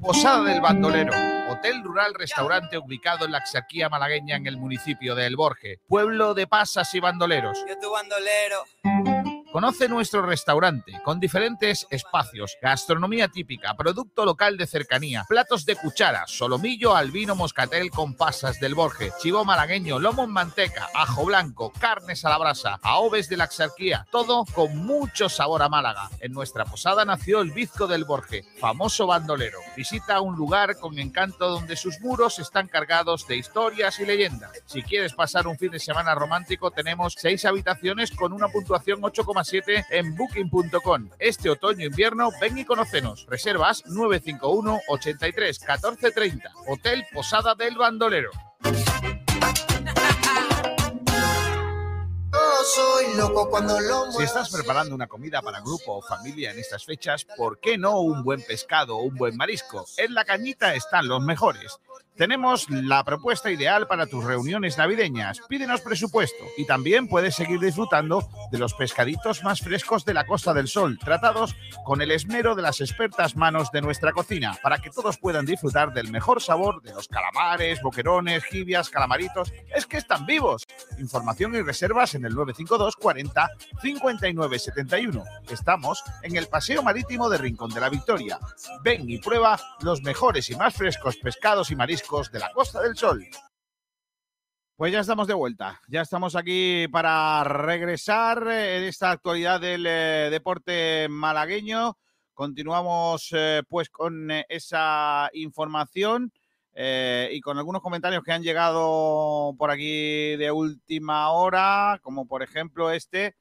Posada 0.02 0.44
del 0.44 0.60
Bandolero. 0.60 1.39
Hotel 1.60 1.84
rural 1.84 2.14
restaurante 2.14 2.78
ubicado 2.78 3.26
en 3.26 3.34
la 3.34 3.40
Axarquía 3.40 3.90
malagueña 3.90 4.38
en 4.38 4.48
el 4.48 4.56
municipio 4.56 5.14
de 5.14 5.26
El 5.26 5.36
Borje. 5.36 5.82
Pueblo 5.90 6.34
de 6.34 6.48
pasas 6.48 6.96
y 6.96 7.02
bandoleros. 7.02 7.66
Yo 7.68 7.78
tu 7.78 7.92
bandolero. 7.92 9.19
Conoce 9.52 9.90
nuestro 9.90 10.22
restaurante 10.22 11.02
con 11.04 11.20
diferentes 11.20 11.88
espacios, 11.90 12.56
gastronomía 12.62 13.30
típica, 13.30 13.74
producto 13.74 14.24
local 14.24 14.58
de 14.58 14.68
cercanía, 14.68 15.26
platos 15.28 15.66
de 15.66 15.76
cuchara, 15.76 16.26
solomillo, 16.28 16.96
albino, 16.96 17.34
moscatel 17.34 17.90
con 17.90 18.14
pasas 18.14 18.60
del 18.60 18.76
Borje, 18.76 19.12
chivo 19.20 19.44
malagueño, 19.46 19.98
lomo 19.98 20.26
en 20.26 20.30
manteca, 20.30 20.88
ajo 20.94 21.26
blanco, 21.26 21.74
carnes 21.80 22.24
a 22.26 22.30
la 22.30 22.38
brasa, 22.38 22.80
aoves 22.84 23.28
de 23.28 23.38
la 23.38 23.46
Axarquía, 23.46 24.06
todo 24.12 24.46
con 24.54 24.78
mucho 24.86 25.30
sabor 25.30 25.64
a 25.64 25.70
Málaga. 25.70 26.12
En 26.20 26.32
nuestra 26.32 26.66
posada 26.66 27.04
nació 27.04 27.42
el 27.42 27.50
Bizco 27.50 27.88
del 27.88 28.06
Borje, 28.06 28.44
famoso 28.60 29.08
bandolero. 29.08 29.58
Visita 29.76 30.22
un 30.22 30.36
lugar 30.36 30.78
con 30.78 31.00
encanto 31.00 31.50
donde 31.50 31.76
sus 31.76 32.00
muros 32.02 32.38
están 32.38 32.68
cargados 32.68 33.28
de 33.28 33.38
historias 33.38 34.00
y 34.00 34.06
leyendas. 34.06 34.52
Si 34.68 34.84
quieres 34.84 35.14
pasar 35.14 35.48
un 35.48 35.58
fin 35.58 35.72
de 35.72 35.80
semana 35.80 36.14
romántico, 36.14 36.70
tenemos 36.70 37.16
seis 37.18 37.46
habitaciones 37.46 38.12
con 38.12 38.32
una 38.32 38.50
puntuación 38.50 39.02
8,7 39.40 39.86
en 39.92 40.16
booking.com. 40.16 41.10
Este 41.18 41.50
otoño-invierno, 41.50 42.30
ven 42.42 42.58
y 42.58 42.66
conocenos. 42.66 43.26
Reservas 43.30 43.84
951 43.86 44.80
83 44.88 45.60
14 45.60 46.12
30. 46.12 46.52
Hotel 46.68 47.06
Posada 47.14 47.56
del 47.56 47.78
Bandolero. 47.78 48.32
Si 54.16 54.24
estás 54.24 54.52
preparando 54.52 54.94
una 54.94 55.08
comida 55.08 55.42
para 55.42 55.62
grupo 55.62 55.98
o 55.98 56.02
familia 56.02 56.52
en 56.52 56.60
estas 56.60 56.86
fechas, 56.86 57.26
¿por 57.38 57.60
qué 57.60 57.78
no 57.78 58.00
un 58.02 58.24
buen 58.24 58.42
pescado 58.44 58.98
o 58.98 59.04
un 59.04 59.16
buen 59.16 59.38
marisco? 59.38 59.86
En 59.98 60.14
la 60.14 60.26
cañita 60.26 60.76
están 60.76 61.08
los 61.08 61.22
mejores. 61.22 61.80
Tenemos 62.20 62.70
la 62.70 63.06
propuesta 63.06 63.50
ideal 63.50 63.88
para 63.88 64.06
tus 64.06 64.26
reuniones 64.26 64.78
navideñas. 64.78 65.40
Pídenos 65.48 65.80
presupuesto 65.80 66.44
y 66.58 66.66
también 66.66 67.08
puedes 67.08 67.34
seguir 67.34 67.62
disfrutando 67.62 68.28
de 68.52 68.58
los 68.58 68.74
pescaditos 68.74 69.42
más 69.46 69.62
frescos 69.62 70.04
de 70.04 70.14
la 70.14 70.26
Costa 70.26 70.54
del 70.54 70.68
Sol, 70.68 71.00
tratados 71.00 71.56
con 71.86 72.02
el 72.02 72.12
esmero 72.12 72.56
de 72.56 72.62
las 72.62 72.82
expertas 72.82 73.38
manos 73.38 73.72
de 73.72 73.82
nuestra 73.82 74.12
cocina, 74.12 74.58
para 74.62 74.80
que 74.80 74.90
todos 74.90 75.18
puedan 75.18 75.46
disfrutar 75.46 75.94
del 75.94 76.12
mejor 76.12 76.42
sabor 76.42 76.82
de 76.82 76.94
los 76.94 77.08
calamares, 77.08 77.82
boquerones, 77.82 78.44
jibias, 78.44 78.90
calamaritos. 78.90 79.54
Es 79.74 79.86
que 79.86 79.96
están 79.96 80.26
vivos. 80.26 80.68
Información 80.98 81.56
y 81.56 81.62
reservas 81.62 82.16
en 82.16 82.26
el 82.26 82.36
952 82.36 82.98
40 82.98 83.50
59 83.82 84.60
71. 84.60 85.24
Estamos 85.50 86.04
en 86.24 86.36
el 86.36 86.48
Paseo 86.48 86.84
Marítimo 86.84 87.30
de 87.30 87.38
Rincón 87.38 87.70
de 87.70 87.80
la 87.80 87.88
Victoria. 87.88 88.40
Ven 88.84 89.10
y 89.10 89.20
prueba 89.20 89.58
los 89.80 90.02
mejores 90.02 90.50
y 90.50 90.56
más 90.58 90.74
frescos 90.74 91.16
pescados 91.16 91.72
y 91.72 91.78
mariscos 91.78 91.89
de 91.90 92.40
la 92.40 92.52
Costa 92.54 92.82
del 92.84 92.96
Sol. 92.96 93.26
Pues 94.76 94.94
ya 94.94 95.00
estamos 95.00 95.28
de 95.28 95.34
vuelta, 95.34 95.82
ya 95.88 96.02
estamos 96.02 96.36
aquí 96.36 96.88
para 96.88 97.44
regresar 97.44 98.44
en 98.48 98.84
esta 98.84 99.10
actualidad 99.10 99.60
del 99.60 99.86
eh, 99.88 100.30
deporte 100.30 101.08
malagueño. 101.10 101.98
Continuamos 102.36 103.30
eh, 103.32 103.64
pues 103.68 103.90
con 103.90 104.30
eh, 104.30 104.46
esa 104.50 105.32
información 105.34 106.32
eh, 106.74 107.30
y 107.34 107.42
con 107.42 107.58
algunos 107.58 107.82
comentarios 107.82 108.24
que 108.24 108.34
han 108.34 108.44
llegado 108.44 109.56
por 109.58 109.72
aquí 109.72 110.38
de 110.38 110.52
última 110.52 111.32
hora, 111.32 112.00
como 112.04 112.28
por 112.28 112.44
ejemplo 112.44 112.92
este. 112.92 113.36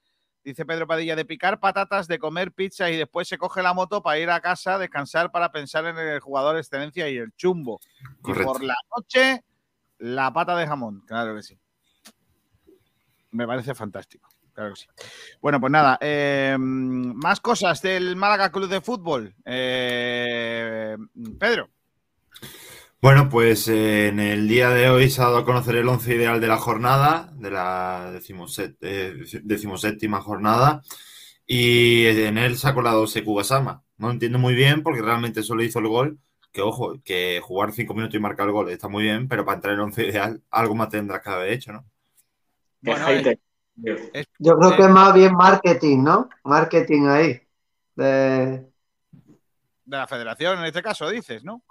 Dice 0.48 0.64
Pedro 0.64 0.86
Padilla, 0.86 1.14
de 1.14 1.26
picar 1.26 1.60
patatas, 1.60 2.08
de 2.08 2.18
comer 2.18 2.52
pizza 2.52 2.88
y 2.88 2.96
después 2.96 3.28
se 3.28 3.36
coge 3.36 3.60
la 3.60 3.74
moto 3.74 4.02
para 4.02 4.18
ir 4.18 4.30
a 4.30 4.40
casa, 4.40 4.78
descansar 4.78 5.30
para 5.30 5.52
pensar 5.52 5.84
en 5.84 5.98
el 5.98 6.20
jugador 6.20 6.56
excelencia 6.56 7.06
y 7.10 7.18
el 7.18 7.34
chumbo. 7.36 7.80
Y 8.00 8.22
Correcto. 8.22 8.52
por 8.54 8.64
la 8.64 8.74
noche, 8.96 9.44
la 9.98 10.32
pata 10.32 10.56
de 10.56 10.66
jamón. 10.66 11.02
Claro 11.06 11.36
que 11.36 11.42
sí. 11.42 11.58
Me 13.32 13.46
parece 13.46 13.74
fantástico. 13.74 14.26
Claro 14.54 14.70
que 14.70 14.80
sí. 14.80 14.86
Bueno, 15.42 15.60
pues 15.60 15.70
nada, 15.70 15.98
eh, 16.00 16.56
más 16.58 17.40
cosas 17.40 17.82
del 17.82 18.16
Málaga 18.16 18.50
Club 18.50 18.70
de 18.70 18.80
Fútbol. 18.80 19.34
Eh, 19.44 20.96
Pedro. 21.38 21.68
Bueno, 23.00 23.28
pues 23.28 23.68
eh, 23.68 24.08
en 24.08 24.18
el 24.18 24.48
día 24.48 24.70
de 24.70 24.90
hoy 24.90 25.08
se 25.08 25.20
ha 25.20 25.26
dado 25.26 25.38
a 25.38 25.44
conocer 25.44 25.76
el 25.76 25.88
once 25.88 26.12
ideal 26.12 26.40
de 26.40 26.48
la 26.48 26.56
jornada, 26.58 27.30
de 27.36 27.50
la 27.50 28.12
eh, 28.80 29.14
decimoséptima 29.44 30.20
jornada, 30.20 30.82
y 31.46 32.06
en 32.06 32.38
él 32.38 32.56
se 32.58 32.68
ha 32.68 32.74
colado 32.74 33.06
Seku 33.06 33.36
Gasama. 33.36 33.84
No 33.98 34.10
entiendo 34.10 34.40
muy 34.40 34.54
bien 34.54 34.82
porque 34.82 35.00
realmente 35.00 35.44
solo 35.44 35.62
hizo 35.62 35.78
el 35.78 35.86
gol, 35.86 36.18
que 36.50 36.60
ojo, 36.60 37.00
que 37.04 37.40
jugar 37.40 37.72
cinco 37.72 37.94
minutos 37.94 38.16
y 38.16 38.18
marcar 38.20 38.46
el 38.48 38.52
gol 38.52 38.68
está 38.68 38.88
muy 38.88 39.04
bien, 39.04 39.28
pero 39.28 39.44
para 39.44 39.56
entrar 39.56 39.74
en 39.74 39.78
el 39.80 39.84
once 39.84 40.04
ideal 40.04 40.42
algo 40.50 40.74
más 40.74 40.88
tendrás 40.88 41.22
que 41.22 41.30
haber 41.30 41.52
hecho, 41.52 41.72
¿no? 41.72 41.84
Hater. 42.82 43.38
Yo 43.76 43.94
creo 44.58 44.72
Eh, 44.72 44.76
que 44.76 44.82
es 44.82 44.88
más 44.90 45.14
bien 45.14 45.34
marketing, 45.34 46.02
¿no? 46.02 46.28
Marketing 46.42 47.06
ahí. 47.06 47.40
De... 47.94 48.66
De 49.84 49.96
la 49.96 50.06
federación, 50.08 50.58
en 50.58 50.64
este 50.64 50.82
caso, 50.82 51.08
dices, 51.08 51.44
¿no? 51.44 51.62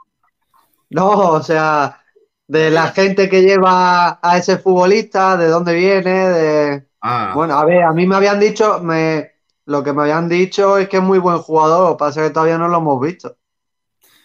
No, 0.89 1.09
o 1.31 1.43
sea, 1.43 2.01
de 2.47 2.71
la 2.71 2.87
gente 2.91 3.29
que 3.29 3.41
lleva 3.41 4.19
a 4.21 4.37
ese 4.37 4.57
futbolista, 4.57 5.35
de 5.37 5.47
dónde 5.47 5.73
viene, 5.75 6.29
de... 6.29 6.87
Ah, 7.01 7.33
Bueno, 7.35 7.55
a 7.57 7.65
ver, 7.65 7.83
a 7.83 7.91
mí 7.93 8.05
me 8.07 8.15
habían 8.15 8.39
dicho, 8.39 8.79
me... 8.81 9.31
lo 9.65 9.83
que 9.83 9.93
me 9.93 10.03
habían 10.03 10.29
dicho 10.29 10.77
es 10.77 10.87
que 10.89 10.97
es 10.97 11.03
muy 11.03 11.19
buen 11.19 11.39
jugador, 11.39 11.89
lo 11.89 11.97
que 11.97 11.99
pasa 11.99 12.21
es 12.21 12.27
que 12.29 12.33
todavía 12.33 12.57
no 12.57 12.67
lo 12.69 12.77
hemos 12.77 13.01
visto. 13.01 13.37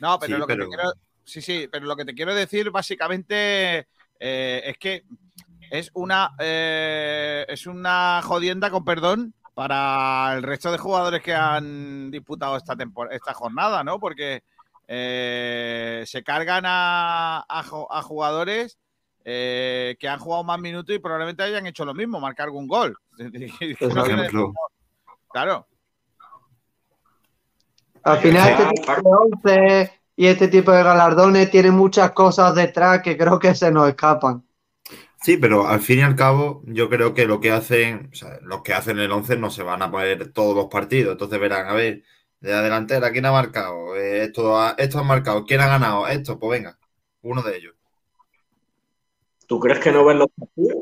No, 0.01 0.19
pero 0.19 0.35
Sí, 0.35 0.39
lo 0.41 0.47
que 0.47 0.55
pero- 0.55 0.69
te 0.69 0.77
quiero. 0.77 0.93
Sí, 1.25 1.41
sí, 1.41 1.69
pero 1.71 1.87
lo 1.87 1.95
que 1.97 2.05
te 2.05 2.15
quiero 2.15 2.35
decir 2.35 2.71
básicamente 2.73 3.87
eh, 4.19 4.63
es 4.65 4.77
que 4.77 5.05
es 5.71 5.91
una 5.95 6.31
eh, 6.41 7.47
es 7.49 7.67
una 7.67 8.21
jodienda 8.23 8.71
con 8.71 8.85
perdón 8.85 9.33
para 9.55 10.35
el 10.35 10.43
resto 10.43 10.73
de 10.73 10.79
jugadores 10.79 11.23
que 11.23 11.33
han 11.33 12.11
disputado 12.11 12.57
esta 12.57 12.75
tempor- 12.75 13.09
esta 13.13 13.35
jornada, 13.35 13.85
¿no? 13.85 14.01
Porque 14.01 14.43
eh, 14.95 16.05
se 16.07 16.23
cargan 16.23 16.65
a, 16.67 17.47
a 17.49 17.63
jo- 17.63 17.91
a 17.91 18.03
jugadores 18.03 18.79
eh, 19.25 19.97
que 19.99 20.07
han 20.07 20.19
jugado 20.19 20.45
más 20.45 20.61
minutos 20.61 20.95
y 20.95 20.99
probablemente 20.99 21.43
hayan 21.43 21.67
hecho 21.67 21.87
lo 21.87 21.95
mismo, 21.95 22.21
marcar 22.21 22.49
algún 22.49 22.69
gol. 22.69 22.95
por 23.81 23.99
ejemplo. 23.99 24.53
Claro. 25.33 25.67
Al 28.03 28.19
final, 28.19 28.51
este 28.51 28.69
tipo 28.75 28.93
de 28.93 29.17
once 29.17 30.01
y 30.15 30.27
este 30.27 30.49
tipo 30.49 30.73
de 30.73 30.83
galardones 30.83 31.51
tienen 31.51 31.73
muchas 31.73 32.11
cosas 32.11 32.55
detrás 32.55 33.01
que 33.01 33.17
creo 33.17 33.39
que 33.39 33.55
se 33.55 33.73
nos 33.73 33.89
escapan. 33.89 34.45
Sí, 35.23 35.39
pero 35.39 35.67
al 35.67 35.81
fin 35.81 36.01
y 36.01 36.03
al 36.03 36.17
cabo, 36.17 36.63
yo 36.67 36.91
creo 36.91 37.15
que 37.15 37.25
lo 37.27 37.41
que 37.41 37.51
hacen, 37.51 38.11
o 38.13 38.15
sea, 38.15 38.41
los 38.43 38.61
que 38.63 38.75
hacen 38.75 38.99
el 38.99 39.11
11 39.11 39.39
no 39.39 39.49
se 39.51 39.63
van 39.63 39.81
a 39.81 39.91
poner 39.91 40.33
todos 40.35 40.55
los 40.55 40.67
partidos. 40.67 41.13
Entonces 41.13 41.41
verán, 41.41 41.69
a 41.69 41.73
ver, 41.73 42.03
de 42.43 42.51
la 42.51 42.61
delantera, 42.63 43.11
¿quién 43.13 43.25
ha 43.25 43.33
marcado? 43.33 43.97
Eh, 43.97 44.25
esto, 44.25 44.59
ha, 44.61 44.75
esto 44.77 44.99
ha 44.99 45.03
marcado, 45.05 45.45
¿quién 45.47 45.61
ha 45.61 45.69
ganado? 45.69 46.07
Esto, 46.09 46.39
pues 46.39 46.61
venga, 46.61 46.79
uno 47.23 47.43
de 47.43 47.57
ellos. 47.57 47.75
¿Tú 49.47 49.61
crees 49.61 49.79
que 49.81 49.93
no 49.93 50.05
ven 50.05 50.19
los 50.19 50.29
partidos? 50.37 50.77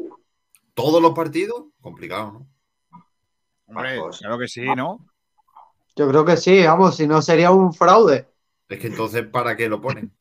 ¿Todos 0.74 1.02
los 1.02 1.12
partidos? 1.12 1.64
Complicado, 1.80 2.32
¿no? 2.32 2.46
Hombre, 3.66 4.00
claro 4.18 4.38
que 4.38 4.48
sí, 4.48 4.62
¿no? 4.74 5.06
Yo 5.96 6.08
creo 6.08 6.24
que 6.24 6.36
sí, 6.36 6.64
vamos, 6.64 6.96
si 6.96 7.06
no 7.06 7.20
sería 7.20 7.50
un 7.50 7.72
fraude. 7.74 8.26
Es 8.68 8.78
que 8.78 8.86
entonces, 8.86 9.26
¿para 9.26 9.56
qué 9.56 9.68
lo 9.68 9.80
ponen? 9.80 10.12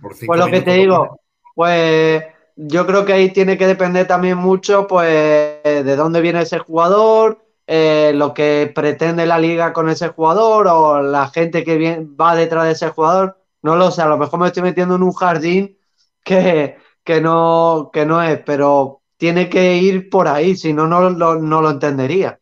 Por 0.00 0.16
Pues 0.26 0.38
lo 0.38 0.46
que 0.46 0.60
te 0.60 0.76
lo 0.76 0.82
digo, 0.82 0.96
ponen. 0.98 1.20
pues 1.54 2.24
yo 2.56 2.86
creo 2.86 3.04
que 3.04 3.12
ahí 3.14 3.32
tiene 3.32 3.56
que 3.56 3.66
depender 3.66 4.06
también 4.06 4.38
mucho, 4.38 4.86
pues, 4.86 5.62
de 5.64 5.96
dónde 5.96 6.20
viene 6.20 6.42
ese 6.42 6.58
jugador, 6.58 7.44
eh, 7.70 8.12
lo 8.14 8.32
que 8.32 8.72
pretende 8.74 9.26
la 9.26 9.38
liga 9.38 9.72
con 9.74 9.90
ese 9.90 10.08
jugador 10.08 10.66
o 10.68 11.02
la 11.02 11.28
gente 11.28 11.62
que 11.64 11.76
viene- 11.76 12.06
va 12.20 12.34
detrás 12.34 12.64
de 12.64 12.72
ese 12.72 12.88
jugador. 12.88 13.38
No 13.62 13.76
lo 13.76 13.90
sé, 13.90 14.00
a 14.02 14.06
lo 14.08 14.16
mejor 14.16 14.40
me 14.40 14.46
estoy 14.46 14.62
metiendo 14.62 14.94
en 14.96 15.02
un 15.02 15.12
jardín 15.12 15.76
que, 16.24 16.78
que 17.04 17.20
no, 17.20 17.90
que 17.92 18.06
no 18.06 18.22
es, 18.22 18.40
pero 18.44 19.02
tiene 19.18 19.48
que 19.50 19.76
ir 19.76 20.08
por 20.08 20.28
ahí, 20.28 20.56
si 20.56 20.72
no, 20.72 20.86
no 20.86 21.10
lo, 21.10 21.34
no 21.36 21.60
lo 21.60 21.70
entendería. 21.70 22.40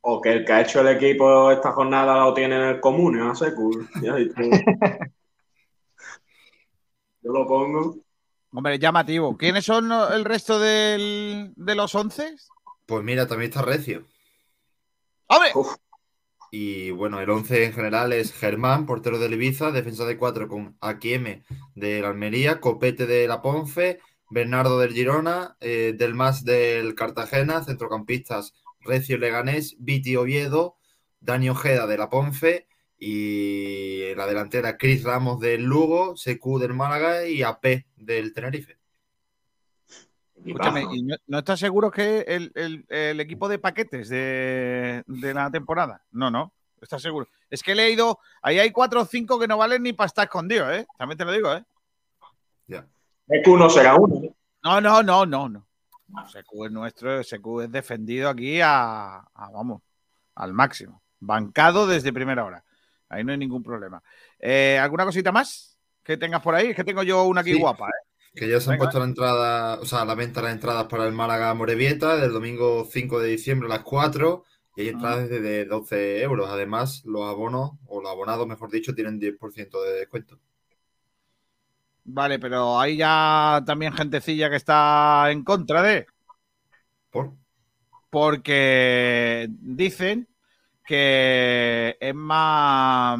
O 0.00 0.20
que 0.20 0.32
el 0.32 0.44
que 0.44 0.52
ha 0.52 0.60
hecho 0.62 0.80
el 0.80 0.88
equipo 0.88 1.50
esta 1.52 1.70
jornada 1.72 2.24
lo 2.24 2.34
tiene 2.34 2.56
en 2.56 2.62
el 2.62 2.80
común, 2.80 3.16
no 3.18 3.34
sé, 3.34 3.54
cool. 3.54 3.88
Yo 7.22 7.32
lo 7.32 7.46
pongo. 7.46 7.96
Hombre, 8.52 8.78
llamativo. 8.78 9.36
¿Quiénes 9.36 9.64
son 9.64 9.90
el 9.92 10.24
resto 10.24 10.58
del- 10.58 11.52
de 11.56 11.74
los 11.74 11.94
once? 11.94 12.34
Pues 12.86 13.02
mira, 13.02 13.26
también 13.26 13.50
está 13.50 13.62
Recio. 13.62 14.04
¡Hombre! 15.26 15.50
Y 16.50 16.90
bueno, 16.92 17.20
el 17.20 17.28
11 17.28 17.64
en 17.64 17.72
general 17.72 18.12
es 18.12 18.32
Germán, 18.32 18.86
portero 18.86 19.18
del 19.18 19.32
Ibiza, 19.34 19.72
defensa 19.72 20.04
de 20.04 20.16
4 20.16 20.46
con 20.46 20.76
Akieme 20.80 21.42
del 21.74 22.04
Almería, 22.04 22.60
Copete 22.60 23.06
de 23.06 23.26
la 23.26 23.42
Ponfe, 23.42 23.98
Bernardo 24.30 24.78
del 24.78 24.92
Girona, 24.92 25.56
eh, 25.60 25.94
Del 25.96 26.14
Mas 26.14 26.44
del 26.44 26.94
Cartagena, 26.94 27.64
centrocampistas 27.64 28.54
Recio 28.80 29.18
Leganés, 29.18 29.76
Viti 29.80 30.14
Oviedo, 30.14 30.76
Dani 31.20 31.48
Ojeda 31.48 31.86
de 31.86 31.98
la 31.98 32.08
Ponfe 32.08 32.68
y 32.98 34.02
en 34.02 34.18
la 34.18 34.26
delantera 34.26 34.76
Cris 34.76 35.02
Ramos 35.02 35.40
del 35.40 35.64
Lugo, 35.64 36.16
Secu 36.16 36.58
del 36.58 36.74
Málaga 36.74 37.26
y 37.26 37.42
AP 37.42 37.86
del 37.96 38.32
Tenerife. 38.32 38.78
Escúchame, 40.44 40.86
¿y 40.92 41.02
no, 41.02 41.16
no 41.26 41.38
estás 41.38 41.58
seguro 41.60 41.90
que 41.90 42.20
el, 42.28 42.52
el- 42.54 42.84
el 42.88 43.20
equipo 43.20 43.48
de 43.48 43.58
paquetes 43.58 44.08
de, 44.08 45.02
de 45.06 45.34
la 45.34 45.50
temporada? 45.50 46.02
No, 46.12 46.30
no. 46.30 46.52
¿Estás 46.80 47.00
seguro? 47.00 47.26
Es 47.48 47.62
que 47.62 47.72
he 47.72 47.74
leído, 47.74 48.18
ahí 48.42 48.58
hay 48.58 48.70
cuatro 48.70 49.00
o 49.00 49.04
cinco 49.06 49.38
que 49.38 49.48
no 49.48 49.56
valen 49.56 49.82
ni 49.82 49.92
para 49.94 50.06
estar 50.06 50.24
escondidos, 50.24 50.70
¿eh? 50.72 50.86
También 50.98 51.16
te 51.16 51.24
lo 51.24 51.32
digo, 51.32 51.52
¿eh? 51.54 51.64
Ya. 52.66 52.86
Es 53.28 53.42
que 53.42 53.50
uno 53.50 53.70
será 53.70 53.94
uno. 53.96 54.16
¿eh? 54.22 54.34
No, 54.62 54.80
no, 54.80 55.02
no, 55.02 55.24
no, 55.24 55.48
no. 55.48 55.66
SQ 56.28 56.66
es 56.66 56.70
nuestro, 56.72 57.22
SQ 57.22 57.62
es 57.62 57.72
defendido 57.72 58.28
aquí 58.28 58.60
a, 58.60 59.16
a, 59.18 59.50
vamos, 59.50 59.80
al 60.34 60.52
máximo. 60.52 61.02
Bancado 61.20 61.86
desde 61.86 62.12
primera 62.12 62.44
hora. 62.44 62.62
Ahí 63.08 63.24
no 63.24 63.32
hay 63.32 63.38
ningún 63.38 63.62
problema. 63.62 64.02
Eh, 64.38 64.78
¿Alguna 64.78 65.04
cosita 65.06 65.32
más 65.32 65.78
que 66.02 66.16
tengas 66.18 66.42
por 66.42 66.54
ahí? 66.54 66.68
Es 66.68 66.76
que 66.76 66.84
tengo 66.84 67.02
yo 67.02 67.24
una 67.24 67.40
aquí 67.40 67.52
Sí. 67.54 67.60
guapa, 67.60 67.88
¿eh? 67.88 68.08
Que 68.34 68.48
ya 68.48 68.60
se 68.60 68.72
han 68.72 68.78
puesto 68.78 68.98
la 68.98 69.04
entrada, 69.04 69.80
o 69.80 69.84
sea, 69.84 70.02
a 70.02 70.04
la 70.04 70.14
venta 70.14 70.42
las 70.42 70.52
entradas 70.52 70.84
para 70.84 71.06
el 71.06 71.12
Málaga 71.12 71.54
Morevieta 71.54 72.16
del 72.16 72.32
domingo 72.32 72.84
5 72.90 73.20
de 73.20 73.28
diciembre 73.28 73.66
a 73.66 73.76
las 73.76 73.84
4 73.84 74.44
y 74.76 74.82
hay 74.82 74.88
entradas 74.88 75.28
de, 75.28 75.40
de 75.40 75.64
12 75.66 76.22
euros. 76.22 76.50
Además, 76.50 77.04
los 77.04 77.22
abonos, 77.22 77.72
o 77.86 78.02
los 78.02 78.10
abonados, 78.10 78.46
mejor 78.46 78.70
dicho, 78.70 78.94
tienen 78.94 79.20
10% 79.20 79.82
de 79.84 79.92
descuento. 80.00 80.40
Vale, 82.04 82.38
pero 82.38 82.78
hay 82.78 82.98
ya 82.98 83.62
también 83.64 83.94
gentecilla 83.94 84.50
que 84.50 84.56
está 84.56 85.30
en 85.30 85.42
contra 85.42 85.82
de. 85.82 86.06
¿Por? 87.10 87.32
Porque 88.10 89.48
dicen 89.48 90.28
que 90.84 91.96
es 91.98 92.14
más. 92.14 93.18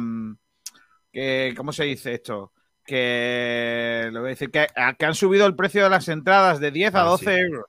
Que, 1.11 1.53
¿Cómo 1.57 1.71
se 1.71 1.85
dice 1.85 2.13
esto? 2.13 2.51
Que. 2.85 4.09
Lo 4.11 4.19
voy 4.21 4.27
a 4.27 4.29
decir, 4.31 4.51
que, 4.51 4.67
que 4.97 5.05
han 5.05 5.15
subido 5.15 5.45
el 5.47 5.55
precio 5.55 5.83
de 5.83 5.89
las 5.89 6.07
entradas 6.07 6.59
de 6.59 6.71
10 6.71 6.93
a 6.95 7.01
Ah, 7.01 7.05
12 7.05 7.25
sí. 7.25 7.31
euros. 7.41 7.65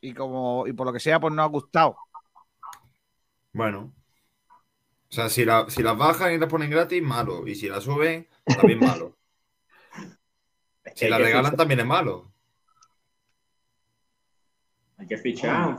Y 0.00 0.14
como, 0.14 0.66
y 0.66 0.72
por 0.72 0.86
lo 0.86 0.92
que 0.92 1.00
sea, 1.00 1.18
pues 1.20 1.34
no 1.34 1.42
ha 1.42 1.46
gustado. 1.46 1.96
Bueno. 3.52 3.92
O 5.10 5.12
sea, 5.12 5.28
si, 5.28 5.44
la- 5.44 5.68
si 5.68 5.82
las 5.82 5.96
bajan 5.96 6.32
y 6.34 6.38
las 6.38 6.48
ponen 6.48 6.70
gratis, 6.70 7.02
malo. 7.02 7.46
Y 7.46 7.54
si 7.54 7.68
las 7.68 7.84
suben, 7.84 8.26
también 8.44 8.80
malo. 8.80 9.14
Si 10.94 11.06
las 11.06 11.20
regalan, 11.20 11.44
fichar. 11.44 11.56
también 11.58 11.80
es 11.80 11.86
malo. 11.86 12.32
Hay 14.96 15.06
que 15.06 15.16
fichar. 15.18 15.76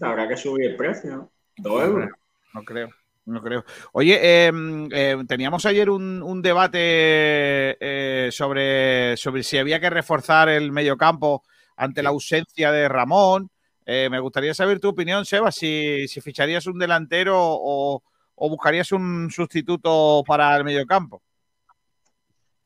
Habrá 0.00 0.28
que 0.28 0.36
subir 0.36 0.70
el 0.70 0.76
precio. 0.76 1.30
Dos 1.56 1.82
euros. 1.84 2.08
No 2.54 2.62
creo, 2.64 2.88
no 3.26 3.42
creo. 3.42 3.64
Oye, 3.92 4.18
eh, 4.22 4.52
eh, 4.92 5.16
teníamos 5.28 5.66
ayer 5.66 5.90
un, 5.90 6.22
un 6.22 6.42
debate 6.42 6.78
eh, 6.78 8.30
sobre, 8.32 9.16
sobre 9.16 9.42
si 9.42 9.58
había 9.58 9.80
que 9.80 9.90
reforzar 9.90 10.48
el 10.48 10.72
mediocampo 10.72 11.42
ante 11.76 12.02
la 12.02 12.08
ausencia 12.10 12.72
de 12.72 12.88
Ramón. 12.88 13.50
Eh, 13.84 14.08
me 14.10 14.20
gustaría 14.20 14.54
saber 14.54 14.80
tu 14.80 14.88
opinión, 14.88 15.24
Seba, 15.24 15.52
si, 15.52 16.08
si 16.08 16.20
ficharías 16.20 16.66
un 16.66 16.78
delantero 16.78 17.36
o, 17.38 18.02
o 18.34 18.48
buscarías 18.48 18.90
un 18.92 19.30
sustituto 19.30 20.24
para 20.26 20.56
el 20.56 20.64
mediocampo. 20.64 21.22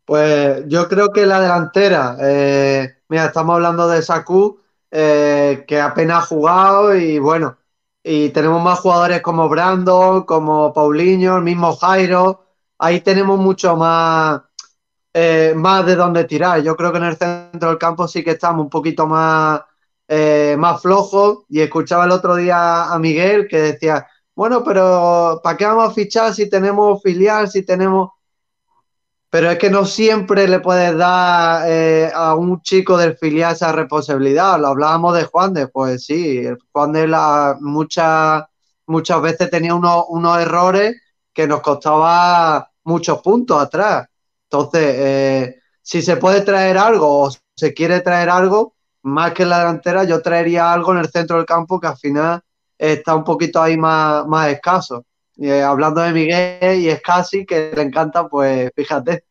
Pues 0.05 0.65
yo 0.67 0.89
creo 0.89 1.13
que 1.13 1.25
la 1.25 1.41
delantera, 1.41 2.17
eh, 2.21 2.97
mira, 3.09 3.27
estamos 3.27 3.55
hablando 3.55 3.89
de 3.89 4.03
Saku, 4.03 4.61
eh, 4.91 5.65
que 5.69 5.81
apenas 5.81 6.25
ha 6.25 6.27
jugado 6.27 6.97
y 6.97 7.19
bueno, 7.21 7.59
y 8.03 8.31
tenemos 8.31 8.63
más 8.63 8.81
jugadores 8.81 9.21
como 9.23 9.49
Brandon, 9.49 10.23
como 10.25 10.73
Paulinho, 10.73 11.37
el 11.37 11.43
mismo 11.43 11.77
Jairo, 11.77 12.47
ahí 12.79 13.01
tenemos 13.01 13.39
mucho 13.39 13.77
más, 13.77 14.41
eh, 15.13 15.53
más 15.57 15.85
de 15.87 15.97
dónde 15.97 16.25
tirar. 16.25 16.63
Yo 16.63 16.77
creo 16.77 16.93
que 16.93 16.99
en 16.99 17.05
el 17.05 17.17
centro 17.17 17.69
del 17.69 17.79
campo 17.79 18.09
sí 18.09 18.25
que 18.25 18.33
estamos 18.33 18.65
un 18.65 18.71
poquito 18.71 19.07
más, 19.07 19.61
eh, 20.09 20.57
más 20.59 20.81
flojos 20.81 21.45
y 21.49 21.61
escuchaba 21.61 22.05
el 22.05 22.11
otro 22.13 22.37
día 22.37 22.85
a 22.93 22.99
Miguel 22.99 23.47
que 23.49 23.61
decía, 23.61 24.07
bueno, 24.35 24.65
pero 24.65 25.41
¿para 25.43 25.57
qué 25.57 25.67
vamos 25.67 25.91
a 25.91 25.95
fichar 25.95 26.35
si 26.35 26.49
tenemos 26.49 27.03
filial, 27.03 27.49
si 27.51 27.65
tenemos... 27.65 28.11
Pero 29.31 29.51
es 29.51 29.59
que 29.59 29.71
no 29.71 29.85
siempre 29.85 30.49
le 30.49 30.59
puedes 30.59 30.97
dar 30.97 31.65
eh, 31.69 32.11
a 32.13 32.35
un 32.35 32.61
chico 32.63 32.97
del 32.97 33.17
filial 33.17 33.53
esa 33.53 33.71
responsabilidad. 33.73 34.59
Lo 34.61 34.69
hablábamos 34.69 35.15
de 35.17 35.25
Juan 35.25 35.55
de, 35.55 35.69
pues 35.69 36.05
sí, 36.05 36.43
Juan 36.73 36.93
de 36.93 37.07
la, 37.07 37.57
muchas, 37.61 38.45
muchas 38.87 39.23
veces 39.23 39.49
tenía 39.49 39.75
unos, 39.75 40.05
unos 40.09 40.41
errores 40.41 41.01
que 41.33 41.47
nos 41.47 41.61
costaba 41.61 42.71
muchos 42.85 43.21
puntos 43.23 43.63
atrás. 43.63 44.09
Entonces, 44.51 44.95
eh, 44.99 45.61
si 45.81 46.03
se 46.03 46.17
puede 46.17 46.41
traer 46.41 46.77
algo 46.77 47.23
o 47.25 47.31
se 47.57 47.73
quiere 47.73 48.01
traer 48.01 48.31
algo, 48.31 48.75
más 49.03 49.33
que 49.33 49.45
en 49.45 49.51
la 49.51 49.61
delantera, 49.61 50.05
yo 50.05 50.21
traería 50.23 50.73
algo 50.73 50.93
en 50.93 50.99
el 50.99 51.09
centro 51.09 51.37
del 51.37 51.47
campo 51.47 51.81
que 51.81 51.87
al 51.87 51.97
final 51.97 52.41
está 52.77 53.15
un 53.15 53.25
poquito 53.25 53.63
ahí 53.63 53.77
más, 53.77 54.27
más 54.27 54.49
escaso. 54.49 55.05
Eh, 55.39 55.63
hablando 55.63 56.01
de 56.03 56.13
Miguel 56.13 56.81
y 56.81 56.89
es 56.89 57.01
casi 57.03 57.47
que 57.47 57.73
le 57.75 57.83
encanta, 57.83 58.29
pues 58.29 58.71
fíjate. 58.77 59.25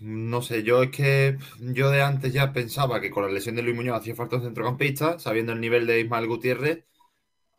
No 0.00 0.42
sé, 0.42 0.64
yo 0.64 0.82
es 0.82 0.90
que 0.90 1.38
yo 1.60 1.88
de 1.90 2.02
antes 2.02 2.32
ya 2.32 2.52
pensaba 2.52 3.00
que 3.00 3.10
con 3.10 3.24
la 3.24 3.30
lesión 3.30 3.54
de 3.54 3.62
Luis 3.62 3.76
Muñoz 3.76 4.00
hacía 4.00 4.16
falta 4.16 4.36
un 4.36 4.42
centrocampista, 4.42 5.18
sabiendo 5.20 5.52
el 5.52 5.60
nivel 5.60 5.86
de 5.86 6.00
Ismael 6.00 6.26
Gutiérrez. 6.26 6.84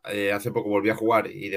Eh, 0.06 0.34
hace 0.34 0.52
poco 0.52 0.70
volvió 0.70 0.94
a 0.94 0.96
jugar 0.98 1.28
y 1.28 1.52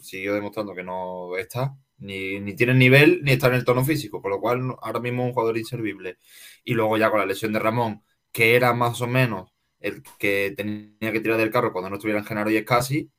siguió 0.00 0.34
demostrando 0.34 0.74
que 0.74 0.82
no 0.82 1.36
está, 1.36 1.76
ni, 1.98 2.40
ni 2.40 2.54
tiene 2.56 2.72
el 2.72 2.78
nivel 2.78 3.20
ni 3.22 3.32
está 3.32 3.46
en 3.48 3.54
el 3.54 3.64
tono 3.64 3.84
físico, 3.84 4.20
por 4.20 4.32
lo 4.32 4.40
cual 4.40 4.74
ahora 4.82 5.00
mismo 5.00 5.22
es 5.22 5.28
un 5.28 5.34
jugador 5.34 5.58
inservible. 5.58 6.18
Y 6.64 6.74
luego 6.74 6.98
ya 6.98 7.10
con 7.10 7.20
la 7.20 7.26
lesión 7.26 7.52
de 7.52 7.60
Ramón, 7.60 8.02
que 8.32 8.56
era 8.56 8.72
más 8.74 9.00
o 9.02 9.06
menos 9.06 9.52
el 9.80 10.02
que 10.18 10.54
tenía 10.56 11.12
que 11.12 11.20
tirar 11.20 11.38
del 11.38 11.50
carro 11.50 11.72
cuando 11.72 11.90
no 11.90 11.96
estuvieran 11.96 12.24
Genaro 12.24 12.50
y 12.50 12.56
Escasi, 12.56 13.10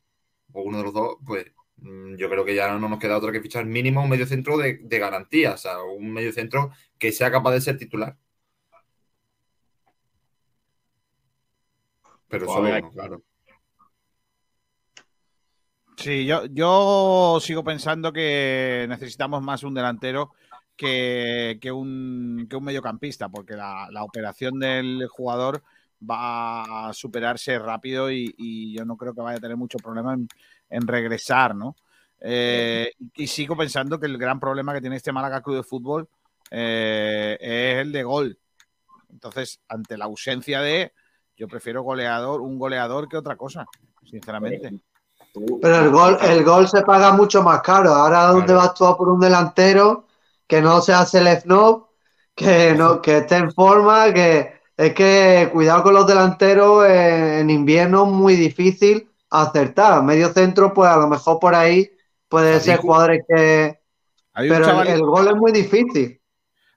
o 0.54 0.62
uno 0.62 0.78
de 0.78 0.84
los 0.86 0.94
dos, 0.94 1.18
pues 1.26 1.46
mm, 1.78 2.16
yo 2.16 2.30
creo 2.30 2.46
que 2.46 2.56
ya 2.56 2.72
no 2.72 2.88
nos 2.88 3.00
queda 3.00 3.18
otra 3.18 3.32
que 3.32 3.42
fichar 3.42 3.66
mínimo 3.66 4.04
un 4.04 4.10
medio 4.10 4.26
centro 4.26 4.58
de, 4.58 4.80
de 4.82 5.00
garantía, 5.00 5.54
o 5.54 5.58
sea, 5.58 5.82
un 5.82 6.12
medio 6.14 6.32
centro 6.32 6.72
que 6.98 7.12
sea 7.12 7.32
capaz 7.32 7.52
de 7.52 7.62
ser 7.62 7.78
titular. 7.78 8.18
Pero 12.28 12.46
Pues 12.46 12.56
solo 12.56 12.70
uno, 12.78 12.92
claro. 12.92 13.24
Sí, 15.98 16.26
yo, 16.26 16.46
yo 16.48 17.38
sigo 17.40 17.64
pensando 17.64 18.12
que 18.12 18.86
necesitamos 18.90 19.44
más 19.44 19.64
un 19.64 19.74
delantero 19.74 20.34
que, 20.76 21.60
que 21.62 21.72
un, 21.72 22.48
que 22.50 22.56
un 22.56 22.64
mediocampista, 22.64 23.30
porque 23.30 23.54
la, 23.54 23.88
la 23.92 24.04
operación 24.04 24.60
del 24.60 25.08
jugador 25.08 25.64
va 26.10 26.90
a 26.90 26.94
superarse 26.94 27.58
rápido 27.60 28.12
y, 28.12 28.34
y 28.38 28.76
yo 28.78 28.86
no 28.86 28.98
creo 28.98 29.14
que 29.14 29.22
vaya 29.22 29.38
a 29.38 29.42
tener 29.42 29.58
mucho 29.58 29.78
problema 29.78 30.14
en, 30.14 30.28
en 30.70 30.88
regresar, 30.88 31.56
¿no? 31.56 31.76
Eh, 32.26 32.94
y 33.16 33.28
sigo 33.28 33.56
pensando 33.58 34.00
que 34.00 34.06
el 34.06 34.18
gran 34.18 34.40
problema 34.40 34.74
que 34.74 34.80
tiene 34.80 34.96
este 34.96 35.12
Málaga 35.12 35.42
Club 35.42 35.58
de 35.58 35.64
Fútbol 35.64 36.08
eh, 36.50 37.38
es 37.40 37.82
el 37.82 37.92
de 37.92 38.04
gol. 38.04 38.40
Entonces, 39.12 39.60
ante 39.68 39.98
la 39.98 40.06
ausencia 40.06 40.62
de, 40.62 40.94
yo 41.36 41.48
prefiero 41.48 41.84
goleador, 41.84 42.42
un 42.42 42.58
goleador 42.58 43.10
que 43.10 43.18
otra 43.18 43.36
cosa, 43.36 43.66
sinceramente. 44.10 44.82
Pero 45.62 45.80
el 45.80 45.90
gol, 45.90 46.18
el 46.22 46.44
gol 46.44 46.68
se 46.68 46.84
paga 46.84 47.12
mucho 47.12 47.44
más 47.44 47.62
caro. 47.62 47.94
Ahora, 47.94 48.28
¿dónde 48.28 48.54
vas 48.54 48.74
tú 48.74 48.86
a 48.86 48.98
por 48.98 49.10
un 49.10 49.20
delantero 49.20 50.08
que 50.48 50.62
no 50.62 50.80
sea 50.80 51.06
Selefnov, 51.06 51.88
que, 52.34 52.74
no, 52.74 53.02
que 53.02 53.18
esté 53.18 53.38
en 53.38 53.52
forma? 53.52 54.14
Que 54.14 54.62
es 54.78 54.94
que 54.94 55.50
cuidado 55.52 55.84
con 55.84 55.94
los 55.94 56.08
delanteros 56.08 56.86
eh, 56.86 57.40
en 57.40 57.50
invierno, 57.50 58.06
muy 58.06 58.36
difícil 58.36 59.10
acertar. 59.30 60.04
Medio 60.04 60.30
centro, 60.30 60.74
pues 60.74 60.90
a 60.90 60.98
lo 60.98 61.08
mejor 61.08 61.40
por 61.40 61.56
ahí 61.56 61.92
puede 62.28 62.60
ser 62.60 62.78
jugadores 62.78 63.24
que. 63.28 63.80
Pero 64.36 64.82
el 64.82 65.02
gol 65.02 65.28
es 65.28 65.36
muy 65.36 65.52
difícil. 65.52 66.20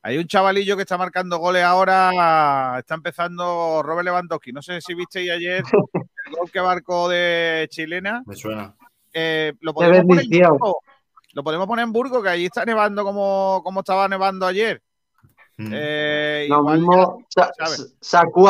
Hay 0.03 0.19
un 0.19 0.27
chavalillo 0.27 0.77
que 0.77 0.83
está 0.83 0.97
marcando 0.97 1.39
goles 1.39 1.65
ahora, 1.65 2.77
está 2.79 2.95
empezando 2.95 3.83
Robert 3.83 4.05
Lewandowski. 4.05 4.53
No 4.53 4.63
sé 4.63 4.81
si 4.81 4.95
visteis 4.95 5.31
ayer 5.31 5.65
el 6.27 6.37
gol 6.37 6.51
que 6.51 6.61
marcó 6.61 7.09
de 7.09 7.67
chilena. 7.71 8.23
Me 8.25 8.37
suena. 8.37 8.77
Eh, 9.13 9.55
lo, 9.61 9.75
podemos 9.75 10.05
poner 10.05 10.27
en 10.31 10.49
Burgo, 10.51 10.81
lo 11.33 11.43
podemos 11.43 11.67
poner 11.67 11.85
en 11.85 11.93
Burgo, 11.93 12.23
que 12.23 12.29
allí 12.29 12.45
está 12.45 12.65
nevando 12.65 13.03
como, 13.03 13.63
como 13.65 13.81
estaba 13.81 14.07
nevando 14.07 14.47
ayer. 14.47 14.83
Mm. 15.59 15.71
Eh, 15.73 16.47
Lo 16.49 16.59
igual 16.61 16.79
mismo, 16.79 17.27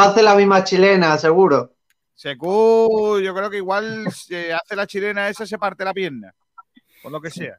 hace 0.01 0.23
la 0.23 0.35
misma 0.35 0.65
chilena, 0.65 1.17
seguro. 1.19 1.73
Secu, 2.15 3.21
yo 3.21 3.35
creo 3.35 3.51
que 3.51 3.59
igual 3.59 4.11
se 4.11 4.53
hace 4.53 4.75
la 4.75 4.87
chilena 4.87 5.29
esa, 5.29 5.47
se 5.47 5.59
parte 5.59 5.85
la 5.85 5.93
pierna. 5.93 6.35
Por 7.03 7.13
lo 7.13 7.21
que 7.21 7.31
sea. 7.31 7.59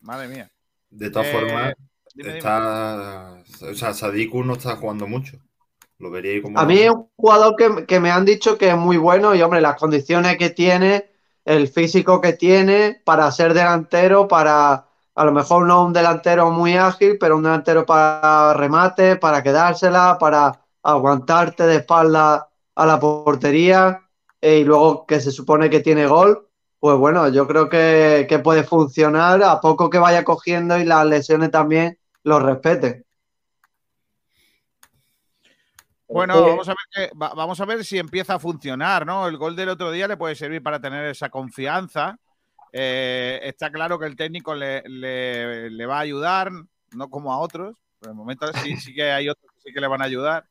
Madre 0.00 0.28
mía. 0.28 0.50
De 0.90 1.10
todas 1.10 1.26
Eh, 1.26 1.32
formas, 1.32 1.74
dime, 2.14 2.28
dime. 2.28 2.38
está. 2.38 3.42
O 3.62 3.74
sea, 3.74 3.92
Sadiku 3.92 4.42
no 4.44 4.54
está 4.54 4.76
jugando 4.76 5.06
mucho. 5.06 5.38
Lo 5.98 6.10
vería 6.10 6.40
como. 6.40 6.58
A 6.58 6.64
mí 6.64 6.78
es 6.78 6.90
un 6.90 7.10
jugador 7.16 7.56
que, 7.56 7.84
que 7.84 8.00
me 8.00 8.10
han 8.10 8.24
dicho 8.24 8.56
que 8.56 8.68
es 8.68 8.76
muy 8.76 8.96
bueno 8.96 9.34
y, 9.34 9.42
hombre, 9.42 9.60
las 9.60 9.76
condiciones 9.76 10.38
que 10.38 10.50
tiene, 10.50 11.10
el 11.44 11.68
físico 11.68 12.20
que 12.20 12.34
tiene 12.34 13.02
para 13.04 13.30
ser 13.32 13.52
delantero, 13.52 14.28
para 14.28 14.87
a 15.18 15.24
lo 15.24 15.32
mejor 15.32 15.66
no 15.66 15.84
un 15.84 15.92
delantero 15.92 16.50
muy 16.50 16.76
ágil, 16.76 17.16
pero 17.18 17.36
un 17.36 17.42
delantero 17.42 17.84
para 17.84 18.54
remate, 18.54 19.16
para 19.16 19.42
quedársela, 19.42 20.16
para 20.18 20.52
aguantarte 20.82 21.64
de 21.66 21.76
espalda 21.76 22.48
a 22.74 22.86
la 22.86 23.00
portería 23.00 24.02
eh, 24.40 24.58
y 24.58 24.64
luego 24.64 25.06
que 25.06 25.20
se 25.20 25.32
supone 25.32 25.68
que 25.70 25.80
tiene 25.80 26.06
gol. 26.06 26.48
Pues 26.78 26.96
bueno, 26.96 27.28
yo 27.28 27.46
creo 27.48 27.68
que, 27.68 28.26
que 28.28 28.38
puede 28.38 28.62
funcionar 28.62 29.42
a 29.42 29.60
poco 29.60 29.90
que 29.90 29.98
vaya 29.98 30.22
cogiendo 30.24 30.78
y 30.78 30.84
las 30.84 31.04
lesiones 31.06 31.50
también 31.50 31.98
lo 32.22 32.38
respeten. 32.38 33.04
Bueno, 36.10 36.40
vamos 36.42 36.68
a, 36.68 36.72
ver 36.72 37.08
que- 37.10 37.16
va- 37.18 37.34
vamos 37.34 37.60
a 37.60 37.64
ver 37.66 37.84
si 37.84 37.98
empieza 37.98 38.34
a 38.34 38.38
funcionar, 38.38 39.04
¿no? 39.04 39.26
El 39.28 39.36
gol 39.36 39.54
del 39.56 39.68
otro 39.70 39.90
día 39.90 40.08
le 40.08 40.16
puede 40.16 40.34
servir 40.34 40.62
para 40.62 40.80
tener 40.80 41.04
esa 41.06 41.28
confianza. 41.28 42.16
Eh, 42.72 43.40
está 43.44 43.70
claro 43.70 43.98
que 43.98 44.06
el 44.06 44.16
técnico 44.16 44.54
le, 44.54 44.82
le- 44.88 45.70
le 45.70 45.86
va 45.86 45.98
a 45.98 46.00
ayudar, 46.00 46.50
no 46.94 47.08
como 47.10 47.32
a 47.32 47.38
otros. 47.38 47.76
Por 47.98 48.10
el 48.10 48.14
momento 48.14 48.46
sí, 48.62 48.76
sí 48.76 48.94
que 48.94 49.10
hay 49.10 49.28
otros 49.28 49.50
que 49.54 49.60
sí 49.62 49.72
que 49.72 49.80
le 49.80 49.88
van 49.88 50.02
a 50.02 50.06
ayudar. 50.06 50.44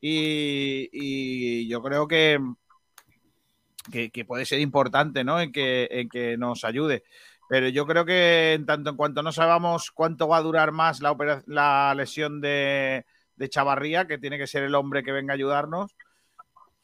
Y, 0.00 0.88
y 0.92 1.68
yo 1.68 1.82
creo 1.82 2.08
que, 2.08 2.38
que, 3.90 4.10
que 4.10 4.24
puede 4.24 4.44
ser 4.44 4.60
importante, 4.60 5.24
¿no? 5.24 5.40
En 5.40 5.52
que, 5.52 5.88
en 5.90 6.08
que 6.08 6.36
nos 6.36 6.64
ayude. 6.64 7.04
Pero 7.48 7.68
yo 7.68 7.86
creo 7.86 8.04
que 8.04 8.54
en 8.54 8.64
tanto 8.66 8.90
en 8.90 8.96
cuanto 8.96 9.22
no 9.22 9.32
sabamos 9.32 9.90
cuánto 9.90 10.28
va 10.28 10.38
a 10.38 10.42
durar 10.42 10.72
más 10.72 11.00
la, 11.02 11.14
la 11.46 11.94
lesión 11.94 12.40
de, 12.40 13.04
de 13.36 13.48
Chavarría, 13.48 14.06
que 14.06 14.18
tiene 14.18 14.38
que 14.38 14.46
ser 14.46 14.62
el 14.62 14.74
hombre 14.74 15.02
que 15.02 15.12
venga 15.12 15.32
a 15.32 15.36
ayudarnos, 15.36 15.94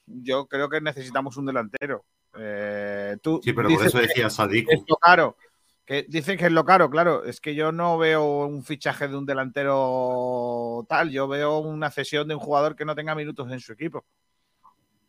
yo 0.06 0.46
creo 0.46 0.68
que 0.68 0.80
necesitamos 0.80 1.36
un 1.36 1.46
delantero. 1.46 2.04
Eh, 2.36 3.16
tú 3.22 3.40
Sí, 3.42 3.52
pero 3.52 3.68
por 3.68 3.86
eso 3.86 3.98
decía 3.98 4.30
Sadiku. 4.30 4.70
es 4.72 4.82
lo 4.86 4.96
caro. 4.96 5.36
Que 5.84 6.04
dicen 6.06 6.36
que 6.36 6.46
es 6.46 6.52
lo 6.52 6.64
caro, 6.66 6.90
claro. 6.90 7.24
Es 7.24 7.40
que 7.40 7.54
yo 7.54 7.72
no 7.72 7.96
veo 7.96 8.46
un 8.46 8.62
fichaje 8.62 9.08
de 9.08 9.16
un 9.16 9.24
delantero 9.24 10.84
tal. 10.88 11.10
Yo 11.10 11.26
veo 11.28 11.60
una 11.60 11.90
cesión 11.90 12.28
de 12.28 12.34
un 12.34 12.40
jugador 12.40 12.76
que 12.76 12.84
no 12.84 12.94
tenga 12.94 13.14
minutos 13.14 13.50
en 13.50 13.58
su 13.60 13.72
equipo. 13.72 14.04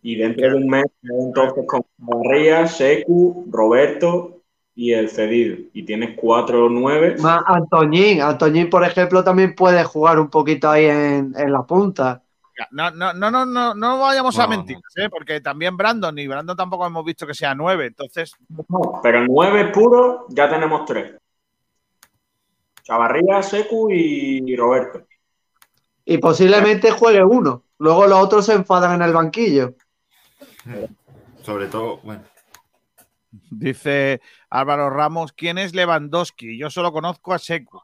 Y 0.01 0.15
dentro 0.15 0.49
de 0.49 0.55
un 0.55 0.67
mes, 0.67 0.85
entonces 1.03 1.65
con 1.67 1.81
Barría, 1.97 2.65
Secu, 2.67 3.45
Roberto 3.51 4.41
y 4.73 4.93
el 4.93 5.09
cedido. 5.09 5.57
Y 5.73 5.83
tienes 5.83 6.15
cuatro 6.15 6.69
nueve. 6.69 7.17
Más 7.19 7.43
Antoñín, 7.45 8.21
Antoñín, 8.21 8.69
por 8.69 8.85
ejemplo, 8.85 9.21
también 9.21 9.55
puede 9.55 9.83
jugar 9.83 10.17
un 10.17 10.29
poquito 10.29 10.69
ahí 10.69 10.85
en, 10.85 11.33
en 11.37 11.51
la 11.51 11.63
punta. 11.63 12.23
No, 12.71 12.91
no, 12.91 13.13
no, 13.13 13.31
no, 13.31 13.45
no, 13.45 13.73
no 13.73 13.99
vayamos 13.99 14.37
a 14.39 14.47
mentir, 14.47 14.77
¿eh? 14.95 15.09
porque 15.09 15.41
también 15.41 15.77
Brandon 15.77 16.17
y 16.17 16.27
Brandon 16.27 16.57
tampoco 16.57 16.85
hemos 16.85 17.05
visto 17.05 17.25
que 17.25 17.33
sea 17.33 17.55
nueve. 17.55 17.87
Entonces, 17.87 18.33
No, 18.67 18.99
pero 19.01 19.25
nueve 19.25 19.65
puros 19.73 20.25
ya 20.29 20.49
tenemos 20.49 20.85
tres. 20.85 21.15
Chavarría, 22.83 23.41
Secu 23.43 23.89
y 23.91 24.55
Roberto. 24.55 25.05
Y 26.05 26.17
posiblemente 26.17 26.89
juegue 26.89 27.23
uno. 27.23 27.65
Luego 27.77 28.07
los 28.07 28.19
otros 28.19 28.45
se 28.45 28.53
enfadan 28.53 28.95
en 28.95 29.03
el 29.03 29.13
banquillo. 29.13 29.75
Sobre 31.43 31.67
todo, 31.67 31.97
bueno. 31.97 32.23
Dice 33.51 34.21
Álvaro 34.49 34.89
Ramos, 34.89 35.33
¿quién 35.33 35.59
es 35.59 35.75
Lewandowski? 35.75 36.57
Yo 36.57 36.69
solo 36.69 36.91
conozco 36.91 37.33
a 37.33 37.39
Secu. 37.39 37.81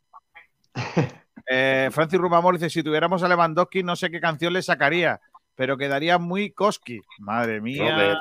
Eh, 1.47 1.89
Francis 1.91 2.19
Rumamor 2.19 2.55
dice, 2.55 2.69
si 2.69 2.83
tuviéramos 2.83 3.21
a 3.23 3.27
Lewandowski 3.27 3.83
no 3.83 3.95
sé 3.95 4.09
qué 4.09 4.19
canción 4.19 4.53
le 4.53 4.61
sacaría, 4.61 5.21
pero 5.55 5.77
quedaría 5.77 6.17
muy 6.17 6.51
Koski. 6.51 7.01
Madre 7.19 7.61
mía. 7.61 7.91
Robert. 7.91 8.19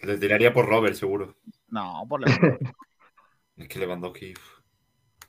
Le 0.00 0.18
tiraría 0.18 0.52
por 0.52 0.66
Robert, 0.66 0.94
seguro. 0.94 1.36
No, 1.68 2.04
por 2.08 2.20
Lewandowski. 2.20 2.64
Es 3.56 3.68
que 3.68 3.78
Lewandowski. 3.78 4.34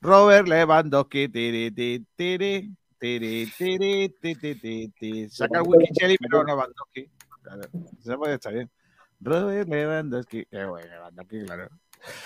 Robert 0.01 0.47
Lewandowski. 0.49 1.29
Tiri, 1.29 1.71
tiri, 1.71 2.05
tiri, 2.17 2.73
tiri, 2.99 4.09
tiri, 4.19 4.89
tiri. 4.89 5.29
Saca 5.29 5.59
el 5.59 5.63
Wikicheli, 5.65 6.17
pero 6.17 6.43
Lewandowski. 6.43 7.09
Claro, 7.41 7.61
eso 7.97 8.17
puede 8.17 8.33
estar 8.35 8.53
bien. 8.53 8.69
Robert 9.21 9.69
Lewandowski. 9.69 10.45
Qué 10.45 10.65
bueno, 10.65 10.89
Lewandowski, 10.89 11.45
claro. 11.45 11.69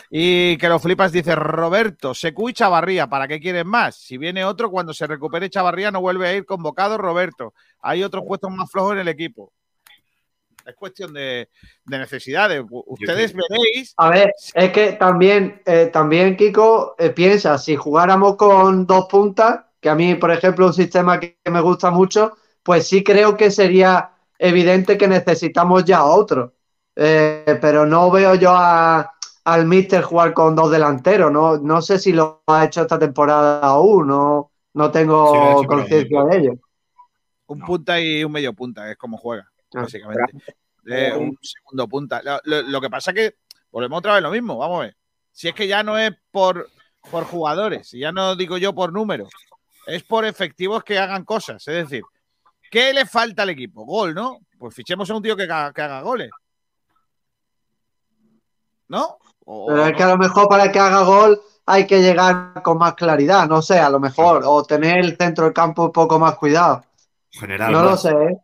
Y 0.10 0.58
que 0.58 0.70
lo 0.70 0.80
flipas, 0.80 1.12
dice 1.12 1.36
Roberto, 1.36 2.14
Secu 2.14 2.50
y 2.50 2.54
Chavarría, 2.54 3.08
¿para 3.08 3.28
qué 3.28 3.40
quieren 3.40 3.68
más? 3.68 3.96
Si 3.96 4.18
viene 4.18 4.44
otro, 4.46 4.70
cuando 4.70 4.94
se 4.94 5.08
recupere 5.08 5.50
Chavarría 5.50 5.92
no 5.92 6.02
vuelve 6.02 6.28
a 6.28 6.34
ir 6.36 6.46
convocado 6.46 6.98
Roberto. 6.98 7.54
Hay 7.82 8.04
otros 8.04 8.24
puestos 8.28 8.52
más 8.52 8.70
flojos 8.70 8.94
en 8.94 9.00
el 9.00 9.08
equipo. 9.08 9.52
Es 10.66 10.76
cuestión 10.76 11.12
de, 11.14 11.50
de 11.86 11.98
necesidades. 11.98 12.64
Ustedes 12.70 13.34
veréis. 13.34 13.94
A 13.98 14.10
ver, 14.10 14.32
es 14.54 14.72
que 14.72 14.94
también, 14.94 15.62
eh, 15.66 15.90
también 15.92 16.38
Kiko, 16.38 16.96
eh, 17.00 17.10
piensa, 17.10 17.58
si 17.58 17.76
jugáramos 17.76 18.36
con 18.36 18.86
dos 18.86 19.08
puntas, 19.10 19.62
que 19.80 19.90
a 19.90 19.96
mí, 19.96 20.14
por 20.16 20.30
ejemplo, 20.32 20.68
un 20.68 20.74
sistema 20.74 21.20
que 21.20 21.38
que 21.44 21.50
me 21.50 21.62
gusta 21.62 21.90
mucho, 21.90 22.38
pues 22.62 22.88
sí 22.88 23.04
creo 23.04 23.36
que 23.36 23.50
sería 23.50 24.12
evidente 24.38 24.98
que 24.98 25.08
necesitamos 25.08 25.84
ya 25.86 26.04
otro. 26.04 26.54
Eh, 26.96 27.58
pero 27.60 27.86
no 27.88 28.12
veo 28.12 28.36
yo 28.36 28.52
a- 28.52 29.12
al 29.44 29.66
Mister 29.66 30.02
jugar 30.04 30.34
con 30.34 30.56
dos 30.56 30.72
delanteros. 30.72 31.32
No, 31.32 31.58
no 31.58 31.82
sé 31.82 32.00
si 32.00 32.14
lo 32.14 32.44
ha 32.48 32.66
hecho 32.66 32.82
esta 32.82 33.00
temporada 33.00 33.60
aún, 33.62 34.08
no, 34.08 34.52
no 34.74 34.92
tengo 34.92 35.32
conciencia 35.68 36.24
de 36.26 36.38
ello. 36.38 36.54
Un 37.48 37.60
punta 37.62 38.00
y 38.00 38.24
un 38.24 38.32
medio 38.32 38.54
punta, 38.54 38.90
es 38.90 38.98
como 38.98 39.18
juega, 39.18 39.50
Ah, 39.74 39.82
básicamente. 39.82 40.32
Eh, 40.88 41.14
un 41.16 41.38
segundo 41.42 41.88
punta. 41.88 42.22
Lo, 42.24 42.40
lo- 42.46 42.62
lo 42.64 42.82
que 42.82 42.90
pasa 42.90 43.14
que 43.14 43.36
volvemos 43.72 44.00
otra 44.00 44.14
vez 44.14 44.24
lo 44.24 44.32
mismo, 44.32 44.58
vamos 44.58 44.80
a 44.80 44.84
ver. 44.84 44.98
Si 45.32 45.48
es 45.48 45.54
que 45.56 45.68
ya 45.68 45.84
no 45.84 45.98
es 45.98 46.12
por, 46.32 46.70
por 47.10 47.24
jugadores, 47.26 47.88
si 47.90 48.00
ya 48.00 48.12
no 48.12 48.36
digo 48.36 48.58
yo 48.58 48.74
por 48.74 48.92
números, 48.94 49.30
es 49.88 50.04
por 50.04 50.26
efectivos 50.26 50.84
que 50.84 50.98
hagan 51.00 51.24
cosas. 51.26 51.68
Es 51.68 51.76
decir, 51.90 52.04
¿qué 52.70 52.94
le 52.94 53.06
falta 53.06 53.44
al 53.44 53.50
equipo? 53.50 53.86
Gol, 53.86 54.14
¿no? 54.14 54.40
Pues 54.58 54.74
fichemos 54.76 55.10
a 55.10 55.16
un 55.16 55.24
tío 55.24 55.36
que, 55.36 55.44
haga- 55.44 55.74
que 55.74 55.82
haga 55.82 56.02
goles. 56.02 56.30
¿No? 58.88 59.18
O- 59.54 59.66
Pero 59.68 59.86
es 59.86 59.94
que 59.98 60.04
a 60.04 60.08
lo 60.08 60.18
mejor 60.18 60.48
para 60.48 60.72
que 60.72 60.80
haga 60.80 61.04
gol 61.04 61.42
hay 61.66 61.86
que 61.86 62.02
llegar 62.02 62.62
con 62.64 62.78
más 62.78 62.94
claridad, 62.94 63.50
no 63.50 63.62
sé, 63.62 63.80
a 63.80 63.90
lo 63.90 64.00
mejor, 64.00 64.44
o 64.46 64.64
tener 64.64 65.00
el 65.00 65.18
centro 65.18 65.44
del 65.44 65.54
campo 65.54 65.86
un 65.86 65.92
poco 65.92 66.18
más 66.18 66.36
cuidado. 66.36 66.84
General. 67.32 67.72
No 67.72 67.84
lo 67.84 67.98
sé, 67.98 68.12
¿eh? 68.12 68.38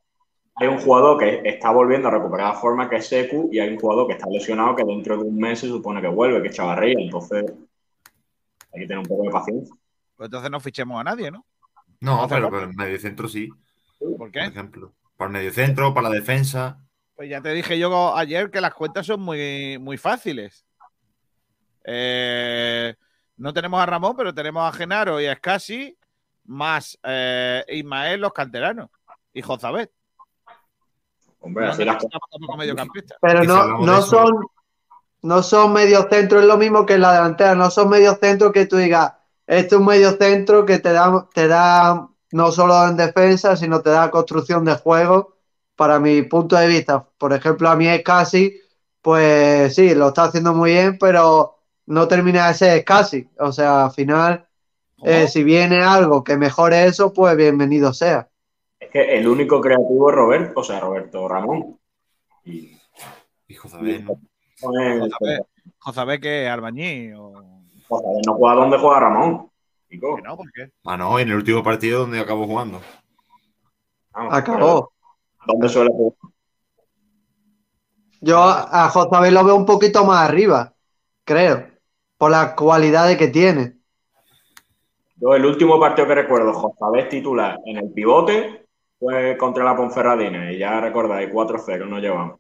Hay 0.55 0.67
un 0.67 0.79
jugador 0.79 1.17
que 1.17 1.41
está 1.45 1.71
volviendo 1.71 2.09
a 2.09 2.11
recuperar 2.11 2.53
la 2.53 2.59
forma, 2.59 2.89
que 2.89 2.97
es 2.97 3.07
Secu, 3.07 3.47
y 3.53 3.59
hay 3.59 3.69
un 3.69 3.79
jugador 3.79 4.07
que 4.07 4.13
está 4.13 4.27
lesionado, 4.27 4.75
que 4.75 4.84
dentro 4.84 5.15
de 5.17 5.23
un 5.23 5.38
mes 5.38 5.59
se 5.59 5.67
supone 5.67 6.01
que 6.01 6.07
vuelve, 6.09 6.41
que 6.41 6.49
es 6.49 6.55
Chavarría. 6.55 6.97
Entonces, 6.99 7.45
hay 8.73 8.81
que 8.81 8.88
tener 8.88 8.97
un 8.99 9.05
poco 9.05 9.23
de 9.23 9.29
paciencia. 9.29 9.75
Pues 10.17 10.27
entonces 10.27 10.51
no 10.51 10.59
fichemos 10.59 10.99
a 10.99 11.03
nadie, 11.05 11.31
¿no? 11.31 11.45
No, 12.01 12.27
pero 12.27 12.49
para 12.51 12.63
el 12.65 12.75
mediocentro 12.75 13.29
sí. 13.29 13.49
¿Por 13.99 14.17
Por 14.17 14.31
qué? 14.31 14.41
ejemplo. 14.41 14.93
Para 15.15 15.29
el 15.29 15.34
mediocentro, 15.34 15.93
para 15.93 16.09
la 16.09 16.15
defensa. 16.15 16.79
Pues 17.15 17.29
ya 17.29 17.41
te 17.41 17.53
dije 17.53 17.79
yo 17.79 18.15
ayer 18.15 18.51
que 18.51 18.61
las 18.61 18.73
cuentas 18.73 19.05
son 19.05 19.21
muy, 19.21 19.77
muy 19.79 19.97
fáciles. 19.97 20.66
Eh, 21.89 22.93
no 23.38 23.53
tenemos 23.53 23.81
a 23.81 23.85
Ramón, 23.85 24.15
pero 24.18 24.34
tenemos 24.34 24.68
a 24.68 24.77
Genaro 24.77 25.22
y 25.22 25.26
a 25.26 25.31
Escasi, 25.31 25.97
más 26.45 26.99
eh, 27.03 27.64
Ismael, 27.69 28.19
los 28.19 28.34
canteranos, 28.34 28.89
y 29.34 29.41
Jozabet. 29.41 29.91
Hombre, 31.39 31.65
No 31.65 31.72
así 31.72 31.85
las. 31.85 32.03
Pero 33.22 33.43
no, 33.45 33.80
no 33.80 34.01
son, 34.01 34.47
no 35.22 35.41
son 35.41 35.72
medio 35.72 36.09
centro, 36.09 36.41
es 36.41 36.45
lo 36.45 36.57
mismo 36.57 36.85
que 36.85 36.95
en 36.95 37.01
la 37.01 37.14
delantera, 37.14 37.55
no 37.55 37.72
son 37.72 37.89
medio 37.89 38.15
centro 38.15 38.51
que 38.51 38.65
tú 38.65 38.76
digas, 38.76 39.14
este 39.45 39.76
es 39.76 39.80
un 39.80 39.85
medio 39.85 40.11
centro 40.18 40.65
que 40.65 40.80
te 40.80 40.91
da, 40.91 41.30
te 41.34 41.47
da 41.47 42.09
no 42.31 42.51
solo 42.51 42.85
en 42.85 42.97
defensa, 42.97 43.55
sino 43.55 43.81
te 43.81 43.91
da 43.91 44.11
construcción 44.11 44.65
de 44.65 44.76
juego. 44.76 45.38
Para 45.77 45.99
mi 45.99 46.23
punto 46.23 46.55
de 46.57 46.68
vista, 46.68 47.07
por 47.18 47.31
ejemplo, 47.34 47.69
a 47.69 47.76
mí 47.76 47.88
es 47.88 48.03
casi, 48.03 48.59
pues 49.01 49.76
sí, 49.76 49.93
lo 49.95 50.09
está 50.09 50.23
haciendo 50.26 50.53
muy 50.53 50.72
bien, 50.72 50.97
pero 50.97 51.56
no 51.88 52.07
termina 52.07 52.47
de 52.47 52.53
ser 52.53 52.85
casi. 52.85 53.27
O 53.39 53.51
sea, 53.51 53.85
al 53.85 53.91
final 53.91 54.47
eh, 55.03 55.27
si 55.27 55.43
viene 55.43 55.81
algo 55.81 56.23
que 56.23 56.38
mejore 56.38 56.85
eso, 56.85 57.14
pues 57.14 57.35
bienvenido 57.38 57.93
sea. 57.93 58.30
Es 58.80 58.89
que 58.89 59.18
el 59.18 59.27
único 59.27 59.61
creativo 59.61 60.09
es 60.09 60.15
Roberto, 60.15 60.59
o 60.59 60.64
sea, 60.64 60.80
Roberto 60.80 61.27
Ramón. 61.27 61.80
Y, 62.43 62.77
y 63.47 63.53
Josabé, 63.53 63.99
¿no? 63.99 64.19
Josabé, 64.59 65.45
Josabé 65.77 66.19
que 66.19 66.47
Arbañí 66.47 67.11
o... 67.14 67.34
Josabé 67.88 68.22
no 68.26 68.35
juega 68.35 68.55
donde 68.55 68.77
juega 68.80 68.99
Ramón. 68.99 69.51
Chico. 69.89 70.15
¿Que 70.15 70.22
no? 70.23 70.35
¿Por 70.35 70.51
qué? 70.51 70.72
Ah, 70.85 70.97
no, 70.97 71.19
en 71.19 71.30
el 71.30 71.35
último 71.35 71.64
partido 71.64 72.01
donde 72.01 72.19
acabó 72.19 72.47
jugando. 72.47 72.81
Vamos, 74.11 74.34
Acabó. 74.34 74.91
¿Dónde 75.45 75.69
suele 75.69 75.91
jugar? 75.91 76.18
Yo 78.19 78.39
a 78.39 78.85
a 78.85 78.89
Josabé 78.89 79.30
lo 79.30 79.43
veo 79.43 79.55
un 79.55 79.65
poquito 79.65 80.03
más 80.03 80.27
arriba, 80.27 80.73
creo, 81.23 81.68
por 82.18 82.31
las 82.31 82.53
cualidades 82.53 83.18
que 83.18 83.27
tiene. 83.27 83.77
Yo 85.15 85.34
el 85.34 85.45
último 85.45 85.80
partido 85.80 86.07
que 86.07 86.15
recuerdo, 86.15 86.53
Josabé 86.53 87.03
titular 87.06 87.60
en 87.65 87.77
el 87.77 87.91
pivote, 87.91 88.65
fue 88.99 89.38
contra 89.38 89.64
la 89.64 89.76
Ponferradina. 89.76 90.52
Y 90.52 90.60
ya 90.60 90.80
recordáis, 90.80 91.30
4-0 91.30 91.88
nos 91.88 92.02
llevamos. 92.02 92.39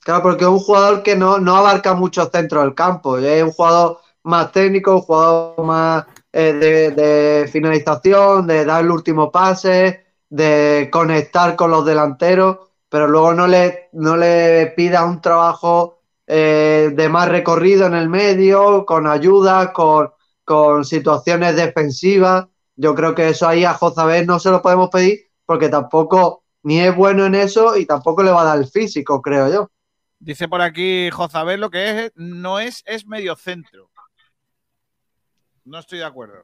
Claro, 0.00 0.22
porque 0.22 0.44
es 0.44 0.50
un 0.50 0.58
jugador 0.58 1.02
que 1.02 1.16
no, 1.16 1.38
no 1.38 1.56
abarca 1.56 1.94
mucho 1.94 2.26
centro 2.26 2.60
del 2.60 2.74
campo. 2.74 3.18
Es 3.18 3.42
un 3.42 3.50
jugador 3.50 3.98
más 4.22 4.52
técnico, 4.52 4.94
un 4.94 5.00
jugador 5.00 5.64
más 5.64 6.06
eh, 6.32 6.52
de, 6.52 6.90
de 6.90 7.48
finalización, 7.48 8.46
de 8.46 8.64
dar 8.64 8.84
el 8.84 8.90
último 8.90 9.30
pase, 9.32 10.06
de 10.28 10.88
conectar 10.92 11.56
con 11.56 11.70
los 11.70 11.84
delanteros, 11.84 12.58
pero 12.88 13.08
luego 13.08 13.34
no 13.34 13.46
le, 13.46 13.88
no 13.92 14.16
le 14.16 14.72
pida 14.76 15.04
un 15.04 15.20
trabajo 15.20 15.95
eh, 16.26 16.90
de 16.94 17.08
más 17.08 17.28
recorrido 17.28 17.86
en 17.86 17.94
el 17.94 18.08
medio, 18.08 18.84
con 18.84 19.06
ayuda, 19.06 19.72
con, 19.72 20.10
con 20.44 20.84
situaciones 20.84 21.56
defensivas. 21.56 22.46
Yo 22.74 22.94
creo 22.94 23.14
que 23.14 23.28
eso 23.28 23.48
ahí 23.48 23.64
a 23.64 23.74
Jozabel 23.74 24.26
no 24.26 24.38
se 24.38 24.50
lo 24.50 24.60
podemos 24.60 24.90
pedir 24.90 25.20
porque 25.46 25.68
tampoco 25.68 26.44
ni 26.62 26.80
es 26.80 26.94
bueno 26.94 27.24
en 27.26 27.36
eso 27.36 27.76
y 27.76 27.86
tampoco 27.86 28.22
le 28.22 28.32
va 28.32 28.42
a 28.42 28.46
dar 28.46 28.58
el 28.58 28.66
físico, 28.66 29.22
creo 29.22 29.48
yo. 29.48 29.70
Dice 30.18 30.48
por 30.48 30.60
aquí 30.60 31.10
Jozabel 31.10 31.60
lo 31.60 31.70
que 31.70 32.06
es, 32.06 32.12
no 32.16 32.58
es, 32.58 32.82
es 32.86 33.06
medio 33.06 33.36
centro. 33.36 33.90
No 35.64 35.78
estoy 35.78 35.98
de 35.98 36.04
acuerdo. 36.04 36.42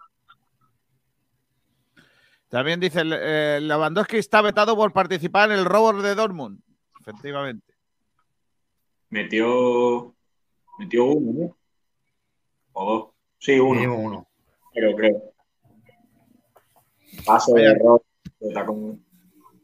También 2.49 2.81
dice 2.81 3.03
eh, 3.05 3.61
Lewandowski 3.63 4.19
está 4.19 4.43
vetado 4.43 4.77
por 4.77 4.93
participar 4.93 5.51
en 5.51 5.59
el 5.59 5.65
robo 5.65 5.95
de 6.03 6.15
Dortmund. 6.15 6.61
Efectivamente. 7.01 7.72
Metió. 9.13 10.15
Metió 10.79 11.05
uno, 11.05 11.33
¿no? 11.39 11.57
O 12.73 12.85
dos. 12.93 13.11
Sí, 13.39 13.61
uno. 13.61 13.75
Mínimo 13.75 13.99
uno. 13.99 14.27
Pero 14.73 14.97
creo. 14.97 15.23
Paso 17.27 17.53
de 17.53 17.65
error. 17.65 18.03
de 18.41 18.55
tacón. 18.55 19.05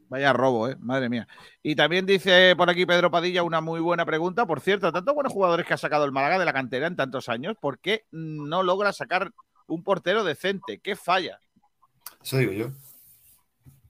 Vaya 0.07 0.33
robo, 0.33 0.69
¿eh? 0.69 0.75
Madre 0.79 1.09
mía. 1.09 1.27
Y 1.63 1.75
también 1.75 2.05
dice 2.05 2.55
por 2.55 2.69
aquí 2.69 2.85
Pedro 2.85 3.09
Padilla 3.09 3.41
una 3.41 3.59
muy 3.59 3.79
buena 3.79 4.05
pregunta. 4.05 4.45
Por 4.45 4.61
cierto, 4.61 4.91
tantos 4.91 5.15
buenos 5.15 5.33
jugadores 5.33 5.65
que 5.65 5.73
ha 5.73 5.77
sacado 5.77 6.05
el 6.05 6.11
Málaga 6.11 6.37
de 6.37 6.45
la 6.45 6.53
cantera 6.53 6.85
en 6.85 6.95
tantos 6.95 7.27
años, 7.27 7.57
¿por 7.59 7.79
qué 7.79 8.05
no 8.11 8.61
logra 8.61 8.93
sacar 8.93 9.31
un 9.65 9.83
portero 9.83 10.23
decente? 10.23 10.79
¿Qué 10.79 10.95
falla? 10.95 11.41
Eso 12.21 12.37
digo 12.37 12.51
yo. 12.51 12.69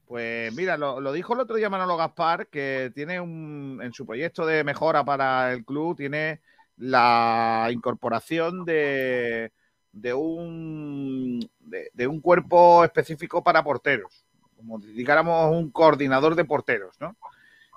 Pues 0.09 0.51
mira, 0.55 0.75
lo, 0.75 1.13
dijo 1.13 1.35
el 1.35 1.41
otro 1.41 1.55
día 1.55 1.69
Manolo 1.69 1.95
Gaspar, 1.95 2.47
que 2.47 2.91
tiene 2.95 3.21
un, 3.21 3.79
en 3.83 3.93
su 3.93 4.07
proyecto 4.07 4.43
de 4.43 4.63
mejora 4.63 5.05
para 5.05 5.53
el 5.53 5.63
club, 5.63 5.95
tiene 5.95 6.41
la 6.77 7.67
incorporación 7.71 8.65
de, 8.65 9.51
de 9.91 10.13
un, 10.15 11.39
de, 11.59 12.07
un 12.07 12.21
cuerpo 12.21 12.83
específico 12.83 13.43
para 13.43 13.63
porteros, 13.63 14.25
como 14.57 14.81
si 14.81 14.87
dijéramos 14.93 15.55
un 15.55 15.69
coordinador 15.69 16.33
de 16.33 16.45
porteros, 16.45 16.99
¿no? 16.99 17.15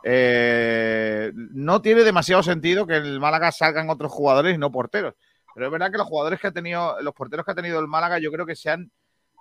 Eh, 0.02 1.32
no 1.34 1.82
tiene 1.82 2.02
demasiado 2.02 2.42
sentido 2.42 2.86
que 2.86 2.96
en 2.96 3.04
el 3.04 3.20
Málaga 3.20 3.52
salgan 3.52 3.90
otros 3.90 4.10
jugadores 4.10 4.54
y 4.54 4.58
no 4.58 4.72
porteros. 4.72 5.16
Pero 5.54 5.66
es 5.66 5.72
verdad 5.72 5.90
que 5.90 5.98
los 5.98 6.06
jugadores 6.06 6.40
que 6.40 6.46
ha 6.46 6.52
tenido, 6.52 6.98
los 7.02 7.12
porteros 7.12 7.44
que 7.44 7.52
ha 7.52 7.56
tenido 7.56 7.78
el 7.78 7.88
Málaga, 7.88 8.18
yo 8.18 8.32
creo 8.32 8.46
que 8.46 8.56
se 8.56 8.70
han 8.70 8.90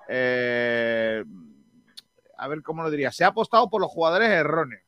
eh, 0.09 1.23
a 2.41 2.47
ver 2.47 2.63
cómo 2.63 2.81
lo 2.81 2.89
diría, 2.89 3.11
se 3.11 3.23
ha 3.23 3.27
apostado 3.27 3.69
por 3.69 3.79
los 3.81 3.91
jugadores 3.91 4.27
erróneos. 4.29 4.81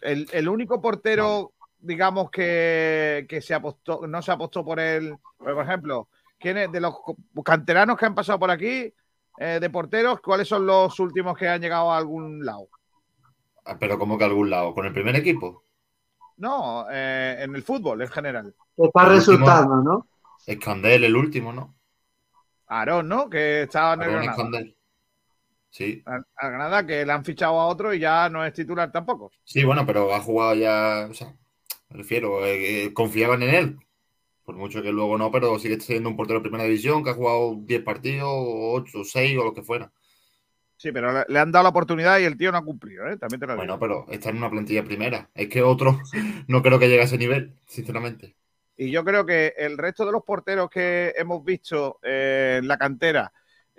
El, 0.00 0.28
el 0.32 0.48
único 0.48 0.80
portero, 0.80 1.52
digamos, 1.80 2.30
que, 2.30 3.26
que, 3.28 3.40
se 3.42 3.52
apostó, 3.52 4.06
no 4.06 4.22
se 4.22 4.30
apostó 4.30 4.64
por 4.64 4.78
él, 4.78 5.16
por 5.38 5.60
ejemplo, 5.60 6.08
¿quién 6.38 6.56
es, 6.56 6.70
de 6.70 6.80
los 6.80 6.94
canteranos 7.44 7.98
que 7.98 8.06
han 8.06 8.14
pasado 8.14 8.38
por 8.38 8.50
aquí, 8.50 8.94
eh, 9.38 9.58
de 9.60 9.70
porteros, 9.70 10.20
¿cuáles 10.20 10.46
son 10.46 10.64
los 10.66 10.98
últimos 11.00 11.36
que 11.36 11.48
han 11.48 11.60
llegado 11.60 11.90
a 11.90 11.98
algún 11.98 12.44
lado? 12.44 12.68
Ah, 13.64 13.76
Pero 13.78 13.98
como 13.98 14.16
que 14.16 14.22
a 14.24 14.28
algún 14.28 14.50
lado, 14.50 14.72
con 14.72 14.86
el 14.86 14.92
primer 14.92 15.16
equipo. 15.16 15.64
No, 16.36 16.86
eh, 16.90 17.38
en 17.40 17.56
el 17.56 17.64
fútbol 17.64 18.00
en 18.02 18.08
general. 18.08 18.54
Está 18.76 19.02
El 19.02 19.08
último- 19.08 19.14
resultando, 19.16 19.76
¿no? 19.82 20.06
Escandel, 20.46 21.04
el 21.04 21.16
último, 21.16 21.52
¿no? 21.52 21.74
Aarón, 22.68 23.08
¿no? 23.08 23.28
Que 23.28 23.62
estaba 23.62 23.94
en 23.94 24.02
el. 24.02 24.76
Sí. 25.70 26.02
A, 26.04 26.20
a 26.36 26.48
Granada, 26.48 26.84
que 26.84 27.06
le 27.06 27.12
han 27.12 27.24
fichado 27.24 27.58
a 27.60 27.66
otro 27.66 27.94
y 27.94 28.00
ya 28.00 28.28
no 28.28 28.44
es 28.44 28.52
titular 28.52 28.90
tampoco. 28.90 29.30
Sí, 29.44 29.64
bueno, 29.64 29.86
pero 29.86 30.12
ha 30.12 30.20
jugado 30.20 30.54
ya, 30.54 31.06
o 31.10 31.14
sea, 31.14 31.34
me 31.90 31.96
refiero, 31.96 32.44
eh, 32.44 32.84
eh, 32.84 32.94
confiaban 32.94 33.42
en 33.42 33.54
él. 33.54 33.78
Por 34.44 34.56
mucho 34.56 34.82
que 34.82 34.90
luego 34.90 35.16
no, 35.16 35.30
pero 35.30 35.58
sigue 35.58 35.78
siendo 35.80 36.08
un 36.08 36.16
portero 36.16 36.40
de 36.40 36.42
primera 36.42 36.64
división 36.64 37.04
que 37.04 37.10
ha 37.10 37.14
jugado 37.14 37.56
10 37.60 37.82
partidos, 37.82 38.28
8, 38.32 39.04
6 39.04 39.38
o 39.38 39.44
lo 39.44 39.54
que 39.54 39.62
fuera. 39.62 39.92
Sí, 40.76 40.92
pero 40.92 41.12
le, 41.12 41.24
le 41.28 41.38
han 41.38 41.52
dado 41.52 41.64
la 41.64 41.68
oportunidad 41.68 42.18
y 42.18 42.24
el 42.24 42.36
tío 42.36 42.50
no 42.50 42.58
ha 42.58 42.64
cumplido, 42.64 43.06
¿eh? 43.06 43.16
También 43.16 43.38
te 43.38 43.46
lo 43.46 43.52
digo. 43.52 43.60
Bueno, 43.60 43.78
pero 43.78 44.06
está 44.10 44.30
en 44.30 44.38
una 44.38 44.50
plantilla 44.50 44.82
primera. 44.82 45.30
Es 45.34 45.48
que 45.48 45.62
otro 45.62 46.00
no 46.48 46.62
creo 46.62 46.78
que 46.78 46.88
llegue 46.88 47.02
a 47.02 47.04
ese 47.04 47.18
nivel, 47.18 47.54
sinceramente. 47.66 48.34
Y 48.76 48.90
yo 48.90 49.04
creo 49.04 49.26
que 49.26 49.52
el 49.58 49.76
resto 49.76 50.06
de 50.06 50.12
los 50.12 50.24
porteros 50.24 50.70
que 50.70 51.12
hemos 51.16 51.44
visto 51.44 52.00
eh, 52.02 52.60
en 52.60 52.66
la 52.66 52.78
cantera, 52.78 53.30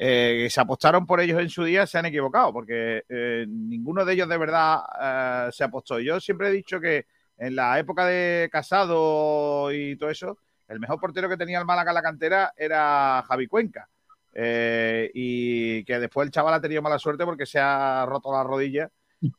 eh, 0.03 0.48
se 0.49 0.60
apostaron 0.60 1.06
por 1.06 1.22
ellos 1.22 1.40
en 1.40 1.49
su 1.49 1.64
día, 1.64 1.86
se 1.86 1.99
han 1.99 2.07
equivocado, 2.07 2.52
porque 2.52 3.03
eh, 3.07 3.45
ninguno 3.48 4.03
de 4.03 4.14
ellos 4.14 4.28
de 4.28 4.38
verdad 4.40 4.80
eh, 4.99 5.49
se 5.52 5.64
apostó. 5.64 5.99
Yo 5.99 6.19
siempre 6.19 6.48
he 6.48 6.52
dicho 6.52 6.82
que 6.82 7.06
en 7.38 7.56
la 7.56 7.78
época 7.78 8.07
de 8.07 8.49
Casado 8.52 9.72
y 9.72 9.95
todo 9.98 10.10
eso, 10.10 10.40
el 10.68 10.80
mejor 10.80 10.99
portero 10.99 11.30
que 11.30 11.38
tenía 11.38 11.60
el 11.60 11.65
Málaga 11.65 11.91
en 11.91 11.95
la 11.95 12.02
cantera 12.02 12.52
era 12.57 13.23
Javi 13.28 13.45
Cuenca. 13.45 13.88
Y 14.34 15.84
que 15.84 15.99
después 15.99 16.26
el 16.26 16.32
chaval 16.32 16.56
ha 16.56 16.61
tenido 16.61 16.82
mala 16.82 16.98
suerte 16.98 17.23
porque 17.23 17.45
se 17.45 17.60
ha 17.60 18.03
roto 18.07 18.32
la 18.32 18.44
rodilla 18.44 18.90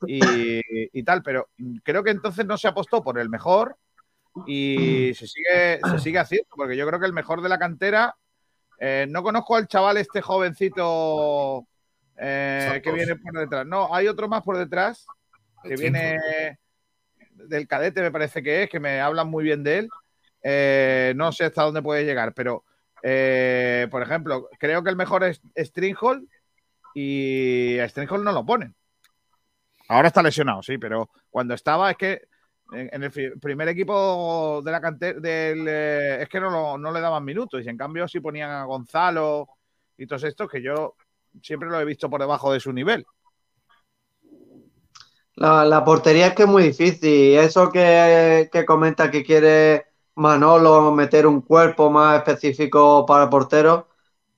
y, 0.06 0.60
y 0.96 1.02
tal, 1.02 1.24
pero 1.24 1.48
creo 1.82 2.04
que 2.04 2.10
entonces 2.10 2.46
no 2.46 2.56
se 2.56 2.68
apostó 2.68 3.02
por 3.02 3.18
el 3.18 3.28
mejor 3.28 3.78
y 4.46 5.12
se 5.14 5.26
sigue, 5.26 5.80
se 5.90 5.98
sigue 5.98 6.18
haciendo, 6.20 6.48
porque 6.54 6.76
yo 6.76 6.86
creo 6.86 7.00
que 7.00 7.06
el 7.06 7.12
mejor 7.12 7.42
de 7.42 7.48
la 7.48 7.58
cantera, 7.58 8.14
eh, 8.84 9.06
no 9.08 9.22
conozco 9.22 9.54
al 9.54 9.68
chaval 9.68 9.96
este 9.96 10.20
jovencito 10.20 11.64
eh, 12.16 12.80
que 12.82 12.90
viene 12.90 13.14
por 13.14 13.38
detrás, 13.38 13.64
no, 13.64 13.94
hay 13.94 14.08
otro 14.08 14.28
más 14.28 14.42
por 14.42 14.58
detrás 14.58 15.06
que 15.62 15.76
viene 15.76 16.18
del 17.34 17.68
cadete, 17.68 18.02
me 18.02 18.10
parece 18.10 18.42
que 18.42 18.64
es, 18.64 18.70
que 18.70 18.80
me 18.80 19.00
hablan 19.00 19.28
muy 19.28 19.44
bien 19.44 19.62
de 19.62 19.78
él, 19.78 19.88
Eh, 20.42 21.12
no 21.14 21.30
sé 21.30 21.44
hasta 21.44 21.62
dónde 21.62 21.82
puede 21.82 22.04
llegar, 22.04 22.34
pero 22.34 22.64
por 23.00 24.02
ejemplo, 24.02 24.48
creo 24.58 24.82
que 24.82 24.90
el 24.90 24.96
mejor 24.96 25.22
es 25.22 25.40
Stringhall 25.56 26.28
y 26.94 27.78
a 27.78 27.88
Stringhall 27.88 28.24
no 28.24 28.32
lo 28.32 28.44
ponen. 28.44 28.74
Ahora 29.86 30.08
está 30.08 30.22
lesionado, 30.22 30.62
sí, 30.62 30.78
pero 30.78 31.08
cuando 31.30 31.54
estaba 31.54 31.90
es 31.92 31.96
que 31.96 32.22
en, 32.74 33.02
el 33.02 33.38
primer 33.40 33.68
equipo 33.68 34.62
de 34.64 34.72
la 34.72 34.80
cantera 34.80 35.20
del, 35.20 35.66
eh, 35.68 36.22
es 36.22 36.28
que 36.28 36.40
no, 36.40 36.50
lo- 36.50 36.78
no 36.78 36.92
le 36.92 37.00
daban 37.00 37.24
minutos 37.24 37.64
y 37.64 37.68
en 37.68 37.76
cambio 37.76 38.08
si 38.08 38.20
ponían 38.20 38.50
a 38.50 38.64
Gonzalo 38.64 39.48
y 39.96 40.06
todos 40.06 40.24
estos 40.24 40.50
que 40.50 40.62
yo 40.62 40.94
siempre 41.42 41.68
lo 41.68 41.80
he 41.80 41.84
visto 41.84 42.10
por 42.10 42.20
debajo 42.20 42.52
de 42.52 42.60
su 42.60 42.72
nivel. 42.72 43.04
La, 45.36 45.64
la 45.64 45.84
portería 45.84 46.28
es 46.28 46.34
que 46.34 46.42
es 46.44 46.48
muy 46.48 46.64
difícil. 46.64 47.38
Eso 47.38 47.70
que, 47.72 48.48
que 48.52 48.64
comenta 48.66 49.10
que 49.10 49.24
quiere 49.24 49.86
Manolo 50.16 50.92
meter 50.92 51.26
un 51.26 51.40
cuerpo 51.42 51.90
más 51.90 52.18
específico 52.18 53.06
para 53.06 53.30
porteros, 53.30 53.84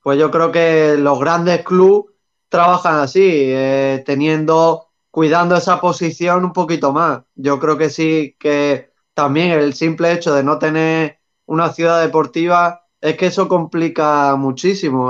pues 0.02 0.18
yo 0.18 0.30
creo 0.30 0.52
que 0.52 0.96
los 0.98 1.18
grandes 1.18 1.64
clubes 1.64 2.12
trabajan 2.48 2.96
así, 3.00 3.22
eh, 3.52 4.02
teniendo, 4.06 4.83
cuidando 5.14 5.54
esa 5.54 5.80
posición 5.80 6.44
un 6.44 6.52
poquito 6.52 6.92
más. 6.92 7.22
Yo 7.36 7.60
creo 7.60 7.78
que 7.78 7.88
sí, 7.88 8.34
que 8.36 8.90
también 9.14 9.52
el 9.52 9.72
simple 9.72 10.10
hecho 10.10 10.34
de 10.34 10.42
no 10.42 10.58
tener 10.58 11.20
una 11.46 11.72
ciudad 11.72 12.02
deportiva 12.02 12.82
es 13.00 13.16
que 13.16 13.26
eso 13.26 13.46
complica 13.46 14.34
muchísimo 14.34 15.08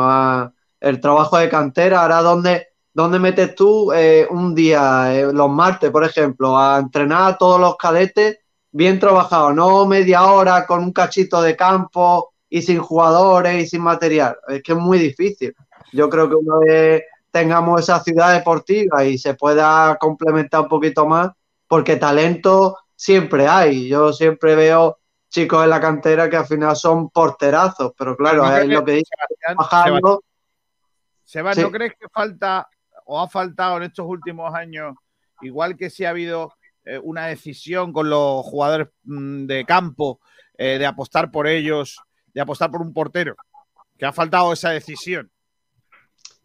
el 0.78 1.00
trabajo 1.00 1.38
de 1.38 1.48
cantera. 1.48 2.02
Ahora, 2.02 2.20
¿dónde, 2.20 2.66
dónde 2.92 3.18
metes 3.18 3.54
tú 3.54 3.92
eh, 3.94 4.26
un 4.28 4.54
día, 4.54 5.14
eh, 5.14 5.32
los 5.32 5.48
martes, 5.48 5.90
por 5.90 6.04
ejemplo, 6.04 6.58
a 6.58 6.80
entrenar 6.80 7.32
a 7.32 7.38
todos 7.38 7.58
los 7.58 7.78
cadetes 7.78 8.40
bien 8.72 8.98
trabajado, 8.98 9.54
no 9.54 9.86
media 9.86 10.24
hora 10.24 10.66
con 10.66 10.80
un 10.80 10.92
cachito 10.92 11.40
de 11.40 11.56
campo 11.56 12.34
y 12.50 12.60
sin 12.60 12.78
jugadores 12.78 13.64
y 13.64 13.66
sin 13.68 13.80
material. 13.80 14.36
Es 14.48 14.62
que 14.62 14.72
es 14.72 14.78
muy 14.78 14.98
difícil. 14.98 15.54
Yo 15.94 16.10
creo 16.10 16.28
que 16.28 16.34
una 16.34 16.58
vez 16.58 17.04
tengamos 17.34 17.80
esa 17.80 17.98
ciudad 17.98 18.32
deportiva 18.32 19.04
y 19.04 19.18
se 19.18 19.34
pueda 19.34 19.96
complementar 19.96 20.60
un 20.60 20.68
poquito 20.68 21.04
más, 21.04 21.32
porque 21.66 21.96
talento 21.96 22.78
siempre 22.94 23.48
hay. 23.48 23.88
Yo 23.88 24.12
siempre 24.12 24.54
veo 24.54 25.00
chicos 25.30 25.64
en 25.64 25.70
la 25.70 25.80
cantera 25.80 26.30
que 26.30 26.36
al 26.36 26.46
final 26.46 26.76
son 26.76 27.10
porterazos, 27.10 27.92
pero 27.98 28.16
claro, 28.16 28.46
no 28.46 28.56
es 28.56 28.68
lo 28.68 28.84
que 28.84 28.92
dice 28.92 29.10
Sebastián, 29.40 30.00
Sí. 31.24 31.60
¿no 31.60 31.72
crees 31.72 31.94
que 31.98 32.08
falta 32.08 32.68
o 33.04 33.20
ha 33.20 33.28
faltado 33.28 33.78
en 33.78 33.82
estos 33.82 34.06
últimos 34.06 34.54
años, 34.54 34.94
igual 35.40 35.76
que 35.76 35.90
si 35.90 36.04
ha 36.04 36.10
habido 36.10 36.52
eh, 36.84 37.00
una 37.02 37.26
decisión 37.26 37.92
con 37.92 38.08
los 38.10 38.44
jugadores 38.44 38.90
mm, 39.02 39.46
de 39.46 39.64
campo 39.64 40.20
eh, 40.56 40.78
de 40.78 40.86
apostar 40.86 41.32
por 41.32 41.48
ellos, 41.48 42.00
de 42.32 42.40
apostar 42.40 42.70
por 42.70 42.80
un 42.80 42.92
portero? 42.92 43.34
Que 43.98 44.06
ha 44.06 44.12
faltado 44.12 44.52
esa 44.52 44.70
decisión. 44.70 45.32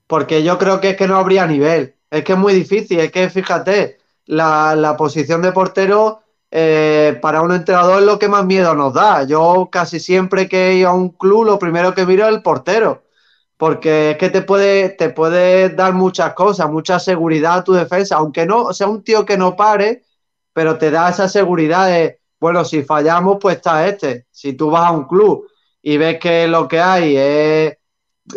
Porque 0.10 0.42
yo 0.42 0.58
creo 0.58 0.82
que 0.82 0.90
es 0.90 0.98
que 0.98 1.08
no 1.08 1.18
habría 1.18 1.46
nivel. 1.46 1.94
Es 2.10 2.24
que 2.24 2.34
es 2.34 2.40
muy 2.40 2.52
difícil. 2.56 3.00
Es 3.00 3.12
que 3.12 3.30
fíjate, 3.30 4.00
la, 4.26 4.76
la 4.76 4.98
posición 4.98 5.44
de 5.44 5.52
portero 5.52 6.22
eh, 6.50 7.20
para 7.22 7.44
un 7.44 7.52
entrenador 7.52 8.00
es 8.00 8.08
lo 8.08 8.18
que 8.18 8.28
más 8.28 8.44
miedo 8.44 8.74
nos 8.74 8.96
da. 8.96 9.24
Yo 9.26 9.70
casi 9.72 10.00
siempre 10.00 10.50
que 10.50 10.70
he 10.70 10.76
ido 10.78 10.90
a 10.90 10.94
un 10.94 11.10
club, 11.10 11.46
lo 11.46 11.60
primero 11.60 11.94
que 11.94 12.08
miro 12.08 12.28
es 12.28 12.34
el 12.34 12.42
portero. 12.42 13.04
Porque 13.56 14.12
es 14.12 14.18
que 14.18 14.32
te 14.32 14.42
puede, 14.42 14.90
te 14.90 15.10
puede 15.12 15.70
dar 15.70 15.94
muchas 15.94 16.34
cosas, 16.34 16.72
mucha 16.72 17.00
seguridad 17.00 17.60
a 17.60 17.64
tu 17.64 17.74
defensa. 17.74 18.16
Aunque 18.16 18.48
no 18.48 18.74
sea 18.74 18.88
un 18.88 19.04
tío 19.04 19.26
que 19.26 19.38
no 19.38 19.56
pare, 19.56 20.06
pero 20.54 20.80
te 20.80 20.90
da 20.90 21.10
esa 21.12 21.30
seguridad 21.30 21.86
de, 21.86 22.20
bueno, 22.40 22.66
si 22.66 22.82
fallamos, 22.82 23.38
pues 23.40 23.58
está 23.58 23.88
este. 23.88 24.26
Si 24.32 24.54
tú 24.54 24.72
vas 24.72 24.88
a 24.88 24.92
un 24.92 25.08
club 25.08 25.48
y 25.84 25.98
ves 25.98 26.20
que 26.20 26.48
lo 26.48 26.68
que 26.68 26.80
hay 26.80 27.16
es 27.16 27.79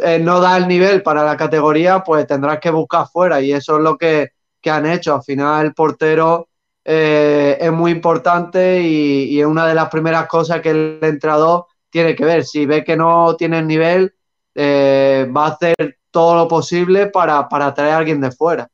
eh, 0.03 0.19
no 0.19 0.41
da 0.41 0.57
el 0.57 0.69
nivel 0.69 1.03
para 1.03 1.25
la 1.25 1.37
categoría, 1.37 2.03
pues 2.03 2.27
tendrás 2.27 2.59
que 2.61 2.71
buscar 2.71 3.07
fuera 3.09 3.41
y 3.41 3.53
eso 3.53 3.77
es 3.77 3.83
lo 3.83 3.97
que, 3.99 4.33
que 4.61 4.71
han 4.71 4.87
hecho. 4.87 5.15
Al 5.15 5.23
final 5.23 5.67
el 5.67 5.75
portero 5.75 6.49
eh, 6.85 7.59
es 7.61 7.73
muy 7.73 7.91
importante 7.91 8.81
y, 8.81 9.39
es 9.41 9.47
una 9.47 9.67
de 9.67 9.75
las 9.75 9.89
primeras 9.89 10.27
cosas 10.27 10.61
que 10.61 10.71
el 10.71 10.99
entrenador 11.03 11.67
tiene 11.91 12.15
que 12.15 12.25
ver. 12.25 12.45
Si 12.45 12.67
ve 12.67 12.85
que 12.85 12.97
no 12.97 13.37
tiene 13.37 13.63
nivel, 13.63 14.15
eh, 14.55 15.31
va 15.35 15.47
a 15.47 15.51
hacer 15.51 15.99
todo 16.11 16.37
lo 16.37 16.49
posible 16.49 17.07
para, 17.07 17.49
para 17.49 17.73
traer 17.75 17.95
a 17.95 17.99
alguien 17.99 18.21
de 18.21 18.31
fuera. 18.31 18.69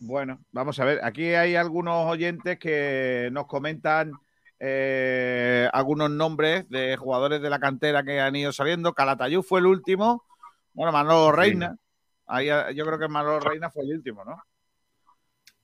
Bueno, 0.00 0.40
vamos 0.50 0.78
a 0.80 0.84
ver. 0.84 1.00
Aquí 1.04 1.34
hay 1.34 1.56
algunos 1.56 2.06
oyentes 2.06 2.58
que 2.58 3.28
nos 3.32 3.46
comentan 3.46 4.12
eh, 4.60 5.68
algunos 5.72 6.10
nombres 6.10 6.68
de 6.68 6.96
jugadores 6.96 7.40
de 7.40 7.48
la 7.50 7.58
cantera 7.58 8.02
que 8.04 8.20
han 8.20 8.36
ido 8.36 8.52
saliendo. 8.52 8.92
Calatayud 8.92 9.42
fue 9.42 9.60
el 9.60 9.66
último. 9.66 10.24
Bueno, 10.74 10.92
Manolo 10.92 11.32
Reina. 11.32 11.76
Ahí, 12.26 12.48
eh, 12.50 12.74
yo 12.74 12.84
creo 12.86 12.98
que 12.98 13.08
Manolo 13.08 13.40
Reina 13.40 13.70
fue 13.70 13.84
el 13.84 13.96
último, 13.96 14.24
¿no? 14.24 14.40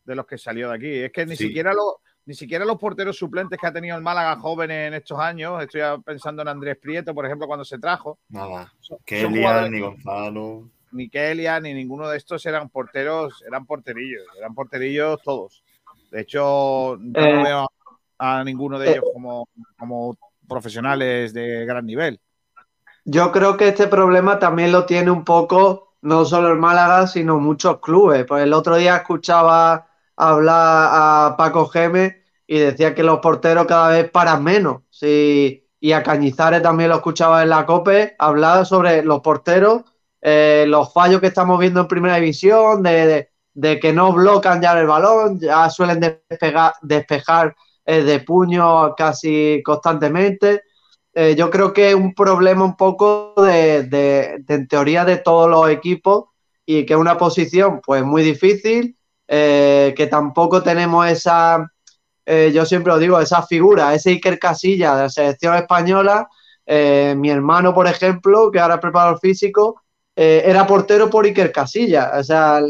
De 0.05 0.15
los 0.15 0.27
que 0.27 0.39
salió 0.39 0.71
de 0.71 0.75
aquí. 0.77 0.93
Es 0.95 1.13
que 1.13 1.27
ni 1.27 1.37
Sí. 1.37 1.47
siquiera 1.49 1.73
los 1.73 1.97
ni 2.29 2.35
siquiera 2.35 2.65
los 2.65 2.77
porteros 2.77 3.17
suplentes 3.17 3.57
que 3.57 3.69
ha 3.69 3.73
tenido 3.73 3.97
el 3.97 4.03
Málaga 4.03 4.35
jóvenes 4.41 4.89
en 4.89 4.95
estos 4.95 5.17
años, 5.17 5.63
estoy 5.63 5.81
pensando 6.05 6.43
en 6.43 6.49
Andrés 6.49 6.77
Prieto, 6.77 7.15
por 7.15 7.25
ejemplo, 7.25 7.47
cuando 7.47 7.65
se 7.65 7.79
trajo, 7.79 8.19
Nada. 8.31 8.73
son 8.81 8.99
Kelia, 9.05 9.69
ni 9.69 9.79
Gonzalo. 9.79 10.69
ni 10.91 11.09
Kelia, 11.09 11.61
ni 11.61 11.73
ninguno 11.73 12.09
de 12.09 12.17
estos 12.17 12.45
eran 12.45 12.69
porteros, 12.69 13.45
eran 13.47 13.65
porterillos, 13.65 14.25
eran 14.37 14.57
porterillos 14.57 15.23
todos. 15.23 15.63
De 16.11 16.23
hecho, 16.23 16.97
yo 16.99 17.13
Eh, 17.15 17.33
no 17.33 17.43
veo 17.45 17.69
a, 18.19 18.45
ninguno 18.45 18.79
de 18.79 18.91
eh, 18.91 18.93
ellos 18.93 19.05
como, 19.13 19.49
como 19.79 20.17
profesionales 20.49 21.33
de 21.35 21.65
gran 21.67 21.87
nivel. 21.87 22.21
Yo 23.05 23.31
creo 23.33 23.57
que 23.57 23.69
este 23.69 23.87
problema 23.89 24.39
también 24.39 24.73
lo 24.73 24.85
tiene 24.87 25.11
un 25.11 25.25
poco 25.25 25.95
no 26.03 26.25
solo 26.25 26.49
el 26.49 26.59
Málaga, 26.59 27.07
sino 27.07 27.39
muchos 27.39 27.81
clubes. 27.81 28.25
Pues 28.27 28.43
el 28.45 28.53
otro 28.53 28.77
día 28.77 28.97
escuchaba 28.97 29.89
hablar 30.17 30.89
a 30.93 31.35
Paco 31.39 31.67
Gémez 31.69 32.17
y 32.47 32.59
decía 32.59 32.95
que 32.95 33.03
los 33.03 33.19
porteros 33.21 33.67
cada 33.67 33.91
vez 33.91 34.11
paran 34.11 34.43
menos. 34.45 34.83
Sí, 34.91 35.69
y 35.81 35.93
a 35.93 36.03
Cañizares 36.03 36.63
también 36.63 36.91
lo 36.91 36.97
escuchaba 36.97 37.43
en 37.43 37.51
la 37.51 37.67
COPE 37.67 38.17
hablar 38.19 38.67
sobre 38.67 39.03
los 39.03 39.21
porteros, 39.21 39.83
eh, 40.21 40.65
los 40.69 40.93
fallos 40.93 41.21
que 41.21 41.29
estamos 41.29 41.59
viendo 41.61 41.81
en 41.81 41.89
primera 41.89 42.17
división, 42.17 42.83
de, 42.83 43.07
de- 43.07 43.31
de 43.59 43.81
que 43.81 43.91
no 43.93 44.13
blocan 44.13 44.61
ya 44.61 44.79
el 44.79 44.87
balón, 44.87 45.41
ya 45.41 45.71
suelen 45.71 45.99
despegar, 46.01 46.75
despejar 46.83 47.57
eh, 47.87 48.03
de 48.03 48.21
puño 48.21 48.95
casi 48.97 49.63
constantemente. 49.65 50.63
Eh, 51.15 51.35
yo 51.37 51.51
creo 51.51 51.73
que 51.73 51.91
es 51.91 51.95
un 51.95 52.15
problema 52.15 52.65
un 52.65 52.77
poco 52.77 53.35
de, 53.39 53.85
de- 53.85 54.45
en 54.49 54.69
teoría 54.69 55.05
de 55.05 55.17
todos 55.19 55.49
los 55.49 55.71
equipos 55.71 56.27
y 56.67 56.85
que 56.85 56.95
es 56.95 56.99
una 57.01 57.17
posición 57.17 57.81
pues 57.85 58.03
muy 58.05 58.23
difícil, 58.23 58.99
eh, 59.29 59.95
que 59.97 60.07
tampoco 60.09 60.63
tenemos 60.63 61.07
esa, 61.09 61.71
yo 62.27 62.67
siempre 62.67 62.93
lo 62.93 62.99
digo, 62.99 63.21
esa 63.21 63.43
figura, 63.43 63.95
ese 63.95 64.11
Iker 64.11 64.39
Casilla 64.39 64.97
de 64.97 65.03
la 65.05 65.09
selección 65.11 65.55
española. 65.55 66.29
Mi 66.67 67.31
hermano, 67.31 67.73
por 67.73 67.87
ejemplo, 67.87 68.51
que 68.51 68.59
ahora 68.61 68.75
es 68.75 68.81
preparador 68.81 69.21
físico, 69.21 69.83
era 70.17 70.67
portero 70.67 71.09
por 71.09 71.25
Iker 71.25 71.53
Casilla. 71.53 72.13
O 72.19 72.25
sea, 72.25 72.61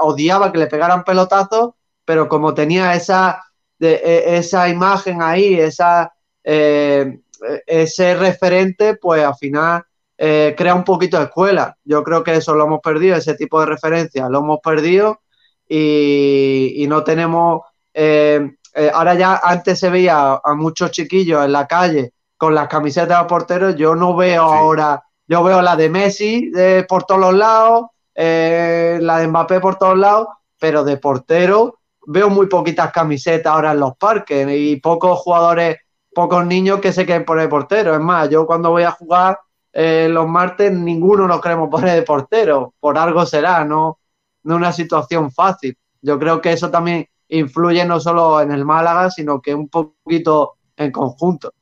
odiaba 0.00 0.50
que 0.52 0.58
le 0.58 0.66
pegaran 0.66 1.04
pelotazos, 1.04 1.74
pero 2.04 2.28
como 2.28 2.54
tenía 2.54 2.94
esa, 2.94 3.40
de- 3.84 4.00
e- 4.02 4.36
esa 4.38 4.68
imagen 4.68 5.20
ahí, 5.22 5.54
esa, 5.54 6.12
eh, 6.42 7.18
ese 7.66 8.14
referente, 8.14 8.96
pues 8.96 9.22
al 9.24 9.34
final 9.36 9.82
eh, 10.16 10.54
crea 10.56 10.74
un 10.74 10.84
poquito 10.84 11.18
de 11.18 11.24
escuela. 11.24 11.76
Yo 11.84 12.02
creo 12.02 12.22
que 12.24 12.34
eso 12.34 12.54
lo 12.54 12.64
hemos 12.64 12.80
perdido, 12.80 13.16
ese 13.16 13.34
tipo 13.34 13.60
de 13.60 13.66
referencia 13.66 14.28
lo 14.28 14.38
hemos 14.38 14.60
perdido 14.62 15.20
y, 15.68 16.72
y 16.82 16.86
no 16.86 17.02
tenemos. 17.04 17.62
eh, 17.92 18.48
ahora 18.92 19.14
ya 19.14 19.40
antes 19.42 19.78
se 19.78 19.90
veía 19.90 20.40
a 20.42 20.54
muchos 20.54 20.90
chiquillos 20.90 21.44
en 21.44 21.52
la 21.52 21.66
calle 21.66 22.12
con 22.36 22.54
las 22.54 22.66
camisetas 22.68 23.08
de 23.08 23.14
los 23.22 23.26
porteros. 23.28 23.76
Yo 23.76 23.94
no 23.94 24.16
veo 24.16 24.42
ahora, 24.42 25.02
yo 25.28 25.42
veo 25.44 25.60
la 25.62 25.76
de 25.76 25.88
Messi 25.88 26.50
por 26.88 27.04
todos 27.04 27.20
los 27.20 27.34
lados, 27.34 27.86
la 28.16 29.18
de 29.18 29.26
Mbappé 29.28 29.60
por 29.60 29.76
todos 29.76 29.96
lados, 29.98 30.28
pero 30.58 30.82
de 30.84 30.96
portero 30.96 31.78
veo 32.06 32.30
muy 32.30 32.46
poquitas 32.46 32.92
camisetas 32.92 33.52
ahora 33.52 33.72
en 33.72 33.80
los 33.80 33.96
parques 33.96 34.46
y 34.50 34.76
pocos 34.76 35.18
jugadores, 35.20 35.78
pocos 36.14 36.46
niños 36.46 36.80
que 36.80 36.92
se 36.92 37.04
quieren 37.04 37.24
poner 37.24 37.44
de 37.44 37.50
portero. 37.50 37.94
Es 37.94 38.00
más, 38.00 38.28
yo 38.30 38.46
cuando 38.46 38.70
voy 38.70 38.84
a 38.84 38.90
jugar 38.90 39.38
eh, 39.72 40.08
los 40.10 40.28
martes, 40.28 40.72
ninguno 40.72 41.26
nos 41.26 41.40
queremos 41.40 41.68
poner 41.70 41.94
de 41.94 42.02
portero. 42.02 42.74
Por 42.80 42.98
algo 42.98 43.26
será, 43.26 43.64
no, 43.64 43.98
no 44.44 44.56
una 44.56 44.72
situación 44.72 45.30
fácil. 45.30 45.76
Yo 46.00 46.18
creo 46.18 46.40
que 46.40 46.52
eso 46.52 46.70
también 46.70 47.06
influye 47.28 47.84
no 47.84 47.98
solo 48.00 48.40
en 48.40 48.52
el 48.52 48.64
Málaga, 48.64 49.10
sino 49.10 49.40
que 49.40 49.54
un 49.54 49.68
poquito 49.68 50.54
en 50.76 50.92
conjunto. 50.92 51.52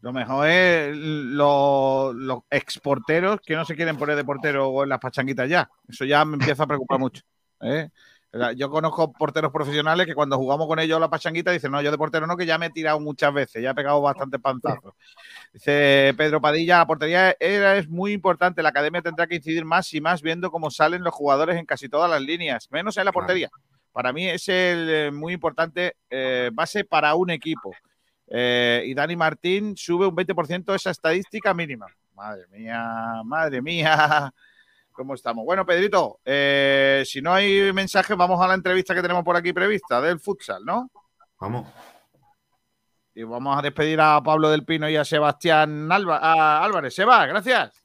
Lo 0.00 0.12
mejor 0.12 0.48
es 0.48 0.96
los, 0.96 2.12
los 2.16 2.40
exporteros 2.50 3.40
que 3.40 3.54
no 3.54 3.64
se 3.64 3.76
quieren 3.76 3.96
poner 3.96 4.16
de 4.16 4.24
portero 4.24 4.82
en 4.82 4.88
las 4.88 4.98
pachanguitas 4.98 5.48
ya. 5.48 5.70
Eso 5.88 6.04
ya 6.04 6.24
me 6.24 6.34
empieza 6.34 6.64
a 6.64 6.66
preocupar 6.66 6.98
mucho. 6.98 7.22
¿eh? 7.60 7.88
Yo 8.56 8.70
conozco 8.70 9.12
porteros 9.12 9.52
profesionales 9.52 10.06
que 10.06 10.14
cuando 10.14 10.38
jugamos 10.38 10.66
con 10.66 10.78
ellos 10.78 10.98
la 10.98 11.10
pachanguita 11.10 11.50
dicen, 11.50 11.70
no, 11.70 11.82
yo 11.82 11.90
de 11.90 11.98
portero 11.98 12.26
no, 12.26 12.34
que 12.34 12.46
ya 12.46 12.56
me 12.56 12.66
he 12.66 12.70
tirado 12.70 12.98
muchas 12.98 13.32
veces, 13.34 13.62
ya 13.62 13.70
he 13.70 13.74
pegado 13.74 14.00
bastante 14.00 14.38
panzazos. 14.38 14.94
Dice 15.52 16.14
Pedro 16.16 16.40
Padilla, 16.40 16.78
la 16.78 16.86
portería 16.86 17.36
era, 17.38 17.76
es 17.76 17.90
muy 17.90 18.12
importante, 18.12 18.62
la 18.62 18.70
academia 18.70 19.02
tendrá 19.02 19.26
que 19.26 19.34
incidir 19.34 19.66
más 19.66 19.92
y 19.92 20.00
más 20.00 20.22
viendo 20.22 20.50
cómo 20.50 20.70
salen 20.70 21.04
los 21.04 21.12
jugadores 21.12 21.56
en 21.56 21.66
casi 21.66 21.90
todas 21.90 22.10
las 22.10 22.22
líneas, 22.22 22.70
menos 22.70 22.96
en 22.96 23.04
la 23.04 23.12
portería. 23.12 23.50
Para 23.92 24.14
mí 24.14 24.26
es 24.26 24.48
el 24.48 24.88
eh, 24.88 25.10
muy 25.12 25.34
importante 25.34 25.96
eh, 26.08 26.50
base 26.54 26.84
para 26.84 27.14
un 27.14 27.30
equipo. 27.30 27.74
Eh, 28.28 28.84
y 28.86 28.94
Dani 28.94 29.14
Martín 29.14 29.76
sube 29.76 30.06
un 30.06 30.16
20% 30.16 30.74
esa 30.74 30.90
estadística 30.90 31.52
mínima. 31.52 31.86
Madre 32.14 32.46
mía, 32.48 33.20
madre 33.24 33.60
mía. 33.60 34.32
¿Cómo 34.92 35.14
estamos? 35.14 35.44
Bueno, 35.44 35.64
Pedrito, 35.64 36.20
eh, 36.24 37.02
si 37.06 37.20
no 37.22 37.32
hay 37.32 37.72
mensajes, 37.72 38.16
vamos 38.16 38.40
a 38.40 38.46
la 38.46 38.54
entrevista 38.54 38.94
que 38.94 39.02
tenemos 39.02 39.24
por 39.24 39.36
aquí 39.36 39.52
prevista 39.52 40.00
del 40.00 40.20
futsal, 40.20 40.64
¿no? 40.64 40.90
Vamos. 41.40 41.66
Y 43.14 43.22
vamos 43.24 43.58
a 43.58 43.62
despedir 43.62 44.00
a 44.00 44.22
Pablo 44.22 44.48
del 44.50 44.64
Pino 44.64 44.88
y 44.88 44.96
a 44.96 45.04
Sebastián 45.04 45.90
Alba- 45.90 46.18
a 46.22 46.62
Álvarez. 46.64 46.94
Seba, 46.94 47.26
gracias. 47.26 47.82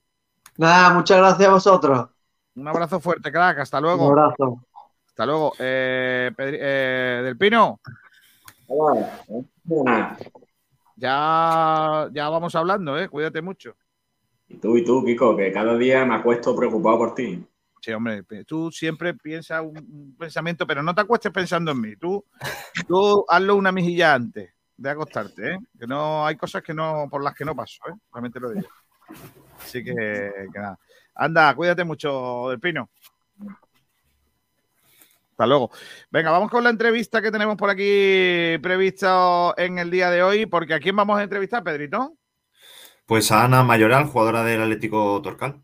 Nada, 0.58 0.94
muchas 0.94 1.18
gracias 1.18 1.50
a 1.50 1.52
vosotros. 1.52 2.10
Un 2.56 2.68
abrazo 2.68 3.00
fuerte, 3.00 3.32
crack. 3.32 3.60
Hasta 3.60 3.80
luego. 3.82 4.08
Un 4.08 4.20
abrazo. 4.20 4.64
Hasta 5.08 5.26
luego. 5.26 5.54
Eh, 5.60 6.32
Pedri- 6.36 6.58
eh, 6.60 7.22
del 7.24 7.38
Pino. 7.38 7.80
Ya, 10.96 12.08
ya 12.12 12.30
vamos 12.30 12.56
hablando, 12.56 12.98
¿eh? 12.98 13.08
Cuídate 13.10 13.42
mucho. 13.42 13.76
Y 14.50 14.58
tú, 14.58 14.78
y 14.78 14.84
tú, 14.84 15.04
Kiko, 15.04 15.36
que 15.36 15.52
cada 15.52 15.78
día 15.78 16.06
me 16.06 16.16
acuesto 16.16 16.56
preocupado 16.56 16.98
por 16.98 17.16
ti. 17.16 17.46
Sí, 17.82 17.92
hombre, 17.92 18.24
tú 18.46 18.72
siempre 18.72 19.14
piensas 19.14 19.62
un, 19.62 20.16
pensamiento, 20.18 20.66
pero 20.66 20.82
no 20.82 20.96
te 20.96 21.02
acuestes 21.02 21.32
pensando 21.32 21.72
en 21.72 21.82
mí. 21.82 21.96
Tú, 21.96 22.26
tú 22.88 23.26
hazlo 23.28 23.56
una 23.56 23.72
mejilla 23.72 24.14
antes. 24.14 24.52
de 24.76 24.90
acostarte, 24.90 25.54
¿eh? 25.54 25.60
Que 25.80 25.88
no 25.88 26.26
hay 26.26 26.36
cosas 26.36 26.62
que 26.62 26.74
no 26.74 27.08
por 27.10 27.24
las 27.24 27.34
que 27.34 27.46
no 27.46 27.56
paso, 27.56 27.80
¿eh? 27.90 27.94
Realmente 28.12 28.40
lo 28.40 28.52
digo. 28.52 28.68
Así 29.60 29.84
que, 29.84 29.94
que 29.94 30.60
nada. 30.60 30.78
Anda, 31.16 31.56
cuídate 31.56 31.84
mucho 31.84 32.50
del 32.50 32.60
pino. 32.60 32.90
Hasta 35.32 35.46
luego. 35.46 35.72
Venga, 36.10 36.32
vamos 36.32 36.50
con 36.50 36.64
la 36.64 36.72
entrevista 36.72 37.22
que 37.22 37.32
tenemos 37.32 37.58
por 37.58 37.70
aquí 37.70 38.58
prevista 38.62 39.54
en 39.56 39.78
el 39.78 39.92
día 39.92 40.10
de 40.10 40.24
hoy, 40.24 40.46
porque 40.48 40.74
¿a 40.74 40.80
quién 40.80 40.96
vamos 40.96 41.20
a 41.20 41.24
entrevistar, 41.24 41.64
Pedrito? 41.64 42.18
Pues 43.08 43.32
a 43.32 43.46
Ana 43.46 43.64
Mayoral, 43.64 44.04
jugadora 44.04 44.44
del 44.44 44.62
Atlético 44.62 45.22
Torcal. 45.22 45.62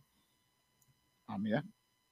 Ah, 1.28 1.38
mira. 1.38 1.62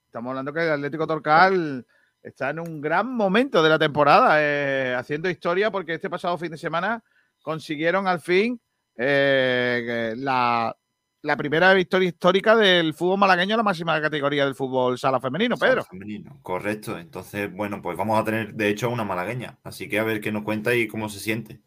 Estamos 0.08 0.32
hablando 0.32 0.52
que 0.52 0.60
el 0.60 0.72
Atlético 0.72 1.08
Torcal 1.08 1.88
está 2.22 2.49
en 2.49 2.60
un 2.60 2.82
gran 2.82 3.16
momento 3.16 3.64
de 3.64 3.70
la 3.70 3.80
temporada, 3.80 4.36
eh, 4.40 4.94
haciendo 4.94 5.30
historia, 5.30 5.72
porque 5.72 5.94
este 5.94 6.10
pasado 6.10 6.38
fin 6.38 6.52
de 6.52 6.58
semana 6.58 7.02
consiguieron 7.41 8.10
al 8.10 8.20
fin 8.20 8.60
eh, 8.98 10.16
la, 10.18 10.76
la 11.22 11.38
primera 11.38 11.74
victoria 11.74 12.10
histórica 12.10 12.53
del 12.58 12.94
fútbol 12.94 13.20
malagueño, 13.20 13.56
la 13.56 13.64
máxima 13.64 14.02
categoría 14.02 14.44
del 14.44 14.53
fútbol 14.53 14.99
sala 14.99 15.22
femenino, 15.22 15.56
Pedro. 15.56 15.84
Sala 15.84 15.91
femenino, 15.91 16.40
correcto. 16.41 16.99
Entonces, 16.99 17.49
bueno, 17.53 17.82
pues 17.82 17.95
vamos 17.95 18.20
a 18.20 18.26
tener, 18.26 18.53
de 18.53 18.68
hecho, 18.68 18.90
una 18.90 19.06
malagueña. 19.06 19.60
Así 19.64 19.88
que 19.88 19.98
a 19.98 20.03
ver 20.03 20.20
qué 20.20 20.34
nos 20.34 20.44
cuenta 20.44 20.76
y 20.76 20.90
cómo 20.90 21.08
se 21.08 21.22
siente 21.22 21.62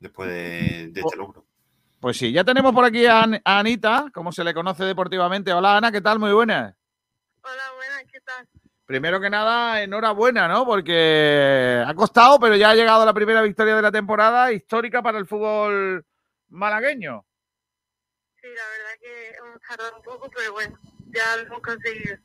después 0.00 0.28
de, 0.28 0.90
de 0.90 1.00
este 1.00 1.16
logro. 1.16 1.46
Pues 2.02 2.16
sí, 2.16 2.32
ya 2.32 2.42
tenemos 2.42 2.74
por 2.74 2.84
aquí 2.84 3.06
a, 3.06 3.22
An- 3.22 3.40
a 3.44 3.58
Anita, 3.60 4.06
como 4.12 4.32
se 4.32 4.42
le 4.42 4.52
conoce 4.52 4.82
deportivamente. 4.84 5.52
Hola, 5.52 5.76
Ana, 5.76 5.92
¿qué 5.92 6.00
tal? 6.00 6.18
Muy 6.18 6.32
buenas. 6.32 6.74
Hola, 7.44 7.62
buenas, 7.76 8.02
¿qué 8.12 8.20
tal? 8.22 8.44
Primero 8.84 9.20
que 9.20 9.30
nada, 9.30 9.80
enhorabuena, 9.84 10.48
¿no? 10.48 10.66
Porque 10.66 11.80
ha 11.86 11.94
costado, 11.94 12.40
pero 12.40 12.56
ya 12.56 12.70
ha 12.70 12.74
llegado 12.74 13.06
la 13.06 13.14
primera 13.14 13.40
victoria 13.40 13.76
de 13.76 13.82
la 13.82 13.92
temporada 13.92 14.50
histórica 14.50 15.00
para 15.00 15.16
el 15.18 15.26
fútbol 15.28 16.04
malagueño. 16.48 17.24
Sí, 18.40 18.48
la 18.48 18.52
verdad 18.52 19.00
que 19.00 19.36
hemos 19.38 19.60
tardado 19.60 19.96
un 19.98 20.02
poco, 20.02 20.28
pero 20.34 20.52
bueno, 20.54 20.76
ya 21.06 21.36
lo 21.36 21.42
hemos 21.46 21.60
conseguido. 21.62 22.16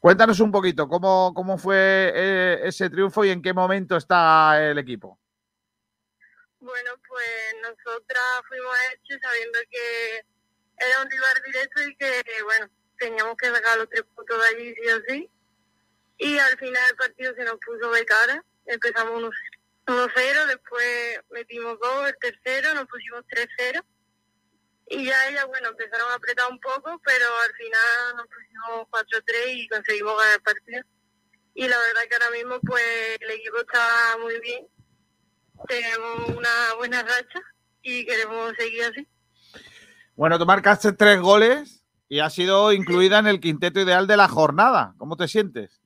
Cuéntanos 0.00 0.40
un 0.40 0.50
poquito 0.50 0.88
cómo, 0.88 1.34
cómo 1.34 1.58
fue 1.58 2.10
eh, 2.14 2.60
ese 2.64 2.88
triunfo 2.88 3.22
y 3.22 3.28
en 3.28 3.42
qué 3.42 3.52
momento 3.52 3.98
está 3.98 4.62
el 4.70 4.78
equipo. 4.78 5.18
Bueno, 6.64 6.92
pues 7.06 7.56
nosotras 7.60 8.24
fuimos 8.48 8.74
a 8.74 8.92
Elche 8.92 9.18
sabiendo 9.20 9.58
que 9.70 10.24
era 10.78 11.02
un 11.02 11.10
rival 11.10 11.42
directo 11.44 11.82
y 11.82 11.96
que, 11.96 12.22
bueno, 12.42 12.70
teníamos 12.98 13.36
que 13.36 13.50
sacar 13.50 13.76
los 13.76 13.88
tres 13.90 14.02
puntos 14.14 14.40
de 14.40 14.46
allí 14.46 14.74
sí 14.74 14.88
o. 14.88 15.30
Y 16.16 16.38
al 16.38 16.58
final 16.58 16.82
el 16.88 16.96
partido 16.96 17.34
se 17.34 17.44
nos 17.44 17.58
puso 17.58 17.90
de 17.90 18.06
cara. 18.06 18.42
Empezamos 18.64 19.12
1 19.14 19.30
1-0, 19.86 20.46
después 20.46 21.20
metimos 21.28 21.78
dos, 21.78 22.08
el 22.08 22.16
tercero, 22.16 22.72
nos 22.72 22.88
pusimos 22.88 23.26
3-0. 23.26 23.84
Y 24.88 25.04
ya 25.04 25.28
ellas, 25.28 25.46
bueno, 25.46 25.68
empezaron 25.68 26.10
a 26.12 26.14
apretar 26.14 26.50
un 26.50 26.60
poco, 26.60 26.98
pero 27.04 27.26
al 27.40 27.52
final 27.56 28.16
nos 28.16 28.26
pusimos 28.26 28.88
4-3 28.88 29.52
y 29.52 29.68
conseguimos 29.68 30.16
ganar 30.16 30.34
el 30.36 30.42
partido. 30.42 30.82
Y 31.56 31.68
la 31.68 31.78
verdad 31.78 32.02
que 32.08 32.14
ahora 32.14 32.30
mismo, 32.30 32.60
pues, 32.62 33.18
el 33.20 33.30
equipo 33.32 33.58
está 33.58 34.16
muy 34.18 34.40
bien. 34.40 34.66
Tenemos 35.68 36.28
una 36.28 36.74
buena 36.76 37.02
racha 37.02 37.40
y 37.82 38.04
queremos 38.04 38.52
seguir 38.58 38.84
así. 38.84 39.08
Bueno, 40.16 40.38
tú 40.38 40.46
marcaste 40.46 40.92
tres 40.92 41.20
goles 41.20 41.84
y 42.08 42.20
has 42.20 42.34
sido 42.34 42.72
incluida 42.72 43.18
en 43.18 43.26
el 43.26 43.40
quinteto 43.40 43.80
ideal 43.80 44.06
de 44.06 44.16
la 44.16 44.28
jornada. 44.28 44.94
¿Cómo 44.98 45.16
te 45.16 45.26
sientes? 45.26 45.80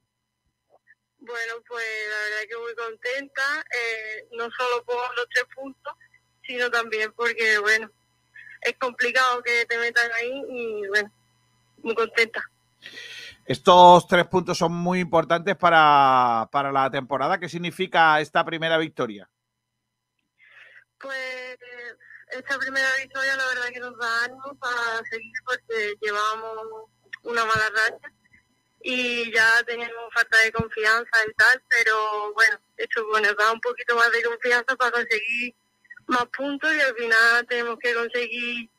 Bueno, 1.18 1.54
pues 1.66 1.84
la 2.10 2.16
verdad 2.16 2.48
que 2.48 2.56
muy 2.56 2.74
contenta, 2.74 3.42
eh, 3.70 4.28
no 4.32 4.48
solo 4.50 4.84
por 4.84 5.16
los 5.16 5.26
tres 5.32 5.44
puntos, 5.54 5.94
sino 6.46 6.70
también 6.70 7.12
porque, 7.14 7.58
bueno, 7.58 7.90
es 8.62 8.74
complicado 8.78 9.42
que 9.42 9.66
te 9.66 9.78
metan 9.78 10.10
ahí 10.12 10.42
y, 10.50 10.88
bueno, 10.88 11.12
muy 11.82 11.94
contenta. 11.94 12.42
Estos 13.44 14.06
tres 14.06 14.26
puntos 14.26 14.58
son 14.58 14.72
muy 14.72 15.00
importantes 15.00 15.56
para, 15.56 16.48
para 16.50 16.72
la 16.72 16.90
temporada. 16.90 17.38
¿Qué 17.38 17.48
significa 17.48 18.20
esta 18.20 18.44
primera 18.44 18.76
victoria? 18.78 19.28
Pues 21.00 21.58
esta 22.32 22.58
primera 22.58 22.88
victoria 23.00 23.36
la 23.36 23.46
verdad 23.46 23.68
que 23.72 23.80
nos 23.80 23.98
da 23.98 24.24
ánimo 24.24 24.54
para 24.58 25.02
seguir 25.10 25.32
porque 25.44 25.94
llevábamos 26.00 26.90
una 27.22 27.44
mala 27.44 27.68
racha 27.70 28.12
y 28.82 29.32
ya 29.32 29.62
teníamos 29.66 30.12
falta 30.14 30.38
de 30.38 30.52
confianza 30.52 31.16
y 31.28 31.34
tal, 31.34 31.62
pero 31.68 32.32
bueno, 32.34 32.58
esto 32.76 33.06
bueno, 33.08 33.28
da 33.34 33.52
un 33.52 33.60
poquito 33.60 33.96
más 33.96 34.10
de 34.12 34.22
confianza 34.22 34.76
para 34.76 34.92
conseguir 34.92 35.54
más 36.06 36.26
puntos 36.36 36.70
y 36.74 36.80
al 36.80 36.94
final 36.94 37.46
tenemos 37.46 37.78
que 37.78 37.94
conseguir 37.94 38.70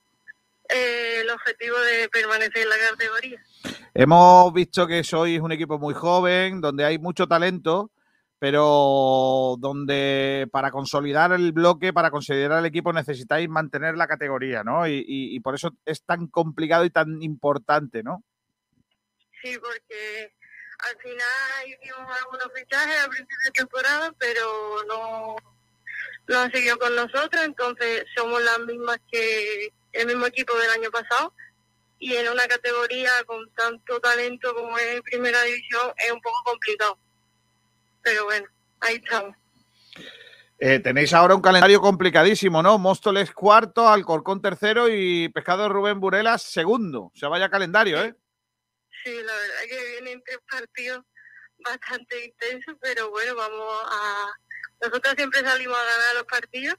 eh, 0.70 1.20
el 1.22 1.30
objetivo 1.30 1.78
de 1.80 2.10
permanecer 2.10 2.64
en 2.64 2.70
la 2.70 2.78
categoría. 2.78 3.44
Hemos 3.94 4.54
visto 4.54 4.88
que 4.88 5.04
sois 5.04 5.40
un 5.40 5.52
equipo 5.52 5.78
muy 5.78 5.94
joven, 5.94 6.62
donde 6.62 6.86
hay 6.86 6.98
mucho 6.98 7.28
talento, 7.28 7.92
pero 8.40 9.56
donde 9.60 10.48
para 10.52 10.72
consolidar 10.72 11.34
el 11.34 11.52
bloque, 11.52 11.92
para 11.94 12.10
considerar 12.10 12.60
el 12.60 12.66
equipo, 12.66 12.94
necesitáis 12.94 13.50
mantener 13.50 13.96
la 13.98 14.08
categoría, 14.08 14.64
¿no? 14.64 14.88
Y, 14.88 14.94
y- 15.06 15.36
y 15.36 15.40
por 15.42 15.56
eso 15.56 15.72
es 15.86 16.04
tan 16.04 16.28
complicado 16.28 16.86
y 16.86 16.90
tan 16.90 17.22
importante, 17.22 18.02
¿no? 18.02 18.24
Sí, 19.44 19.58
porque 19.60 20.34
al 20.80 20.98
final 21.02 21.68
hicimos 21.68 22.18
algunos 22.24 22.48
fichajes 22.56 23.04
a 23.06 23.10
principio 23.10 23.38
de 23.46 23.52
temporada, 23.52 24.14
pero 24.18 24.84
no, 24.88 25.36
no 26.28 26.40
han 26.40 26.52
seguido 26.52 26.78
con 26.78 26.96
nosotros, 26.96 27.44
entonces 27.44 28.06
somos 28.16 28.42
las 28.44 28.60
mismas 28.60 29.00
que 29.12 29.74
el 29.94 30.08
mismo 30.08 30.26
equipo 30.28 30.56
del 30.58 30.70
año 30.72 30.92
pasado 30.92 31.34
y 32.00 32.14
en 32.16 32.30
una 32.30 32.48
categoría 32.48 33.12
con 33.26 33.50
tanto 33.54 34.00
talento 34.00 34.54
como 34.56 34.78
es 34.78 35.02
Primera 35.02 35.42
División 35.44 35.92
es 35.98 36.12
un 36.12 36.22
poco 36.22 36.38
complicado. 36.46 36.98
Pero 38.02 38.26
bueno, 38.26 38.48
ahí 38.82 38.96
estamos. 38.96 39.36
Eh, 40.62 40.80
tenéis 40.80 41.14
ahora 41.14 41.36
un 41.36 41.42
calendario 41.42 41.80
complicadísimo, 41.80 42.62
¿no? 42.62 42.78
Móstoles 42.78 43.32
cuarto, 43.32 43.88
Alcorcón 43.88 44.42
tercero 44.42 44.90
y 44.90 45.30
Pescado 45.30 45.70
Rubén 45.70 46.02
Burelas 46.02 46.42
segundo. 46.44 47.04
O 47.04 47.12
sea, 47.16 47.30
vaya 47.30 47.50
calendario, 47.50 48.04
¿eh? 48.04 48.14
Sí, 49.04 49.12
la 49.14 49.34
verdad 49.34 49.62
que 49.70 49.92
vienen 49.92 50.22
tres 50.26 50.40
partidos 50.50 51.06
bastante 51.64 52.26
intensos, 52.26 52.76
pero 52.82 53.10
bueno, 53.10 53.36
vamos 53.36 53.74
a... 53.90 54.28
Nosotros 54.82 55.14
siempre 55.16 55.42
salimos 55.42 55.78
a 55.78 55.84
ganar 55.84 56.16
los 56.16 56.26
partidos 56.26 56.76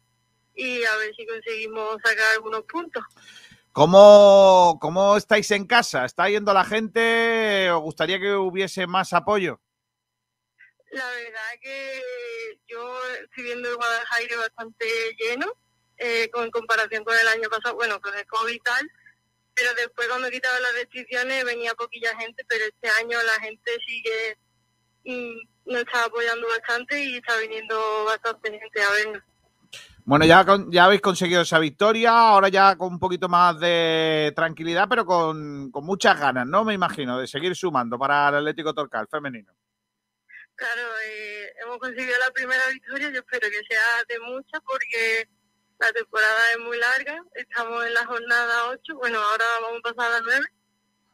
y 0.54 0.84
a 0.84 0.96
ver 0.96 1.14
si 1.16 1.26
conseguimos 1.26 1.96
sacar 2.04 2.34
algunos 2.34 2.62
puntos. 2.64 3.02
¿Cómo, 3.72 4.78
¿Cómo 4.80 5.16
estáis 5.16 5.50
en 5.52 5.66
casa? 5.66 6.04
¿Está 6.04 6.28
yendo 6.28 6.52
la 6.52 6.64
gente? 6.64 7.70
¿Os 7.70 7.80
gustaría 7.80 8.18
que 8.18 8.34
hubiese 8.34 8.86
más 8.86 9.12
apoyo? 9.12 9.60
La 10.90 11.06
verdad 11.08 11.60
que 11.62 12.02
yo 12.66 12.98
estoy 13.22 13.44
viendo 13.44 13.68
el 13.68 13.76
Guadalajara 13.76 14.36
bastante 14.38 14.86
lleno 15.18 15.46
eh, 15.98 16.28
con 16.32 16.50
comparación 16.50 17.04
con 17.04 17.16
el 17.16 17.28
año 17.28 17.48
pasado, 17.48 17.76
bueno, 17.76 18.00
con 18.00 18.16
el 18.16 18.26
COVID 18.26 18.54
y 18.54 18.58
tal, 18.60 18.90
pero 19.54 19.68
después 19.74 20.08
cuando 20.08 20.30
quitaban 20.30 20.62
las 20.62 20.74
restricciones 20.74 21.44
venía 21.44 21.74
poquilla 21.74 22.16
gente, 22.18 22.44
pero 22.48 22.64
este 22.64 22.88
año 23.02 23.18
la 23.22 23.44
gente 23.44 23.70
sigue, 23.86 24.38
mm, 25.04 25.70
nos 25.72 25.82
está 25.82 26.06
apoyando 26.06 26.48
bastante 26.48 27.04
y 27.04 27.18
está 27.18 27.36
viniendo 27.36 28.04
bastante 28.06 28.50
gente 28.50 28.82
a 28.82 28.90
vernos. 28.90 29.22
Bueno, 30.04 30.24
ya, 30.24 30.44
ya 30.70 30.86
habéis 30.86 31.02
conseguido 31.02 31.42
esa 31.42 31.60
victoria, 31.60 32.10
ahora 32.10 32.48
ya 32.48 32.74
con 32.76 32.94
un 32.94 32.98
poquito 32.98 33.28
más 33.28 33.60
de 33.60 34.32
tranquilidad, 34.34 34.88
pero 34.88 35.04
con, 35.04 35.70
con 35.70 35.84
muchas 35.84 36.18
ganas, 36.18 36.46
¿no? 36.46 36.64
Me 36.64 36.74
imagino, 36.74 37.18
de 37.18 37.28
seguir 37.28 37.54
sumando 37.54 37.96
para 37.96 38.30
el 38.30 38.36
Atlético 38.36 38.74
Torcal 38.74 39.06
femenino. 39.08 39.52
Claro, 40.60 40.82
eh, 41.06 41.54
hemos 41.62 41.78
conseguido 41.78 42.18
la 42.18 42.30
primera 42.32 42.60
victoria, 42.70 43.08
yo 43.08 43.20
espero 43.20 43.48
que 43.48 43.62
sea 43.66 44.04
de 44.06 44.20
muchas 44.20 44.60
porque 44.60 45.26
la 45.78 45.90
temporada 45.90 46.52
es 46.52 46.58
muy 46.58 46.76
larga, 46.76 47.24
estamos 47.32 47.82
en 47.86 47.94
la 47.94 48.04
jornada 48.04 48.68
8, 48.68 48.94
bueno, 48.96 49.18
ahora 49.18 49.44
vamos 49.62 49.78
a 49.78 49.94
pasar 49.94 50.12
a 50.12 50.16
la 50.16 50.20
9 50.22 50.46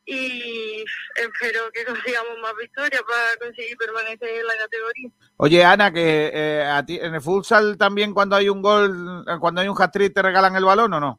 y 0.06 0.84
espero 1.14 1.70
que 1.70 1.84
consigamos 1.84 2.36
más 2.42 2.56
victorias 2.56 3.00
para 3.02 3.36
conseguir 3.36 3.76
permanecer 3.76 4.30
en 4.30 4.46
la 4.48 4.56
categoría. 4.56 5.10
Oye, 5.36 5.64
Ana, 5.64 5.92
que 5.92 6.30
eh, 6.34 6.64
a 6.64 6.84
ti, 6.84 6.98
en 7.00 7.14
el 7.14 7.20
futsal 7.20 7.78
también 7.78 8.12
cuando 8.14 8.34
hay 8.34 8.48
un 8.48 8.60
gol, 8.60 9.24
cuando 9.38 9.60
hay 9.60 9.68
un 9.68 9.80
hat-trick, 9.80 10.12
¿te 10.12 10.22
regalan 10.22 10.56
el 10.56 10.64
balón 10.64 10.92
o 10.92 10.98
no? 10.98 11.16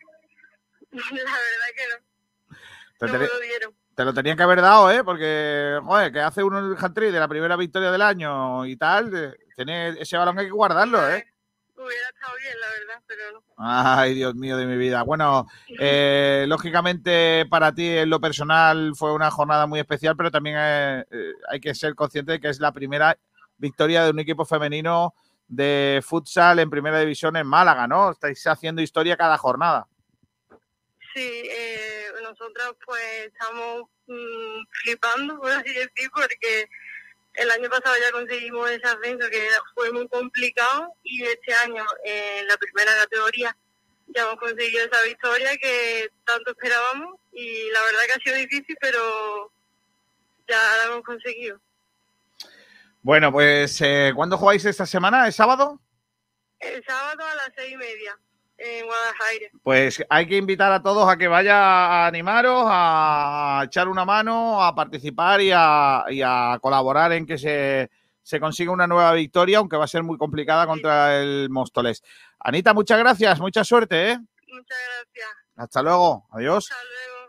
La 0.91 0.99
verdad 0.99 1.71
que 1.77 3.07
no, 3.07 3.07
no 3.07 3.19
me 3.19 3.25
lo 3.25 3.39
dieron. 3.39 3.86
Te 3.97 4.05
lo 4.05 4.13
tenían 4.13 4.37
que 4.37 4.43
haber 4.43 4.61
dado, 4.61 4.91
¿eh? 4.91 5.03
Porque, 5.03 5.79
joder, 5.83 6.11
que 6.11 6.19
hace 6.19 6.43
uno 6.43 6.59
el 6.59 6.77
hat-trick 6.77 7.11
de 7.11 7.19
la 7.19 7.27
primera 7.27 7.55
victoria 7.55 7.89
del 7.89 8.03
año 8.03 8.63
y 8.63 8.77
tal, 8.77 9.11
eh, 9.11 9.33
tiene 9.55 9.89
ese 9.99 10.15
balón 10.15 10.37
hay 10.37 10.45
que 10.45 10.51
guardarlo, 10.51 10.99
¿eh? 11.09 11.25
Hubiera 11.75 12.09
estado 12.13 12.33
bien, 12.37 12.59
la 12.59 12.67
verdad, 12.69 13.03
pero 13.07 13.31
no. 13.31 13.43
Ay, 13.57 14.13
Dios 14.13 14.35
mío 14.35 14.55
de 14.55 14.67
mi 14.67 14.77
vida. 14.77 15.01
Bueno, 15.01 15.47
eh, 15.79 16.45
lógicamente 16.47 17.47
para 17.49 17.73
ti 17.73 17.87
en 17.87 18.11
lo 18.11 18.21
personal 18.21 18.93
fue 18.95 19.13
una 19.13 19.31
jornada 19.31 19.65
muy 19.65 19.79
especial, 19.79 20.15
pero 20.15 20.29
también 20.29 20.57
eh, 20.59 21.05
eh, 21.09 21.31
hay 21.49 21.59
que 21.59 21.73
ser 21.73 21.95
consciente 21.95 22.33
de 22.33 22.39
que 22.39 22.49
es 22.49 22.59
la 22.59 22.71
primera 22.71 23.17
victoria 23.57 24.03
de 24.03 24.11
un 24.11 24.19
equipo 24.19 24.45
femenino 24.45 25.15
de 25.47 26.03
futsal 26.05 26.59
en 26.59 26.69
primera 26.69 26.99
división 26.99 27.35
en 27.35 27.47
Málaga, 27.47 27.87
¿no? 27.87 28.11
Estáis 28.11 28.45
haciendo 28.45 28.79
historia 28.83 29.17
cada 29.17 29.39
jornada. 29.39 29.87
Sí, 31.15 31.49
eh, 31.49 32.06
nosotros 32.29 32.75
pues 32.85 33.25
estamos 33.25 33.83
mm, 34.07 34.63
flipando, 34.83 35.39
por 35.39 35.51
así 35.51 35.73
decir, 35.73 36.09
porque 36.13 36.69
el 37.33 37.51
año 37.51 37.69
pasado 37.69 37.95
ya 38.01 38.11
conseguimos 38.11 38.69
ese 38.71 38.87
ascenso 38.87 39.29
que 39.29 39.47
fue 39.75 39.91
muy 39.91 40.07
complicado 40.07 40.93
y 41.03 41.23
este 41.23 41.53
año 41.53 41.85
en 42.03 42.47
la 42.47 42.57
primera 42.57 42.95
categoría 42.95 43.55
ya 44.07 44.23
hemos 44.23 44.37
conseguido 44.37 44.85
esa 44.85 45.03
victoria 45.03 45.57
que 45.57 46.09
tanto 46.25 46.51
esperábamos 46.51 47.19
y 47.33 47.69
la 47.71 47.81
verdad 47.83 47.99
que 48.07 48.13
ha 48.13 48.23
sido 48.23 48.35
difícil, 48.37 48.75
pero 48.79 49.51
ya 50.47 50.57
la 50.77 50.85
hemos 50.85 51.03
conseguido. 51.03 51.59
Bueno, 53.01 53.31
pues 53.31 53.79
eh, 53.81 54.11
¿cuándo 54.15 54.37
jugáis 54.37 54.65
esta 54.65 54.85
semana? 54.85 55.27
¿Es 55.27 55.35
sábado? 55.35 55.79
El 56.59 56.83
sábado 56.85 57.23
a 57.23 57.35
las 57.35 57.51
seis 57.55 57.73
y 57.73 57.77
media 57.77 58.17
en 58.57 58.85
Guadalajara. 58.85 59.47
Pues 59.63 60.03
hay 60.09 60.27
que 60.27 60.37
invitar 60.37 60.71
a 60.71 60.81
todos 60.81 61.07
a 61.09 61.17
que 61.17 61.27
vaya 61.27 61.55
a 61.55 62.07
animaros, 62.07 62.63
a 62.65 63.63
echar 63.65 63.87
una 63.87 64.05
mano, 64.05 64.63
a 64.63 64.73
participar 64.75 65.41
y 65.41 65.51
a, 65.53 66.05
y 66.09 66.21
a 66.21 66.57
colaborar 66.61 67.11
en 67.13 67.25
que 67.25 67.37
se, 67.37 67.89
se 68.21 68.39
consiga 68.39 68.71
una 68.71 68.87
nueva 68.87 69.13
victoria, 69.13 69.59
aunque 69.59 69.77
va 69.77 69.85
a 69.85 69.87
ser 69.87 70.03
muy 70.03 70.17
complicada 70.17 70.65
contra 70.67 71.19
el 71.19 71.49
Móstoles. 71.49 72.03
Anita, 72.39 72.73
muchas 72.73 72.99
gracias, 72.99 73.39
mucha 73.39 73.63
suerte, 73.63 74.11
¿eh? 74.11 74.17
Muchas 74.47 74.77
gracias. 75.05 75.29
Hasta 75.55 75.81
luego, 75.81 76.27
adiós. 76.31 76.69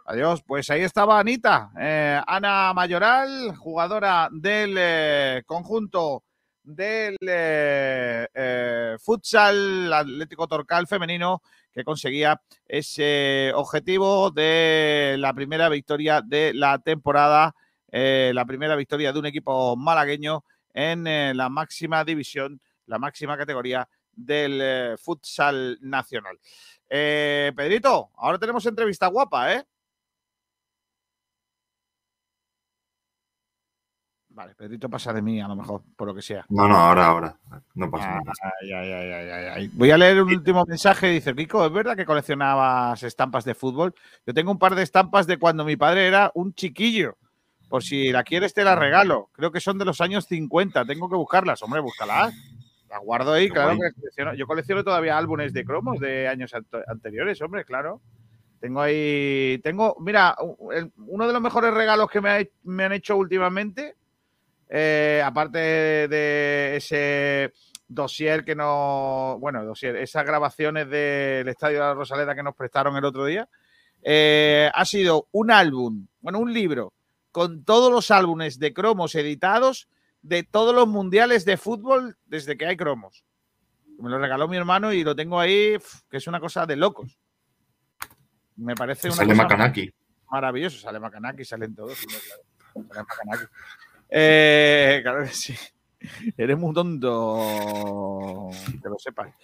Adiós, 0.06 0.42
pues 0.46 0.70
ahí 0.70 0.82
estaba 0.82 1.18
Anita, 1.18 1.70
eh, 1.78 2.18
Ana 2.26 2.72
Mayoral, 2.72 3.54
jugadora 3.56 4.28
del 4.32 4.74
eh, 4.78 5.42
conjunto 5.44 6.24
del 6.68 7.16
eh, 7.26 8.28
eh, 8.34 8.96
futsal 9.00 9.90
Atlético 9.90 10.46
Torcal 10.46 10.86
femenino 10.86 11.42
que 11.72 11.82
conseguía 11.82 12.40
ese 12.66 13.52
objetivo 13.54 14.30
de 14.30 15.16
la 15.18 15.32
primera 15.32 15.70
victoria 15.70 16.20
de 16.20 16.52
la 16.52 16.78
temporada, 16.78 17.54
eh, 17.90 18.32
la 18.34 18.44
primera 18.44 18.76
victoria 18.76 19.12
de 19.12 19.18
un 19.18 19.26
equipo 19.26 19.76
malagueño 19.76 20.44
en 20.74 21.36
la 21.36 21.48
máxima 21.48 22.04
división, 22.04 22.60
la 22.86 22.98
máxima 22.98 23.38
categoría 23.38 23.88
del 24.12 24.98
futsal 24.98 25.78
nacional. 25.80 26.38
Pedrito, 26.86 28.10
ahora 28.16 28.38
tenemos 28.38 28.64
entrevista 28.66 29.06
guapa, 29.06 29.54
¿eh? 29.54 29.64
Vale, 34.38 34.54
Pedrito 34.54 34.88
pasa 34.88 35.12
de 35.12 35.20
mí, 35.20 35.40
a 35.40 35.48
lo 35.48 35.56
mejor, 35.56 35.82
por 35.96 36.06
lo 36.06 36.14
que 36.14 36.22
sea. 36.22 36.46
No, 36.48 36.68
no, 36.68 36.76
ahora, 36.76 37.06
ahora. 37.06 37.36
No 37.74 37.90
pasa 37.90 38.08
nada. 38.08 38.32
Ay, 38.62 38.72
ay, 38.72 38.92
ay, 38.92 39.10
ay, 39.12 39.44
ay. 39.52 39.70
Voy 39.74 39.90
a 39.90 39.98
leer 39.98 40.22
un 40.22 40.28
último 40.32 40.64
mensaje. 40.64 41.08
Dice, 41.08 41.32
Rico, 41.32 41.66
¿es 41.66 41.72
verdad 41.72 41.96
que 41.96 42.04
coleccionabas 42.04 43.02
estampas 43.02 43.44
de 43.44 43.56
fútbol? 43.56 43.96
Yo 44.24 44.32
tengo 44.32 44.52
un 44.52 44.58
par 44.60 44.76
de 44.76 44.84
estampas 44.84 45.26
de 45.26 45.38
cuando 45.38 45.64
mi 45.64 45.74
padre 45.74 46.06
era 46.06 46.30
un 46.34 46.54
chiquillo. 46.54 47.16
Por 47.68 47.82
si 47.82 48.12
la 48.12 48.22
quieres, 48.22 48.54
te 48.54 48.62
la 48.62 48.76
regalo. 48.76 49.28
Creo 49.32 49.50
que 49.50 49.58
son 49.58 49.76
de 49.76 49.84
los 49.84 50.00
años 50.00 50.26
50. 50.26 50.84
Tengo 50.84 51.10
que 51.10 51.16
buscarlas. 51.16 51.60
Hombre, 51.64 51.80
búscalas. 51.80 52.32
Las 52.88 53.00
guardo 53.02 53.32
ahí, 53.32 53.48
claro 53.50 53.72
que 53.72 53.92
colecciono. 54.00 54.34
Yo 54.34 54.46
colecciono 54.46 54.84
todavía 54.84 55.18
álbumes 55.18 55.52
de 55.52 55.64
cromos 55.64 55.98
de 55.98 56.28
años 56.28 56.54
ant- 56.54 56.84
anteriores, 56.86 57.42
hombre, 57.42 57.64
claro. 57.64 58.00
Tengo 58.60 58.80
ahí. 58.82 59.58
Tengo, 59.64 59.96
mira, 59.98 60.36
uno 61.08 61.26
de 61.26 61.32
los 61.32 61.42
mejores 61.42 61.74
regalos 61.74 62.08
que 62.08 62.20
me, 62.20 62.28
ha 62.30 62.40
he- 62.40 62.52
me 62.62 62.84
han 62.84 62.92
hecho 62.92 63.16
últimamente, 63.16 63.96
eh, 64.68 65.22
aparte 65.24 65.58
de 65.58 66.76
ese 66.76 67.52
dossier 67.86 68.44
que 68.44 68.54
nos. 68.54 69.40
Bueno, 69.40 69.64
dossier, 69.64 69.96
esas 69.96 70.24
grabaciones 70.24 70.88
del 70.88 71.48
Estadio 71.48 71.78
de 71.78 71.84
la 71.84 71.94
Rosaleda 71.94 72.34
que 72.34 72.42
nos 72.42 72.54
prestaron 72.54 72.96
el 72.96 73.04
otro 73.04 73.24
día, 73.24 73.48
eh, 74.02 74.70
ha 74.72 74.84
sido 74.84 75.28
un 75.32 75.50
álbum, 75.50 76.06
bueno, 76.20 76.38
un 76.38 76.52
libro 76.52 76.92
con 77.32 77.64
todos 77.64 77.90
los 77.90 78.10
álbumes 78.10 78.58
de 78.58 78.72
cromos 78.72 79.14
editados 79.14 79.88
de 80.22 80.42
todos 80.42 80.74
los 80.74 80.88
mundiales 80.88 81.44
de 81.44 81.56
fútbol 81.56 82.16
desde 82.26 82.56
que 82.56 82.66
hay 82.66 82.76
cromos. 82.76 83.24
Me 83.98 84.10
lo 84.10 84.18
regaló 84.18 84.48
mi 84.48 84.56
hermano 84.56 84.92
y 84.92 85.02
lo 85.02 85.14
tengo 85.16 85.40
ahí, 85.40 85.76
que 86.10 86.16
es 86.16 86.26
una 86.26 86.40
cosa 86.40 86.66
de 86.66 86.76
locos. 86.76 87.18
Me 88.56 88.74
parece 88.74 89.08
una 89.08 89.16
Sale 89.16 89.36
cosa 89.36 89.72
maravilloso. 90.30 90.78
Sale 90.78 91.00
Macanaki, 91.00 91.44
salen 91.44 91.74
todos. 91.74 91.98
Sale 91.98 92.84
Macanaki. 92.88 93.44
Eh, 94.08 95.00
claro 95.02 95.24
que 95.24 95.28
sí. 95.28 95.54
Eres 96.36 96.56
muy 96.56 96.72
tonto, 96.72 98.48
que 98.82 98.88
lo 98.88 98.98
sepas. 98.98 99.34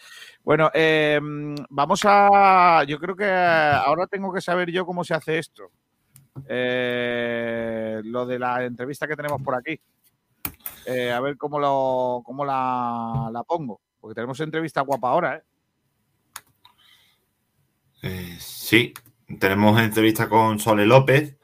Bueno, 0.42 0.70
eh, 0.72 1.20
vamos 1.68 2.00
a. 2.04 2.84
Yo 2.84 2.98
creo 2.98 3.16
que 3.16 3.28
ahora 3.28 4.06
tengo 4.06 4.32
que 4.32 4.40
saber 4.40 4.70
yo 4.70 4.86
cómo 4.86 5.02
se 5.04 5.14
hace 5.14 5.38
esto. 5.38 5.70
Eh, 6.48 8.00
lo 8.04 8.24
de 8.26 8.38
la 8.38 8.64
entrevista 8.64 9.08
que 9.08 9.16
tenemos 9.16 9.42
por 9.42 9.56
aquí. 9.56 9.80
Eh, 10.86 11.10
a 11.10 11.20
ver 11.20 11.36
cómo, 11.36 11.58
lo, 11.58 12.22
cómo 12.24 12.44
la, 12.44 13.28
la 13.32 13.42
pongo. 13.42 13.80
Porque 14.00 14.14
tenemos 14.14 14.38
entrevista 14.40 14.82
guapa 14.82 15.08
ahora, 15.08 15.42
sí, 18.38 18.92
tenemos 19.38 19.80
entrevista 19.80 20.28
con 20.28 20.58
Sole 20.58 20.84
López, 20.84 21.36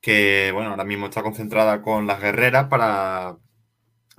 que 0.00 0.50
bueno, 0.52 0.70
ahora 0.70 0.84
mismo 0.84 1.06
está 1.06 1.22
concentrada 1.22 1.82
con 1.82 2.06
las 2.06 2.20
guerreras 2.20 2.68
para 2.68 3.38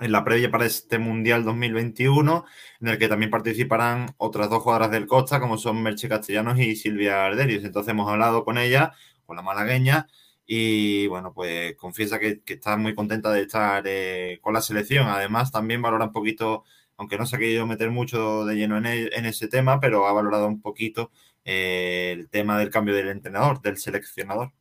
en 0.00 0.12
la 0.12 0.24
previa 0.24 0.50
para 0.50 0.64
este 0.66 0.98
Mundial 0.98 1.44
2021, 1.44 2.44
en 2.80 2.88
el 2.88 2.98
que 2.98 3.08
también 3.08 3.30
participarán 3.30 4.14
otras 4.18 4.48
dos 4.50 4.62
jugadoras 4.62 4.90
del 4.90 5.06
Costa, 5.06 5.40
como 5.40 5.58
son 5.58 5.82
Merche 5.82 6.08
Castellanos 6.08 6.58
y 6.58 6.74
Silvia 6.76 7.26
Arderius. 7.26 7.64
Entonces 7.64 7.90
hemos 7.92 8.10
hablado 8.10 8.44
con 8.44 8.56
ella, 8.58 8.92
con 9.26 9.36
la 9.36 9.42
malagueña, 9.42 10.08
y 10.46 11.06
bueno, 11.08 11.32
pues 11.34 11.76
confiesa 11.76 12.18
que, 12.18 12.42
está 12.46 12.76
muy 12.76 12.94
contenta 12.94 13.30
de 13.32 13.42
estar 13.42 13.82
eh, 13.86 14.38
con 14.42 14.54
la 14.54 14.62
selección. 14.62 15.06
Además, 15.08 15.52
también 15.52 15.82
valora 15.82 16.06
un 16.06 16.12
poquito, 16.12 16.64
aunque 16.96 17.18
no 17.18 17.26
se 17.26 17.36
ha 17.36 17.38
querido 17.38 17.66
meter 17.66 17.90
mucho 17.90 18.44
de 18.46 18.54
lleno 18.56 18.76
en, 18.78 18.86
el- 18.86 19.12
en 19.14 19.26
ese 19.26 19.48
tema, 19.48 19.80
pero 19.80 20.06
ha 20.06 20.12
valorado 20.12 20.46
un 20.48 20.60
poquito 20.62 21.10
eh, 21.44 22.12
el 22.16 22.28
tema 22.30 22.58
del 22.58 22.70
cambio 22.70 22.94
del 22.94 23.08
entrenador, 23.08 23.60
del 23.62 23.76
seleccionador. 23.78 24.52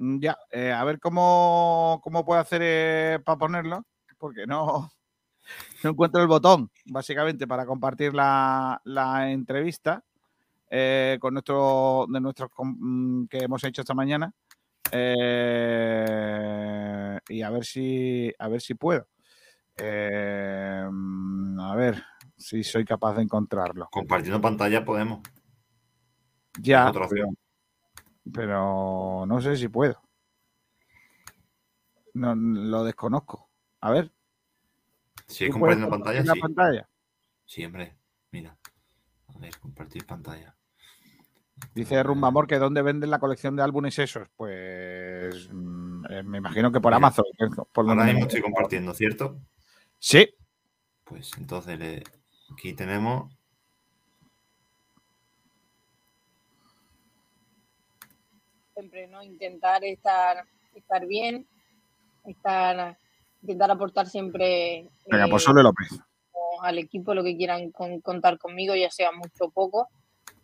Mm, 0.00 0.18
Ya, 0.20 0.36
eh, 0.50 0.72
a 0.72 0.82
ver 0.84 0.98
cómo, 0.98 2.00
cómo 2.02 2.24
puedo 2.24 2.40
hacer 2.40 3.22
para 3.22 3.38
ponerlo, 3.38 3.84
porque 4.18 4.46
no, 4.46 4.90
no 5.84 5.90
encuentro 5.90 6.22
el 6.22 6.26
botón, 6.26 6.70
básicamente, 6.86 7.46
para 7.46 7.66
compartir 7.66 8.14
la, 8.14 8.80
la 8.84 9.30
entrevista 9.30 10.02
eh, 10.70 11.18
con 11.20 11.34
nuestro, 11.34 12.06
de 12.08 12.20
nuestros 12.20 12.50
mm, 12.56 13.26
que 13.26 13.38
hemos 13.44 13.62
hecho 13.62 13.82
esta 13.82 13.92
mañana. 13.94 14.32
Eh, 14.92 15.98
y 17.28 17.42
a 17.42 17.50
ver 17.50 17.64
si, 17.64 18.32
a 18.38 18.48
ver 18.48 18.62
si 18.62 18.74
puedo. 18.74 19.06
Eh, 19.76 20.82
mm, 20.90 21.60
a 21.60 21.76
ver 21.76 22.02
si 22.36 22.64
soy 22.64 22.84
capaz 22.86 23.14
de 23.16 23.22
encontrarlo. 23.22 23.88
Compartiendo 23.90 24.40
pantalla 24.40 24.82
podemos. 24.84 25.20
Ya, 26.58 26.88
Otra 26.88 27.04
opción. 27.04 27.36
Pero 28.32 29.24
no 29.26 29.40
sé 29.40 29.56
si 29.56 29.68
puedo. 29.68 30.00
No, 32.14 32.34
lo 32.34 32.84
desconozco. 32.84 33.48
A 33.80 33.90
ver. 33.90 34.10
Si 35.26 35.44
es 35.44 35.52
¿Tú 35.52 35.58
puedes 35.60 35.76
compartiendo 35.78 35.90
pantalla, 35.90 36.34
sí. 36.34 36.40
pantalla? 36.40 36.88
Hombre. 37.66 37.96
Mira. 38.32 38.56
A 39.34 39.38
ver, 39.38 39.58
compartir 39.58 40.06
pantalla. 40.06 40.54
Dice 41.74 42.02
Rumbamor 42.02 42.46
que 42.46 42.58
dónde 42.58 42.80
venden 42.82 43.10
la 43.10 43.18
colección 43.18 43.54
de 43.54 43.62
álbumes 43.62 43.98
esos. 43.98 44.28
Pues 44.36 45.48
mm, 45.52 46.04
eh, 46.10 46.22
me 46.22 46.38
imagino 46.38 46.72
que 46.72 46.80
por 46.80 46.94
Amazon. 46.94 47.24
es 47.38 47.50
por 47.72 47.88
Ahora 47.88 48.04
mismo 48.04 48.22
estoy 48.22 48.40
compartiendo, 48.40 48.94
¿cierto? 48.94 49.38
Sí. 49.98 50.28
Pues 51.04 51.30
entonces 51.38 51.78
le- 51.78 52.02
aquí 52.52 52.72
tenemos. 52.72 53.32
Siempre, 58.80 59.06
¿no? 59.08 59.22
Intentar 59.22 59.84
estar, 59.84 60.44
estar 60.74 61.06
bien, 61.06 61.46
estar, 62.24 62.96
intentar 63.42 63.70
aportar 63.70 64.06
siempre 64.08 64.86
Venga, 65.06 65.26
eh, 65.26 65.30
pues 65.30 65.46
López. 65.46 65.88
al 66.62 66.78
equipo 66.78 67.12
lo 67.14 67.22
que 67.22 67.36
quieran 67.36 67.70
con- 67.72 68.00
contar 68.00 68.38
conmigo, 68.38 68.74
ya 68.74 68.90
sea 68.90 69.12
mucho 69.12 69.44
o 69.46 69.50
poco, 69.50 69.88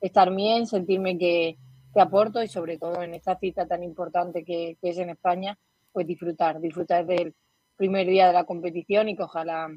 estar 0.02 0.34
bien, 0.34 0.66
sentirme 0.66 1.16
que, 1.16 1.56
que 1.94 2.00
aporto 2.00 2.42
y 2.42 2.48
sobre 2.48 2.76
todo 2.78 3.02
en 3.02 3.14
esta 3.14 3.38
cita 3.38 3.66
tan 3.66 3.82
importante 3.82 4.44
que, 4.44 4.76
que 4.80 4.90
es 4.90 4.98
en 4.98 5.10
España, 5.10 5.56
pues 5.92 6.06
disfrutar, 6.06 6.60
disfrutar 6.60 7.06
del 7.06 7.34
primer 7.76 8.06
día 8.06 8.26
de 8.26 8.32
la 8.34 8.44
competición 8.44 9.08
y 9.08 9.16
que 9.16 9.22
ojalá 9.22 9.70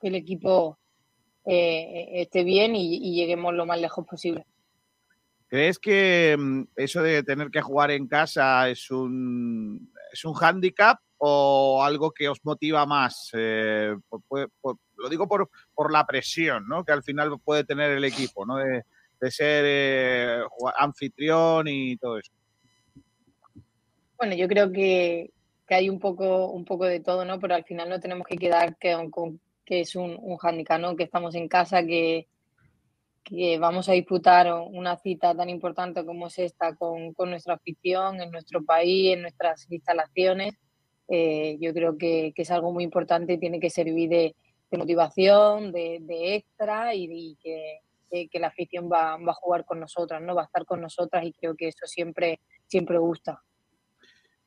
que 0.00 0.08
el 0.08 0.14
equipo 0.14 0.78
eh, 1.44 2.08
esté 2.22 2.44
bien 2.44 2.74
y, 2.76 2.96
y 2.96 3.14
lleguemos 3.14 3.52
lo 3.52 3.66
más 3.66 3.78
lejos 3.78 4.06
posible. 4.06 4.46
¿Crees 5.54 5.78
que 5.78 6.34
mm, 6.36 6.62
eso 6.74 7.00
de 7.00 7.22
tener 7.22 7.48
que 7.48 7.62
jugar 7.62 7.92
en 7.92 8.08
casa 8.08 8.68
es 8.68 8.90
un, 8.90 9.88
es 10.12 10.24
un 10.24 10.34
hándicap 10.34 10.98
o 11.18 11.80
algo 11.80 12.10
que 12.10 12.28
os 12.28 12.44
motiva 12.44 12.84
más? 12.86 13.30
Eh, 13.34 13.94
lo 14.10 15.08
digo 15.08 15.28
por, 15.28 15.48
por 15.72 15.92
la 15.92 16.04
presión 16.04 16.66
¿no? 16.66 16.84
que 16.84 16.90
al 16.90 17.04
final 17.04 17.38
puede 17.38 17.62
tener 17.62 17.92
el 17.92 18.02
equipo, 18.02 18.44
¿no? 18.44 18.56
de, 18.56 18.82
ser 19.30 19.64
eh, 19.64 20.42
anfitrión 20.76 21.68
y 21.68 21.98
todo 21.98 22.18
eso. 22.18 22.32
Bueno, 24.16 24.34
yo 24.34 24.48
creo 24.48 24.72
que, 24.72 25.30
que 25.68 25.74
hay 25.76 25.88
un 25.88 26.00
poco, 26.00 26.50
un 26.50 26.64
poco 26.64 26.84
de 26.86 26.98
todo, 26.98 27.24
¿no? 27.24 27.38
Pero 27.38 27.54
al 27.54 27.64
final 27.64 27.88
no 27.88 28.00
tenemos 28.00 28.26
que 28.26 28.38
quedar 28.38 28.76
que, 28.76 28.92
con 29.08 29.40
que 29.64 29.82
es 29.82 29.94
un, 29.94 30.18
un 30.20 30.36
hándicap, 30.36 30.80
¿no? 30.80 30.96
Que 30.96 31.04
estamos 31.04 31.36
en 31.36 31.46
casa, 31.46 31.86
que, 31.86 32.26
que 33.24 33.58
vamos 33.58 33.88
a 33.88 33.92
disputar 33.92 34.52
una 34.52 34.96
cita 34.98 35.34
tan 35.34 35.48
importante 35.48 36.04
como 36.04 36.26
es 36.26 36.38
esta 36.38 36.74
con, 36.76 37.14
con 37.14 37.30
nuestra 37.30 37.54
afición, 37.54 38.20
en 38.20 38.30
nuestro 38.30 38.62
país, 38.64 39.14
en 39.14 39.22
nuestras 39.22 39.70
instalaciones. 39.70 40.54
Eh, 41.08 41.56
yo 41.60 41.72
creo 41.72 41.96
que, 41.98 42.32
que 42.34 42.42
es 42.42 42.50
algo 42.50 42.72
muy 42.72 42.84
importante 42.84 43.32
y 43.34 43.38
tiene 43.38 43.60
que 43.60 43.70
servir 43.70 44.08
de, 44.10 44.36
de 44.70 44.78
motivación, 44.78 45.72
de, 45.72 45.98
de 46.02 46.34
extra 46.36 46.94
y, 46.94 47.08
y 47.10 47.36
que, 47.42 47.78
que- 48.10 48.28
que 48.28 48.38
la 48.38 48.48
afición 48.48 48.88
va, 48.92 49.16
va 49.16 49.32
a 49.32 49.34
jugar 49.34 49.64
con 49.64 49.80
nosotras, 49.80 50.22
¿no? 50.22 50.34
Va 50.34 50.42
a 50.42 50.44
estar 50.46 50.64
con 50.64 50.80
nosotras 50.80 51.24
y 51.24 51.32
creo 51.32 51.56
que 51.56 51.68
eso 51.68 51.86
siempre, 51.86 52.40
siempre 52.66 52.98
gusta. 52.98 53.42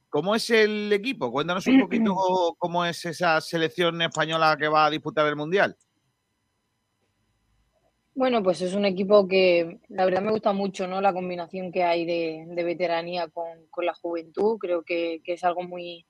¿Cómo 0.10 0.34
es 0.36 0.50
el 0.50 0.92
equipo? 0.94 1.32
Cuéntanos 1.32 1.68
un 1.68 1.82
poquito 1.82 2.16
cómo 2.58 2.86
es 2.86 3.04
esa 3.06 3.42
selección 3.42 4.02
española 4.02 4.56
que 4.58 4.68
va 4.70 4.86
a 4.86 4.90
disputar 4.90 5.28
el 5.28 5.36
Mundial. 5.36 5.76
Bueno, 8.18 8.42
pues 8.42 8.62
es 8.62 8.74
un 8.74 8.86
equipo 8.86 9.28
que 9.28 9.80
la 9.90 10.04
verdad 10.06 10.22
me 10.24 10.32
gusta 10.32 10.52
mucho, 10.52 10.88
¿no? 10.88 11.02
La 11.02 11.14
combinación 11.14 11.72
que 11.72 11.84
hay 11.84 12.04
de, 12.06 12.48
veteranía 12.64 13.28
con, 13.28 13.68
con 13.70 13.86
la 13.86 13.94
juventud. 13.94 14.58
Creo 14.60 14.82
que, 14.84 15.22
que 15.24 15.34
es 15.34 15.44
algo 15.44 15.62
muy, 15.64 16.06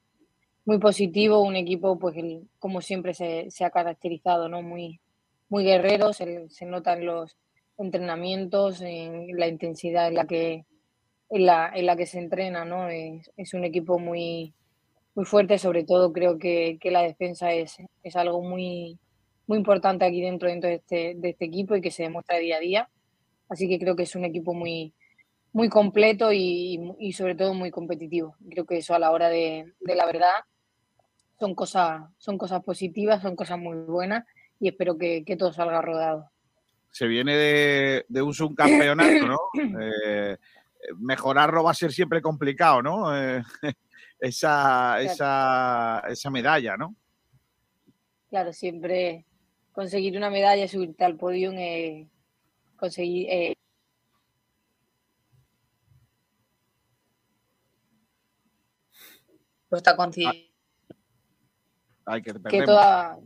muy 0.66 0.80
positivo. 0.80 1.42
Un 1.42 1.56
equipo, 1.58 2.00
pues, 2.00 2.18
el- 2.18 2.50
como 2.60 2.82
siempre 2.82 3.14
se, 3.14 3.52
se 3.52 3.66
ha 3.66 3.72
caracterizado, 3.72 4.50
¿no? 4.50 4.62
Muy, 4.64 5.02
muy 5.50 5.66
guerrero. 5.66 6.14
Se, 6.14 6.50
se 6.50 6.66
nota 6.66 6.94
en 6.94 7.06
los 7.08 7.38
entrenamientos, 7.78 8.82
en 8.82 9.38
la 9.38 9.48
intensidad 9.48 10.08
en 10.10 10.16
la 10.16 10.26
que, 10.28 10.66
en 11.30 11.46
la, 11.46 11.72
en 11.76 11.86
la 11.88 11.96
que 11.98 12.06
se 12.08 12.20
entrena, 12.20 12.66
¿no? 12.66 12.90
Es, 12.90 13.32
es 13.38 13.54
un 13.54 13.66
equipo 13.66 14.00
muy, 14.00 14.54
muy 15.16 15.26
fuerte. 15.26 15.58
Sobre 15.60 15.84
todo 15.86 16.14
creo 16.14 16.38
que, 16.40 16.78
que 16.82 16.92
la 16.92 17.04
defensa 17.04 17.54
es, 17.54 17.78
es 18.04 18.16
algo 18.18 18.42
muy, 18.44 19.00
muy 19.48 19.58
importante 19.58 20.06
aquí 20.06 20.22
dentro, 20.22 20.50
dentro 20.50 20.70
de 20.70 20.76
este, 20.76 21.16
de 21.16 21.30
este 21.30 21.46
equipo 21.46 21.76
y 21.76 21.82
que 21.82 21.92
se 21.92 22.04
demuestra 22.04 22.38
día 22.38 22.58
a 22.58 22.60
día. 22.60 22.90
Así 23.50 23.68
que 23.68 23.80
creo 23.80 23.96
que 23.96 24.04
es 24.04 24.16
un 24.16 24.26
equipo 24.26 24.54
muy, 24.54 24.94
muy 25.54 25.70
completo 25.70 26.32
y, 26.32 26.94
y 27.00 27.14
sobre 27.14 27.36
todo 27.36 27.54
muy 27.54 27.72
competitivo. 27.72 28.36
Creo 28.50 28.66
que 28.66 28.78
eso 28.78 28.94
a 28.94 29.00
la 29.00 29.12
hora 29.12 29.30
de, 29.30 29.74
de 29.80 29.96
la 29.96 30.06
verdad 30.06 30.32
son 31.40 31.56
cosas, 31.56 32.02
son 32.18 32.38
cosas 32.38 32.64
positivas, 32.64 33.22
son 33.22 33.36
cosas 33.36 33.58
muy 33.58 33.78
buenas 33.78 34.26
y 34.60 34.68
espero 34.68 34.98
que, 34.98 35.24
que 35.24 35.38
todo 35.38 35.54
salga 35.54 35.82
rodado. 35.82 36.30
Se 36.92 37.08
viene 37.08 37.36
de, 37.36 38.06
de 38.08 38.22
un 38.22 38.34
subcampeonato, 38.34 39.28
¿no? 39.28 39.40
Eh, 39.82 40.38
mejorarlo 40.98 41.64
va 41.64 41.72
a 41.72 41.74
ser 41.74 41.92
siempre 41.92 42.22
complicado, 42.22 42.82
¿no? 42.82 43.18
Eh, 43.18 43.42
esa, 44.20 45.02
esa, 45.02 46.04
esa 46.08 46.30
medalla, 46.30 46.78
¿no? 46.78 46.96
Claro, 48.30 48.54
siempre 48.54 49.26
conseguir 49.78 50.18
una 50.18 50.32
medalla 50.32 50.64
y 50.66 50.68
subirte 50.68 51.06
al 51.06 51.18
podio, 51.18 51.52
eh, 51.52 52.08
conseguir 52.78 53.28
eh, 53.30 53.54
lo 59.70 59.78
está 59.78 59.96
consiguiendo. 59.96 60.50
Ay, 62.08 62.24
que 62.24 62.34
te 62.34 62.40
que 62.40 62.44
perdemos. 62.44 62.66
toda... 62.66 63.20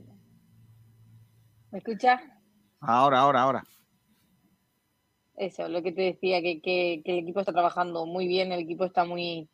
¿Me 1.71 1.77
escuchas? 1.77 2.21
Ahora, 2.81 3.19
ahora, 3.19 3.41
ahora. 3.43 3.63
Eso, 5.37 5.69
lo 5.69 5.81
que 5.81 5.93
te 5.93 6.01
decía, 6.01 6.41
que, 6.41 6.59
que- 6.61 7.01
que 7.05 7.13
el 7.13 7.19
equipo 7.19 7.39
está 7.39 7.53
trabajando 7.53 8.05
muy 8.05 8.27
bien, 8.27 8.51
el 8.51 8.59
equipo 8.59 8.83
está 8.83 9.05
muy, 9.05 9.47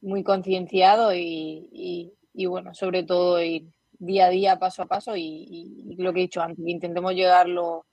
muy 0.00 0.24
concienciado 0.24 1.14
y, 1.14 1.68
y- 1.70 2.12
y, 2.34 2.46
bueno, 2.46 2.74
sobre 2.74 3.04
todo 3.04 3.40
ir 3.40 3.68
día 4.00 4.26
a 4.26 4.30
día, 4.30 4.58
paso 4.58 4.82
a 4.82 4.86
paso 4.86 5.16
y, 5.16 5.22
y 5.22 5.96
lo 6.02 6.12
que 6.12 6.20
he 6.20 6.22
dicho 6.22 6.42
antes, 6.42 6.66
intentemos 6.66 7.14
llegar 7.14 7.48
lo, 7.48 7.86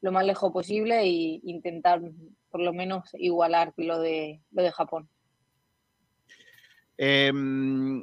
lo 0.00 0.12
más 0.12 0.24
lejos 0.24 0.52
posible 0.52 1.00
e 1.00 1.40
intentar 1.42 2.00
por 2.50 2.60
lo 2.60 2.72
menos 2.72 3.10
igualar 3.14 3.72
lo 3.76 3.98
de, 3.98 4.40
lo 4.52 4.62
de 4.62 4.70
Japón. 4.70 5.08
Eh, 6.96 7.32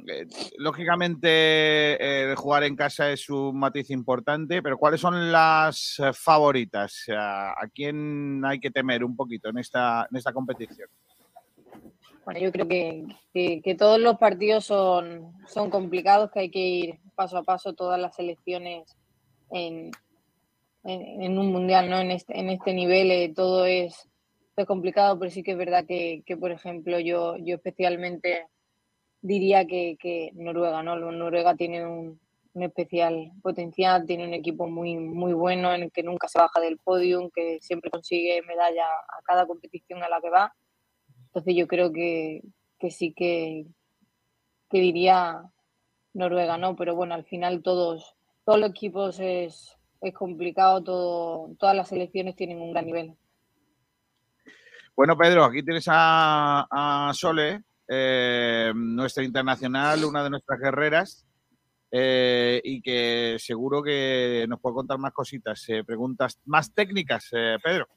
eh, 0.08 0.26
lógicamente, 0.58 1.28
eh, 1.30 2.34
jugar 2.36 2.64
en 2.64 2.76
casa 2.76 3.10
es 3.10 3.30
un 3.30 3.58
matiz 3.58 3.88
importante, 3.90 4.60
pero 4.60 4.76
¿cuáles 4.76 5.00
son 5.00 5.32
las 5.32 5.98
eh, 5.98 6.12
favoritas? 6.12 7.04
¿A, 7.08 7.52
a 7.52 7.68
quién 7.72 8.44
hay 8.44 8.60
que 8.60 8.70
temer 8.70 9.02
un 9.02 9.16
poquito 9.16 9.48
en 9.48 9.58
esta, 9.58 10.06
en 10.10 10.18
esta 10.18 10.32
competición? 10.32 10.90
Bueno, 12.24 12.40
yo 12.40 12.52
creo 12.52 12.68
que, 12.68 13.04
que- 13.32 13.74
todos 13.74 13.98
los 13.98 14.16
partidos 14.18 14.64
son, 14.64 15.32
son 15.48 15.70
complicados, 15.70 16.30
que 16.30 16.40
hay 16.40 16.50
que 16.50 16.60
ir 16.60 17.00
paso 17.16 17.38
a 17.38 17.42
paso 17.42 17.72
todas 17.74 17.98
las 18.00 18.14
selecciones 18.14 18.96
en, 19.50 19.90
en, 20.84 21.22
en 21.22 21.38
un 21.38 21.50
mundial, 21.52 21.90
¿no? 21.90 21.98
En 21.98 22.10
este, 22.12 22.38
en 22.38 22.48
este 22.50 22.74
nivel 22.74 23.10
eh, 23.10 23.32
todo 23.34 23.66
es, 23.66 24.08
es 24.56 24.66
complicado, 24.66 25.18
pero 25.18 25.30
sí 25.30 25.42
que 25.42 25.52
es 25.52 25.58
verdad 25.58 25.84
que, 25.86 26.22
que, 26.24 26.36
por 26.36 26.52
ejemplo, 26.52 27.00
yo, 27.00 27.36
yo 27.38 27.56
especialmente 27.56 28.46
diría 29.20 29.66
que, 29.66 29.96
que 29.98 30.30
Noruega, 30.34 30.82
¿no? 30.82 30.96
Noruega 30.96 31.56
tiene 31.56 31.84
un, 31.84 32.20
un 32.54 32.62
especial 32.62 33.32
potencial, 33.42 34.06
tiene 34.06 34.26
un 34.26 34.34
equipo 34.34 34.68
muy, 34.68 34.96
muy 34.96 35.32
bueno 35.32 35.74
en 35.74 35.84
el 35.84 35.92
que 35.92 36.02
nunca 36.04 36.28
se 36.28 36.38
baja 36.38 36.60
del 36.60 36.78
podium, 36.78 37.30
que 37.34 37.58
siempre 37.60 37.90
consigue 37.90 38.42
medalla 38.42 38.84
a 38.86 39.22
cada 39.24 39.46
competición 39.46 40.02
a 40.04 40.08
la 40.08 40.20
que 40.20 40.30
va. 40.30 40.54
Entonces 41.32 41.54
yo 41.56 41.66
creo 41.66 41.90
que, 41.92 42.42
que 42.78 42.90
sí 42.90 43.14
que, 43.14 43.64
que 44.68 44.80
diría 44.80 45.42
Noruega, 46.12 46.58
¿no? 46.58 46.76
Pero 46.76 46.94
bueno, 46.94 47.14
al 47.14 47.24
final 47.24 47.62
todos, 47.62 48.14
todos 48.44 48.60
los 48.60 48.68
equipos 48.68 49.18
es, 49.18 49.78
es 50.02 50.12
complicado, 50.12 50.82
todo, 50.82 51.56
todas 51.58 51.74
las 51.74 51.88
selecciones 51.88 52.36
tienen 52.36 52.60
un 52.60 52.72
gran 52.72 52.84
nivel. 52.84 53.14
Bueno, 54.94 55.16
Pedro, 55.16 55.44
aquí 55.44 55.62
tienes 55.62 55.86
a, 55.88 56.66
a 56.70 57.14
Sole, 57.14 57.62
eh, 57.88 58.72
nuestra 58.74 59.24
internacional, 59.24 60.04
una 60.04 60.22
de 60.22 60.28
nuestras 60.28 60.60
guerreras, 60.60 61.26
eh, 61.90 62.60
y 62.62 62.82
que 62.82 63.36
seguro 63.38 63.82
que 63.82 64.44
nos 64.50 64.60
puede 64.60 64.74
contar 64.74 64.98
más 64.98 65.12
cositas, 65.14 65.66
eh, 65.70 65.82
preguntas 65.82 66.38
más 66.44 66.74
técnicas, 66.74 67.28
eh, 67.32 67.56
Pedro. 67.62 67.88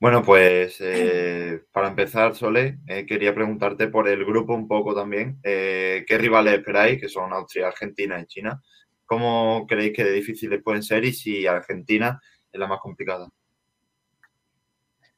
Bueno, 0.00 0.22
pues 0.22 0.80
eh, 0.80 1.62
para 1.72 1.88
empezar, 1.88 2.34
Sole, 2.34 2.78
eh, 2.88 3.06
quería 3.06 3.34
preguntarte 3.34 3.88
por 3.88 4.08
el 4.08 4.24
grupo 4.24 4.54
un 4.54 4.68
poco 4.68 4.94
también. 4.94 5.38
Eh, 5.42 6.04
¿Qué 6.06 6.18
rivales 6.18 6.54
esperáis, 6.54 7.00
que 7.00 7.08
son 7.08 7.32
Austria, 7.32 7.68
Argentina 7.68 8.20
y 8.20 8.26
China? 8.26 8.60
¿Cómo 9.06 9.64
creéis 9.66 9.92
que 9.94 10.04
de 10.04 10.12
difíciles 10.12 10.62
pueden 10.62 10.82
ser 10.82 11.04
y 11.04 11.12
si 11.12 11.46
Argentina 11.46 12.20
es 12.52 12.60
la 12.60 12.66
más 12.66 12.80
complicada? 12.80 13.30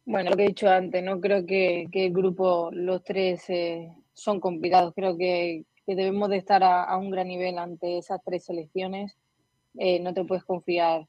Bueno, 0.05 0.31
lo 0.31 0.37
que 0.37 0.45
he 0.45 0.49
dicho 0.49 0.69
antes, 0.69 1.03
no 1.03 1.21
creo 1.21 1.45
que, 1.45 1.89
el 1.93 2.13
grupo, 2.13 2.71
los 2.73 3.03
tres 3.03 3.49
eh, 3.49 3.91
son 4.13 4.39
complicados. 4.39 4.95
Creo 4.95 5.17
que, 5.17 5.65
debemos 5.87 6.29
de 6.31 6.37
estar 6.37 6.63
a, 6.63 6.85
a 6.85 6.97
un 6.97 7.11
gran 7.11 7.29
nivel 7.29 7.59
ante 7.59 7.99
esas 7.99 8.21
tres 8.25 8.45
selecciones. 8.45 9.17
No 9.75 10.15
te 10.15 10.25
puedes 10.25 10.45
confiar 10.45 11.07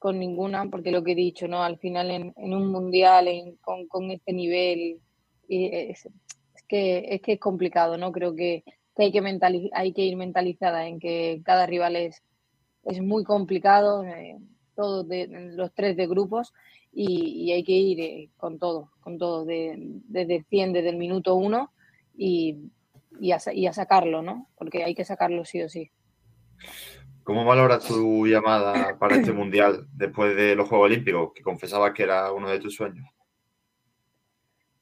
con 0.00 0.18
ninguna, 0.18 0.64
porque 0.70 0.90
lo 0.90 1.04
que 1.04 1.12
he 1.12 1.14
dicho, 1.14 1.46
¿no? 1.46 1.62
Al 1.62 1.78
final 1.78 2.10
en, 2.10 2.32
en 2.38 2.54
un 2.54 2.72
mundial 2.72 3.28
en- 3.28 3.56
con, 3.56 3.86
con 3.86 4.10
este 4.10 4.32
nivel 4.32 4.98
es, 5.46 6.06
es 6.06 6.62
que, 6.66 7.04
es 7.14 7.20
que 7.20 7.34
es 7.34 7.38
complicado, 7.38 7.98
¿no? 7.98 8.10
Creo 8.10 8.34
que, 8.34 8.64
hay 8.96 9.12
que 9.12 9.70
hay 9.72 9.92
que 9.92 10.02
ir 10.02 10.16
mentalizada 10.16 10.88
en 10.88 10.98
que 11.00 11.42
cada 11.44 11.66
rival 11.66 11.96
es, 11.96 12.22
es 12.84 13.02
muy 13.02 13.24
complicado, 13.24 14.02
eh, 14.04 14.38
todos 14.74 15.06
de, 15.06 15.26
los 15.28 15.70
tres 15.74 15.96
de 15.98 16.06
grupos, 16.06 16.54
y, 16.92 17.52
hay 17.52 17.62
que 17.62 17.72
ir 17.72 18.00
eh, 18.00 18.30
con 18.38 18.58
todo, 18.58 18.90
con 19.02 19.18
todo, 19.18 19.44
de- 19.44 19.76
desde 20.08 20.36
el 20.36 20.44
100, 20.46 20.72
desde 20.72 20.88
el 20.88 20.96
minuto 20.96 21.34
uno, 21.34 21.72
y, 22.16 22.56
y, 23.20 23.32
a, 23.32 23.38
y 23.52 23.66
a 23.66 23.74
sacarlo, 23.74 24.22
¿no? 24.22 24.48
Porque 24.56 24.82
hay 24.82 24.94
que 24.94 25.04
sacarlo 25.04 25.44
sí 25.44 25.60
o 25.60 25.68
sí. 25.68 25.90
¿Cómo 27.30 27.44
valoras 27.44 27.86
tu 27.86 28.26
llamada 28.26 28.98
para 28.98 29.14
este 29.14 29.30
mundial 29.32 29.86
después 29.92 30.34
de 30.34 30.56
los 30.56 30.68
Juegos 30.68 30.86
Olímpicos, 30.86 31.30
que 31.32 31.44
confesabas 31.44 31.92
que 31.92 32.02
era 32.02 32.32
uno 32.32 32.50
de 32.50 32.58
tus 32.58 32.74
sueños? 32.74 33.06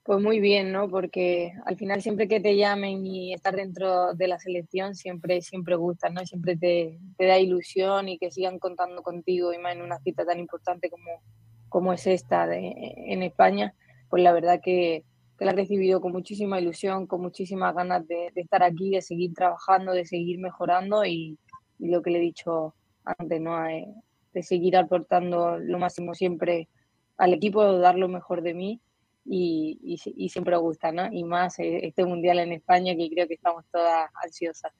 Pues 0.03 0.23
muy 0.23 0.41
bien, 0.41 0.73
¿no? 0.73 0.89
Porque 0.89 1.53
al 1.66 1.77
final 1.77 2.01
siempre 2.01 2.27
que 2.27 2.41
te 2.41 2.57
llamen 2.57 3.05
y 3.07 3.35
estar 3.35 3.55
dentro 3.55 4.15
de 4.15 4.29
la 4.29 4.39
selección 4.39 4.95
siempre, 4.95 5.43
siempre 5.43 5.77
gusta, 5.77 6.09
¿no? 6.09 6.25
Siempre 6.25 6.57
te, 6.57 6.99
te 7.19 7.27
da 7.27 7.39
ilusión 7.39 8.09
y 8.09 8.16
que 8.16 8.31
sigan 8.31 8.59
contando 8.59 9.03
contigo 9.03 9.53
y 9.53 9.59
más 9.59 9.75
en 9.77 9.83
una 9.83 9.99
cita 9.99 10.25
tan 10.25 10.39
importante 10.39 10.89
como, 10.89 11.20
como 11.69 11.93
es 11.93 12.07
esta 12.07 12.47
de- 12.47 12.95
en 13.09 13.23
España, 13.23 13.75
pues 14.09 14.23
la 14.23 14.33
verdad 14.33 14.59
que, 14.65 15.05
que 15.39 15.45
la 15.45 15.51
he 15.51 15.55
recibido 15.55 16.01
con 16.01 16.12
muchísima 16.12 16.59
ilusión, 16.59 17.07
con 17.07 17.20
muchísimas 17.20 17.75
ganas 17.75 18.09
de 18.09 18.33
estar 18.37 18.62
aquí, 18.62 18.89
de 18.89 19.03
seguir 19.03 19.35
trabajando, 19.35 19.93
de 19.93 20.07
seguir 20.07 20.39
mejorando 20.39 21.05
y, 21.05 21.39
y 21.78 21.88
lo 21.88 22.02
que 22.02 22.10
le 22.10 22.18
he 22.18 22.22
dicho 22.22 22.74
antes, 23.05 23.40
¿no? 23.40 23.66
Eh, 23.68 23.86
de 24.32 24.42
seguir 24.42 24.76
aportando 24.76 25.59
lo 25.59 25.78
máximo 25.78 26.14
siempre 26.14 26.68
al 27.16 27.34
equipo, 27.34 27.78
dar 27.78 27.96
lo 27.96 28.09
mejor 28.09 28.42
de 28.42 28.55
mí 28.55 28.80
y, 29.24 29.78
y, 29.82 30.24
y 30.24 30.28
siempre 30.28 30.56
gusta, 30.56 30.92
¿no? 30.92 31.12
Y 31.12 31.24
más 31.24 31.59
eh, 31.59 31.86
este 31.86 32.05
mundial 32.05 32.38
en 32.38 32.52
España 32.52 32.94
que 32.96 33.10
creo 33.10 33.26
que 33.26 33.34
estamos 33.34 33.64
todas 33.70 34.10
ansiosas. 34.22 34.72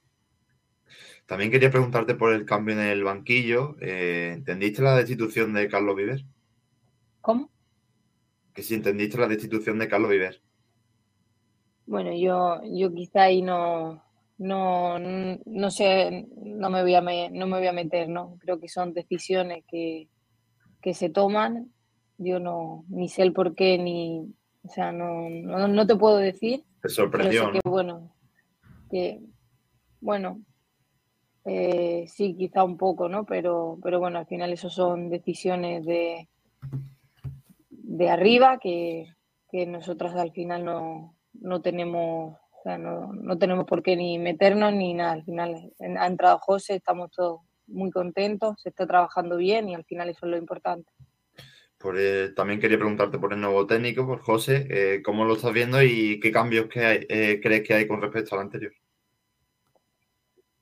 También 1.27 1.51
quería 1.51 1.71
preguntarte 1.71 2.15
por 2.15 2.33
el 2.33 2.47
cambio 2.47 2.75
en 2.75 2.81
el 2.81 3.05
banquillo. 3.05 3.77
Eh, 3.81 4.33
¿Entendiste 4.35 4.83
la 4.83 4.97
destitución 4.97 5.53
de 5.53 5.69
Carlos 5.69 5.97
Viver? 5.97 6.25
¿Cómo? 7.21 7.51
Que 8.55 8.63
si 8.63 8.75
entendiste 8.75 9.19
la 9.19 9.29
destitución 9.29 9.79
de 9.79 9.89
Carlos 9.89 10.11
Viver. 10.11 10.41
Bueno, 11.87 12.15
yo, 12.15 12.61
yo 12.65 12.93
quizá 12.93 13.25
ahí 13.25 13.43
no, 13.43 14.03
no, 14.39 14.99
no 14.99 15.71
sé, 15.71 16.27
no 16.43 16.71
me 16.71 16.83
voy 16.83 16.95
a, 16.95 17.01
me- 17.01 17.31
no 17.31 17.47
me 17.47 17.59
voy 17.59 17.67
a 17.67 17.73
meter, 17.73 18.09
¿no? 18.09 18.37
Creo 18.39 18.59
que 18.61 18.69
son 18.69 18.95
decisiones 18.95 19.65
que, 19.69 20.09
que 20.81 20.95
se 20.95 21.11
toman. 21.11 21.73
Yo 22.19 22.41
no, 22.41 22.85
ni 22.89 23.09
sé 23.09 23.23
el 23.23 23.33
por 23.33 23.55
qué, 23.55 23.79
ni, 23.79 24.35
o 24.65 24.69
sea, 24.69 24.91
no, 24.93 25.29
no, 25.31 25.69
no 25.69 25.87
te 25.87 25.97
puedo 25.97 26.17
decir. 26.17 26.61
Te 26.61 26.67
Pero 26.83 26.89
sé 26.89 26.95
sorprendió, 26.95 27.53
que, 27.53 27.61
¿no? 27.65 27.71
bueno, 27.71 28.17
que, 28.91 29.21
bueno, 30.01 30.41
eh, 31.45 32.05
sí, 32.09 32.35
quizá 32.37 32.65
un 32.65 32.77
poco, 32.77 33.09
¿no? 33.09 33.25
Pero, 33.25 33.79
pero 33.83 33.99
bueno, 34.01 34.19
al 34.19 34.27
final 34.27 34.53
eso 34.53 34.69
son 34.69 35.11
decisiones 35.11 35.85
de, 35.87 36.29
de 37.71 38.11
arriba 38.11 38.59
que, 38.59 39.07
que 39.51 39.67
nosotras 39.67 40.15
al 40.17 40.33
final 40.33 40.65
no, 40.65 41.17
no 41.35 41.61
tenemos, 41.63 42.37
sea, 42.69 42.79
no, 42.79 43.13
no 43.13 43.39
tenemos 43.39 43.65
por 43.67 43.83
qué 43.83 43.97
ni 43.97 44.19
meternos 44.19 44.73
ni 44.73 44.95
nada. 44.95 45.13
Al 45.13 45.25
final 45.25 45.73
ha 45.99 46.07
entrado 46.07 46.39
José, 46.39 46.77
estamos 46.77 47.11
todos 47.11 47.41
muy 47.67 47.91
contentos, 47.91 48.61
se 48.63 48.69
está 48.71 48.87
trabajando 48.87 49.37
bien 49.37 49.69
y 49.69 49.75
al 49.75 49.85
final 49.85 50.09
eso 50.09 50.27
es 50.27 50.31
lo 50.31 50.37
importante. 50.39 50.91
Por, 51.79 51.97
eh, 51.99 52.31
también 52.35 52.59
quería 52.61 52.77
preguntarte 52.77 53.19
por 53.19 53.33
el 53.33 53.41
nuevo 53.41 53.67
técnico, 53.67 54.05
por 54.07 54.21
José. 54.21 54.67
eh, 54.69 55.03
¿Cómo 55.03 55.25
lo 55.25 55.35
estás 55.35 55.53
viendo 55.53 55.81
y 55.83 56.19
qué 56.21 56.33
cambios 56.33 56.67
que 56.69 56.85
hay- 56.85 57.07
eh, 57.09 57.41
crees 57.43 57.63
que 57.67 57.75
hay 57.75 57.87
con 57.87 58.01
respecto 58.03 58.35
al 58.35 58.43
anterior? 58.43 58.73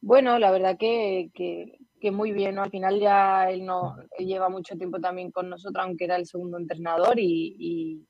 Bueno, 0.00 0.38
la 0.38 0.50
verdad 0.50 0.76
que, 0.78 1.30
que, 1.34 1.78
que 2.00 2.10
muy 2.10 2.32
bien, 2.32 2.54
¿no? 2.56 2.62
Al 2.62 2.70
final 2.70 3.00
ya 3.00 3.50
él 3.50 3.64
no 3.64 3.96
él 4.18 4.26
lleva 4.26 4.48
mucho 4.48 4.76
tiempo 4.76 5.00
también 5.00 5.30
con 5.30 5.48
nosotros, 5.48 5.84
aunque 5.84 6.04
era 6.04 6.16
el 6.16 6.26
segundo 6.26 6.58
entrenador 6.58 7.18
y, 7.18 7.56
y- 7.58 8.06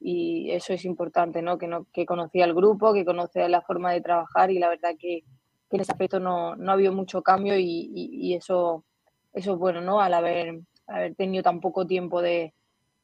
y 0.00 0.50
eso 0.50 0.72
es 0.72 0.84
importante, 0.84 1.42
¿no? 1.42 1.58
Que, 1.58 1.66
no, 1.68 1.86
que 1.92 2.06
conocía 2.06 2.44
el 2.44 2.54
grupo, 2.54 2.92
que 2.92 3.04
conocía 3.04 3.48
la 3.48 3.62
forma 3.62 3.92
de 3.92 4.00
trabajar 4.00 4.50
y 4.50 4.58
la 4.58 4.68
verdad 4.68 4.90
que, 4.98 5.22
que 5.70 5.76
en 5.76 5.80
ese 5.80 5.92
aspecto 5.92 6.20
no, 6.20 6.54
no 6.56 6.70
ha 6.70 6.74
habido 6.74 6.92
mucho 6.92 7.22
cambio 7.22 7.58
y, 7.58 7.90
y- 7.94 8.34
eso, 8.34 8.84
eso 9.32 9.52
es 9.54 9.58
bueno, 9.58 9.80
¿no? 9.80 10.00
Al 10.00 10.14
haber, 10.14 10.60
haber 10.86 11.14
tenido 11.14 11.42
tan 11.42 11.60
poco 11.60 11.86
tiempo 11.86 12.22
de, 12.22 12.52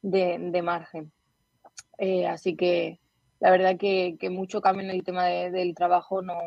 de, 0.01 0.61
margen. 0.61 1.11
Eh, 1.97 2.27
así 2.27 2.55
que 2.55 2.99
la 3.39 3.51
verdad 3.51 3.77
que, 3.77 4.15
que 4.19 4.29
mucho 4.29 4.61
cambio 4.61 4.83
en 4.85 4.91
el 4.91 5.03
tema 5.03 5.25
de- 5.25 5.51
del 5.51 5.75
trabajo 5.75 6.21
no, 6.21 6.37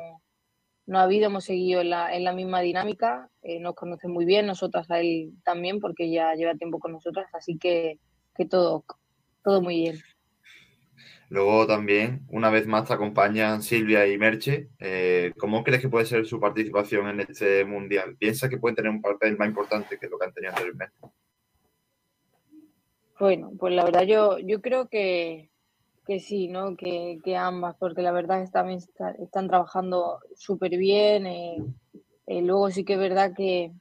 no 0.87 0.99
ha 0.99 1.03
habido, 1.03 1.27
hemos 1.27 1.45
seguido 1.45 1.81
en 1.81 1.91
la, 1.91 2.15
en 2.15 2.25
la 2.25 2.33
misma 2.33 2.61
dinámica, 2.61 3.29
eh, 3.43 3.59
nos 3.61 3.75
conoce 3.75 4.09
muy 4.09 4.25
bien, 4.25 4.47
nosotras 4.47 4.91
a 4.91 5.01
él 5.01 5.33
también, 5.45 5.81
porque 5.81 6.11
ya 6.11 6.35
lleva 6.35 6.55
tiempo 6.55 6.79
con 6.79 6.93
nosotras, 6.93 7.27
así 7.35 7.59
que, 7.59 7.99
que 8.37 8.47
todo, 8.47 8.85
todo 9.43 9.61
muy 9.63 9.77
bien. 9.77 9.97
Luego 11.29 11.67
también, 11.67 12.25
una 12.29 12.51
vez 12.51 12.67
más, 12.67 12.87
te 12.87 12.95
acompañan 12.95 13.61
Silvia 13.63 14.07
y 14.07 14.17
Merche. 14.17 14.69
Eh, 14.79 15.33
¿Cómo 15.39 15.65
crees 15.65 15.83
que 15.83 15.89
puede 15.89 16.07
ser 16.07 16.25
su 16.25 16.39
participación 16.39 17.09
en 17.09 17.21
este 17.21 17.65
mundial? 17.65 18.17
¿Piensas 18.17 18.49
que 18.49 18.59
pueden 18.59 18.77
tener 18.77 18.91
un 18.93 19.03
papel 19.03 19.37
más 19.37 19.49
importante 19.49 19.99
que 19.99 20.09
lo 20.09 20.19
que 20.19 20.27
han 20.27 20.33
tenido 20.33 20.53
anteriormente? 20.53 20.95
Bueno, 23.19 23.51
pues 23.59 23.75
la 23.75 23.85
verdad 23.85 24.03
yo, 24.03 24.39
yo 24.39 24.61
creo 24.61 24.89
que, 24.89 25.51
que 26.07 26.21
sí, 26.21 26.49
¿no? 26.49 26.77
Que, 26.77 27.19
que 27.25 27.37
ambas, 27.37 27.75
porque 27.79 28.03
la 28.03 28.13
verdad 28.13 28.43
es 28.43 28.53
también 28.53 28.79
está- 28.79 29.13
están 29.13 29.49
trabajando 29.49 30.21
súper 30.37 30.77
bien. 30.77 31.27
eh, 31.27 31.57
eh, 32.29 32.43
luego 32.43 32.71
sí 32.71 32.85
que 32.85 32.93
es 32.95 32.99
verdad 32.99 33.33
que, 33.37 33.73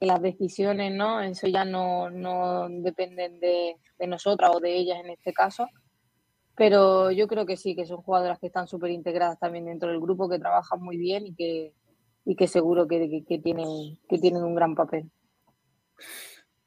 que 0.00 0.06
las 0.06 0.20
decisiones, 0.20 0.92
¿no? 0.92 1.20
Eso 1.22 1.46
ya 1.46 1.64
no, 1.64 2.10
no 2.10 2.68
dependen 2.68 3.40
de, 3.40 3.76
de 3.98 4.06
nosotras 4.06 4.50
o 4.54 4.60
de 4.60 4.74
ellas 4.76 4.98
en 5.02 5.10
este 5.10 5.32
caso. 5.32 5.66
Pero 6.56 7.10
yo 7.10 7.26
creo 7.26 7.46
que 7.46 7.56
sí, 7.56 7.74
que 7.74 7.86
son 7.86 8.02
jugadoras 8.02 8.38
que 8.38 8.46
están 8.46 8.68
súper 8.68 8.90
integradas 8.90 9.38
también 9.38 9.64
dentro 9.64 9.88
del 9.88 10.00
grupo, 10.00 10.28
que 10.28 10.38
trabajan 10.38 10.80
muy 10.80 10.96
bien 10.96 11.26
y 11.26 11.34
que, 11.34 11.72
y 12.24 12.36
que 12.36 12.46
seguro 12.46 12.86
que, 12.86 13.10
que, 13.10 13.24
que 13.24 13.38
tienen, 13.38 13.98
que 14.08 14.18
tienen 14.18 14.44
un 14.44 14.54
gran 14.54 14.74
papel. 14.74 15.10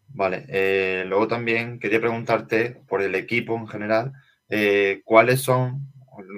Vale, 0.09 0.45
eh, 0.49 1.03
luego 1.05 1.27
también 1.27 1.79
quería 1.79 1.99
preguntarte 1.99 2.81
por 2.87 3.01
el 3.01 3.15
equipo 3.15 3.55
en 3.55 3.67
general, 3.67 4.13
eh, 4.49 5.01
¿cuáles 5.03 5.41
son 5.41 5.91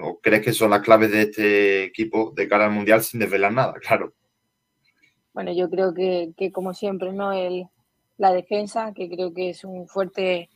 o 0.03 0.19
crees 0.19 0.43
que 0.43 0.53
son 0.53 0.71
las 0.71 0.81
claves 0.81 1.11
de 1.11 1.21
este 1.21 1.84
equipo 1.84 2.34
de 2.35 2.47
cara 2.47 2.65
al 2.65 2.71
Mundial 2.71 3.01
sin 3.01 3.19
desvelar 3.19 3.53
nada? 3.53 3.73
Claro, 3.81 4.13
Bueno, 5.34 5.53
yo 5.53 5.69
creo 5.69 5.93
que, 5.93 6.34
que 6.35 6.51
como 6.51 6.73
siempre, 6.73 7.13
¿no? 7.13 7.31
El, 7.31 7.67
la 8.17 8.34
defensa, 8.34 8.93
que 8.93 9.09
creo 9.09 9.34
que 9.34 9.51
es 9.51 9.63
un 9.63 9.88
fuerte, 9.88 10.49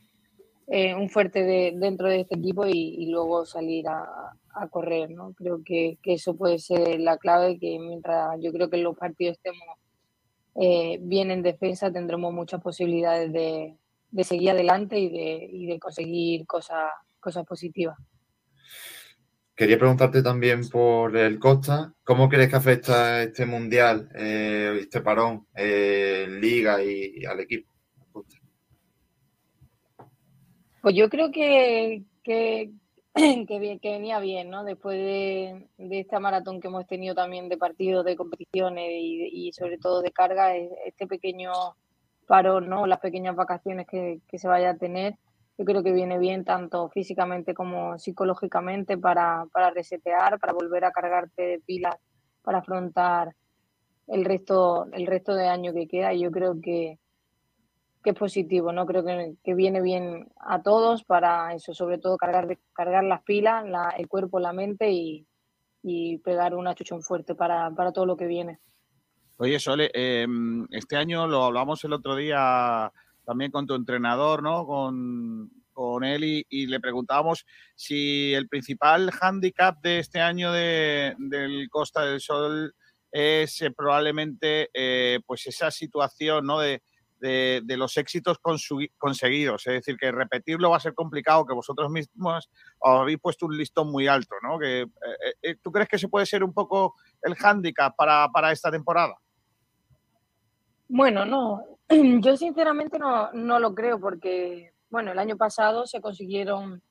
eh, 0.66 0.94
un 0.94 1.10
fuerte 1.10 1.42
de, 1.42 1.74
dentro 1.76 2.08
de 2.08 2.20
este 2.20 2.36
equipo 2.36 2.66
y, 2.66 3.06
luego 3.10 3.44
salir 3.44 3.86
a, 3.88 4.32
correr, 4.70 5.10
¿no? 5.10 5.34
Creo 5.34 5.62
que, 5.64 5.98
que 6.00 6.14
eso 6.14 6.36
puede 6.36 6.58
ser 6.60 7.00
la 7.00 7.18
clave, 7.18 7.58
que 7.58 7.76
mientras 7.78 8.38
yo 8.40 8.52
creo 8.52 8.70
que 8.70 8.76
los 8.76 8.96
partidos 8.96 9.36
estemos 9.36 9.78
eh, 10.54 10.98
bien 11.02 11.32
en 11.32 11.42
defensa, 11.42 11.92
tendremos 11.92 12.32
muchas 12.32 12.62
posibilidades 12.62 13.32
de, 13.32 13.76
de 14.10 14.24
seguir 14.24 14.50
adelante 14.50 14.98
y 14.98 15.10
de, 15.10 15.48
y 15.50 15.66
de 15.66 15.80
conseguir 15.80 16.46
cosas, 16.46 16.88
cosas 17.18 17.44
positivas. 17.44 17.96
quería 19.56 19.78
preguntarte 19.78 20.22
también 20.22 20.68
por 20.68 21.16
el 21.16 21.40
Costa, 21.40 21.92
¿cómo 22.04 22.28
crees 22.28 22.48
que 22.48 22.56
afecta 22.56 23.22
este 23.24 23.44
Mundial, 23.44 24.08
eh, 24.14 24.78
este 24.80 25.00
parón, 25.00 25.48
eh, 25.56 26.26
Liga 26.40 26.82
y 26.82 27.24
al 27.24 27.40
equipo? 27.40 27.73
Pues 30.84 30.94
yo 30.96 31.08
creo 31.08 31.30
que, 31.32 32.02
que, 32.24 32.70
venía 33.16 34.18
bien, 34.20 34.50
¿no? 34.50 34.64
Después 34.64 34.98
de, 34.98 35.66
de 35.78 36.00
esta 36.00 36.20
maratón 36.20 36.60
que 36.60 36.68
hemos 36.68 36.86
tenido 36.86 37.14
también 37.14 37.48
de 37.48 37.56
partidos, 37.56 38.04
de 38.04 38.16
competiciones 38.16 38.90
y, 38.92 39.50
sobre 39.54 39.78
todo 39.78 40.02
de 40.02 40.12
carga, 40.12 40.54
este 40.54 41.06
pequeño 41.06 41.52
parón, 42.26 42.68
¿no? 42.68 42.86
Las 42.86 43.00
pequeñas 43.00 43.34
vacaciones 43.34 43.86
que, 43.86 44.20
que 44.28 44.38
se 44.38 44.46
vaya 44.46 44.72
a 44.72 44.76
tener, 44.76 45.16
yo 45.56 45.64
creo 45.64 45.82
que 45.82 45.92
viene 45.92 46.18
bien 46.18 46.44
tanto 46.44 46.90
físicamente 46.90 47.54
como 47.54 47.98
psicológicamente 47.98 48.98
para, 48.98 49.46
para 49.54 49.70
resetear, 49.70 50.38
para 50.38 50.52
volver 50.52 50.84
a 50.84 50.92
cargarte 50.92 51.42
de 51.44 51.60
pilas, 51.60 51.96
para 52.42 52.58
afrontar 52.58 53.34
el 54.08 54.22
resto, 54.26 54.84
el 54.92 55.06
resto 55.06 55.34
de 55.34 55.48
año 55.48 55.72
que 55.72 55.88
queda. 55.88 56.12
Y 56.12 56.20
yo 56.20 56.30
creo 56.30 56.60
que, 56.60 56.98
que 58.04 58.10
es 58.10 58.16
positivo, 58.16 58.70
¿no? 58.70 58.84
Creo 58.86 59.04
que, 59.04 59.34
que 59.42 59.54
viene 59.54 59.80
bien 59.80 60.28
a 60.38 60.62
todos 60.62 61.02
para 61.04 61.54
eso, 61.54 61.72
sobre 61.72 61.98
todo 61.98 62.18
cargar, 62.18 62.58
cargar 62.74 63.02
las 63.02 63.22
pilas, 63.22 63.66
la- 63.66 63.94
el 63.96 64.06
cuerpo, 64.06 64.38
la 64.38 64.52
mente 64.52 64.92
y, 64.92 65.26
y 65.82 66.18
pegar 66.18 66.54
un 66.54 66.68
achuchón 66.68 67.02
fuerte 67.02 67.34
para, 67.34 67.70
para 67.70 67.92
todo 67.92 68.04
lo 68.06 68.16
que 68.16 68.26
viene. 68.26 68.60
Oye, 69.38 69.58
Sole, 69.58 69.90
eh, 69.94 70.26
este 70.70 70.96
año 70.96 71.26
lo 71.26 71.44
hablamos 71.44 71.82
el 71.84 71.94
otro 71.94 72.14
día 72.14 72.92
también 73.24 73.50
con 73.50 73.66
tu 73.66 73.74
entrenador, 73.74 74.42
¿no? 74.42 74.66
Con, 74.66 75.50
con 75.72 76.04
él 76.04 76.22
y, 76.24 76.46
y 76.50 76.66
le 76.66 76.78
preguntábamos 76.78 77.44
si 77.74 78.32
el 78.34 78.48
principal 78.48 79.10
hándicap 79.10 79.80
de 79.82 79.98
este 79.98 80.20
año 80.20 80.52
de, 80.52 81.14
del 81.18 81.68
Costa 81.70 82.04
del 82.04 82.20
Sol 82.20 82.74
es 83.10 83.62
eh, 83.62 83.70
probablemente 83.70 84.68
eh, 84.74 85.20
pues 85.26 85.46
esa 85.46 85.70
situación, 85.70 86.44
¿no? 86.46 86.58
De, 86.60 86.82
de, 87.24 87.76
los 87.76 87.96
éxitos 87.96 88.38
conseguidos. 88.98 89.66
Es 89.66 89.74
decir, 89.74 89.96
que 89.96 90.12
repetirlo 90.12 90.70
va 90.70 90.76
a 90.76 90.80
ser 90.80 90.94
complicado, 90.94 91.46
que 91.46 91.54
vosotros 91.54 91.90
mismos 91.90 92.50
os 92.78 93.00
habéis 93.00 93.18
puesto 93.18 93.46
un 93.46 93.56
listón 93.56 93.90
muy 93.90 94.06
alto, 94.06 94.34
¿no? 94.42 94.58
Que, 94.58 94.82
eh, 94.82 94.88
eh, 95.42 95.56
¿Tú 95.62 95.72
crees 95.72 95.88
que 95.88 95.96
ese 95.96 96.08
puede 96.08 96.26
ser 96.26 96.44
un 96.44 96.52
poco 96.52 96.94
el 97.22 97.34
hándicap 97.34 97.96
para, 97.96 98.28
para 98.28 98.52
esta 98.52 98.70
temporada? 98.70 99.16
Bueno, 100.88 101.24
no, 101.24 101.64
yo 102.20 102.36
sinceramente 102.36 102.98
no, 102.98 103.32
no 103.32 103.58
lo 103.58 103.74
creo 103.74 103.98
porque, 103.98 104.72
bueno, 104.90 105.12
el 105.12 105.18
año 105.18 105.36
pasado 105.36 105.86
se 105.86 106.00
consiguieron 106.00 106.82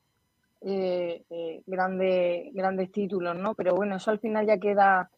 eh, 0.61 1.23
eh, 1.29 1.61
grande- 1.65 2.49
grandes 2.53 2.91
títulos, 2.91 3.37
¿no? 3.37 3.53
Pero 3.53 3.75
bueno, 3.75 3.97
eso 3.97 4.09
al 4.11 4.19
final 4.19 4.47
ya 4.47 4.57
queda, 4.57 5.09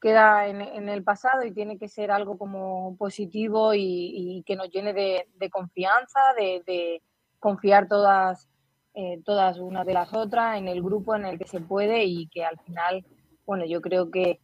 queda 0.00 0.46
en, 0.46 0.60
en 0.60 0.88
el 0.88 1.02
pasado 1.02 1.44
y 1.44 1.52
tiene 1.52 1.78
que 1.78 1.88
ser 1.88 2.10
algo 2.10 2.38
como 2.38 2.96
positivo 2.96 3.74
y, 3.74 3.80
y 3.80 4.42
que 4.44 4.56
nos 4.56 4.70
llene 4.70 4.92
de, 4.92 5.50
confianza, 5.50 6.20
de, 6.36 7.02
confiar 7.38 7.88
todas 7.88 8.48
eh, 8.94 9.20
todas 9.24 9.58
una 9.58 9.84
de 9.84 9.92
las 9.92 10.14
otras 10.14 10.56
en 10.56 10.68
el 10.68 10.82
grupo 10.82 11.14
en 11.14 11.26
el 11.26 11.38
que 11.38 11.46
se 11.46 11.60
puede 11.60 12.04
y 12.04 12.28
que 12.28 12.44
al 12.44 12.58
final, 12.60 13.04
bueno, 13.44 13.64
yo 13.66 13.80
creo 13.82 14.10
que, 14.10 14.40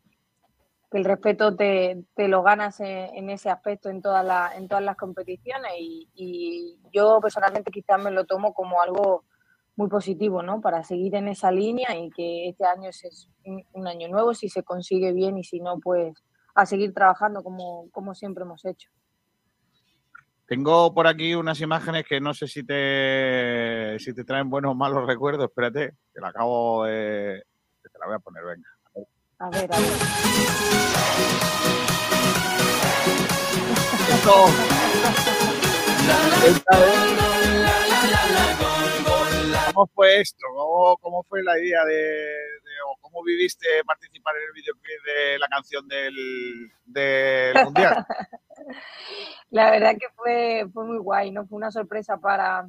el 0.91 1.07
respeto 1.07 1.57
te, 1.57 2.05
te 2.15 2.29
lo 2.29 2.43
ganas 2.43 2.79
en, 2.81 3.17
en 3.17 3.31
ese 3.31 3.49
aspecto 3.49 3.89
en, 3.89 4.03
todas 4.03 4.23
las 4.27 4.55
en 4.57 4.69
todas 4.69 4.85
las 4.85 4.95
competiciones 4.95 5.73
y, 5.79 6.07
y 6.15 6.79
yo 6.93 7.19
personalmente 7.19 7.71
quizás 7.71 7.99
me 7.99 8.11
lo 8.11 8.27
tomo 8.27 8.53
como 8.53 8.83
algo 8.83 9.25
muy 9.77 9.89
positivo, 9.89 10.43
¿no? 10.43 10.61
Para 10.61 10.85
seguir 10.85 11.15
en 11.15 11.29
esa 11.29 11.51
línea 11.51 11.97
y 11.97 12.11
que 12.11 12.49
este 12.49 12.65
año 12.65 12.91
es 12.91 13.29
un, 13.73 13.87
año 13.87 14.09
nuevo, 14.09 14.35
si 14.35 14.49
se 14.49 14.63
consigue 14.63 15.13
bien 15.13 15.39
y 15.39 15.45
si 15.45 15.61
no, 15.61 15.79
pues 15.81 16.15
a 16.55 16.67
seguir 16.67 16.93
trabajando 16.93 17.43
como, 17.43 17.89
como 17.91 18.15
siempre 18.15 18.45
hemos 18.45 18.65
hecho. 18.65 18.91
Tengo 20.47 20.93
por 20.93 21.07
aquí 21.07 21.35
unas 21.35 21.61
imágenes 21.63 22.05
que 22.07 22.21
no 22.21 22.35
sé 22.35 22.47
si 22.47 22.63
te, 22.63 23.99
si 23.99 24.13
te 24.15 24.25
traen 24.25 24.51
buenos 24.51 24.73
o 24.73 24.75
malos 24.75 25.07
recuerdos. 25.07 25.49
Espérate, 25.49 25.95
que 26.13 26.21
la 26.21 26.29
acabo 26.29 26.85
de. 26.85 27.43
Te 27.83 27.99
la 27.99 28.07
voy 28.07 28.17
a 28.17 28.19
poner, 28.19 28.45
venga. 28.45 28.69
A 29.39 29.49
ver, 29.49 29.73
a 29.73 29.79
ver. 29.79 29.89
Esto. 34.11 34.47
Esta 36.47 36.79
vez- 36.79 37.22
¿Cómo 39.73 39.87
fue 39.95 40.21
esto? 40.21 40.47
¿Cómo, 40.55 40.97
cómo 40.99 41.23
fue 41.25 41.43
la 41.43 41.59
idea 41.59 41.85
de, 41.85 41.95
de- 41.95 42.83
o 42.89 42.97
cómo 43.01 43.23
viviste 43.23 43.67
participar 43.87 44.35
en 44.37 44.43
el 44.45 44.53
videoclip 44.55 45.03
de 45.05 45.39
la 45.39 45.49
canción 45.49 45.87
del, 45.89 46.15
del 46.87 47.59
mundial? 47.61 47.97
La 49.51 49.71
verdad 49.71 49.93
que 49.99 50.09
fue, 50.17 50.67
fue 50.73 50.85
muy 50.87 50.99
guay, 50.99 51.31
¿no? 51.31 51.47
Fue 51.47 51.57
una 51.57 51.71
sorpresa 51.71 52.17
para, 52.19 52.69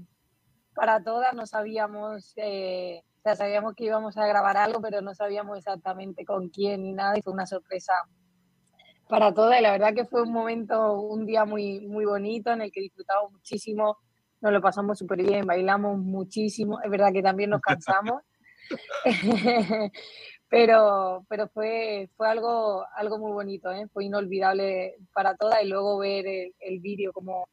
para 0.76 1.04
todas, 1.04 1.34
no 1.34 1.46
sabíamos, 1.48 2.34
eh, 2.38 3.04
o 3.20 3.22
sea, 3.24 3.36
sabíamos 3.36 3.76
que 3.76 3.86
íbamos 3.86 4.18
a 4.18 4.28
grabar 4.28 4.58
algo, 4.58 4.82
pero 4.82 5.02
no 5.02 5.14
sabíamos 5.16 5.58
exactamente 5.60 6.26
con 6.26 6.50
quién 6.50 6.84
ni 6.84 6.94
nada, 6.94 7.18
y 7.18 7.22
fue 7.22 7.34
una 7.34 7.48
sorpresa 7.48 7.94
para 9.08 9.34
todas, 9.34 9.60
y 9.60 9.64
la 9.64 9.72
verdad 9.72 9.94
que 9.94 10.06
fue 10.06 10.24
un 10.24 10.32
momento, 10.32 10.94
un 11.00 11.26
día 11.26 11.46
muy, 11.46 11.82
muy 11.88 12.06
bonito 12.06 12.52
en 12.52 12.62
el 12.62 12.72
que 12.72 12.82
disfrutamos 12.82 13.32
muchísimo, 13.32 13.98
nos 14.44 14.52
lo 14.52 14.62
pasamos 14.62 15.00
súper 15.00 15.24
bien, 15.24 15.46
bailamos 15.46 15.98
muchísimo, 15.98 16.82
es 16.82 16.92
verdad 16.92 17.14
que 17.14 17.24
también 17.24 17.50
nos 17.50 17.62
cansamos, 17.62 18.22
pero, 20.50 21.26
pero 21.30 21.48
fue, 21.48 22.10
fue 22.16 22.30
algo, 22.30 22.86
algo 22.96 23.18
muy 23.18 23.32
bonito, 23.32 23.72
¿eh? 23.72 23.88
fue 23.92 24.04
inolvidable 24.06 24.96
para 25.14 25.36
todas 25.36 25.64
y 25.64 25.68
luego 25.70 25.98
ver 25.98 26.28
el, 26.28 26.54
el 26.60 26.80
vídeo, 26.82 27.14
cómo, 27.14 27.48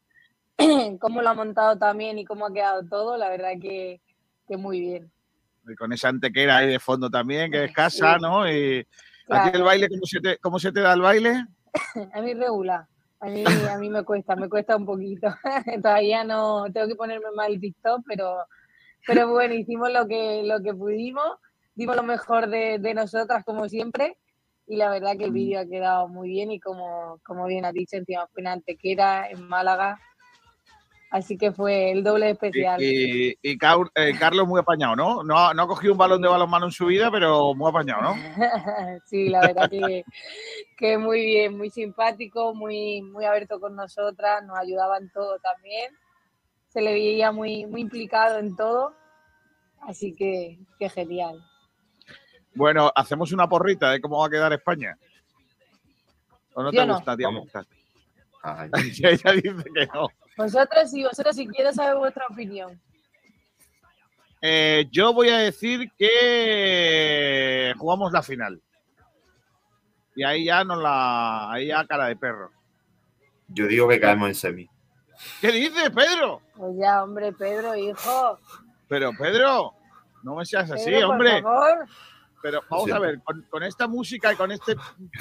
cómo 1.00 1.22
lo 1.22 1.28
ha 1.28 1.34
montado 1.34 1.78
también 1.78 2.18
y 2.18 2.24
cómo 2.24 2.46
ha 2.46 2.52
quedado 2.52 2.84
todo, 2.84 3.16
la 3.16 3.28
verdad 3.28 3.52
que, 3.60 4.00
que 4.48 4.56
muy 4.56 4.80
bien. 4.80 5.10
Y 5.68 5.76
con 5.76 5.92
esa 5.92 6.08
antequera 6.08 6.56
ahí 6.56 6.68
de 6.68 6.80
fondo 6.80 7.08
también, 7.08 7.52
que 7.52 7.64
es 7.64 7.72
casa, 7.72 8.14
Sí. 8.16 8.22
¿no? 8.22 8.50
Y 8.50 8.84
Claro. 9.26 9.44
aquí 9.44 9.56
el 9.58 9.62
baile, 9.62 9.88
¿cómo 9.88 10.06
se 10.06 10.20
te, 10.20 10.38
cómo 10.38 10.58
se 10.58 10.72
te 10.72 10.80
da 10.80 10.92
el 10.94 11.02
baile? 11.02 11.44
A 12.14 12.20
mí 12.20 12.34
regula, 12.34 12.88
a 13.20 13.26
mí, 13.26 13.44
a 13.44 13.78
mí 13.78 13.90
me 13.90 14.02
cuesta, 14.02 14.34
me 14.36 14.48
cuesta 14.48 14.76
un 14.76 14.86
poquito. 14.86 15.28
Todavía 15.82 16.24
no, 16.24 16.64
tengo 16.72 16.88
que 16.88 16.94
ponerme 16.94 17.30
mal 17.34 17.52
el 17.52 17.60
TikTok, 17.60 18.02
pero, 18.06 18.44
pero 19.06 19.28
bueno, 19.30 19.54
hicimos 19.54 19.92
lo 19.92 20.06
que, 20.08 20.42
lo 20.44 20.62
que 20.62 20.74
pudimos, 20.74 21.36
dimos 21.74 21.96
lo 21.96 22.02
mejor 22.02 22.48
de, 22.48 22.78
de 22.78 22.94
nosotras 22.94 23.44
como 23.44 23.68
siempre 23.68 24.16
y 24.70 24.76
la 24.76 24.88
verdad 24.88 25.16
que 25.18 25.24
el 25.24 25.32
vídeo 25.32 25.60
ha 25.60 25.66
quedado 25.66 26.08
muy 26.08 26.28
bien 26.28 26.52
y 26.52 26.60
como, 26.60 27.20
como 27.24 27.46
bien 27.46 27.64
has 27.64 27.74
dicho, 27.74 27.96
encima 27.96 28.28
fue 28.28 28.42
en 28.42 28.48
Antequera, 28.48 29.28
en 29.28 29.48
Málaga, 29.48 30.00
así 31.10 31.36
que 31.36 31.52
fue 31.52 31.90
el 31.92 32.02
doble 32.04 32.30
especial. 32.30 32.80
Y, 32.82 33.36
y 33.42 33.50
eh, 33.52 33.58
Carlos 33.58 34.46
muy 34.46 34.60
apañado, 34.60 34.96
¿no? 34.96 35.22
¿no? 35.22 35.36
ha- 35.38 35.52
No 35.54 35.62
ha 35.62 35.66
cogido 35.68 35.92
un 35.92 35.98
balón 35.98 36.22
de 36.22 36.28
balonmano 36.28 36.66
en 36.66 36.72
su 36.72 36.86
vida, 36.86 37.10
pero 37.10 37.54
muy 37.54 37.68
apañado, 37.68 38.02
¿no? 38.02 38.14
sí, 39.06 39.28
la 39.28 39.40
verdad 39.40 39.68
que, 39.68 40.04
que 40.76 40.96
muy 40.98 41.20
bien, 41.24 41.56
muy 41.58 41.70
simpático, 41.70 42.54
muy, 42.54 43.02
muy 43.02 43.24
abierto 43.24 43.60
con 43.60 43.74
nosotras, 43.76 44.44
nos 44.44 44.56
ayudaba 44.58 44.98
en 44.98 45.10
todo 45.10 45.38
también. 45.40 45.92
Se 46.68 46.80
le 46.80 46.92
veía 46.92 47.32
muy, 47.32 47.66
muy 47.66 47.80
implicado 47.80 48.38
en 48.38 48.54
todo, 48.54 48.94
así 49.82 50.14
que, 50.14 50.58
que 50.78 50.88
genial. 50.88 51.44
Bueno, 52.54 52.90
hacemos 52.94 53.32
una 53.32 53.48
porrita 53.48 53.90
de 53.90 54.00
cómo 54.00 54.18
va 54.20 54.26
a 54.26 54.30
quedar 54.30 54.52
España. 54.52 54.96
¿O 56.54 56.62
no 56.62 56.70
te 56.70 56.76
Yo 56.76 56.86
no. 56.86 56.94
gusta? 57.40 57.64
Ay, 58.42 58.70
Ella 59.02 59.32
dice 59.32 59.64
que 59.74 59.86
no. 59.92 60.08
Vosotros 60.36 60.90
sí, 60.90 61.02
vosotros 61.04 61.36
si 61.36 61.46
quiero 61.46 61.72
saber 61.72 61.96
vuestra 61.96 62.24
opinión. 62.30 62.80
Eh, 64.42 64.86
yo 64.90 65.12
voy 65.12 65.28
a 65.28 65.38
decir 65.38 65.90
que 65.98 67.74
jugamos 67.76 68.12
la 68.12 68.22
final. 68.22 68.60
Y 70.14 70.24
ahí 70.24 70.46
ya 70.46 70.64
no 70.64 70.76
la. 70.76 71.52
Ahí 71.52 71.68
ya 71.68 71.86
cara 71.86 72.06
de 72.06 72.16
perro. 72.16 72.50
Yo 73.48 73.66
digo 73.66 73.88
que 73.88 74.00
caemos 74.00 74.28
en 74.28 74.34
semi. 74.34 74.70
¿Qué 75.40 75.52
dices, 75.52 75.90
Pedro? 75.90 76.40
Pues 76.56 76.76
ya, 76.78 77.02
hombre, 77.02 77.32
Pedro, 77.32 77.76
hijo. 77.76 78.38
Pero, 78.88 79.12
Pedro, 79.12 79.74
no 80.22 80.36
me 80.36 80.46
seas 80.46 80.70
así, 80.70 80.90
Pedro, 80.90 81.08
por 81.08 81.16
hombre. 81.16 81.42
favor. 81.42 81.86
Pero 82.42 82.60
vamos 82.70 82.86
Sí. 82.86 82.90
a 82.92 82.98
ver, 82.98 83.20
con, 83.22 83.42
con 83.50 83.62
esta 83.62 83.86
música 83.86 84.32
y 84.32 84.36
con 84.36 84.50
este 84.50 84.74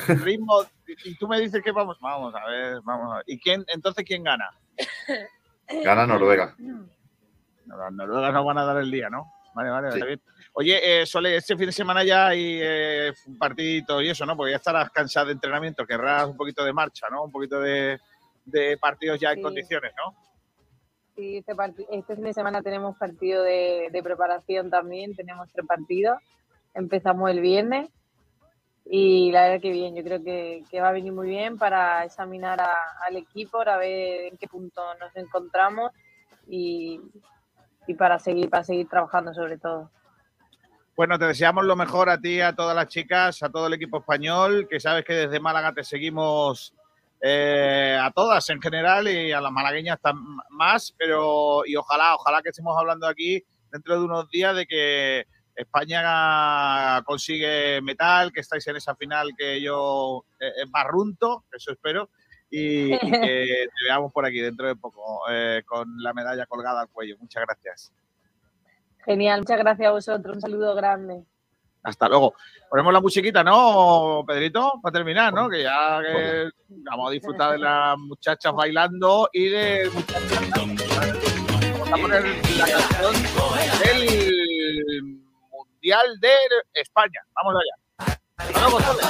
ritmo, 0.24 0.64
y 1.06 1.16
tú 1.16 1.28
me 1.28 1.40
dices 1.40 1.62
que 1.64 1.72
vamos, 1.72 1.98
vamos 2.00 2.34
a 2.34 2.46
ver, 2.48 2.82
vamos 2.84 3.12
a 3.14 3.16
ver. 3.18 3.24
¿Y 3.28 3.40
quién, 3.40 3.64
entonces 3.68 4.06
quién 4.06 4.24
gana? 4.24 4.50
Gana 5.84 6.08
Noruega. 6.08 6.56
No, 6.58 7.78
Los 7.78 7.94
noruegas 7.94 8.34
no 8.34 8.44
van 8.44 8.58
a 8.58 8.66
dar 8.66 8.78
el 8.78 8.90
día, 8.90 9.10
¿no? 9.10 9.32
Vale, 9.54 9.70
vale, 9.70 9.92
Sí. 9.92 10.02
bien. 10.02 10.22
Oye, 10.54 11.02
eh, 11.02 11.06
Sole, 11.06 11.36
este 11.36 11.56
fin 11.56 11.68
de 11.68 11.72
semana 11.72 12.04
ya 12.04 12.28
hay 12.28 12.60
eh, 12.62 13.14
un 13.28 13.38
partidito 13.38 14.02
y 14.02 14.10
eso, 14.10 14.26
¿no? 14.26 14.36
Porque 14.36 14.52
ya 14.52 14.58
estarás 14.58 14.90
cansado 14.90 15.28
de 15.28 15.34
entrenamiento, 15.34 15.86
querrás 15.86 16.26
un 16.26 16.38
poquito 16.38 16.64
de 16.66 16.74
marcha, 16.74 17.08
¿no? 17.12 17.24
Un 17.24 17.32
poquito 17.32 17.60
de, 17.60 18.00
de 18.46 18.78
partidos 18.78 19.20
ya 19.20 19.32
en 19.32 19.42
condiciones, 19.42 19.94
¿no? 19.96 20.16
Sí, 21.16 21.38
este, 21.38 21.54
este 21.92 22.16
fin 22.16 22.24
de 22.24 22.34
semana 22.34 22.62
tenemos 22.62 22.98
partido 22.98 23.44
de, 23.44 23.90
de 23.92 24.04
preparación 24.04 24.70
también, 24.70 25.16
tenemos 25.16 25.50
tres 25.52 25.68
partidos. 25.68 26.18
Empezamos 26.74 27.30
el 27.30 27.42
viernes 27.42 27.90
y 28.92 29.32
la 29.32 29.44
verdad 29.44 29.62
que 29.62 29.72
bien, 29.72 29.96
yo 29.96 30.04
creo 30.04 30.24
que, 30.24 30.64
va 30.82 30.90
a 30.90 30.94
venir 30.94 31.14
muy 31.14 31.28
bien 31.28 31.58
para 31.58 32.04
examinar 32.06 32.60
a- 32.60 33.06
al 33.06 33.18
equipo, 33.18 33.60
para 33.60 33.78
ver 33.78 34.26
en 34.32 34.38
qué 34.38 34.48
punto 34.48 34.82
nos 35.00 35.16
encontramos 35.16 35.92
y, 36.48 37.00
para 37.98 38.18
seguir, 38.20 38.50
para 38.50 38.64
seguir 38.64 38.88
trabajando 38.88 39.34
sobre 39.34 39.58
todo. 39.58 39.92
Bueno, 40.96 41.18
te 41.18 41.26
deseamos 41.26 41.66
lo 41.66 41.76
mejor 41.76 42.10
a 42.10 42.20
ti, 42.20 42.42
a 42.42 42.56
todas 42.56 42.76
las 42.76 42.88
chicas, 42.88 43.42
a 43.44 43.50
todo 43.50 43.68
el 43.68 43.74
equipo 43.74 44.00
español, 44.00 44.68
que 44.70 44.80
sabes 44.80 45.06
que 45.06 45.14
desde 45.14 45.40
Málaga 45.40 45.72
te 45.72 45.84
seguimos 45.84 46.74
eh, 47.22 47.98
a 48.02 48.12
todas 48.12 48.50
en 48.50 48.62
general 48.62 49.08
y 49.08 49.32
a 49.32 49.40
las 49.40 49.52
malagueñas 49.52 50.00
más, 50.50 50.94
pero 50.98 51.62
y 51.66 51.76
ojalá, 51.76 52.16
ojalá 52.16 52.42
que 52.42 52.50
estemos 52.50 52.78
hablando 52.78 53.08
aquí 53.08 53.44
dentro 53.72 54.00
de 54.00 54.06
unos 54.06 54.30
días 54.30 54.56
de 54.56 54.66
que 54.66 55.26
España 55.60 57.02
consigue 57.04 57.82
metal, 57.82 58.32
que 58.32 58.40
estáis 58.40 58.66
en 58.68 58.78
esa 58.78 58.96
final 58.96 59.32
que 59.38 59.62
yo 59.62 60.24
eh, 60.40 60.48
eh, 60.48 60.66
barrunto, 60.70 61.44
eso 61.52 61.72
espero, 61.72 62.10
y, 62.50 62.94
y 62.94 63.00
que 63.00 63.00
te 63.70 63.84
veamos 63.86 64.12
por 64.14 64.26
aquí 64.26 64.40
dentro 64.40 64.68
de 64.68 64.76
poco 64.76 65.22
eh, 65.30 65.64
con 65.66 66.02
la 66.02 66.14
medalla 66.14 66.46
colgada 66.46 66.82
al 66.82 66.90
cuello. 66.90 67.18
Muchas 67.20 67.44
gracias. 67.46 67.92
Genial, 69.06 69.42
muchas 69.42 69.60
gracias 69.60 69.88
a 69.88 69.92
vosotros, 69.92 70.36
un 70.36 70.42
saludo 70.42 70.76
grande. 70.76 71.24
Hasta 71.84 72.08
luego. 72.08 72.34
Ponemos 72.70 72.94
la 72.94 73.02
musiquita, 73.02 73.44
¿no, 73.44 74.24
Pedrito? 74.28 74.80
Para 74.82 74.94
terminar, 74.94 75.34
¿no? 75.34 75.50
Que 75.50 75.64
ya 75.64 76.00
que 76.02 76.50
vamos 76.70 77.10
a 77.10 77.12
disfrutar 77.12 77.52
de 77.54 77.60
las 77.60 77.98
muchachas 77.98 78.54
bailando 78.54 79.30
y 79.34 79.50
de. 79.50 79.90
Vamos 81.80 81.94
a 81.94 81.98
poner 81.98 82.24
la 82.58 82.66
canción 82.68 83.14
del 83.84 84.39
Mundial 85.82 86.20
de 86.20 86.34
España. 86.74 87.22
Vamos 87.34 87.56
allá. 87.56 88.20
Hasta 88.38 88.60
luego, 88.60 88.82
Sole. 88.82 89.02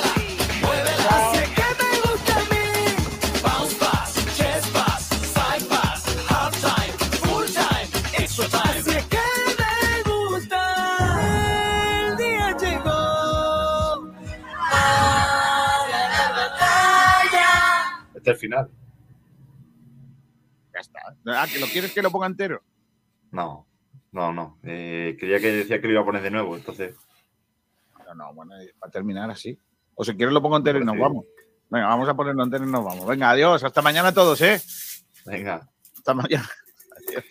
Así 8.52 8.90
es 8.92 9.06
que 9.08 9.18
me 9.58 10.04
gusta. 10.04 10.62
El 12.08 12.18
día 12.18 12.56
llegó. 12.58 14.12
Este 18.16 18.20
es 18.20 18.28
el 18.28 18.38
final. 18.38 18.70
Ya 20.74 20.80
está. 20.80 21.00
Ah, 21.26 21.48
¿que 21.52 21.60
lo 21.60 21.66
quieres 21.68 21.92
que 21.92 22.02
lo 22.04 22.12
ponga 22.12 22.28
entero? 22.28 22.64
No, 23.32 23.68
no, 24.12 24.34
no. 24.34 24.60
Eh, 24.64 25.16
creía 25.20 25.40
que 25.40 25.52
decía 25.52 25.80
que 25.80 25.88
lo 25.88 25.94
iba 25.94 26.02
a 26.02 26.06
poner 26.06 26.22
de 26.22 26.32
nuevo, 26.32 26.56
entonces. 26.56 26.96
No, 28.08 28.16
no, 28.16 28.34
bueno, 28.34 28.56
para 28.80 28.92
terminar 28.92 29.30
así. 29.30 29.60
O 29.96 30.04
si 30.04 30.16
quieres 30.16 30.34
lo 30.34 30.42
pongo 30.42 30.58
entero 30.58 30.80
y 30.80 30.86
nos 30.86 30.98
vamos. 30.98 31.26
Venga, 31.70 31.88
vamos 31.88 32.10
a 32.10 32.16
ponerlo 32.16 32.44
entero 32.44 32.66
y 32.66 32.72
nos 32.72 32.84
vamos. 32.84 33.06
Venga, 33.06 33.30
adiós. 33.30 33.64
Hasta 33.64 33.82
mañana 33.82 34.10
a 34.10 34.14
todos, 34.14 34.42
¿eh? 34.42 34.60
Venga. 35.26 35.70
Hasta 35.96 36.14
mañana. 36.14 36.50
Adiós. 37.08 37.26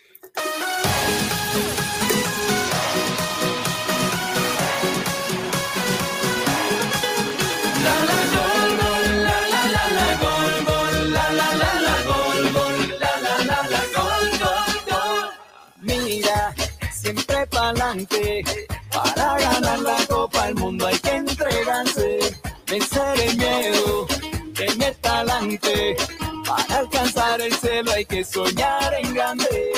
Para 18.07 19.37
ganar 19.39 19.79
la 19.79 19.97
Copa 20.07 20.45
del 20.45 20.55
Mundo 20.55 20.87
hay 20.87 20.97
que 20.99 21.15
entregarse, 21.15 22.19
vencer 22.65 23.19
el 23.19 23.37
miedo, 23.37 24.07
tener 24.55 24.95
talante. 24.95 25.97
Para 26.45 26.79
alcanzar 26.79 27.41
el 27.41 27.53
cielo 27.53 27.91
hay 27.91 28.05
que 28.05 28.23
soñar 28.23 28.93
en 28.93 29.13
grande. 29.13 29.73